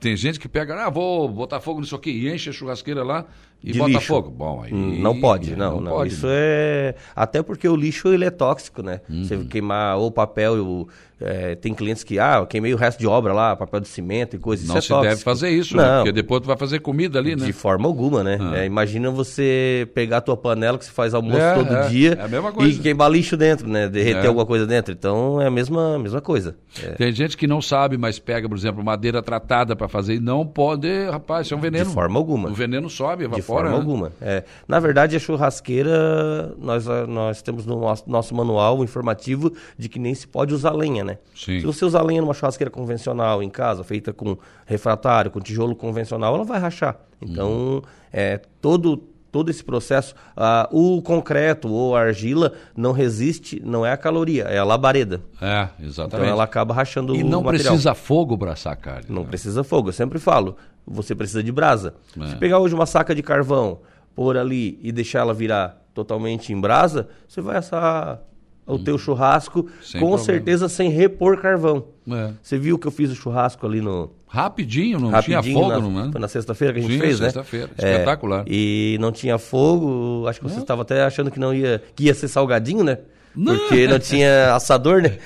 Tem 0.00 0.16
gente 0.16 0.38
que 0.38 0.48
pega, 0.48 0.86
ah, 0.86 0.90
vou 0.90 1.28
botar 1.28 1.60
fogo 1.60 1.80
nisso 1.80 1.96
aqui, 1.96 2.10
e 2.10 2.32
enche 2.32 2.50
a 2.50 2.52
churrasqueira 2.52 3.02
lá 3.02 3.26
e 3.62 3.72
De 3.72 3.78
bota 3.78 3.90
lixo. 3.92 4.06
fogo. 4.06 4.30
Bom, 4.30 4.62
aí. 4.64 4.72
Hum, 4.72 4.98
Não 5.00 5.20
pode, 5.20 5.54
não, 5.56 5.80
não. 5.80 5.92
pode, 5.92 6.12
Isso 6.14 6.26
né? 6.26 6.32
é. 6.34 6.94
Até 7.14 7.42
porque 7.42 7.68
o 7.68 7.76
lixo 7.76 8.08
ele 8.08 8.24
é 8.24 8.30
tóxico, 8.30 8.82
né? 8.82 9.00
Você 9.08 9.34
Uhum. 9.36 9.44
queimar 9.46 9.96
ou 9.98 10.10
papel, 10.10 10.64
ou, 10.64 10.88
é, 11.20 11.54
tem 11.54 11.74
clientes 11.74 12.02
que, 12.02 12.18
ah, 12.18 12.38
eu 12.40 12.46
queimei 12.46 12.72
o 12.72 12.76
resto 12.78 12.98
de 12.98 13.06
obra 13.06 13.34
lá, 13.34 13.54
papel 13.54 13.80
de 13.80 13.88
cimento 13.88 14.36
e 14.36 14.38
coisa. 14.38 14.66
Não 14.66 14.78
isso 14.78 14.94
é 14.94 14.96
se 14.96 15.02
deve 15.08 15.20
fazer 15.22 15.50
isso, 15.50 15.76
né? 15.76 15.82
Não. 15.82 15.96
Porque 15.98 16.12
depois 16.12 16.40
tu 16.40 16.46
vai 16.46 16.56
fazer 16.56 16.78
comida 16.80 17.18
ali, 17.18 17.36
né? 17.36 17.44
De 17.44 17.52
forma 17.52 17.86
alguma, 17.86 18.24
né? 18.24 18.38
Ah. 18.40 18.58
É, 18.60 18.64
imagina 18.66 19.10
você 19.10 19.86
pegar 19.94 20.18
a 20.18 20.20
tua 20.22 20.36
panela 20.36 20.78
que 20.78 20.84
você 20.86 20.90
faz 20.90 21.12
almoço 21.12 21.36
É, 21.38 21.54
todo 21.54 21.74
é, 21.74 21.88
dia 21.88 22.16
é 22.18 22.24
a 22.24 22.28
mesma 22.28 22.52
coisa. 22.52 22.74
e 22.74 22.78
queimar 22.82 23.10
lixo 23.10 23.36
dentro, 23.36 23.68
né? 23.68 23.88
Derreter 23.88 24.24
É. 24.24 24.26
alguma 24.28 24.46
coisa 24.46 24.66
dentro. 24.66 24.92
Então 24.92 25.40
é 25.40 25.46
a 25.46 25.50
mesma, 25.50 25.98
mesma 25.98 26.22
coisa. 26.22 26.56
É. 26.82 26.92
Tem 26.92 27.12
gente 27.12 27.36
que 27.36 27.46
não 27.46 27.60
sabe, 27.60 27.98
mas 27.98 28.18
pega, 28.18 28.48
por 28.48 28.56
exemplo, 28.56 28.82
madeira 28.82 29.22
tratada 29.22 29.76
para 29.76 29.88
fazer 29.88 30.14
e 30.14 30.20
não 30.20 30.46
pode, 30.46 30.88
rapaz, 31.10 31.46
isso 31.46 31.52
é 31.54 31.56
um 31.56 31.60
veneno. 31.60 31.84
De 31.84 31.92
forma 31.92 32.18
alguma. 32.18 32.48
O 32.48 32.54
veneno 32.54 32.88
sobe, 32.88 33.24
evapora. 33.24 33.40
De 33.42 33.46
forma 33.50 33.70
né? 33.70 33.76
alguma. 33.76 34.12
É. 34.20 34.44
Na 34.66 34.78
verdade, 34.80 35.16
a 35.16 35.18
churrasqueira, 35.18 36.54
nós, 36.58 36.88
ah, 36.88 37.06
nós 37.06 37.42
temos 37.42 37.66
no 37.66 37.78
nosso, 37.80 38.04
nosso 38.08 38.34
manual 38.34 38.78
um 38.78 38.84
informativo 38.84 39.52
de 39.78 39.88
que 39.88 39.98
nem 39.98 40.14
se 40.14 40.26
pode 40.26 40.54
usar 40.54 40.72
lenha, 40.72 41.04
né? 41.04 41.18
Sim. 41.34 41.60
Se 41.60 41.66
você 41.66 41.84
usar 41.84 42.02
lenha 42.02 42.20
numa 42.20 42.34
churrasqueira 42.34 42.70
convencional 42.70 43.42
em 43.42 43.50
casa, 43.50 43.84
feita 43.84 44.12
com 44.12 44.36
refratário, 44.66 45.30
com 45.30 45.40
tijolo 45.40 45.74
convencional, 45.76 46.34
ela 46.34 46.44
vai 46.44 46.58
rachar. 46.58 46.96
Então, 47.20 47.50
Uhum. 47.50 47.82
é, 48.12 48.40
todo, 48.60 48.96
todo 49.30 49.50
esse 49.50 49.62
processo, 49.62 50.14
ah, 50.36 50.68
o 50.72 51.00
concreto 51.02 51.68
ou 51.70 51.94
a 51.94 52.00
argila 52.00 52.52
não 52.76 52.92
resiste, 52.92 53.60
não 53.64 53.84
é 53.84 53.92
a 53.92 53.96
caloria, 53.96 54.44
é 54.44 54.58
a 54.58 54.64
labareda. 54.64 55.20
É, 55.40 55.68
Então 55.78 55.86
exatamente. 55.88 56.30
ela 56.30 56.44
acaba 56.44 56.74
rachando 56.74 57.14
E 57.14 57.22
o 57.22 57.26
não 57.26 57.42
material. 57.42 57.72
precisa 57.72 57.94
fogo 57.94 58.36
para 58.38 58.52
assar 58.52 58.76
carne. 58.76 59.06
Não 59.08 59.22
né? 59.22 59.28
precisa 59.28 59.62
fogo, 59.62 59.88
eu 59.90 59.92
sempre 59.92 60.18
falo. 60.18 60.56
Você 60.90 61.14
precisa 61.14 61.42
de 61.42 61.52
brasa. 61.52 61.94
É. 62.20 62.26
Se 62.26 62.36
pegar 62.36 62.58
hoje 62.58 62.74
uma 62.74 62.86
saca 62.86 63.14
de 63.14 63.22
carvão, 63.22 63.78
pôr 64.14 64.36
ali 64.36 64.78
e 64.82 64.90
deixar 64.90 65.20
ela 65.20 65.32
virar 65.32 65.80
totalmente 65.94 66.52
em 66.52 66.60
brasa, 66.60 67.08
você 67.28 67.40
vai 67.40 67.56
assar 67.56 68.20
o 68.66 68.78
teu 68.78 68.96
churrasco 68.98 69.60
Hum. 69.60 69.68
Sem 69.82 70.00
com 70.00 70.06
problema. 70.08 70.24
certeza 70.24 70.68
sem 70.68 70.90
repor 70.90 71.40
carvão. 71.40 71.84
É. 72.08 72.32
Você 72.42 72.58
viu 72.58 72.78
que 72.78 72.86
eu 72.86 72.90
fiz 72.90 73.10
o 73.10 73.14
churrasco 73.14 73.66
ali 73.66 73.80
no. 73.80 74.10
Rapidinho, 74.26 75.00
não 75.00 75.10
rapidinho, 75.10 75.42
tinha 75.42 75.54
fogo, 75.54 75.68
na, 75.68 75.80
não 75.80 76.08
é? 76.08 76.12
Foi 76.12 76.20
na 76.20 76.28
sexta-feira 76.28 76.72
que 76.74 76.78
a 76.78 76.82
gente 76.82 76.94
Sim, 76.94 77.00
fez, 77.00 77.18
né? 77.18 77.26
sexta-feira. 77.26 77.70
É, 77.76 77.92
Espetacular. 77.92 78.44
e 78.46 78.96
não 79.00 79.10
tinha 79.10 79.38
fogo, 79.38 80.24
acho 80.28 80.40
que 80.40 80.48
você 80.48 80.60
estava 80.60 80.82
até 80.82 81.02
achando 81.02 81.30
que 81.32 81.40
não 81.40 81.52
ia, 81.52 81.82
que 81.96 82.04
ia 82.04 82.14
ser 82.14 82.28
salgadinho, 82.28 82.84
né? 82.84 82.98
Porque 83.34 83.86
não 83.86 83.98
tinha 83.98 84.54
assador, 84.54 85.02
né? 85.02 85.18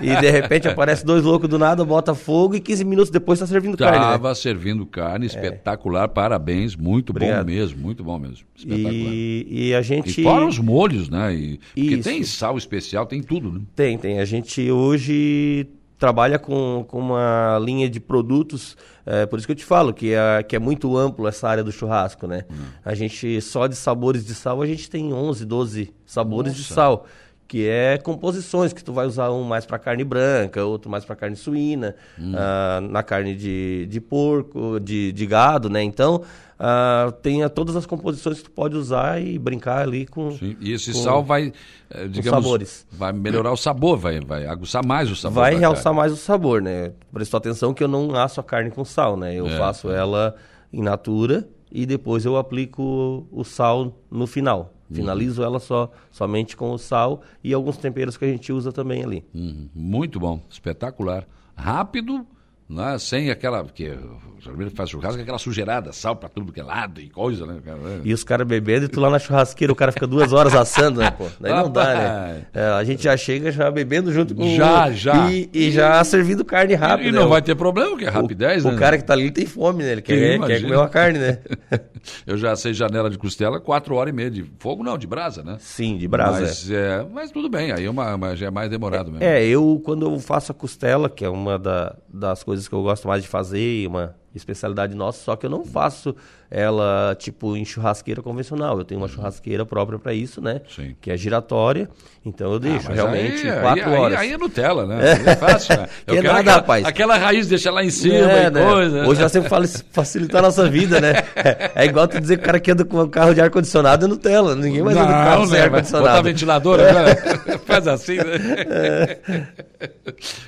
E 0.00 0.16
de 0.20 0.30
repente 0.30 0.68
aparece 0.68 1.04
dois 1.04 1.22
loucos 1.22 1.48
do 1.48 1.58
nada, 1.58 1.84
bota 1.84 2.14
fogo 2.14 2.54
e 2.54 2.60
15 2.60 2.84
minutos 2.84 3.10
depois 3.10 3.38
tá 3.38 3.46
servindo 3.46 3.76
carne, 3.76 3.98
né? 3.98 4.04
Tava 4.12 4.34
servindo 4.34 4.86
carne, 4.86 5.26
espetacular, 5.26 6.08
parabéns, 6.08 6.74
muito 6.74 7.10
Obrigado. 7.10 7.44
bom 7.44 7.52
mesmo, 7.52 7.80
muito 7.80 8.02
bom 8.02 8.18
mesmo. 8.18 8.46
Espetacular. 8.56 8.92
E, 8.92 9.46
e 9.48 9.74
a 9.74 9.82
gente. 9.82 10.20
E 10.20 10.24
fora 10.24 10.46
os 10.46 10.58
molhos, 10.58 11.08
né? 11.08 11.34
E, 11.34 11.58
porque 11.74 11.94
Isso. 11.94 12.08
tem 12.08 12.24
sal 12.24 12.56
especial, 12.56 13.06
tem 13.06 13.22
tudo, 13.22 13.52
né? 13.52 13.60
Tem, 13.76 13.98
tem. 13.98 14.18
A 14.18 14.24
gente 14.24 14.70
hoje 14.70 15.68
trabalha 16.02 16.36
com, 16.36 16.84
com 16.88 16.98
uma 16.98 17.60
linha 17.62 17.88
de 17.88 18.00
produtos, 18.00 18.76
é, 19.06 19.24
por 19.24 19.38
isso 19.38 19.46
que 19.46 19.52
eu 19.52 19.56
te 19.56 19.64
falo 19.64 19.94
que 19.94 20.12
é, 20.12 20.42
que 20.42 20.56
é 20.56 20.58
muito 20.58 20.96
amplo 20.96 21.28
essa 21.28 21.48
área 21.48 21.62
do 21.62 21.70
churrasco, 21.70 22.26
né? 22.26 22.44
Hum. 22.50 22.56
A 22.84 22.92
gente, 22.92 23.40
só 23.40 23.68
de 23.68 23.76
sabores 23.76 24.26
de 24.26 24.34
sal, 24.34 24.60
a 24.60 24.66
gente 24.66 24.90
tem 24.90 25.12
11, 25.12 25.44
12 25.44 25.94
sabores 26.04 26.54
de 26.54 26.62
Nossa. 26.62 26.74
sal. 26.74 27.06
Que 27.48 27.68
é 27.68 27.98
composições, 27.98 28.72
que 28.72 28.82
tu 28.82 28.92
vai 28.94 29.06
usar 29.06 29.30
um 29.30 29.42
mais 29.42 29.66
para 29.66 29.78
carne 29.78 30.04
branca, 30.04 30.64
outro 30.64 30.90
mais 30.90 31.04
para 31.04 31.14
carne 31.14 31.36
suína, 31.36 31.94
Hum. 32.18 32.32
ah, 32.34 32.80
na 32.80 33.02
carne 33.02 33.34
de, 33.36 33.86
de 33.90 34.00
porco, 34.00 34.80
de, 34.80 35.12
de 35.12 35.26
gado, 35.26 35.68
né? 35.68 35.82
Então, 35.82 36.22
ah, 36.58 37.12
tem 37.20 37.46
todas 37.50 37.76
as 37.76 37.84
composições 37.84 38.38
que 38.38 38.44
tu 38.44 38.50
pode 38.50 38.74
usar 38.74 39.20
e 39.20 39.38
brincar 39.38 39.82
ali 39.82 40.06
com... 40.06 40.30
Sim, 40.32 40.56
E 40.60 40.72
esse 40.72 40.92
com- 40.92 40.98
sal 41.00 41.22
vai, 41.22 41.52
eh, 41.90 42.08
digamos, 42.08 42.42
sabores. 42.42 42.86
vai 42.90 43.12
melhorar 43.12 43.52
o 43.52 43.56
sabor, 43.56 43.98
vai, 43.98 44.18
vai 44.20 44.46
aguçar 44.46 44.82
mais 44.86 45.10
o 45.10 45.16
sabor. 45.16 45.42
vai 45.42 45.54
realçar 45.54 45.84
carne. 45.84 45.98
mais 45.98 46.12
o 46.12 46.16
sabor, 46.16 46.62
né? 46.62 46.92
Prestou 47.12 47.36
atenção 47.36 47.74
que 47.74 47.84
eu 47.84 47.88
não 47.88 48.14
asso 48.14 48.40
a 48.40 48.44
carne 48.44 48.70
com 48.70 48.82
sal, 48.84 49.14
né? 49.16 49.34
Eu 49.34 49.46
É, 49.46 49.58
faço 49.58 49.90
ela 49.90 50.34
in 50.72 50.80
natura 50.82 51.46
e 51.70 51.84
depois 51.84 52.24
eu 52.24 52.36
aplico 52.38 53.26
o 53.30 53.44
sal 53.44 53.92
no 54.10 54.26
final. 54.26 54.71
Uhum. 54.92 54.96
Finalizo 54.96 55.42
ela 55.42 55.58
só 55.58 55.90
somente 56.10 56.56
com 56.56 56.70
o 56.72 56.78
sal 56.78 57.22
e 57.42 57.52
alguns 57.52 57.76
temperos 57.76 58.16
que 58.16 58.24
a 58.24 58.28
gente 58.28 58.52
usa 58.52 58.70
também 58.72 59.02
ali. 59.02 59.24
Uhum, 59.34 59.68
Muito 59.74 60.20
bom, 60.20 60.40
espetacular. 60.50 61.26
Rápido, 61.56 62.26
né? 62.72 62.98
sem 62.98 63.30
aquela. 63.30 63.62
Porque 63.64 63.90
o 63.90 64.70
faz 64.74 64.90
churrasco, 64.90 65.20
aquela 65.22 65.38
sujeirada, 65.38 65.92
sal 65.92 66.16
pra 66.16 66.28
tudo 66.28 66.52
que 66.52 66.58
é 66.58 66.64
lado 66.64 67.00
e 67.00 67.08
coisa, 67.08 67.46
né? 67.46 67.60
cara? 67.64 67.78
E 68.04 68.12
os 68.12 68.24
caras 68.24 68.44
bebendo 68.46 68.86
e 68.86 68.88
tu 68.88 68.98
lá 69.00 69.08
na 69.08 69.18
churrasqueira, 69.20 69.72
o 69.72 69.76
cara 69.76 69.92
fica 69.92 70.04
duas 70.06 70.32
horas 70.32 70.52
assando, 70.54 70.98
né, 71.00 71.10
pô? 71.12 71.26
Daí 71.38 71.52
não 71.52 71.70
dá, 71.70 71.94
né? 71.94 72.46
É, 72.52 72.64
a 72.66 72.82
gente 72.82 73.04
já 73.04 73.16
chega 73.16 73.52
já 73.52 73.70
bebendo 73.70 74.12
junto 74.12 74.34
com 74.34 74.44
Já, 74.56 74.88
o... 74.88 74.92
já. 74.94 75.30
E, 75.30 75.48
e 75.52 75.70
já 75.70 76.02
servindo 76.02 76.44
carne 76.44 76.74
rápido. 76.74 77.08
E 77.08 77.12
né? 77.12 77.18
não 77.20 77.26
O- 77.26 77.30
vai 77.30 77.40
ter 77.40 77.54
problema, 77.54 77.96
que 77.96 78.04
é 78.04 78.08
rapidez, 78.08 78.64
o, 78.64 78.70
né? 78.70 78.74
o 78.74 78.78
cara 78.78 78.98
que 78.98 79.04
tá 79.04 79.12
ali 79.12 79.30
tem 79.30 79.46
fome, 79.46 79.84
né? 79.84 79.92
Ele 79.92 80.02
quer, 80.02 80.40
quer 80.40 80.62
comer 80.62 80.76
uma 80.76 80.88
carne, 80.88 81.18
né? 81.20 81.38
Eu 82.26 82.36
já 82.36 82.56
sei 82.56 82.74
janela 82.74 83.08
de 83.08 83.16
costela, 83.16 83.60
quatro 83.60 83.94
horas 83.94 84.12
e 84.12 84.16
meia 84.16 84.28
de 84.30 84.44
fogo, 84.58 84.82
não, 84.82 84.98
de 84.98 85.06
brasa, 85.06 85.44
né? 85.44 85.56
Sim, 85.60 85.96
de 85.96 86.08
brasa. 86.08 86.38
é. 86.38 86.42
Mas, 86.42 86.70
é, 86.70 87.06
mas 87.12 87.30
tudo 87.30 87.48
bem, 87.48 87.70
aí 87.70 87.84
é 87.84 87.90
uma, 87.90 88.12
uma- 88.16 88.34
já 88.34 88.46
é 88.46 88.50
mais 88.50 88.68
demorado 88.68 89.08
mesmo. 89.12 89.22
É, 89.24 89.44
eu 89.46 89.80
quando 89.84 90.04
eu 90.10 90.18
faço 90.18 90.50
a 90.50 90.54
costela, 90.54 91.08
que 91.08 91.24
é 91.24 91.28
uma 91.28 91.56
da- 91.60 91.94
das 92.12 92.42
coisas 92.42 92.61
que 92.68 92.74
eu 92.74 92.82
gosto 92.82 93.06
mais 93.08 93.22
de 93.22 93.28
fazer, 93.28 93.86
uma, 93.86 94.14
especialidade 94.34 94.94
nossa, 94.94 95.22
só 95.22 95.36
que 95.36 95.46
eu 95.46 95.50
não 95.50 95.64
faço 95.64 96.14
ela 96.50 97.16
tipo 97.18 97.56
em 97.56 97.64
churrasqueira 97.64 98.20
convencional. 98.20 98.78
Eu 98.78 98.84
tenho 98.84 99.00
uma 99.00 99.08
churrasqueira 99.08 99.64
própria 99.64 99.98
para 99.98 100.12
isso, 100.12 100.38
né? 100.40 100.60
Sim. 100.68 100.94
Que 101.00 101.10
é 101.10 101.16
giratória. 101.16 101.88
Então 102.24 102.52
eu 102.52 102.58
deixo 102.58 102.86
mas 102.88 102.94
realmente 102.94 103.48
aí, 103.48 103.60
quatro 103.60 103.88
aí, 103.90 103.96
horas. 103.98 104.18
Aí, 104.18 104.28
aí 104.28 104.32
é 104.34 104.38
Nutella, 104.38 104.86
né? 104.86 104.96
Aí 105.12 105.26
é 105.26 105.36
fácil, 105.36 105.76
né? 105.76 105.88
Que 106.06 106.12
quero 106.14 106.26
nada, 106.28 106.40
aquela, 106.40 106.56
rapaz. 106.56 106.84
aquela 106.84 107.16
raiz 107.16 107.48
deixa 107.48 107.70
lá 107.70 107.82
em 107.82 107.90
cima 107.90 108.14
É, 108.14 108.46
e 108.46 108.50
né? 108.50 108.64
coisa. 108.64 109.06
Hoje 109.06 109.20
nós 109.22 109.32
temos 109.32 109.48
que 109.48 109.84
facilitar 109.90 110.40
a 110.40 110.42
nossa 110.42 110.68
vida, 110.68 111.00
né? 111.00 111.14
É 111.74 111.86
igual 111.86 112.06
tu 112.06 112.20
dizer 112.20 112.36
que 112.36 112.42
o 112.42 112.46
cara 112.46 112.60
que 112.60 112.70
anda 112.70 112.84
com 112.84 113.00
um 113.00 113.08
carro 113.08 113.34
de 113.34 113.40
ar-condicionado 113.40 114.04
é 114.04 114.08
Nutella. 114.08 114.54
Ninguém 114.54 114.82
mais 114.82 114.96
anda 114.96 115.06
com 115.06 115.12
carro 115.12 115.46
sem 115.46 115.54
né? 115.54 115.68
Vai 115.68 115.82
Botar 115.82 115.98
ar-condicionado. 115.98 116.22
ventilador 116.22 116.80
agora. 116.80 117.58
Faz 117.64 117.88
assim, 117.88 118.16
né? 118.16 119.18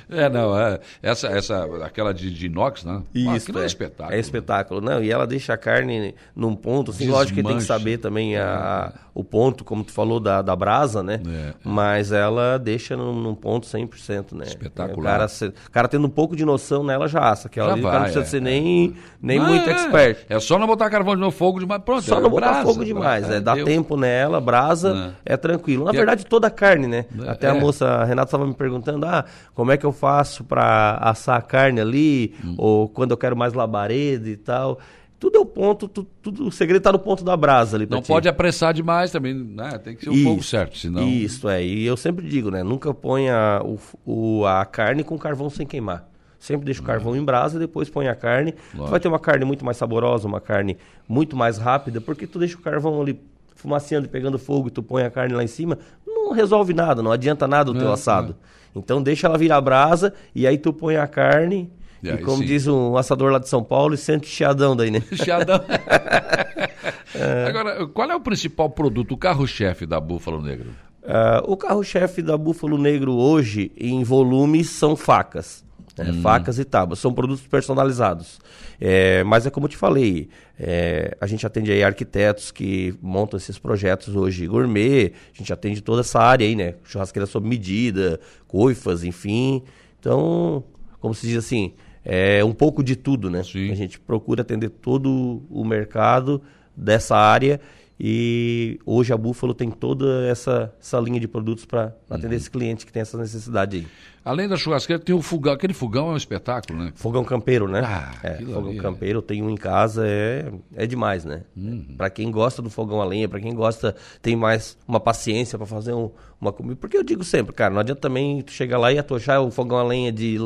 É, 0.09 0.29
não, 0.29 0.57
é, 0.57 0.79
essa, 1.01 1.27
essa, 1.27 1.65
aquela 1.83 2.13
de, 2.13 2.29
de 2.31 2.45
inox, 2.45 2.83
né? 2.83 3.01
Ah, 3.03 3.35
Isso, 3.35 3.49
aquilo 3.49 3.59
é, 3.59 3.63
é, 3.63 3.65
espetáculo. 3.75 4.15
É 4.15 4.19
espetáculo. 4.19 4.81
Não, 4.81 5.03
e 5.03 5.11
ela 5.11 5.27
deixa 5.27 5.53
a 5.53 5.57
carne 5.57 6.15
num 6.35 6.55
ponto, 6.55 6.91
assim, 6.91 7.07
lógico 7.07 7.35
que 7.39 7.43
tem 7.43 7.57
que 7.57 7.63
saber 7.63 7.97
também 7.97 8.37
a, 8.37 8.93
o 9.13 9.23
ponto, 9.23 9.63
como 9.63 9.83
tu 9.83 9.91
falou, 9.91 10.19
da, 10.19 10.41
da 10.41 10.55
brasa, 10.55 11.01
né? 11.03 11.21
É, 11.25 11.49
é. 11.49 11.53
Mas 11.63 12.11
ela 12.11 12.57
deixa 12.57 12.95
num, 12.97 13.13
num 13.13 13.35
ponto 13.35 13.67
100%, 13.67 14.33
né? 14.33 14.45
Espetacular. 14.45 14.97
O 14.97 15.01
cara, 15.03 15.27
se- 15.27 15.53
cara 15.71 15.87
tendo 15.87 16.07
um 16.07 16.09
pouco 16.09 16.35
de 16.35 16.45
noção 16.45 16.83
nela 16.83 17.07
já 17.07 17.19
assa. 17.29 17.49
Que 17.49 17.59
Já 17.59 17.71
ali 17.71 17.79
o 17.79 17.83
cara 17.83 17.85
não 17.85 17.91
vai, 17.91 18.11
precisa 18.11 18.21
é, 18.23 18.25
ser 18.27 18.37
é. 18.37 18.39
nem, 18.41 18.93
nem 19.21 19.39
Ah, 19.39 19.43
muito 19.43 19.69
é. 19.69 19.73
expert. 19.73 20.25
É 20.29 20.39
só 20.39 20.57
não 20.57 20.67
botar 20.67 20.89
carvão 20.89 21.15
no 21.15 21.31
fogo 21.31 21.59
demais. 21.59 21.81
Pronto, 21.83 22.01
Só 22.03 22.17
é 22.17 22.21
não 22.21 22.29
botar 22.29 22.47
brasa, 22.51 22.63
fogo 22.65 22.83
demais, 22.85 23.29
é, 23.29 23.39
dá 23.39 23.55
deu. 23.55 23.65
tempo 23.65 23.95
nela, 23.97 24.39
brasa, 24.41 25.13
é, 25.25 25.35
tranquilo. 25.37 25.85
Na 25.85 25.91
é- 25.91 25.93
verdade, 25.93 26.25
toda 26.25 26.47
a 26.47 26.51
carne, 26.51 26.87
né? 26.87 27.05
Até 27.27 27.49
a 27.49 27.55
É. 27.55 27.59
moça, 27.59 27.85
a 27.87 28.03
Renata 28.03 28.27
estava 28.29 28.45
me 28.45 28.53
perguntando, 28.53 29.05
ah, 29.05 29.25
como 29.53 29.71
é 29.71 29.77
que 29.77 29.85
eu 29.85 29.91
faço 29.91 30.43
para 30.43 30.97
assar 31.01 31.37
a 31.37 31.41
carne 31.41 31.79
ali, 31.81 32.35
Hum. 32.43 32.55
ou 32.57 32.89
quando 32.89 33.11
eu 33.11 33.17
quero 33.17 33.35
mais 33.35 33.53
labareda 33.65 34.29
e 34.29 34.37
tal. 34.37 34.79
Tudo 35.19 35.37
é 35.37 35.39
o 35.39 35.45
ponto, 35.45 35.87
tu- 35.87 36.05
tudo, 36.21 36.47
o 36.47 36.51
segredo 36.51 36.81
tá 36.83 36.91
no 36.91 36.99
ponto 36.99 37.23
da 37.23 37.35
brasa 37.37 37.77
ali 37.77 37.87
Não 37.89 38.01
ti. 38.01 38.07
pode 38.07 38.27
apressar 38.27 38.73
demais 38.73 39.11
também, 39.11 39.33
né? 39.33 39.77
Tem 39.77 39.95
que 39.95 40.03
ser 40.03 40.11
fogo 40.23 40.39
Isso, 40.39 40.49
certo, 40.49 40.77
senão... 40.77 41.07
Isso, 41.07 41.47
é. 41.49 41.63
E 41.63 41.85
eu 41.85 41.95
sempre 41.95 42.27
digo, 42.27 42.51
né? 42.51 42.63
Nunca 42.63 42.93
ponha 42.93 43.61
o, 43.63 43.79
o- 44.05 44.45
a 44.45 44.65
carne 44.65 45.03
com 45.03 45.17
carvão 45.17 45.49
sem 45.49 45.65
queimar. 45.65 46.07
Sempre 46.37 46.65
deixa 46.65 46.81
o 46.81 46.83
carvão 46.83 47.15
em 47.15 47.23
brasa 47.23 47.55
e 47.55 47.59
depois 47.59 47.89
põe 47.89 48.07
a 48.07 48.13
carne. 48.13 48.53
Vai 48.75 48.99
ter 48.99 49.07
uma 49.07 49.17
carne 49.17 49.45
muito 49.45 49.65
mais 49.65 49.77
saborosa, 49.77 50.27
uma 50.27 50.41
carne 50.41 50.77
muito 51.07 51.35
mais 51.35 51.57
rápida, 51.57 51.99
porque 52.01 52.27
tu 52.27 52.37
deixa 52.37 52.55
o 52.57 52.61
carvão 52.61 53.01
ali 53.01 53.19
fumaceando 53.55 54.05
e 54.05 54.09
pegando 54.09 54.37
fogo 54.37 54.67
e 54.67 54.71
tu 54.71 54.83
põe 54.83 55.03
a 55.03 55.09
carne 55.09 55.33
lá 55.33 55.43
em 55.43 55.47
cima, 55.47 55.79
não 56.05 56.33
resolve 56.33 56.71
nada, 56.73 57.01
não 57.01 57.11
adianta 57.11 57.47
nada 57.47 57.71
o 57.71 57.73
teu 57.73 57.89
É, 57.89 57.93
assado. 57.93 58.35
Então 58.75 59.01
deixa 59.01 59.25
ela 59.25 59.37
virar 59.39 59.59
brasa 59.61 60.13
e 60.35 60.45
aí 60.45 60.57
tu 60.57 60.71
põe 60.73 60.97
a 60.97 61.07
carne 61.07 61.71
E 62.05 62.15
e, 62.15 62.17
como 62.19 62.37
sim. 62.37 62.45
diz 62.45 62.67
um 62.67 62.97
assador 62.97 63.31
lá 63.31 63.39
de 63.39 63.49
São 63.49 63.63
Paulo, 63.63 63.93
e 63.93 63.97
sente 63.97 64.27
chiadão 64.27 64.75
daí, 64.75 64.91
né? 64.91 65.01
Chiadão. 65.23 65.61
Agora, 67.47 67.87
qual 67.87 68.11
é 68.11 68.15
o 68.15 68.19
principal 68.19 68.69
produto, 68.69 69.13
o 69.13 69.17
carro-chefe 69.17 69.85
da 69.85 69.99
Búfalo 69.99 70.41
Negro? 70.41 70.71
Ah, 71.07 71.41
o 71.45 71.55
carro-chefe 71.55 72.21
da 72.21 72.37
Búfalo 72.37 72.77
Negro 72.77 73.13
hoje, 73.13 73.71
em 73.77 74.03
volumes, 74.03 74.69
são 74.69 74.95
facas. 74.95 75.63
né? 75.97 76.11
Facas 76.21 76.59
e 76.59 76.65
tábuas. 76.65 76.99
São 76.99 77.13
produtos 77.13 77.45
personalizados. 77.47 78.39
É, 78.81 79.23
mas 79.23 79.45
é 79.45 79.49
como 79.49 79.65
eu 79.65 79.69
te 79.69 79.77
falei, 79.77 80.27
é, 80.59 81.15
a 81.21 81.27
gente 81.27 81.45
atende 81.45 81.71
aí 81.71 81.83
arquitetos 81.83 82.51
que 82.51 82.93
montam 83.01 83.37
esses 83.37 83.57
projetos 83.57 84.15
hoje 84.15 84.47
gourmet, 84.47 85.13
a 85.33 85.37
gente 85.37 85.53
atende 85.53 85.81
toda 85.81 86.01
essa 86.01 86.19
área 86.19 86.45
aí, 86.45 86.55
né? 86.55 86.75
Churrasqueira 86.83 87.25
sob 87.25 87.47
medida, 87.47 88.19
coifas, 88.47 89.03
enfim. 89.03 89.63
Então, 89.99 90.63
como 90.99 91.13
se 91.13 91.27
diz 91.27 91.37
assim, 91.37 91.73
é 92.05 92.43
um 92.45 92.53
pouco 92.53 92.83
de 92.83 92.95
tudo, 92.95 93.29
né? 93.31 93.43
Sim. 93.43 93.71
A 93.71 93.75
gente 93.75 93.99
procura 93.99 94.43
atender 94.43 94.69
todo 94.69 95.43
o 95.49 95.65
mercado 95.65 96.41
dessa 96.77 97.17
área 97.17 97.59
e 97.99 98.79
hoje 98.85 99.11
a 99.11 99.17
Búfalo 99.17 99.53
tem 99.53 99.71
toda 99.71 100.27
essa, 100.27 100.71
essa 100.79 100.99
linha 100.99 101.19
de 101.19 101.27
produtos 101.27 101.65
para 101.65 101.95
atender 102.09 102.35
esse 102.35 102.51
cliente 102.51 102.85
que 102.85 102.93
tem 102.93 103.01
essa 103.01 103.17
necessidade 103.17 103.77
aí. 103.77 103.87
Além 104.25 104.47
da 104.47 104.57
churrasqueira, 104.57 104.99
tem 104.99 105.13
o 105.13 105.21
fogão. 105.21 105.53
Aquele 105.53 105.73
fogão 105.73 106.09
é 106.09 106.13
um 106.13 106.17
espetáculo, 106.17 106.79
né? 106.79 106.91
Fogão 106.95 107.23
campeiro, 107.23 107.67
né? 107.67 107.81
Ah, 107.85 108.11
é, 108.23 108.33
fogão 108.37 108.65
ali 108.69 108.77
é- 108.79 108.81
campeiro, 108.81 109.19
eu 109.19 109.21
tenho 109.21 109.45
um 109.45 109.51
em 109.51 109.55
casa, 109.55 110.03
é, 110.07 110.51
é 110.75 110.87
demais, 110.87 111.23
né? 111.23 111.43
Uhum. 111.55 111.85
Pra 111.95 112.09
quem 112.09 112.31
gosta 112.31 112.59
do 112.59 112.69
fogão 112.71 112.99
a 112.99 113.05
lenha, 113.05 113.29
pra 113.29 113.39
quem 113.39 113.53
gosta, 113.53 113.95
tem 114.23 114.35
mais 114.35 114.75
uma 114.87 114.99
paciência 114.99 115.59
pra 115.59 115.67
fazer 115.67 115.93
um- 115.93 116.09
uma 116.41 116.51
comida. 116.51 116.75
Porque 116.75 116.97
eu 116.97 117.03
digo 117.03 117.23
sempre, 117.23 117.53
cara, 117.53 117.71
não 117.73 117.79
adianta 117.79 118.01
também 118.01 118.41
tu 118.41 118.51
chegar 118.51 118.77
lá 118.79 118.91
e 118.91 118.97
atochar 118.97 119.41
o 119.41 119.51
fogão 119.51 119.77
a 119.77 119.83
lenha 119.83 120.11
de, 120.11 120.37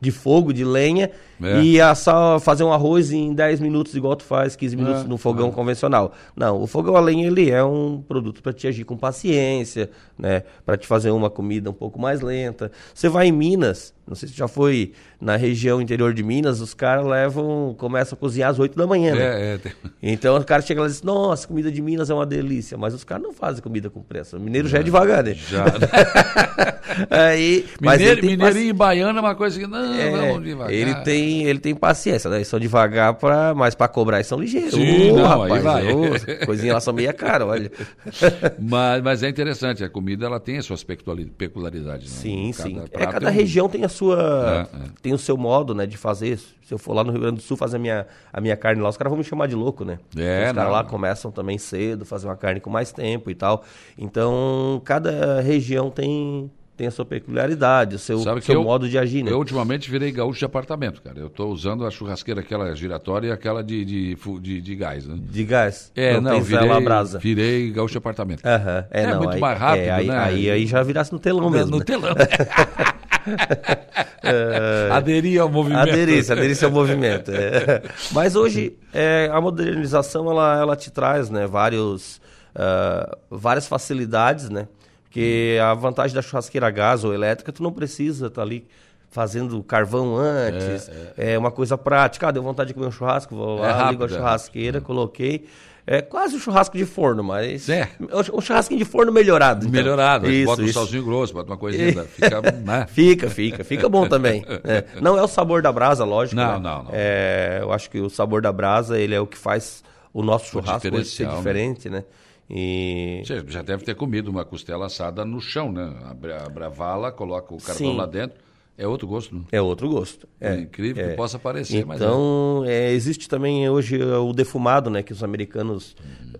de 0.00 0.10
fogo, 0.10 0.52
de 0.52 0.64
lenha, 0.64 1.10
É. 1.42 1.60
e 1.62 1.80
assar, 1.80 2.38
fazer 2.38 2.62
um 2.64 2.72
arroz 2.72 3.12
em 3.12 3.34
10 3.34 3.58
minutos, 3.60 3.94
igual 3.96 4.14
tu 4.14 4.22
faz 4.24 4.54
15 4.54 4.76
minutos 4.76 5.02
É, 5.04 5.08
no 5.08 5.16
fogão 5.18 5.50
convencional. 5.50 6.12
Não, 6.36 6.62
o 6.62 6.66
fogão 6.66 6.96
a 6.96 7.00
lenha, 7.00 7.26
ele 7.26 7.50
é 7.50 7.64
um 7.64 8.00
produto 8.06 8.42
pra 8.42 8.52
te 8.52 8.68
agir 8.68 8.84
com 8.84 8.96
paciência, 8.96 9.90
né? 10.18 10.44
Pra 10.64 10.76
te 10.76 10.86
fazer 10.86 11.10
uma 11.10 11.28
comida 11.30 11.68
um 11.70 11.74
pouco 11.74 12.00
mais 12.00 12.20
lenta. 12.20 12.70
Você 12.94 13.08
vai 13.08 13.21
em 13.24 13.32
Minas, 13.32 13.94
não 14.06 14.14
sei 14.14 14.28
se 14.28 14.34
já 14.36 14.48
foi 14.48 14.92
na 15.20 15.36
região 15.36 15.80
interior 15.80 16.12
de 16.12 16.22
Minas, 16.22 16.60
os 16.60 16.74
caras 16.74 17.06
levam, 17.06 17.74
começam 17.78 18.16
a 18.16 18.18
cozinhar 18.18 18.50
às 18.50 18.58
8 18.58 18.76
da 18.76 18.86
manhã, 18.86 19.14
né? 19.14 19.22
É, 19.22 19.54
é. 19.54 19.58
tem- 19.58 19.72
Então 20.02 20.36
o 20.36 20.44
cara 20.44 20.60
chega 20.62 20.80
lá 20.80 20.86
e 20.88 20.90
diz, 20.90 21.02
nossa, 21.02 21.46
comida 21.46 21.70
de 21.70 21.80
Minas 21.80 22.10
é 22.10 22.14
uma 22.14 22.26
delícia, 22.26 22.76
mas 22.76 22.92
os 22.94 23.04
caras 23.04 23.22
não 23.22 23.32
fazem 23.32 23.62
comida 23.62 23.88
com 23.88 24.02
pressa. 24.02 24.36
O 24.36 24.40
mineiro 24.40 24.66
já 24.68 24.78
é 24.78 24.82
devagar, 24.82 25.22
né? 25.22 25.34
Já. 25.34 25.64
Aí, 27.08 27.64
mas 27.80 27.98
Mineiro, 27.98 28.20
tem 28.20 28.30
mineirinho 28.36 28.68
e 28.70 28.72
baiano 28.72 29.18
é 29.18 29.22
uma 29.22 29.34
coisa 29.34 29.58
que. 29.58 29.66
Não, 29.66 29.94
é, 29.94 30.10
vamos 30.10 30.44
devagar. 30.44 30.72
ele 30.72 30.94
tem, 30.96 31.44
ele 31.44 31.58
tem 31.58 31.74
paciência, 31.74 32.28
né? 32.28 32.36
Eles 32.36 32.48
são 32.48 32.60
devagar, 32.60 33.14
pra, 33.14 33.54
mas 33.54 33.74
pra 33.74 33.88
cobrar 33.88 34.18
eles 34.18 34.26
são 34.26 34.38
ligeiros. 34.38 34.74
Sim, 34.74 35.12
não, 35.12 35.42
aí 35.42 35.50
rapaz, 35.52 35.62
vai. 35.62 35.92
ô, 35.92 36.46
coisinha 36.46 36.74
lá 36.74 36.80
são 36.80 36.92
meia 36.92 37.12
cara, 37.12 37.46
olha. 37.46 37.70
Mas, 38.60 39.02
mas 39.02 39.22
é 39.22 39.28
interessante, 39.28 39.82
a 39.84 39.88
comida 39.88 40.26
ela 40.26 40.38
tem 40.40 40.58
as 40.58 40.64
suas 40.64 40.82
peculiari- 40.84 41.30
peculiaridades. 41.36 42.10
Né? 42.12 42.18
Sim, 42.20 42.52
sim. 42.52 42.80
É, 42.92 43.06
cada 43.06 43.20
tem 43.20 43.28
um- 43.28 43.32
região 43.32 43.68
tem 43.68 43.84
a 43.84 43.88
sua. 43.88 44.01
É, 44.12 44.60
é. 44.62 44.66
tem 45.00 45.12
o 45.12 45.18
seu 45.18 45.36
modo, 45.36 45.74
né, 45.74 45.86
de 45.86 45.96
fazer. 45.96 46.38
Se 46.38 46.72
eu 46.74 46.78
for 46.78 46.94
lá 46.94 47.04
no 47.04 47.10
Rio 47.12 47.20
Grande 47.20 47.36
do 47.36 47.42
Sul 47.42 47.56
fazer 47.56 47.76
a 47.76 47.78
minha, 47.78 48.06
a 48.32 48.40
minha 48.40 48.56
carne 48.56 48.80
lá, 48.82 48.88
os 48.88 48.96
caras 48.96 49.10
vão 49.10 49.18
me 49.18 49.24
chamar 49.24 49.46
de 49.46 49.54
louco, 49.54 49.84
né? 49.84 49.98
É, 50.16 50.46
os 50.48 50.52
caras 50.52 50.64
não. 50.64 50.70
lá 50.72 50.84
começam 50.84 51.30
também 51.30 51.58
cedo, 51.58 52.04
fazer 52.04 52.26
uma 52.26 52.36
carne 52.36 52.60
com 52.60 52.70
mais 52.70 52.90
tempo 52.92 53.30
e 53.30 53.34
tal. 53.34 53.62
Então, 53.98 54.80
cada 54.84 55.40
região 55.42 55.90
tem, 55.90 56.50
tem 56.76 56.86
a 56.86 56.90
sua 56.90 57.04
peculiaridade, 57.04 57.96
o 57.96 57.98
seu, 57.98 58.18
Sabe 58.20 58.40
seu 58.40 58.54
eu- 58.54 58.64
modo 58.64 58.88
de 58.88 58.96
agir, 58.96 59.22
né? 59.22 59.30
Eu 59.30 59.36
ultimamente 59.38 59.90
virei 59.90 60.10
gaúcho 60.10 60.38
de 60.38 60.44
apartamento, 60.46 61.02
cara. 61.02 61.18
Eu 61.18 61.28
tô 61.28 61.46
usando 61.48 61.84
a 61.84 61.90
churrasqueira, 61.90 62.40
aquela 62.40 62.74
giratória 62.74 63.28
e 63.28 63.30
aquela 63.32 63.62
de, 63.62 63.84
de, 63.84 64.16
de, 64.40 64.60
de 64.62 64.74
gás, 64.74 65.06
né? 65.06 65.16
De 65.20 65.44
gás. 65.44 65.92
É, 65.94 66.18
não, 66.20 66.30
tem 66.32 66.40
virei, 66.42 66.80
brasa. 66.80 67.18
virei 67.18 67.70
gaúcho 67.70 67.92
de 67.92 67.98
apartamento. 67.98 68.46
Aham, 68.46 68.86
é, 68.90 69.02
É 69.02 69.06
não, 69.08 69.18
muito 69.18 69.34
aí, 69.34 69.40
mais 69.40 69.58
rápido, 69.58 69.82
é, 69.84 69.90
aí, 69.90 70.06
né? 70.08 70.18
Aí, 70.18 70.50
aí 70.50 70.66
já 70.66 70.82
virasse 70.82 71.12
no 71.12 71.18
telão 71.18 71.50
mesmo. 71.50 71.72
no 71.72 71.78
né? 71.80 71.84
telão. 71.84 72.14
Aderir 74.92 75.40
ao 75.40 75.48
movimento. 75.48 75.80
Aderência, 75.80 76.32
aderência 76.32 76.66
ao 76.66 76.72
movimento. 76.72 77.30
é. 77.30 77.82
Mas 78.12 78.36
hoje 78.36 78.76
é, 78.92 79.28
a 79.32 79.40
modernização 79.40 80.30
ela, 80.30 80.60
ela 80.60 80.76
te 80.76 80.90
traz 80.90 81.30
né, 81.30 81.46
vários, 81.46 82.20
ah, 82.54 83.16
várias 83.30 83.66
facilidades, 83.66 84.48
né? 84.48 84.68
Porque 85.04 85.58
a 85.62 85.74
vantagem 85.74 86.14
da 86.14 86.22
churrasqueira 86.22 86.68
a 86.68 86.70
gás 86.70 87.04
ou 87.04 87.12
elétrica, 87.12 87.52
tu 87.52 87.62
não 87.62 87.70
precisa 87.70 88.28
estar 88.28 88.40
ali 88.40 88.66
fazendo 89.10 89.62
carvão 89.62 90.16
antes. 90.16 90.90
É, 91.18 91.38
uma 91.38 91.50
coisa 91.50 91.76
prática. 91.76 92.28
Ah, 92.28 92.30
deu 92.30 92.42
vontade 92.42 92.68
de 92.68 92.74
comer 92.74 92.86
um 92.86 92.90
churrasco, 92.90 93.36
vou 93.36 93.58
lá, 93.58 93.88
É 93.88 93.90
ligo 93.90 94.02
a 94.04 94.06
é 94.06 94.08
churrasqueira, 94.08 94.80
coloquei. 94.80 95.46
É 95.86 96.00
quase 96.00 96.36
um 96.36 96.38
churrasco 96.38 96.76
de 96.76 96.84
forno, 96.84 97.24
mas. 97.24 97.68
É. 97.68 97.88
Um 98.32 98.40
churrasquinho 98.40 98.78
de 98.78 98.84
forno 98.84 99.10
melhorado. 99.10 99.66
então. 99.66 99.72
Melhorado. 99.72 100.30
Isso, 100.30 100.46
bota 100.46 100.62
um 100.62 100.68
salzinho 100.68 101.04
grosso, 101.04 101.32
bota 101.32 101.50
uma 101.50 101.56
coisinha. 101.56 101.92
né? 101.92 102.04
Fica. 102.14 102.40
né? 102.40 102.86
Fica, 102.86 103.30
fica, 103.30 103.64
fica 103.64 103.88
bom 103.88 104.06
também. 104.08 104.44
É. 104.64 104.84
Não 105.00 105.18
é 105.18 105.22
o 105.22 105.28
sabor 105.28 105.60
da 105.60 105.72
brasa, 105.72 106.04
lógico. 106.04 106.36
Não, 106.36 106.54
né? 106.54 106.58
não, 106.60 106.84
não. 106.84 106.90
É, 106.92 107.58
eu 107.60 107.72
acho 107.72 107.90
que 107.90 108.00
o 108.00 108.08
sabor 108.08 108.40
da 108.40 108.52
brasa, 108.52 108.98
ele 108.98 109.14
é 109.14 109.20
o 109.20 109.26
que 109.26 109.36
faz 109.36 109.82
o 110.12 110.22
nosso 110.22 110.50
churrasco 110.50 110.94
hoje 110.94 111.10
ser 111.10 111.26
né? 111.26 111.34
diferente, 111.34 111.90
né? 111.90 112.04
E 112.48 113.22
Você 113.24 113.42
já 113.48 113.62
deve 113.62 113.82
ter 113.82 113.94
comido 113.94 114.28
uma 114.28 114.44
costela 114.44 114.86
assada 114.86 115.24
no 115.24 115.40
chão, 115.40 115.72
né? 115.72 115.90
Abre, 116.04 116.32
a 116.32 116.68
vala, 116.68 117.10
coloca 117.10 117.54
o 117.54 117.56
carvão 117.56 117.92
Sim. 117.92 117.96
lá 117.96 118.06
dentro. 118.06 118.38
É 118.82 118.86
outro 118.88 119.06
gosto, 119.06 119.46
é 119.52 119.62
outro 119.62 119.88
gosto. 119.88 120.28
É 120.40 120.54
É, 120.54 120.60
incrível 120.60 121.08
que 121.10 121.14
possa 121.14 121.38
parecer, 121.38 121.86
mas 121.86 122.00
Então, 122.00 122.64
é, 122.66 122.90
existe 122.90 123.28
também 123.28 123.68
hoje 123.68 124.02
o 124.02 124.32
defumado, 124.32 124.90
né? 124.90 125.02
Que 125.02 125.12
os 125.12 125.22
americanos 125.22 125.94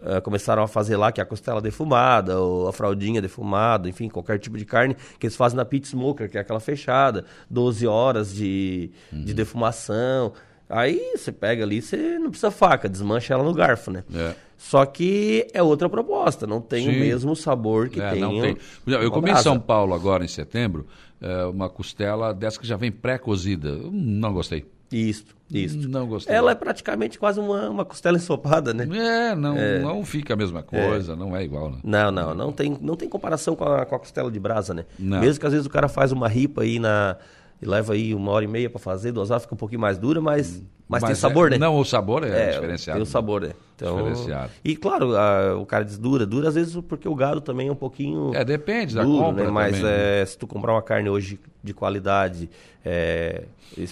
eh, 0.04 0.20
começaram 0.20 0.64
a 0.64 0.66
fazer 0.66 0.96
lá, 0.96 1.12
que 1.12 1.20
é 1.20 1.22
a 1.22 1.26
costela 1.26 1.60
defumada, 1.60 2.40
ou 2.40 2.66
a 2.66 2.72
fraldinha 2.72 3.22
defumada, 3.22 3.88
enfim, 3.88 4.08
qualquer 4.08 4.40
tipo 4.40 4.58
de 4.58 4.64
carne, 4.64 4.96
que 5.18 5.26
eles 5.26 5.36
fazem 5.36 5.56
na 5.56 5.64
pit 5.64 5.86
smoker, 5.86 6.28
que 6.28 6.36
é 6.36 6.40
aquela 6.40 6.58
fechada, 6.58 7.24
12 7.48 7.86
horas 7.86 8.34
de, 8.34 8.90
de 9.12 9.32
defumação. 9.32 10.32
Aí 10.68 11.12
você 11.16 11.30
pega 11.30 11.62
ali, 11.62 11.80
você 11.80 12.18
não 12.18 12.30
precisa 12.30 12.50
faca, 12.50 12.88
desmancha 12.88 13.32
ela 13.34 13.44
no 13.44 13.54
garfo, 13.54 13.92
né? 13.92 14.02
É. 14.12 14.34
Só 14.64 14.86
que 14.86 15.46
é 15.52 15.60
outra 15.62 15.88
proposta, 15.88 16.46
não 16.46 16.60
tem 16.60 16.88
o 16.88 16.92
Sim. 16.92 17.00
mesmo 17.00 17.34
sabor 17.34 17.88
que 17.88 18.00
É, 18.00 18.10
tem. 18.12 18.20
não 18.20 18.38
o- 18.38 18.40
tem. 18.40 18.56
Eu 18.86 19.10
comi 19.10 19.30
em. 19.32 19.36
São 19.36 19.58
Paulo 19.58 19.92
agora, 19.92 20.24
em 20.24 20.28
setembro, 20.28 20.86
é, 21.20 21.44
uma 21.46 21.68
costela 21.68 22.32
dessa 22.32 22.60
que 22.60 22.66
já 22.66 22.76
vem 22.76 22.90
pré-cozida. 22.92 23.76
Não 23.90 24.32
gostei. 24.32 24.64
Isso, 24.90 25.24
isso. 25.50 25.88
Não 25.88 26.06
gostei. 26.06 26.34
Ela 26.34 26.52
é 26.52 26.54
praticamente 26.54 27.18
quase 27.18 27.40
uma, 27.40 27.68
uma 27.70 27.84
costela 27.84 28.16
ensopada, 28.16 28.72
né? 28.72 28.86
É, 28.96 29.34
não, 29.34 29.56
não 29.82 30.04
fica 30.04 30.34
a 30.34 30.36
mesma 30.36 30.62
coisa, 30.62 31.16
não 31.16 31.34
é 31.36 31.42
igual, 31.42 31.70
né? 31.70 31.78
Não, 31.82 32.10
não, 32.12 32.34
não 32.34 32.52
tem, 32.52 32.76
não 32.80 32.94
tem 32.94 33.08
comparação 33.08 33.56
com 33.56 33.64
a, 33.64 33.84
com 33.84 33.94
a 33.96 33.98
costela 33.98 34.30
de 34.30 34.38
brasa, 34.38 34.72
né? 34.72 34.84
Não. 34.98 35.18
Mesmo 35.20 35.40
que 35.40 35.46
às 35.46 35.52
vezes 35.52 35.66
o 35.66 35.70
cara 35.70 35.88
faz 35.88 36.12
uma 36.12 36.28
ripa 36.28 36.62
aí 36.62 36.78
na. 36.78 37.16
E 37.62 37.64
leva 37.64 37.92
aí 37.92 38.12
uma 38.12 38.32
hora 38.32 38.44
e 38.44 38.48
meia 38.48 38.68
pra 38.68 38.80
fazer, 38.80 39.12
duas 39.12 39.30
horas, 39.30 39.44
fica 39.44 39.54
um 39.54 39.58
pouquinho 39.58 39.80
mais 39.80 39.96
dura, 39.96 40.20
mas, 40.20 40.60
mas, 40.88 41.00
tem 41.04 41.12
é- 41.12 41.14
sabor, 41.14 41.48
né? 41.48 41.56
Não, 41.58 41.78
o 41.78 41.84
sabor 41.84 42.24
é, 42.24 42.50
diferenciado. 42.50 42.98
Tem 42.98 43.02
o 43.02 43.06
sabor, 43.06 43.42
né? 43.42 43.52
Então, 43.76 43.96
Diferenciado. 43.96 44.50
E 44.64 44.74
claro, 44.76 45.16
a- 45.16 45.56
o 45.56 45.64
cara 45.64 45.84
diz 45.84 45.96
dura, 45.96 46.26
dura 46.26 46.48
às 46.48 46.56
vezes 46.56 46.76
porque 46.88 47.08
o 47.08 47.14
gado 47.14 47.40
também 47.40 47.68
é 47.68 47.72
um 47.72 47.76
pouquinho. 47.76 48.32
É, 48.34 48.44
depende 48.44 48.96
da 48.96 49.04
duro, 49.04 49.26
compra 49.26 49.44
né? 49.44 49.50
Mas 49.52 49.76
também, 49.76 49.90
é, 49.90 50.26
se 50.26 50.36
tu 50.36 50.48
comprar 50.48 50.72
uma 50.72 50.82
carne 50.82 51.08
hoje 51.08 51.38
de 51.62 51.72
qualidade, 51.72 52.50
é, 52.84 53.44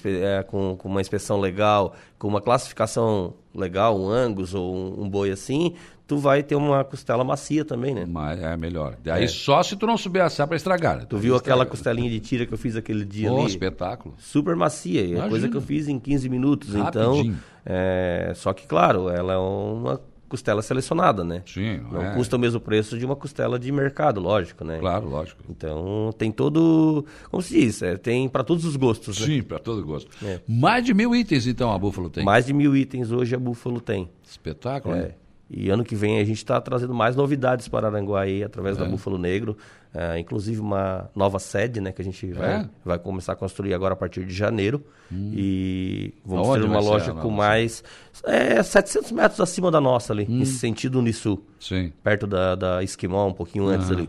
é, 0.04 0.42
com, 0.42 0.76
com 0.76 0.88
uma 0.88 1.00
inspeção 1.00 1.38
legal, 1.38 1.94
com 2.18 2.26
uma 2.26 2.40
classificação 2.40 3.34
legal, 3.54 3.96
um 3.96 4.08
angus 4.08 4.52
ou 4.52 4.74
um, 4.74 5.04
um 5.04 5.08
boi 5.08 5.30
assim, 5.30 5.74
tu 6.10 6.18
vai 6.18 6.42
ter 6.42 6.56
uma 6.56 6.82
costela 6.82 7.22
macia 7.22 7.64
também, 7.64 7.94
né? 7.94 8.04
Mas 8.04 8.42
é 8.42 8.56
melhor. 8.56 8.96
Daí 9.04 9.28
só 9.28 9.62
se 9.62 9.76
tu 9.76 9.86
não 9.86 9.96
souber 9.96 10.24
assar 10.24 10.44
pra 10.48 10.56
estragar. 10.56 10.96
né? 10.98 11.06
Tu 11.08 11.16
viu 11.16 11.36
aquela 11.36 11.64
costelinha 11.64 12.10
de 12.10 12.18
tira 12.18 12.44
que 12.44 12.52
eu 12.52 12.58
fiz 12.58 12.74
aquele 12.74 13.04
dia 13.04 13.30
Ô, 13.32 13.36
ali? 13.38 13.46
espetáculo. 13.46 14.16
Super 14.18 14.56
macia, 14.56 15.16
é 15.24 15.28
coisa 15.28 15.48
que 15.48 15.56
eu 15.56 15.60
fiz 15.60 15.86
em 15.86 16.00
15 16.00 16.28
minutos. 16.28 16.74
Então, 16.74 17.12
Rapidinho. 17.18 17.38
é, 17.64 18.32
só 18.34 18.52
que 18.52 18.66
claro, 18.66 19.08
ela 19.08 19.34
é 19.34 19.38
uma 19.38 20.00
costela 20.28 20.62
selecionada, 20.62 21.22
né? 21.24 21.42
Sim, 21.46 21.80
Não 21.92 22.02
é. 22.02 22.14
custa 22.14 22.34
o 22.34 22.38
mesmo 22.40 22.58
preço 22.60 22.98
de 22.98 23.04
uma 23.06 23.14
costela 23.14 23.56
de 23.56 23.70
mercado, 23.70 24.20
lógico, 24.20 24.64
né? 24.64 24.78
Claro, 24.80 25.08
lógico. 25.08 25.42
Então 25.48 26.10
tem 26.18 26.32
todo, 26.32 27.04
como 27.30 27.40
se 27.42 27.54
diz, 27.54 27.82
é, 27.82 27.96
tem 27.96 28.28
para 28.28 28.42
todos 28.42 28.64
os 28.64 28.74
gostos, 28.74 29.20
né? 29.20 29.26
Sim, 29.26 29.42
pra 29.42 29.58
todo 29.60 29.84
gosto. 29.84 30.10
É. 30.24 30.40
Mais 30.48 30.84
de 30.84 30.92
mil 30.92 31.14
itens, 31.14 31.46
então, 31.46 31.72
a 31.72 31.78
Búfalo 31.78 32.10
tem. 32.10 32.24
Mais 32.24 32.46
de 32.46 32.52
mil 32.52 32.76
itens 32.76 33.12
hoje 33.12 33.32
a 33.34 33.38
Búfalo 33.38 33.80
tem. 33.80 34.08
Espetáculo, 34.28 34.94
É. 34.96 34.98
né? 35.02 35.10
E 35.52 35.68
ano 35.68 35.82
que 35.84 35.96
vem 35.96 36.20
a 36.20 36.24
gente 36.24 36.36
está 36.36 36.60
trazendo 36.60 36.94
mais 36.94 37.16
novidades 37.16 37.66
para 37.66 37.88
Aranguá 37.88 38.20
aí, 38.20 38.44
através 38.44 38.76
É. 38.76 38.80
da 38.80 38.86
Búfalo 38.86 39.18
Negro. 39.18 39.56
É, 39.92 40.16
inclusive 40.20 40.60
uma 40.60 41.10
nova 41.16 41.40
sede, 41.40 41.80
né? 41.80 41.90
Que 41.90 42.00
a 42.00 42.04
gente 42.04 42.24
vai, 42.32 42.52
É? 42.60 42.68
vai 42.84 42.98
começar 43.00 43.32
a 43.32 43.36
construir 43.36 43.74
agora 43.74 43.94
a 43.94 43.96
partir 43.96 44.24
de 44.24 44.32
janeiro. 44.32 44.80
E 45.12 46.14
vamos 46.24 46.46
Aonde 46.46 46.60
ter 46.62 46.68
uma 46.68 46.78
loja 46.80 47.12
com 47.12 47.30
mais... 47.30 47.82
É, 48.24 48.62
700 48.62 49.10
metros 49.10 49.40
acima 49.40 49.68
da 49.72 49.80
nossa 49.80 50.12
ali, 50.12 50.24
Hum. 50.30 50.40
em 50.40 50.44
sentido 50.44 51.00
Unisul. 51.00 51.44
Sim. 51.58 51.92
Perto 52.04 52.28
da, 52.28 52.54
da 52.54 52.82
Esquimó, 52.84 53.26
um 53.26 53.32
pouquinho 53.32 53.66
antes 53.66 53.90
ali. 53.90 54.08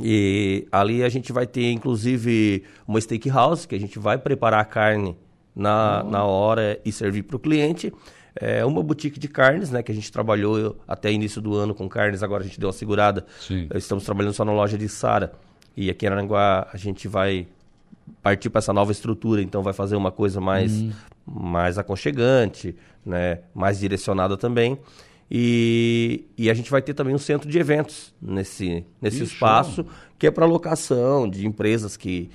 E 0.00 0.66
ali 0.70 1.02
a 1.02 1.08
gente 1.08 1.32
vai 1.32 1.46
ter, 1.46 1.72
inclusive, 1.72 2.62
uma 2.86 3.00
steakhouse, 3.00 3.66
que 3.66 3.74
a 3.74 3.80
gente 3.80 3.98
vai 3.98 4.16
preparar 4.16 4.60
a 4.60 4.64
carne 4.64 5.16
na, 5.54 6.04
na 6.04 6.24
hora 6.24 6.80
e 6.84 6.92
servir 6.92 7.24
para 7.24 7.34
o 7.36 7.38
cliente. 7.40 7.92
É 8.40 8.64
uma 8.64 8.82
boutique 8.82 9.18
de 9.18 9.26
carnes, 9.28 9.70
né? 9.70 9.82
Que 9.82 9.90
a 9.90 9.94
gente 9.94 10.10
trabalhou 10.12 10.76
até 10.86 11.10
início 11.10 11.40
do 11.40 11.54
ano 11.54 11.74
com 11.74 11.88
carnes, 11.88 12.22
agora 12.22 12.42
a 12.42 12.46
gente 12.46 12.58
deu 12.60 12.68
uma 12.68 12.72
segurada. 12.72 13.26
Sim. 13.40 13.68
Estamos 13.74 14.04
trabalhando 14.04 14.32
só 14.34 14.44
na 14.44 14.52
loja 14.52 14.78
de 14.78 14.88
Sara. 14.88 15.32
E 15.76 15.90
aqui 15.90 16.06
em 16.06 16.08
Aranguá 16.08 16.68
a 16.72 16.76
gente 16.76 17.08
vai 17.08 17.46
partir 18.22 18.48
para 18.50 18.60
essa 18.60 18.72
nova 18.72 18.92
estrutura, 18.92 19.42
então 19.42 19.62
vai 19.62 19.72
fazer 19.72 19.96
uma 19.96 20.10
coisa 20.10 20.40
mais, 20.40 20.72
Hum. 20.72 20.90
mais 21.26 21.78
aconchegante, 21.78 22.74
né? 23.04 23.40
mais 23.54 23.78
direcionada 23.80 24.36
também. 24.36 24.78
E, 25.30 26.24
e 26.38 26.48
a 26.50 26.54
gente 26.54 26.70
vai 26.70 26.80
ter 26.80 26.94
também 26.94 27.14
um 27.14 27.18
centro 27.18 27.50
de 27.50 27.58
eventos 27.58 28.14
nesse, 28.20 28.84
nesse 29.00 29.18
Que 29.18 29.24
espaço, 29.24 29.84
que 30.18 30.26
é 30.26 30.30
para 30.30 30.46
locação 30.46 31.28
de 31.28 31.46
empresas 31.46 31.96
que, 31.98 32.30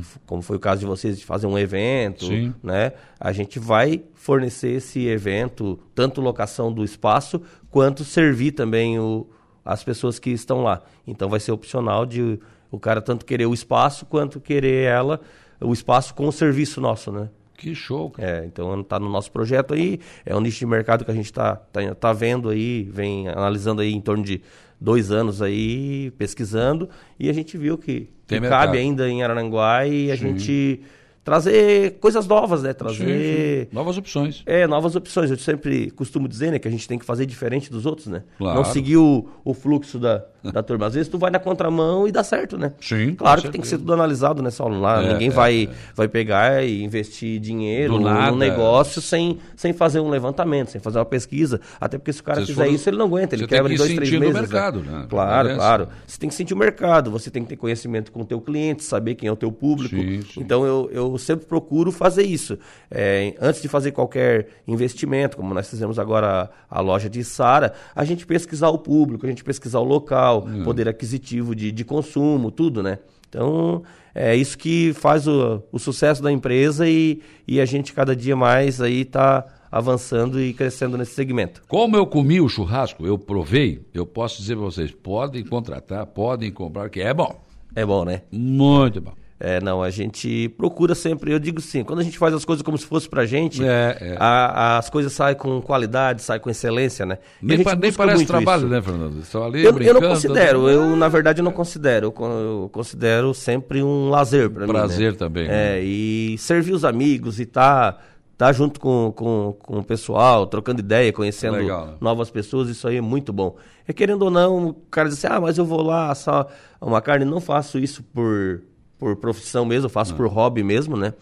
f- 0.00 0.18
como 0.26 0.40
foi 0.40 0.56
o 0.56 0.60
caso 0.60 0.80
de 0.80 0.86
vocês, 0.86 1.18
de 1.18 1.24
fazer 1.26 1.46
um 1.46 1.58
evento, 1.58 2.24
Hum. 2.24 2.28
Sim. 2.28 2.54
né? 2.62 2.92
A 3.20 3.32
gente 3.32 3.58
vai 3.58 4.02
fornecer 4.14 4.70
esse 4.70 5.06
evento, 5.06 5.78
tanto 5.94 6.20
locação 6.22 6.72
do 6.72 6.82
espaço, 6.82 7.40
quanto 7.70 8.02
servir 8.02 8.52
também 8.52 8.98
o, 8.98 9.26
as 9.64 9.84
pessoas 9.84 10.18
que 10.18 10.30
estão 10.30 10.62
lá. 10.62 10.82
Então 11.06 11.28
vai 11.28 11.40
ser 11.40 11.52
opcional 11.52 12.06
de 12.06 12.38
o 12.70 12.78
cara 12.78 13.00
tanto 13.02 13.24
querer 13.26 13.46
o 13.46 13.54
espaço, 13.54 14.06
quanto 14.06 14.40
querer 14.40 14.84
ela, 14.84 15.20
o 15.60 15.72
espaço 15.72 16.14
com 16.14 16.26
o 16.28 16.32
serviço 16.32 16.80
nosso, 16.80 17.12
né? 17.12 17.28
Que 17.58 17.74
show, 17.74 18.08
cara. 18.08 18.44
É, 18.44 18.44
então 18.46 18.80
está 18.80 19.00
no 19.00 19.10
nosso 19.10 19.32
projeto 19.32 19.74
aí, 19.74 19.98
é 20.24 20.34
um 20.34 20.40
nicho 20.40 20.60
de 20.60 20.66
mercado 20.66 21.04
que 21.04 21.10
a 21.10 21.14
gente 21.14 21.26
está 21.26 21.56
tá, 21.56 21.92
tá 21.92 22.12
vendo 22.12 22.48
aí, 22.48 22.84
vem 22.84 23.26
analisando 23.28 23.82
aí 23.82 23.92
em 23.92 24.00
torno 24.00 24.22
de 24.22 24.40
dois 24.80 25.10
anos 25.10 25.42
aí, 25.42 26.12
pesquisando, 26.12 26.88
e 27.18 27.28
a 27.28 27.32
gente 27.32 27.58
viu 27.58 27.76
que, 27.76 28.08
que 28.28 28.40
cabe 28.40 28.78
ainda 28.78 29.08
em 29.08 29.24
Araranguá 29.24 29.84
e 29.84 30.12
a 30.12 30.14
gente 30.14 30.80
trazer 31.24 31.98
coisas 31.98 32.26
novas, 32.26 32.62
né? 32.62 32.70
Sim, 32.70 32.76
Trazer... 32.76 33.66
sim. 33.66 33.68
Novas 33.74 33.98
opções. 33.98 34.42
É, 34.46 34.66
novas 34.66 34.96
opções. 34.96 35.30
Eu 35.30 35.36
sempre 35.36 35.90
costumo 35.90 36.26
dizer, 36.26 36.50
né, 36.50 36.58
que 36.58 36.66
a 36.66 36.70
gente 36.70 36.88
tem 36.88 36.98
que 36.98 37.04
fazer 37.04 37.26
diferente 37.26 37.70
dos 37.70 37.84
outros, 37.84 38.06
né? 38.06 38.22
Claro. 38.38 38.56
Não 38.56 38.64
seguir 38.64 38.96
o, 38.96 39.28
o 39.44 39.52
fluxo 39.52 39.98
da, 39.98 40.24
da 40.52 40.62
turma. 40.62 40.86
Às 40.86 40.94
vezes 40.94 41.08
tu 41.08 41.18
vai 41.18 41.30
na 41.30 41.38
contramão 41.38 42.06
e 42.06 42.12
dá 42.12 42.22
certo, 42.24 42.56
né? 42.58 42.72
Sim, 42.80 43.14
Claro 43.14 43.42
que 43.42 43.48
tem 43.50 43.60
que 43.60 43.66
ser 43.68 43.78
tudo 43.78 43.92
analisado, 43.92 44.42
né, 44.42 44.50
Saulo? 44.50 44.80
Lá, 44.80 45.02
É, 45.02 45.12
ninguém 45.12 45.28
é, 45.28 45.30
vai, 45.30 45.64
é. 45.64 45.74
vai 45.94 46.08
pegar 46.08 46.64
e 46.64 46.82
investir 46.82 47.40
dinheiro 47.40 47.98
num 47.98 48.36
negócio 48.36 49.00
sem, 49.02 49.38
sem 49.56 49.72
fazer 49.72 50.00
um 50.00 50.08
levantamento, 50.10 50.70
sem 50.70 50.80
fazer 50.80 50.98
uma 50.98 51.04
pesquisa. 51.04 51.60
Até 51.80 51.98
porque 51.98 52.12
se 52.12 52.20
o 52.20 52.24
cara 52.24 52.36
Vocês 52.38 52.48
fizer 52.50 52.62
foram- 52.64 52.74
isso, 52.74 52.88
ele 52.88 52.96
não 52.96 53.06
aguenta, 53.06 53.34
ele 53.34 53.42
Você 53.44 53.48
quebra 53.48 53.68
que 53.68 53.74
em 53.74 53.78
dois, 53.78 53.94
três 53.94 54.10
meses. 54.12 54.34
mercado, 54.40 54.80
né? 54.80 54.92
né? 55.00 55.06
Claro, 55.08 55.48
É 55.48 55.54
claro. 55.54 55.88
Você 56.06 56.18
tem 56.18 56.28
que 56.28 56.34
sentir 56.34 56.54
o 56.54 56.56
mercado, 56.56 57.10
você 57.10 57.30
tem 57.30 57.42
que 57.42 57.48
ter 57.48 57.56
conhecimento 57.56 58.12
com 58.12 58.20
o 58.20 58.24
teu 58.24 58.40
cliente, 58.40 58.84
saber 58.84 59.14
quem 59.14 59.28
é 59.28 59.32
o 59.32 59.36
teu 59.36 59.50
público. 59.50 59.96
Sim, 59.96 60.22
sim. 60.22 60.40
Então 60.40 60.64
eu, 60.64 60.88
eu 60.92 61.18
sempre 61.18 61.46
procuro 61.46 61.90
fazer 61.90 62.22
isso. 62.24 62.58
É, 62.90 63.34
antes 63.40 63.60
de 63.60 63.68
fazer 63.68 63.92
qualquer 63.92 64.48
investimento, 64.66 65.36
como 65.36 65.52
nós 65.52 65.68
fizemos 65.68 65.98
agora 65.98 66.50
a, 66.70 66.78
a 66.78 66.80
loja 66.80 67.08
de 67.08 67.24
Sara, 67.24 67.72
a 67.94 68.04
gente 68.04 68.26
pesquisar 68.26 68.68
o 68.68 68.78
público, 68.78 69.26
a 69.26 69.28
gente 69.28 69.42
pesquisar 69.42 69.80
o 69.80 69.84
local, 69.84 70.27
Hum. 70.36 70.64
poder 70.64 70.88
aquisitivo 70.88 71.54
de, 71.54 71.72
de 71.72 71.84
consumo, 71.84 72.50
tudo, 72.50 72.82
né? 72.82 72.98
Então 73.28 73.82
é 74.14 74.34
isso 74.34 74.56
que 74.56 74.92
faz 74.94 75.26
o, 75.26 75.62
o 75.70 75.78
sucesso 75.78 76.22
da 76.22 76.32
empresa 76.32 76.88
e, 76.88 77.20
e 77.46 77.60
a 77.60 77.64
gente 77.64 77.92
cada 77.92 78.16
dia 78.16 78.34
mais 78.34 78.80
aí 78.80 79.04
tá 79.04 79.44
avançando 79.70 80.40
e 80.40 80.52
crescendo 80.52 80.96
nesse 80.96 81.12
segmento. 81.12 81.62
Como 81.68 81.96
eu 81.96 82.06
comi 82.06 82.40
o 82.40 82.48
churrasco, 82.48 83.06
eu 83.06 83.18
provei, 83.18 83.82
eu 83.92 84.06
posso 84.06 84.38
dizer 84.38 84.56
para 84.56 84.64
vocês, 84.64 84.90
podem 84.90 85.44
contratar, 85.44 86.06
podem 86.06 86.50
comprar, 86.50 86.88
que 86.88 87.00
é 87.00 87.12
bom. 87.12 87.38
É 87.74 87.84
bom, 87.84 88.04
né? 88.04 88.22
Muito 88.32 89.00
bom. 89.00 89.12
É, 89.40 89.60
não, 89.60 89.80
a 89.82 89.88
gente 89.90 90.48
procura 90.56 90.96
sempre, 90.96 91.32
eu 91.32 91.38
digo 91.38 91.60
sim, 91.60 91.84
quando 91.84 92.00
a 92.00 92.02
gente 92.02 92.18
faz 92.18 92.34
as 92.34 92.44
coisas 92.44 92.60
como 92.60 92.76
se 92.76 92.84
fosse 92.84 93.08
pra 93.08 93.24
gente, 93.24 93.62
É, 93.64 93.96
é. 94.00 94.16
a- 94.18 94.78
as 94.78 94.90
coisas 94.90 95.12
saem 95.12 95.36
com 95.36 95.60
qualidade, 95.62 96.22
saem 96.22 96.40
com 96.40 96.50
excelência, 96.50 97.06
né? 97.06 97.18
Nem, 97.40 97.62
pa- 97.62 97.76
nem 97.76 97.92
parece 97.92 98.26
trabalho, 98.26 98.62
isso. 98.62 98.68
né, 98.68 98.82
Fernando? 98.82 99.20
Estão 99.20 99.44
ali 99.44 99.64
Eu, 99.64 99.78
eu 99.78 99.94
não 99.94 100.00
considero, 100.08 100.68
eu 100.68 100.96
na 100.96 101.06
verdade 101.08 101.40
eu 101.40 101.44
não 101.44 101.52
considero, 101.52 102.06
eu, 102.06 102.12
con- 102.12 102.30
eu 102.32 102.70
considero 102.72 103.32
sempre 103.32 103.80
um 103.80 104.08
lazer 104.08 104.50
pra 104.50 104.66
mim. 104.66 104.72
Prazer 104.72 105.12
né? 105.12 105.18
também, 105.18 105.46
né? 105.46 105.78
É, 105.78 105.82
e 105.84 106.36
servir 106.38 106.72
os 106.72 106.84
amigos 106.84 107.38
e 107.38 107.46
tá, 107.46 107.96
tá 108.36 108.52
junto 108.52 108.80
com, 108.80 109.12
com, 109.14 109.56
com 109.60 109.78
o 109.78 109.84
pessoal, 109.84 110.48
trocando 110.48 110.80
ideia, 110.80 111.12
conhecendo 111.12 111.58
Legal, 111.58 111.86
né? 111.86 111.92
novas 112.00 112.28
pessoas, 112.28 112.68
isso 112.68 112.88
aí 112.88 112.96
é 112.96 113.00
muito 113.00 113.32
bom. 113.32 113.54
E 113.88 113.92
querendo 113.92 114.22
ou 114.22 114.30
não, 114.32 114.66
o 114.70 114.74
cara 114.90 115.08
diz 115.08 115.16
assim, 115.24 115.32
ah, 115.32 115.40
mas 115.40 115.56
eu 115.58 115.64
vou 115.64 115.80
lá 115.82 116.10
assar 116.10 116.46
uma 116.80 117.00
carne, 117.00 117.24
não 117.24 117.40
faço 117.40 117.78
isso 117.78 118.02
por, 118.02 118.62
por 118.98 119.14
profissão 119.16 119.64
mesmo, 119.64 119.86
eu 119.86 119.90
faço 119.90 120.14
por 120.14 120.26
hobby 120.28 120.62
mesmo, 120.62 120.96
né? 120.96 121.14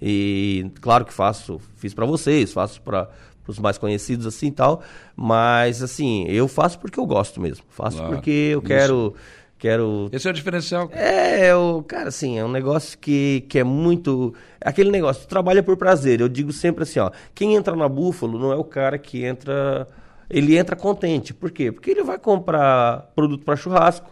E 0.00 0.70
claro 0.80 1.04
que 1.04 1.12
faço, 1.12 1.60
fiz 1.76 1.94
pra 1.94 2.04
vocês, 2.04 2.52
faço 2.52 2.80
para 2.82 3.08
os 3.46 3.58
mais 3.58 3.78
conhecidos 3.78 4.26
assim 4.26 4.48
e 4.48 4.52
tal, 4.52 4.82
mas 5.16 5.82
assim, 5.82 6.24
eu 6.28 6.46
faço 6.48 6.78
porque 6.78 6.98
eu 6.98 7.06
gosto 7.06 7.40
mesmo, 7.40 7.64
faço 7.70 7.98
Claro. 7.98 8.14
porque 8.14 8.30
eu 8.52 8.60
quero 8.62 9.14
quero 9.58 10.08
Esse 10.12 10.26
é 10.26 10.30
o 10.30 10.34
diferencial. 10.34 10.90
é, 10.92 11.54
o 11.54 11.82
cara, 11.84 12.08
assim, 12.08 12.36
é 12.36 12.44
um 12.44 12.50
negócio 12.50 12.98
que, 12.98 13.44
que 13.48 13.60
é 13.60 13.64
muito. 13.64 14.34
Aquele 14.60 14.90
negócio, 14.90 15.22
tu 15.22 15.28
trabalha 15.28 15.62
por 15.62 15.76
prazer. 15.76 16.20
Eu 16.20 16.28
digo 16.28 16.52
sempre 16.52 16.82
assim, 16.82 16.98
ó. 16.98 17.12
Quem 17.32 17.54
entra 17.54 17.76
na 17.76 17.88
Búfalo 17.88 18.40
não 18.40 18.50
é 18.52 18.56
o 18.56 18.64
cara 18.64 18.98
que 18.98 19.24
entra. 19.24 19.86
Ele 20.28 20.56
entra 20.58 20.74
contente. 20.74 21.32
Por 21.32 21.52
quê? 21.52 21.70
Porque 21.70 21.92
ele 21.92 22.02
vai 22.02 22.18
comprar 22.18 23.12
produto 23.14 23.44
para 23.44 23.54
churrasco. 23.54 24.10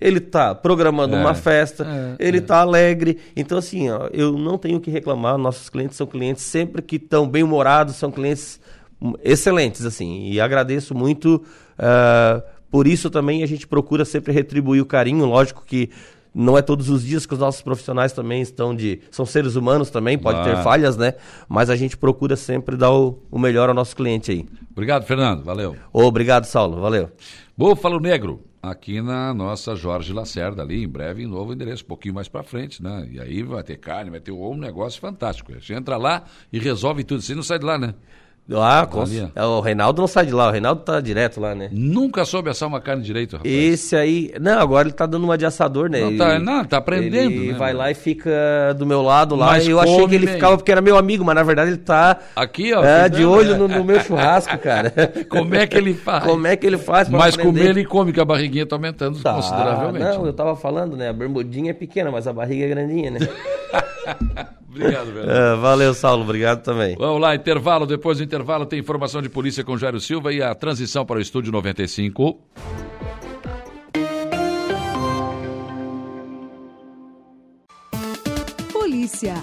Ele 0.00 0.20
tá 0.20 0.54
programando 0.54 1.16
É, 1.16 1.20
uma 1.20 1.34
festa, 1.34 1.84
é, 1.84 2.16
ele 2.24 2.40
tá 2.40 2.58
alegre. 2.60 3.18
Então, 3.36 3.58
assim, 3.58 3.90
ó, 3.90 4.08
eu 4.12 4.38
não 4.38 4.56
tenho 4.56 4.78
o 4.78 4.80
que 4.80 4.90
reclamar. 4.90 5.36
Nossos 5.36 5.68
clientes 5.68 5.96
são 5.96 6.06
clientes 6.06 6.42
sempre 6.44 6.80
que 6.82 6.96
estão 6.96 7.28
bem-humorados, 7.28 7.96
são 7.96 8.10
clientes 8.10 8.60
excelentes, 9.22 9.84
assim. 9.84 10.28
E 10.30 10.40
agradeço 10.40 10.94
muito. 10.94 11.42
ah, 11.78 12.42
por 12.70 12.86
isso 12.86 13.08
também 13.08 13.42
a 13.42 13.46
gente 13.46 13.66
procura 13.66 14.04
sempre 14.04 14.32
retribuir 14.32 14.82
o 14.82 14.86
carinho. 14.86 15.24
Lógico 15.24 15.64
que 15.66 15.88
não 16.34 16.56
é 16.58 16.60
todos 16.62 16.90
os 16.90 17.02
dias 17.02 17.24
que 17.24 17.32
os 17.32 17.40
nossos 17.40 17.62
profissionais 17.62 18.12
também 18.12 18.42
estão 18.42 18.76
de. 18.76 19.00
São 19.10 19.24
seres 19.26 19.56
humanos 19.56 19.88
também, 19.90 20.18
pode 20.18 20.38
ter 20.44 20.50
Claro. 20.50 20.62
falhas, 20.64 20.96
né? 20.96 21.14
Mas 21.48 21.70
a 21.70 21.76
gente 21.76 21.96
procura 21.96 22.36
sempre 22.36 22.76
dar 22.76 22.92
o, 22.92 23.22
o 23.30 23.38
melhor 23.38 23.68
ao 23.68 23.74
nosso 23.74 23.96
cliente 23.96 24.30
aí. 24.30 24.46
Obrigado, 24.70 25.04
Fernando. 25.06 25.42
Valeu. 25.42 25.74
Obrigado, 25.92 26.44
Saulo. 26.44 26.80
Valeu. 26.80 27.10
Búfalo 27.56 27.98
Negro, 27.98 28.42
aqui 28.62 29.00
na 29.00 29.32
nossa 29.32 29.74
Jorge 29.74 30.12
Lacerda, 30.12 30.62
ali, 30.62 30.82
em 30.82 30.88
breve, 30.88 31.22
em 31.22 31.26
novo 31.26 31.52
endereço, 31.52 31.84
um 31.84 31.88
pouquinho 31.88 32.14
mais 32.14 32.28
para 32.28 32.42
frente, 32.42 32.82
né? 32.82 33.08
E 33.10 33.20
aí 33.20 33.42
vai 33.42 33.62
ter 33.62 33.76
carne, 33.76 34.10
vai 34.10 34.20
ter 34.20 34.32
um 34.32 34.56
negócio 34.56 35.00
fantástico. 35.00 35.52
Você 35.52 35.74
entra 35.74 35.96
lá 35.96 36.24
e 36.52 36.58
resolve 36.58 37.04
tudo. 37.04 37.22
Você 37.22 37.34
não 37.34 37.42
sai 37.42 37.58
de 37.58 37.64
lá, 37.64 37.78
né? 37.78 37.94
Ah, 38.56 38.86
com... 38.90 39.04
é, 39.34 39.44
o 39.44 39.60
Reinaldo 39.60 40.00
não 40.00 40.08
sai 40.08 40.24
de 40.24 40.32
lá, 40.32 40.48
o 40.48 40.50
Reinaldo 40.50 40.80
tá 40.80 41.00
direto 41.00 41.38
lá, 41.38 41.54
né? 41.54 41.68
Nunca 41.70 42.24
soube 42.24 42.48
assar 42.48 42.66
uma 42.66 42.80
carne 42.80 43.02
direito, 43.02 43.36
rapaz. 43.36 43.52
Esse 43.52 43.94
aí. 43.94 44.32
Não, 44.40 44.58
agora 44.58 44.88
ele 44.88 44.94
tá 44.94 45.04
dando 45.04 45.24
uma 45.24 45.36
de 45.36 45.44
assador, 45.44 45.90
né? 45.90 46.00
Não, 46.00 46.16
tá, 46.16 46.38
não, 46.38 46.64
tá 46.64 46.78
aprendendo. 46.78 47.30
Ele 47.30 47.52
né, 47.52 47.58
vai 47.58 47.74
lá 47.74 47.90
e 47.90 47.94
fica 47.94 48.30
do 48.78 48.86
meu 48.86 49.02
lado 49.02 49.36
lá. 49.36 49.46
Mas 49.48 49.66
e 49.66 49.70
eu 49.70 49.78
achei 49.78 50.08
que 50.08 50.14
ele 50.14 50.24
bem. 50.26 50.34
ficava 50.36 50.56
porque 50.56 50.72
era 50.72 50.80
meu 50.80 50.96
amigo, 50.96 51.24
mas 51.24 51.34
na 51.34 51.42
verdade 51.42 51.72
ele 51.72 51.78
tá. 51.78 52.18
Aqui, 52.34 52.72
ó. 52.72 52.82
é, 52.82 53.02
tá 53.02 53.08
de 53.08 53.24
olho 53.24 53.56
no, 53.58 53.68
no 53.68 53.84
meu 53.84 54.00
churrasco, 54.00 54.56
cara. 54.58 54.92
Como 55.28 55.54
é 55.54 55.66
que 55.66 55.76
ele 55.76 55.92
faz? 55.92 56.24
Como 56.24 56.46
é 56.46 56.56
que 56.56 56.66
ele 56.66 56.78
faz 56.78 57.08
pra 57.08 57.18
Mas 57.18 57.34
aprender? 57.34 57.60
comer 57.60 57.70
ele 57.70 57.84
come, 57.84 58.12
que 58.12 58.20
a 58.20 58.24
barriguinha 58.24 58.64
tá 58.64 58.76
aumentando 58.76 59.18
Tá, 59.20 59.34
consideravelmente. 59.34 60.04
Não, 60.04 60.24
eu 60.26 60.32
tava 60.32 60.56
falando, 60.56 60.96
né? 60.96 61.10
A 61.10 61.12
bermudinha 61.12 61.70
é 61.70 61.74
pequena, 61.74 62.10
mas 62.10 62.26
a 62.26 62.32
barriga 62.32 62.64
é 62.64 62.68
grandinha, 62.68 63.10
né? 63.10 63.18
Obrigado, 64.68 65.12
velho. 65.12 65.30
Ah, 65.30 65.56
valeu, 65.56 65.94
Saulo. 65.94 66.22
Obrigado 66.22 66.62
também. 66.62 66.94
Vamos 66.96 67.20
lá, 67.20 67.34
intervalo. 67.34 67.86
Depois 67.86 68.18
do 68.18 68.24
intervalo 68.24 68.66
tem 68.66 68.78
informação 68.78 69.22
de 69.22 69.28
polícia 69.28 69.64
com 69.64 69.78
Jairo 69.78 69.98
Silva 69.98 70.32
e 70.32 70.42
a 70.42 70.54
transição 70.54 71.06
para 71.06 71.18
o 71.18 71.20
estúdio 71.20 71.50
95. 71.50 72.38
Polícia. 78.72 79.42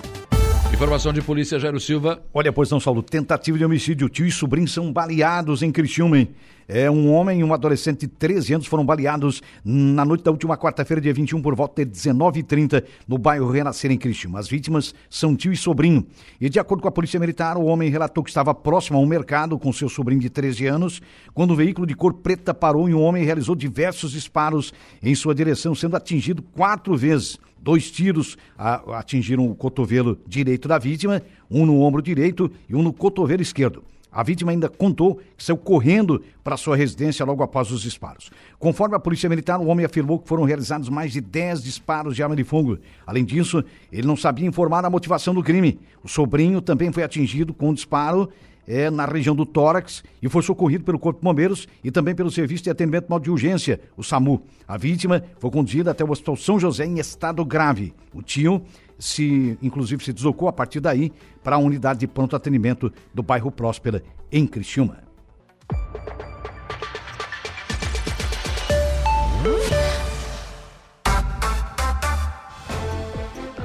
Informação 0.75 1.13
de 1.13 1.21
polícia, 1.21 1.57
Jairo 1.57 1.79
Silva. 1.79 2.21
Olha, 2.33 2.51
pois 2.51 2.69
não, 2.69 2.81
Saulo, 2.81 3.01
tentativa 3.01 3.57
de 3.57 3.63
homicídio. 3.63 4.09
Tio 4.09 4.25
e 4.25 4.31
sobrinho 4.31 4.67
são 4.67 4.91
baleados 4.91 5.63
em 5.63 5.71
Criciúma. 5.71 6.27
É, 6.67 6.91
um 6.91 7.13
homem 7.13 7.39
e 7.39 7.43
um 7.45 7.53
adolescente 7.53 8.01
de 8.01 8.07
13 8.09 8.55
anos 8.55 8.67
foram 8.67 8.85
baleados 8.85 9.41
na 9.63 10.03
noite 10.03 10.25
da 10.25 10.31
última 10.31 10.57
quarta-feira, 10.57 10.99
dia 10.99 11.13
21, 11.13 11.41
por 11.41 11.55
volta 11.55 11.85
de 11.85 11.89
19h30, 11.89 12.83
no 13.07 13.17
bairro 13.17 13.49
Renascer, 13.49 13.89
em 13.89 13.97
Criciúma. 13.97 14.37
As 14.37 14.49
vítimas 14.49 14.93
são 15.09 15.33
tio 15.33 15.53
e 15.53 15.55
sobrinho. 15.55 16.05
E 16.41 16.49
de 16.49 16.59
acordo 16.59 16.81
com 16.81 16.89
a 16.89 16.91
Polícia 16.91 17.21
Militar, 17.21 17.55
o 17.55 17.63
homem 17.63 17.89
relatou 17.89 18.21
que 18.21 18.29
estava 18.29 18.53
próximo 18.53 18.97
a 18.97 19.01
um 19.01 19.05
mercado 19.05 19.57
com 19.57 19.71
seu 19.71 19.87
sobrinho 19.87 20.19
de 20.19 20.29
13 20.29 20.67
anos, 20.67 21.01
quando 21.33 21.53
um 21.53 21.55
veículo 21.55 21.87
de 21.87 21.95
cor 21.95 22.15
preta 22.15 22.53
parou 22.53 22.89
e 22.89 22.93
o 22.93 22.99
homem 22.99 23.23
realizou 23.23 23.55
diversos 23.55 24.11
disparos 24.11 24.73
em 25.01 25.15
sua 25.15 25.33
direção, 25.33 25.73
sendo 25.73 25.95
atingido 25.95 26.41
quatro 26.41 26.97
vezes. 26.97 27.39
Dois 27.65 27.89
tiros 27.89 28.37
a- 28.55 28.99
atingiram 28.99 29.49
o 29.49 29.55
cotovelo 29.55 30.19
direito 30.27 30.67
da 30.67 30.77
vítima, 30.77 31.19
um 31.49 31.65
no 31.65 31.81
ombro 31.81 31.99
direito 31.99 32.51
e 32.69 32.75
um 32.75 32.83
no 32.83 32.93
cotovelo 32.93 33.41
esquerdo. 33.41 33.83
A 34.11 34.21
vítima 34.21 34.51
ainda 34.51 34.69
contou 34.69 35.15
que 35.35 35.43
saiu 35.43 35.57
correndo 35.57 36.21
para 36.43 36.57
sua 36.57 36.75
residência 36.75 37.25
logo 37.25 37.41
após 37.41 37.71
os 37.71 37.81
disparos. 37.81 38.29
Conforme 38.59 38.95
a 38.95 38.99
Polícia 38.99 39.27
Militar, 39.27 39.59
o 39.59 39.65
homem 39.65 39.83
afirmou 39.83 40.19
que 40.19 40.29
foram 40.29 40.43
realizados 40.43 40.89
mais 40.89 41.11
de 41.11 41.19
10 41.19 41.63
disparos 41.63 42.15
de 42.15 42.21
arma 42.21 42.35
de 42.35 42.43
fogo. 42.43 42.77
Além 43.03 43.25
disso, 43.25 43.63
ele 43.91 44.05
não 44.05 44.15
sabia 44.15 44.47
informar 44.47 44.85
a 44.85 44.89
motivação 44.91 45.33
do 45.33 45.41
crime. 45.41 45.79
O 46.03 46.07
sobrinho 46.07 46.61
também 46.61 46.91
foi 46.91 47.01
atingido 47.01 47.51
com 47.51 47.69
um 47.69 47.73
disparo 47.73 48.29
é, 48.67 48.89
na 48.89 49.05
região 49.05 49.35
do 49.35 49.45
tórax 49.45 50.03
e 50.21 50.29
foi 50.29 50.41
socorrido 50.41 50.83
pelo 50.83 50.99
Corpo 50.99 51.19
de 51.19 51.23
Bombeiros 51.23 51.67
e 51.83 51.91
também 51.91 52.15
pelo 52.15 52.31
Serviço 52.31 52.63
de 52.63 52.69
Atendimento 52.69 53.07
Mal 53.07 53.19
de 53.19 53.29
Urgência, 53.29 53.79
o 53.95 54.03
SAMU. 54.03 54.43
A 54.67 54.77
vítima 54.77 55.23
foi 55.39 55.51
conduzida 55.51 55.91
até 55.91 56.03
o 56.03 56.11
Hospital 56.11 56.35
São 56.35 56.59
José 56.59 56.85
em 56.85 56.99
estado 56.99 57.43
grave. 57.45 57.93
O 58.13 58.21
tio 58.21 58.63
se, 58.97 59.57
inclusive, 59.61 60.03
se 60.03 60.13
deslocou 60.13 60.47
a 60.47 60.53
partir 60.53 60.79
daí 60.79 61.11
para 61.43 61.55
a 61.55 61.59
unidade 61.59 61.99
de 61.99 62.07
pronto 62.07 62.35
atendimento 62.35 62.91
do 63.13 63.21
bairro 63.21 63.51
Próspera, 63.51 64.03
em 64.31 64.47
Criciúma. 64.47 65.05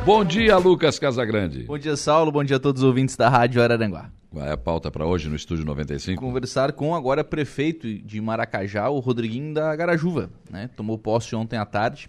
Bom 0.04 0.24
dia, 0.24 0.56
Lucas 0.56 0.98
Casagrande. 0.98 1.64
Bom 1.64 1.78
dia, 1.78 1.96
Saulo. 1.96 2.32
Bom 2.32 2.42
dia 2.42 2.56
a 2.56 2.60
todos 2.60 2.82
os 2.82 2.88
ouvintes 2.88 3.16
da 3.16 3.28
Rádio 3.28 3.62
Araranguá. 3.62 4.10
Qual 4.30 4.46
é 4.46 4.52
a 4.52 4.56
pauta 4.56 4.92
para 4.92 5.04
hoje 5.04 5.28
no 5.28 5.34
estúdio 5.34 5.64
95? 5.64 6.22
Conversar 6.22 6.72
com 6.72 6.94
agora 6.94 7.24
prefeito 7.24 7.92
de 7.92 8.20
Maracajá, 8.20 8.88
o 8.88 9.00
Rodriguinho 9.00 9.52
da 9.52 9.74
Garajuva. 9.74 10.30
Né? 10.48 10.70
Tomou 10.76 10.96
posse 10.96 11.34
ontem 11.34 11.56
à 11.56 11.64
tarde, 11.64 12.08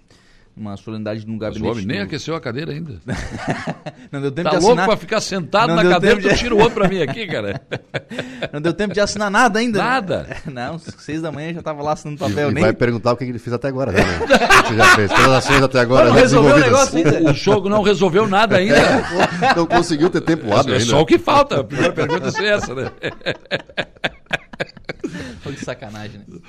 uma 0.62 0.78
solenidade 0.78 1.26
num 1.26 1.34
Mas 1.34 1.42
gabinete. 1.42 1.68
o 1.68 1.72
homem 1.72 1.86
nem 1.86 1.98
do- 1.98 2.04
aqueceu 2.04 2.36
a 2.36 2.40
cadeira 2.40 2.72
ainda. 2.72 2.94
Não 4.12 4.22
deu 4.22 4.32
tempo 4.32 4.50
Tá 4.50 4.56
de 4.58 4.62
louco 4.64 4.72
assinar. 4.80 4.88
pra 4.88 4.98
ficar 4.98 5.22
sentado 5.22 5.70
Não 5.70 5.76
na 5.76 5.84
cadeira, 5.90 6.16
tempo 6.18 6.28
tu 6.28 6.34
de- 6.34 6.40
tira 6.40 6.56
o 6.56 6.60
outro 6.60 6.74
pra 6.76 6.88
mim 6.88 7.02
aqui, 7.02 7.26
cara. 7.28 7.62
Não 8.54 8.62
deu 8.62 8.74
tempo 8.74 8.94
de 8.94 9.00
assinar 9.00 9.32
nada 9.32 9.60
ainda. 9.60 9.80
né? 9.80 9.86
Nada. 9.86 10.38
Não, 10.52 10.78
seis 10.80 11.22
da 11.22 11.32
manhã 11.32 11.54
já 11.54 11.62
tava 11.62 11.82
lá 11.82 11.94
assinando 11.94 12.20
papel. 12.20 12.52
e 12.52 12.54
nem... 12.54 12.64
vai 12.64 12.74
perguntar 12.74 13.14
o 13.14 13.18
que 13.18 13.24
ele 13.24 13.40
fez 13.40 13.54
até 13.54 13.68
agora, 13.68 13.92
né? 13.92 14.02
O 14.22 14.64
que 14.68 14.76
já 14.76 14.86
fez? 14.96 15.10
Todas 15.10 15.26
as 15.28 15.46
ações 15.46 15.62
até 15.64 15.80
agora 15.80 16.10
Não 16.10 16.16
resolveu 16.16 16.56
o 16.56 16.60
negócio 16.60 16.98
ainda. 16.98 17.32
O 17.32 17.34
jogo 17.34 17.68
não 17.70 17.82
resolveu 17.82 18.28
nada 18.28 18.58
ainda. 18.58 18.78
Não 19.56 19.66
conseguiu 19.66 20.10
ter 20.10 20.22
tempo 20.22 20.54
hábil 20.56 20.76
É 20.76 20.78
ainda. 20.78 20.90
só 20.90 21.02
o 21.02 21.06
que 21.06 21.18
falta. 21.18 21.60
A 21.62 21.64
primeira 21.64 21.92
pergunta 21.94 22.30
é 22.40 22.48
essa, 22.50 22.76
né? 22.76 22.92
Foi 25.42 25.54
de 25.54 25.60
sacanagem, 25.66 26.20
né? 26.20 26.40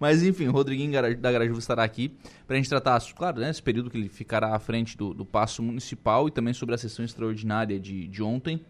Mas 0.00 0.22
enfim, 0.22 0.48
o 0.48 0.50
Rodriguinho 0.50 0.90
da 1.18 1.30
Garajuva 1.30 1.58
estará 1.58 1.84
aqui 1.84 2.10
para 2.46 2.56
a 2.56 2.56
gente 2.56 2.70
tratar, 2.70 2.98
claro, 3.14 3.38
né, 3.38 3.50
esse 3.50 3.62
período 3.62 3.90
que 3.90 3.98
ele 3.98 4.08
ficará 4.08 4.56
à 4.56 4.58
frente 4.58 4.96
do, 4.96 5.12
do 5.12 5.26
Paço 5.26 5.62
Municipal 5.62 6.26
e 6.26 6.30
também 6.30 6.54
sobre 6.54 6.74
a 6.74 6.78
sessão 6.78 7.04
extraordinária 7.04 7.78
de, 7.78 8.08
de 8.08 8.22
ontem. 8.22 8.64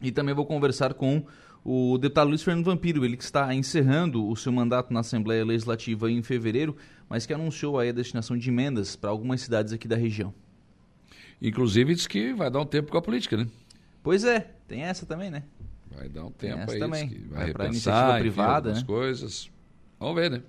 E 0.00 0.12
também 0.12 0.32
vou 0.32 0.46
conversar 0.46 0.94
com 0.94 1.24
o 1.64 1.98
deputado 1.98 2.28
Luiz 2.28 2.42
Fernando 2.42 2.64
Vampiro, 2.64 3.04
ele 3.04 3.16
que 3.16 3.24
está 3.24 3.52
encerrando 3.52 4.26
o 4.26 4.36
seu 4.36 4.52
mandato 4.52 4.92
na 4.92 5.00
Assembleia 5.00 5.44
Legislativa 5.44 6.10
em 6.10 6.22
fevereiro, 6.22 6.76
mas 7.08 7.26
que 7.26 7.34
anunciou 7.34 7.78
aí 7.78 7.88
a 7.88 7.92
destinação 7.92 8.38
de 8.38 8.48
emendas 8.48 8.94
para 8.94 9.10
algumas 9.10 9.40
cidades 9.40 9.72
aqui 9.72 9.88
da 9.88 9.96
região. 9.96 10.32
Inclusive, 11.40 11.94
diz 11.94 12.06
que 12.06 12.32
vai 12.32 12.48
dar 12.50 12.60
um 12.60 12.66
tempo 12.66 12.90
com 12.90 12.98
a 12.98 13.02
política, 13.02 13.36
né? 13.36 13.48
Pois 14.00 14.24
é, 14.24 14.54
tem 14.68 14.82
essa 14.82 15.04
também, 15.04 15.30
né? 15.30 15.42
Vai 15.90 16.08
dar 16.08 16.24
um 16.24 16.30
tempo 16.30 16.58
essa 16.58 16.72
aí, 16.72 16.78
também. 16.78 17.08
vai 17.08 17.38
Vai 17.38 17.46
repensar, 17.46 17.66
iniciativa 17.66 18.18
privada, 18.18 18.72
né? 18.74 18.82
coisas. 18.84 19.51
Vamos 20.02 20.16
ver, 20.16 20.30
né? 20.30 20.42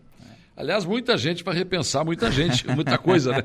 Aliás, 0.56 0.84
muita 0.86 1.18
gente 1.18 1.44
para 1.44 1.54
repensar 1.54 2.04
muita 2.04 2.30
gente, 2.32 2.68
muita 2.74 2.98
coisa, 2.98 3.32
né? 3.32 3.44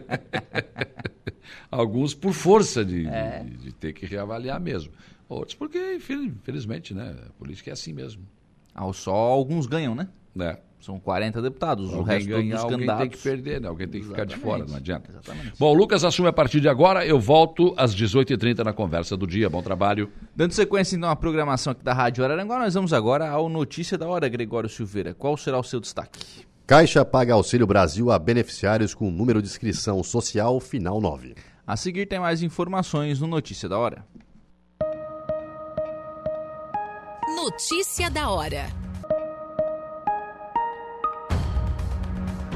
Alguns 1.71 2.15
por 2.15 2.33
força 2.33 2.85
de, 2.85 3.07
É. 3.07 3.43
de, 3.45 3.57
de 3.57 3.73
ter 3.73 3.93
que 3.93 4.07
reavaliar 4.07 4.61
mesmo. 4.61 4.93
Outros 5.29 5.55
porque, 5.55 5.95
infel- 5.95 6.25
infelizmente, 6.25 6.95
né? 6.95 7.15
A 7.29 7.33
política 7.39 7.71
é 7.71 7.73
assim 7.75 7.93
mesmo. 7.93 8.23
Ah, 8.75 8.91
só 8.93 9.13
alguns 9.15 9.67
ganham, 9.67 9.95
né? 9.95 10.09
Né? 10.35 10.57
São 10.81 10.99
40 11.01 11.43
deputados, 11.43 11.91
o 11.93 11.97
Alguém 11.97 12.15
resto 12.15 12.29
ganhar, 12.29 12.55
dos 12.55 12.63
alguém 12.63 12.77
candidatos. 12.79 13.03
tem 13.03 13.11
que 13.11 13.19
perder, 13.19 13.61
né? 13.61 13.69
Alguém 13.69 13.89
tem 13.89 14.01
que 14.01 14.07
ficar 14.07 14.25
de 14.25 14.37
fora, 14.37 14.65
não 14.65 14.77
adianta. 14.77 15.11
Exatamente. 15.11 15.53
Bom, 15.59 15.71
o 15.71 15.75
Lucas 15.75 16.05
assume 16.05 16.29
a 16.29 16.33
partir 16.33 16.61
de 16.61 16.69
agora. 16.69 17.05
Eu 17.05 17.19
volto 17.19 17.75
às 17.77 17.95
18h30 17.95 18.65
na 18.65 18.73
conversa 18.73 19.17
do 19.17 19.27
dia. 19.27 19.51
Bom 19.51 19.61
trabalho. 19.61 20.09
Dando 20.37 20.53
sequência 20.53 20.95
então 20.97 21.11
à 21.11 21.17
programação 21.17 21.73
aqui 21.73 21.83
da 21.83 21.93
Rádio 21.93 22.25
Araranguá, 22.25 22.61
nós 22.61 22.75
vamos 22.75 22.93
agora 22.93 23.29
ao 23.29 23.49
Notícia 23.49 23.99
da 23.99 24.07
Hora, 24.07 24.29
Gregório 24.29 24.69
Silveira. 24.69 25.13
Qual 25.15 25.37
será 25.37 25.59
o 25.59 25.65
seu 25.65 25.81
destaque? 25.81 26.21
Caixa 26.67 27.05
paga 27.05 27.35
Auxílio 27.35 27.67
Brasil 27.67 28.13
a 28.13 28.19
beneficiários 28.19 28.95
com 28.95 29.11
número 29.11 29.43
de 29.43 29.49
inscrição 29.49 30.03
social 30.05 30.61
final 30.61 31.01
9. 31.01 31.35
A 31.67 31.77
seguir 31.77 32.07
tem 32.07 32.21
mais 32.21 32.41
informações 32.43 33.21
no 33.21 33.27
Notícia 33.27 33.69
da 33.69 33.79
Hora. 33.79 34.05
Notícia 37.37 38.11
da 38.11 38.31
hora. 38.31 38.67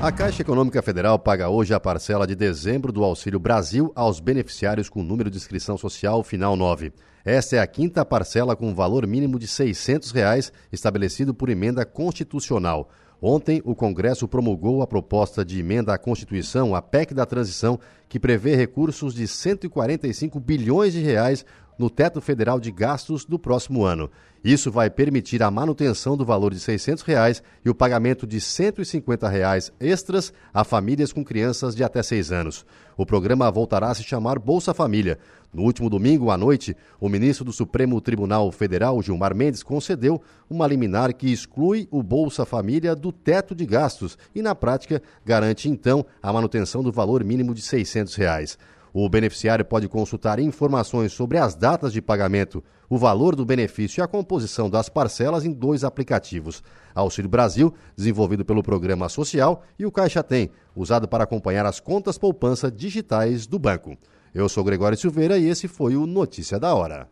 A 0.02 0.10
Caixa 0.10 0.42
Econômica 0.42 0.82
Federal 0.82 1.16
paga 1.16 1.48
hoje 1.48 1.72
a 1.72 1.78
parcela 1.78 2.26
de 2.26 2.34
dezembro 2.34 2.90
do 2.90 3.04
Auxílio 3.04 3.38
Brasil 3.38 3.92
aos 3.94 4.18
beneficiários 4.18 4.88
com 4.88 5.00
número 5.00 5.30
de 5.30 5.36
inscrição 5.36 5.78
social 5.78 6.24
final 6.24 6.56
9. 6.56 6.92
Esta 7.24 7.54
é 7.54 7.58
a 7.60 7.66
quinta 7.68 8.04
parcela 8.04 8.56
com 8.56 8.74
valor 8.74 9.06
mínimo 9.06 9.38
de 9.38 9.46
600 9.46 10.10
reais, 10.10 10.52
estabelecido 10.72 11.32
por 11.32 11.48
emenda 11.48 11.84
constitucional. 11.84 12.90
Ontem, 13.24 13.62
o 13.64 13.76
Congresso 13.76 14.26
promulgou 14.26 14.82
a 14.82 14.88
proposta 14.88 15.44
de 15.44 15.60
emenda 15.60 15.94
à 15.94 15.98
Constituição, 15.98 16.74
a 16.74 16.82
PEC 16.82 17.14
da 17.14 17.24
Transição, 17.24 17.78
que 18.08 18.18
prevê 18.18 18.56
recursos 18.56 19.14
de 19.14 19.28
145 19.28 20.40
bilhões 20.40 20.92
de 20.92 20.98
reais 20.98 21.46
no 21.78 21.90
teto 21.90 22.20
federal 22.20 22.60
de 22.60 22.70
gastos 22.70 23.24
do 23.24 23.38
próximo 23.38 23.84
ano. 23.84 24.10
Isso 24.44 24.72
vai 24.72 24.90
permitir 24.90 25.40
a 25.42 25.50
manutenção 25.50 26.16
do 26.16 26.24
valor 26.24 26.52
de 26.52 26.58
600 26.58 27.04
reais 27.04 27.42
e 27.64 27.70
o 27.70 27.74
pagamento 27.74 28.26
de 28.26 28.40
150 28.40 29.28
reais 29.28 29.72
extras 29.78 30.32
a 30.52 30.64
famílias 30.64 31.12
com 31.12 31.24
crianças 31.24 31.76
de 31.76 31.84
até 31.84 32.02
6 32.02 32.32
anos. 32.32 32.66
O 32.96 33.06
programa 33.06 33.50
voltará 33.52 33.90
a 33.90 33.94
se 33.94 34.02
chamar 34.02 34.40
Bolsa 34.40 34.74
Família. 34.74 35.18
No 35.52 35.62
último 35.62 35.88
domingo 35.88 36.30
à 36.30 36.36
noite, 36.36 36.76
o 36.98 37.08
ministro 37.08 37.44
do 37.44 37.52
Supremo 37.52 38.00
Tribunal 38.00 38.50
Federal, 38.50 39.00
Gilmar 39.00 39.34
Mendes, 39.34 39.62
concedeu 39.62 40.20
uma 40.50 40.66
liminar 40.66 41.14
que 41.14 41.30
exclui 41.30 41.86
o 41.90 42.02
Bolsa 42.02 42.44
Família 42.44 42.96
do 42.96 43.12
teto 43.12 43.54
de 43.54 43.64
gastos 43.64 44.18
e, 44.34 44.42
na 44.42 44.54
prática, 44.54 45.00
garante 45.24 45.68
então 45.68 46.04
a 46.22 46.32
manutenção 46.32 46.82
do 46.82 46.90
valor 46.90 47.22
mínimo 47.22 47.54
de 47.54 47.62
600 47.62 48.14
reais. 48.16 48.58
O 48.92 49.08
beneficiário 49.08 49.64
pode 49.64 49.88
consultar 49.88 50.38
informações 50.38 51.12
sobre 51.12 51.38
as 51.38 51.54
datas 51.54 51.92
de 51.92 52.02
pagamento, 52.02 52.62
o 52.90 52.98
valor 52.98 53.34
do 53.34 53.44
benefício 53.44 54.00
e 54.00 54.02
a 54.02 54.06
composição 54.06 54.68
das 54.68 54.90
parcelas 54.90 55.46
em 55.46 55.52
dois 55.52 55.82
aplicativos: 55.82 56.62
Auxílio 56.94 57.30
Brasil, 57.30 57.72
desenvolvido 57.96 58.44
pelo 58.44 58.62
Programa 58.62 59.08
Social, 59.08 59.62
e 59.78 59.86
o 59.86 59.92
Caixa 59.92 60.22
Tem, 60.22 60.50
usado 60.76 61.08
para 61.08 61.24
acompanhar 61.24 61.64
as 61.64 61.80
contas 61.80 62.18
poupança 62.18 62.70
digitais 62.70 63.46
do 63.46 63.58
banco. 63.58 63.96
Eu 64.34 64.48
sou 64.48 64.62
Gregório 64.62 64.98
Silveira 64.98 65.38
e 65.38 65.48
esse 65.48 65.68
foi 65.68 65.96
o 65.96 66.06
Notícia 66.06 66.58
da 66.58 66.74
Hora. 66.74 67.08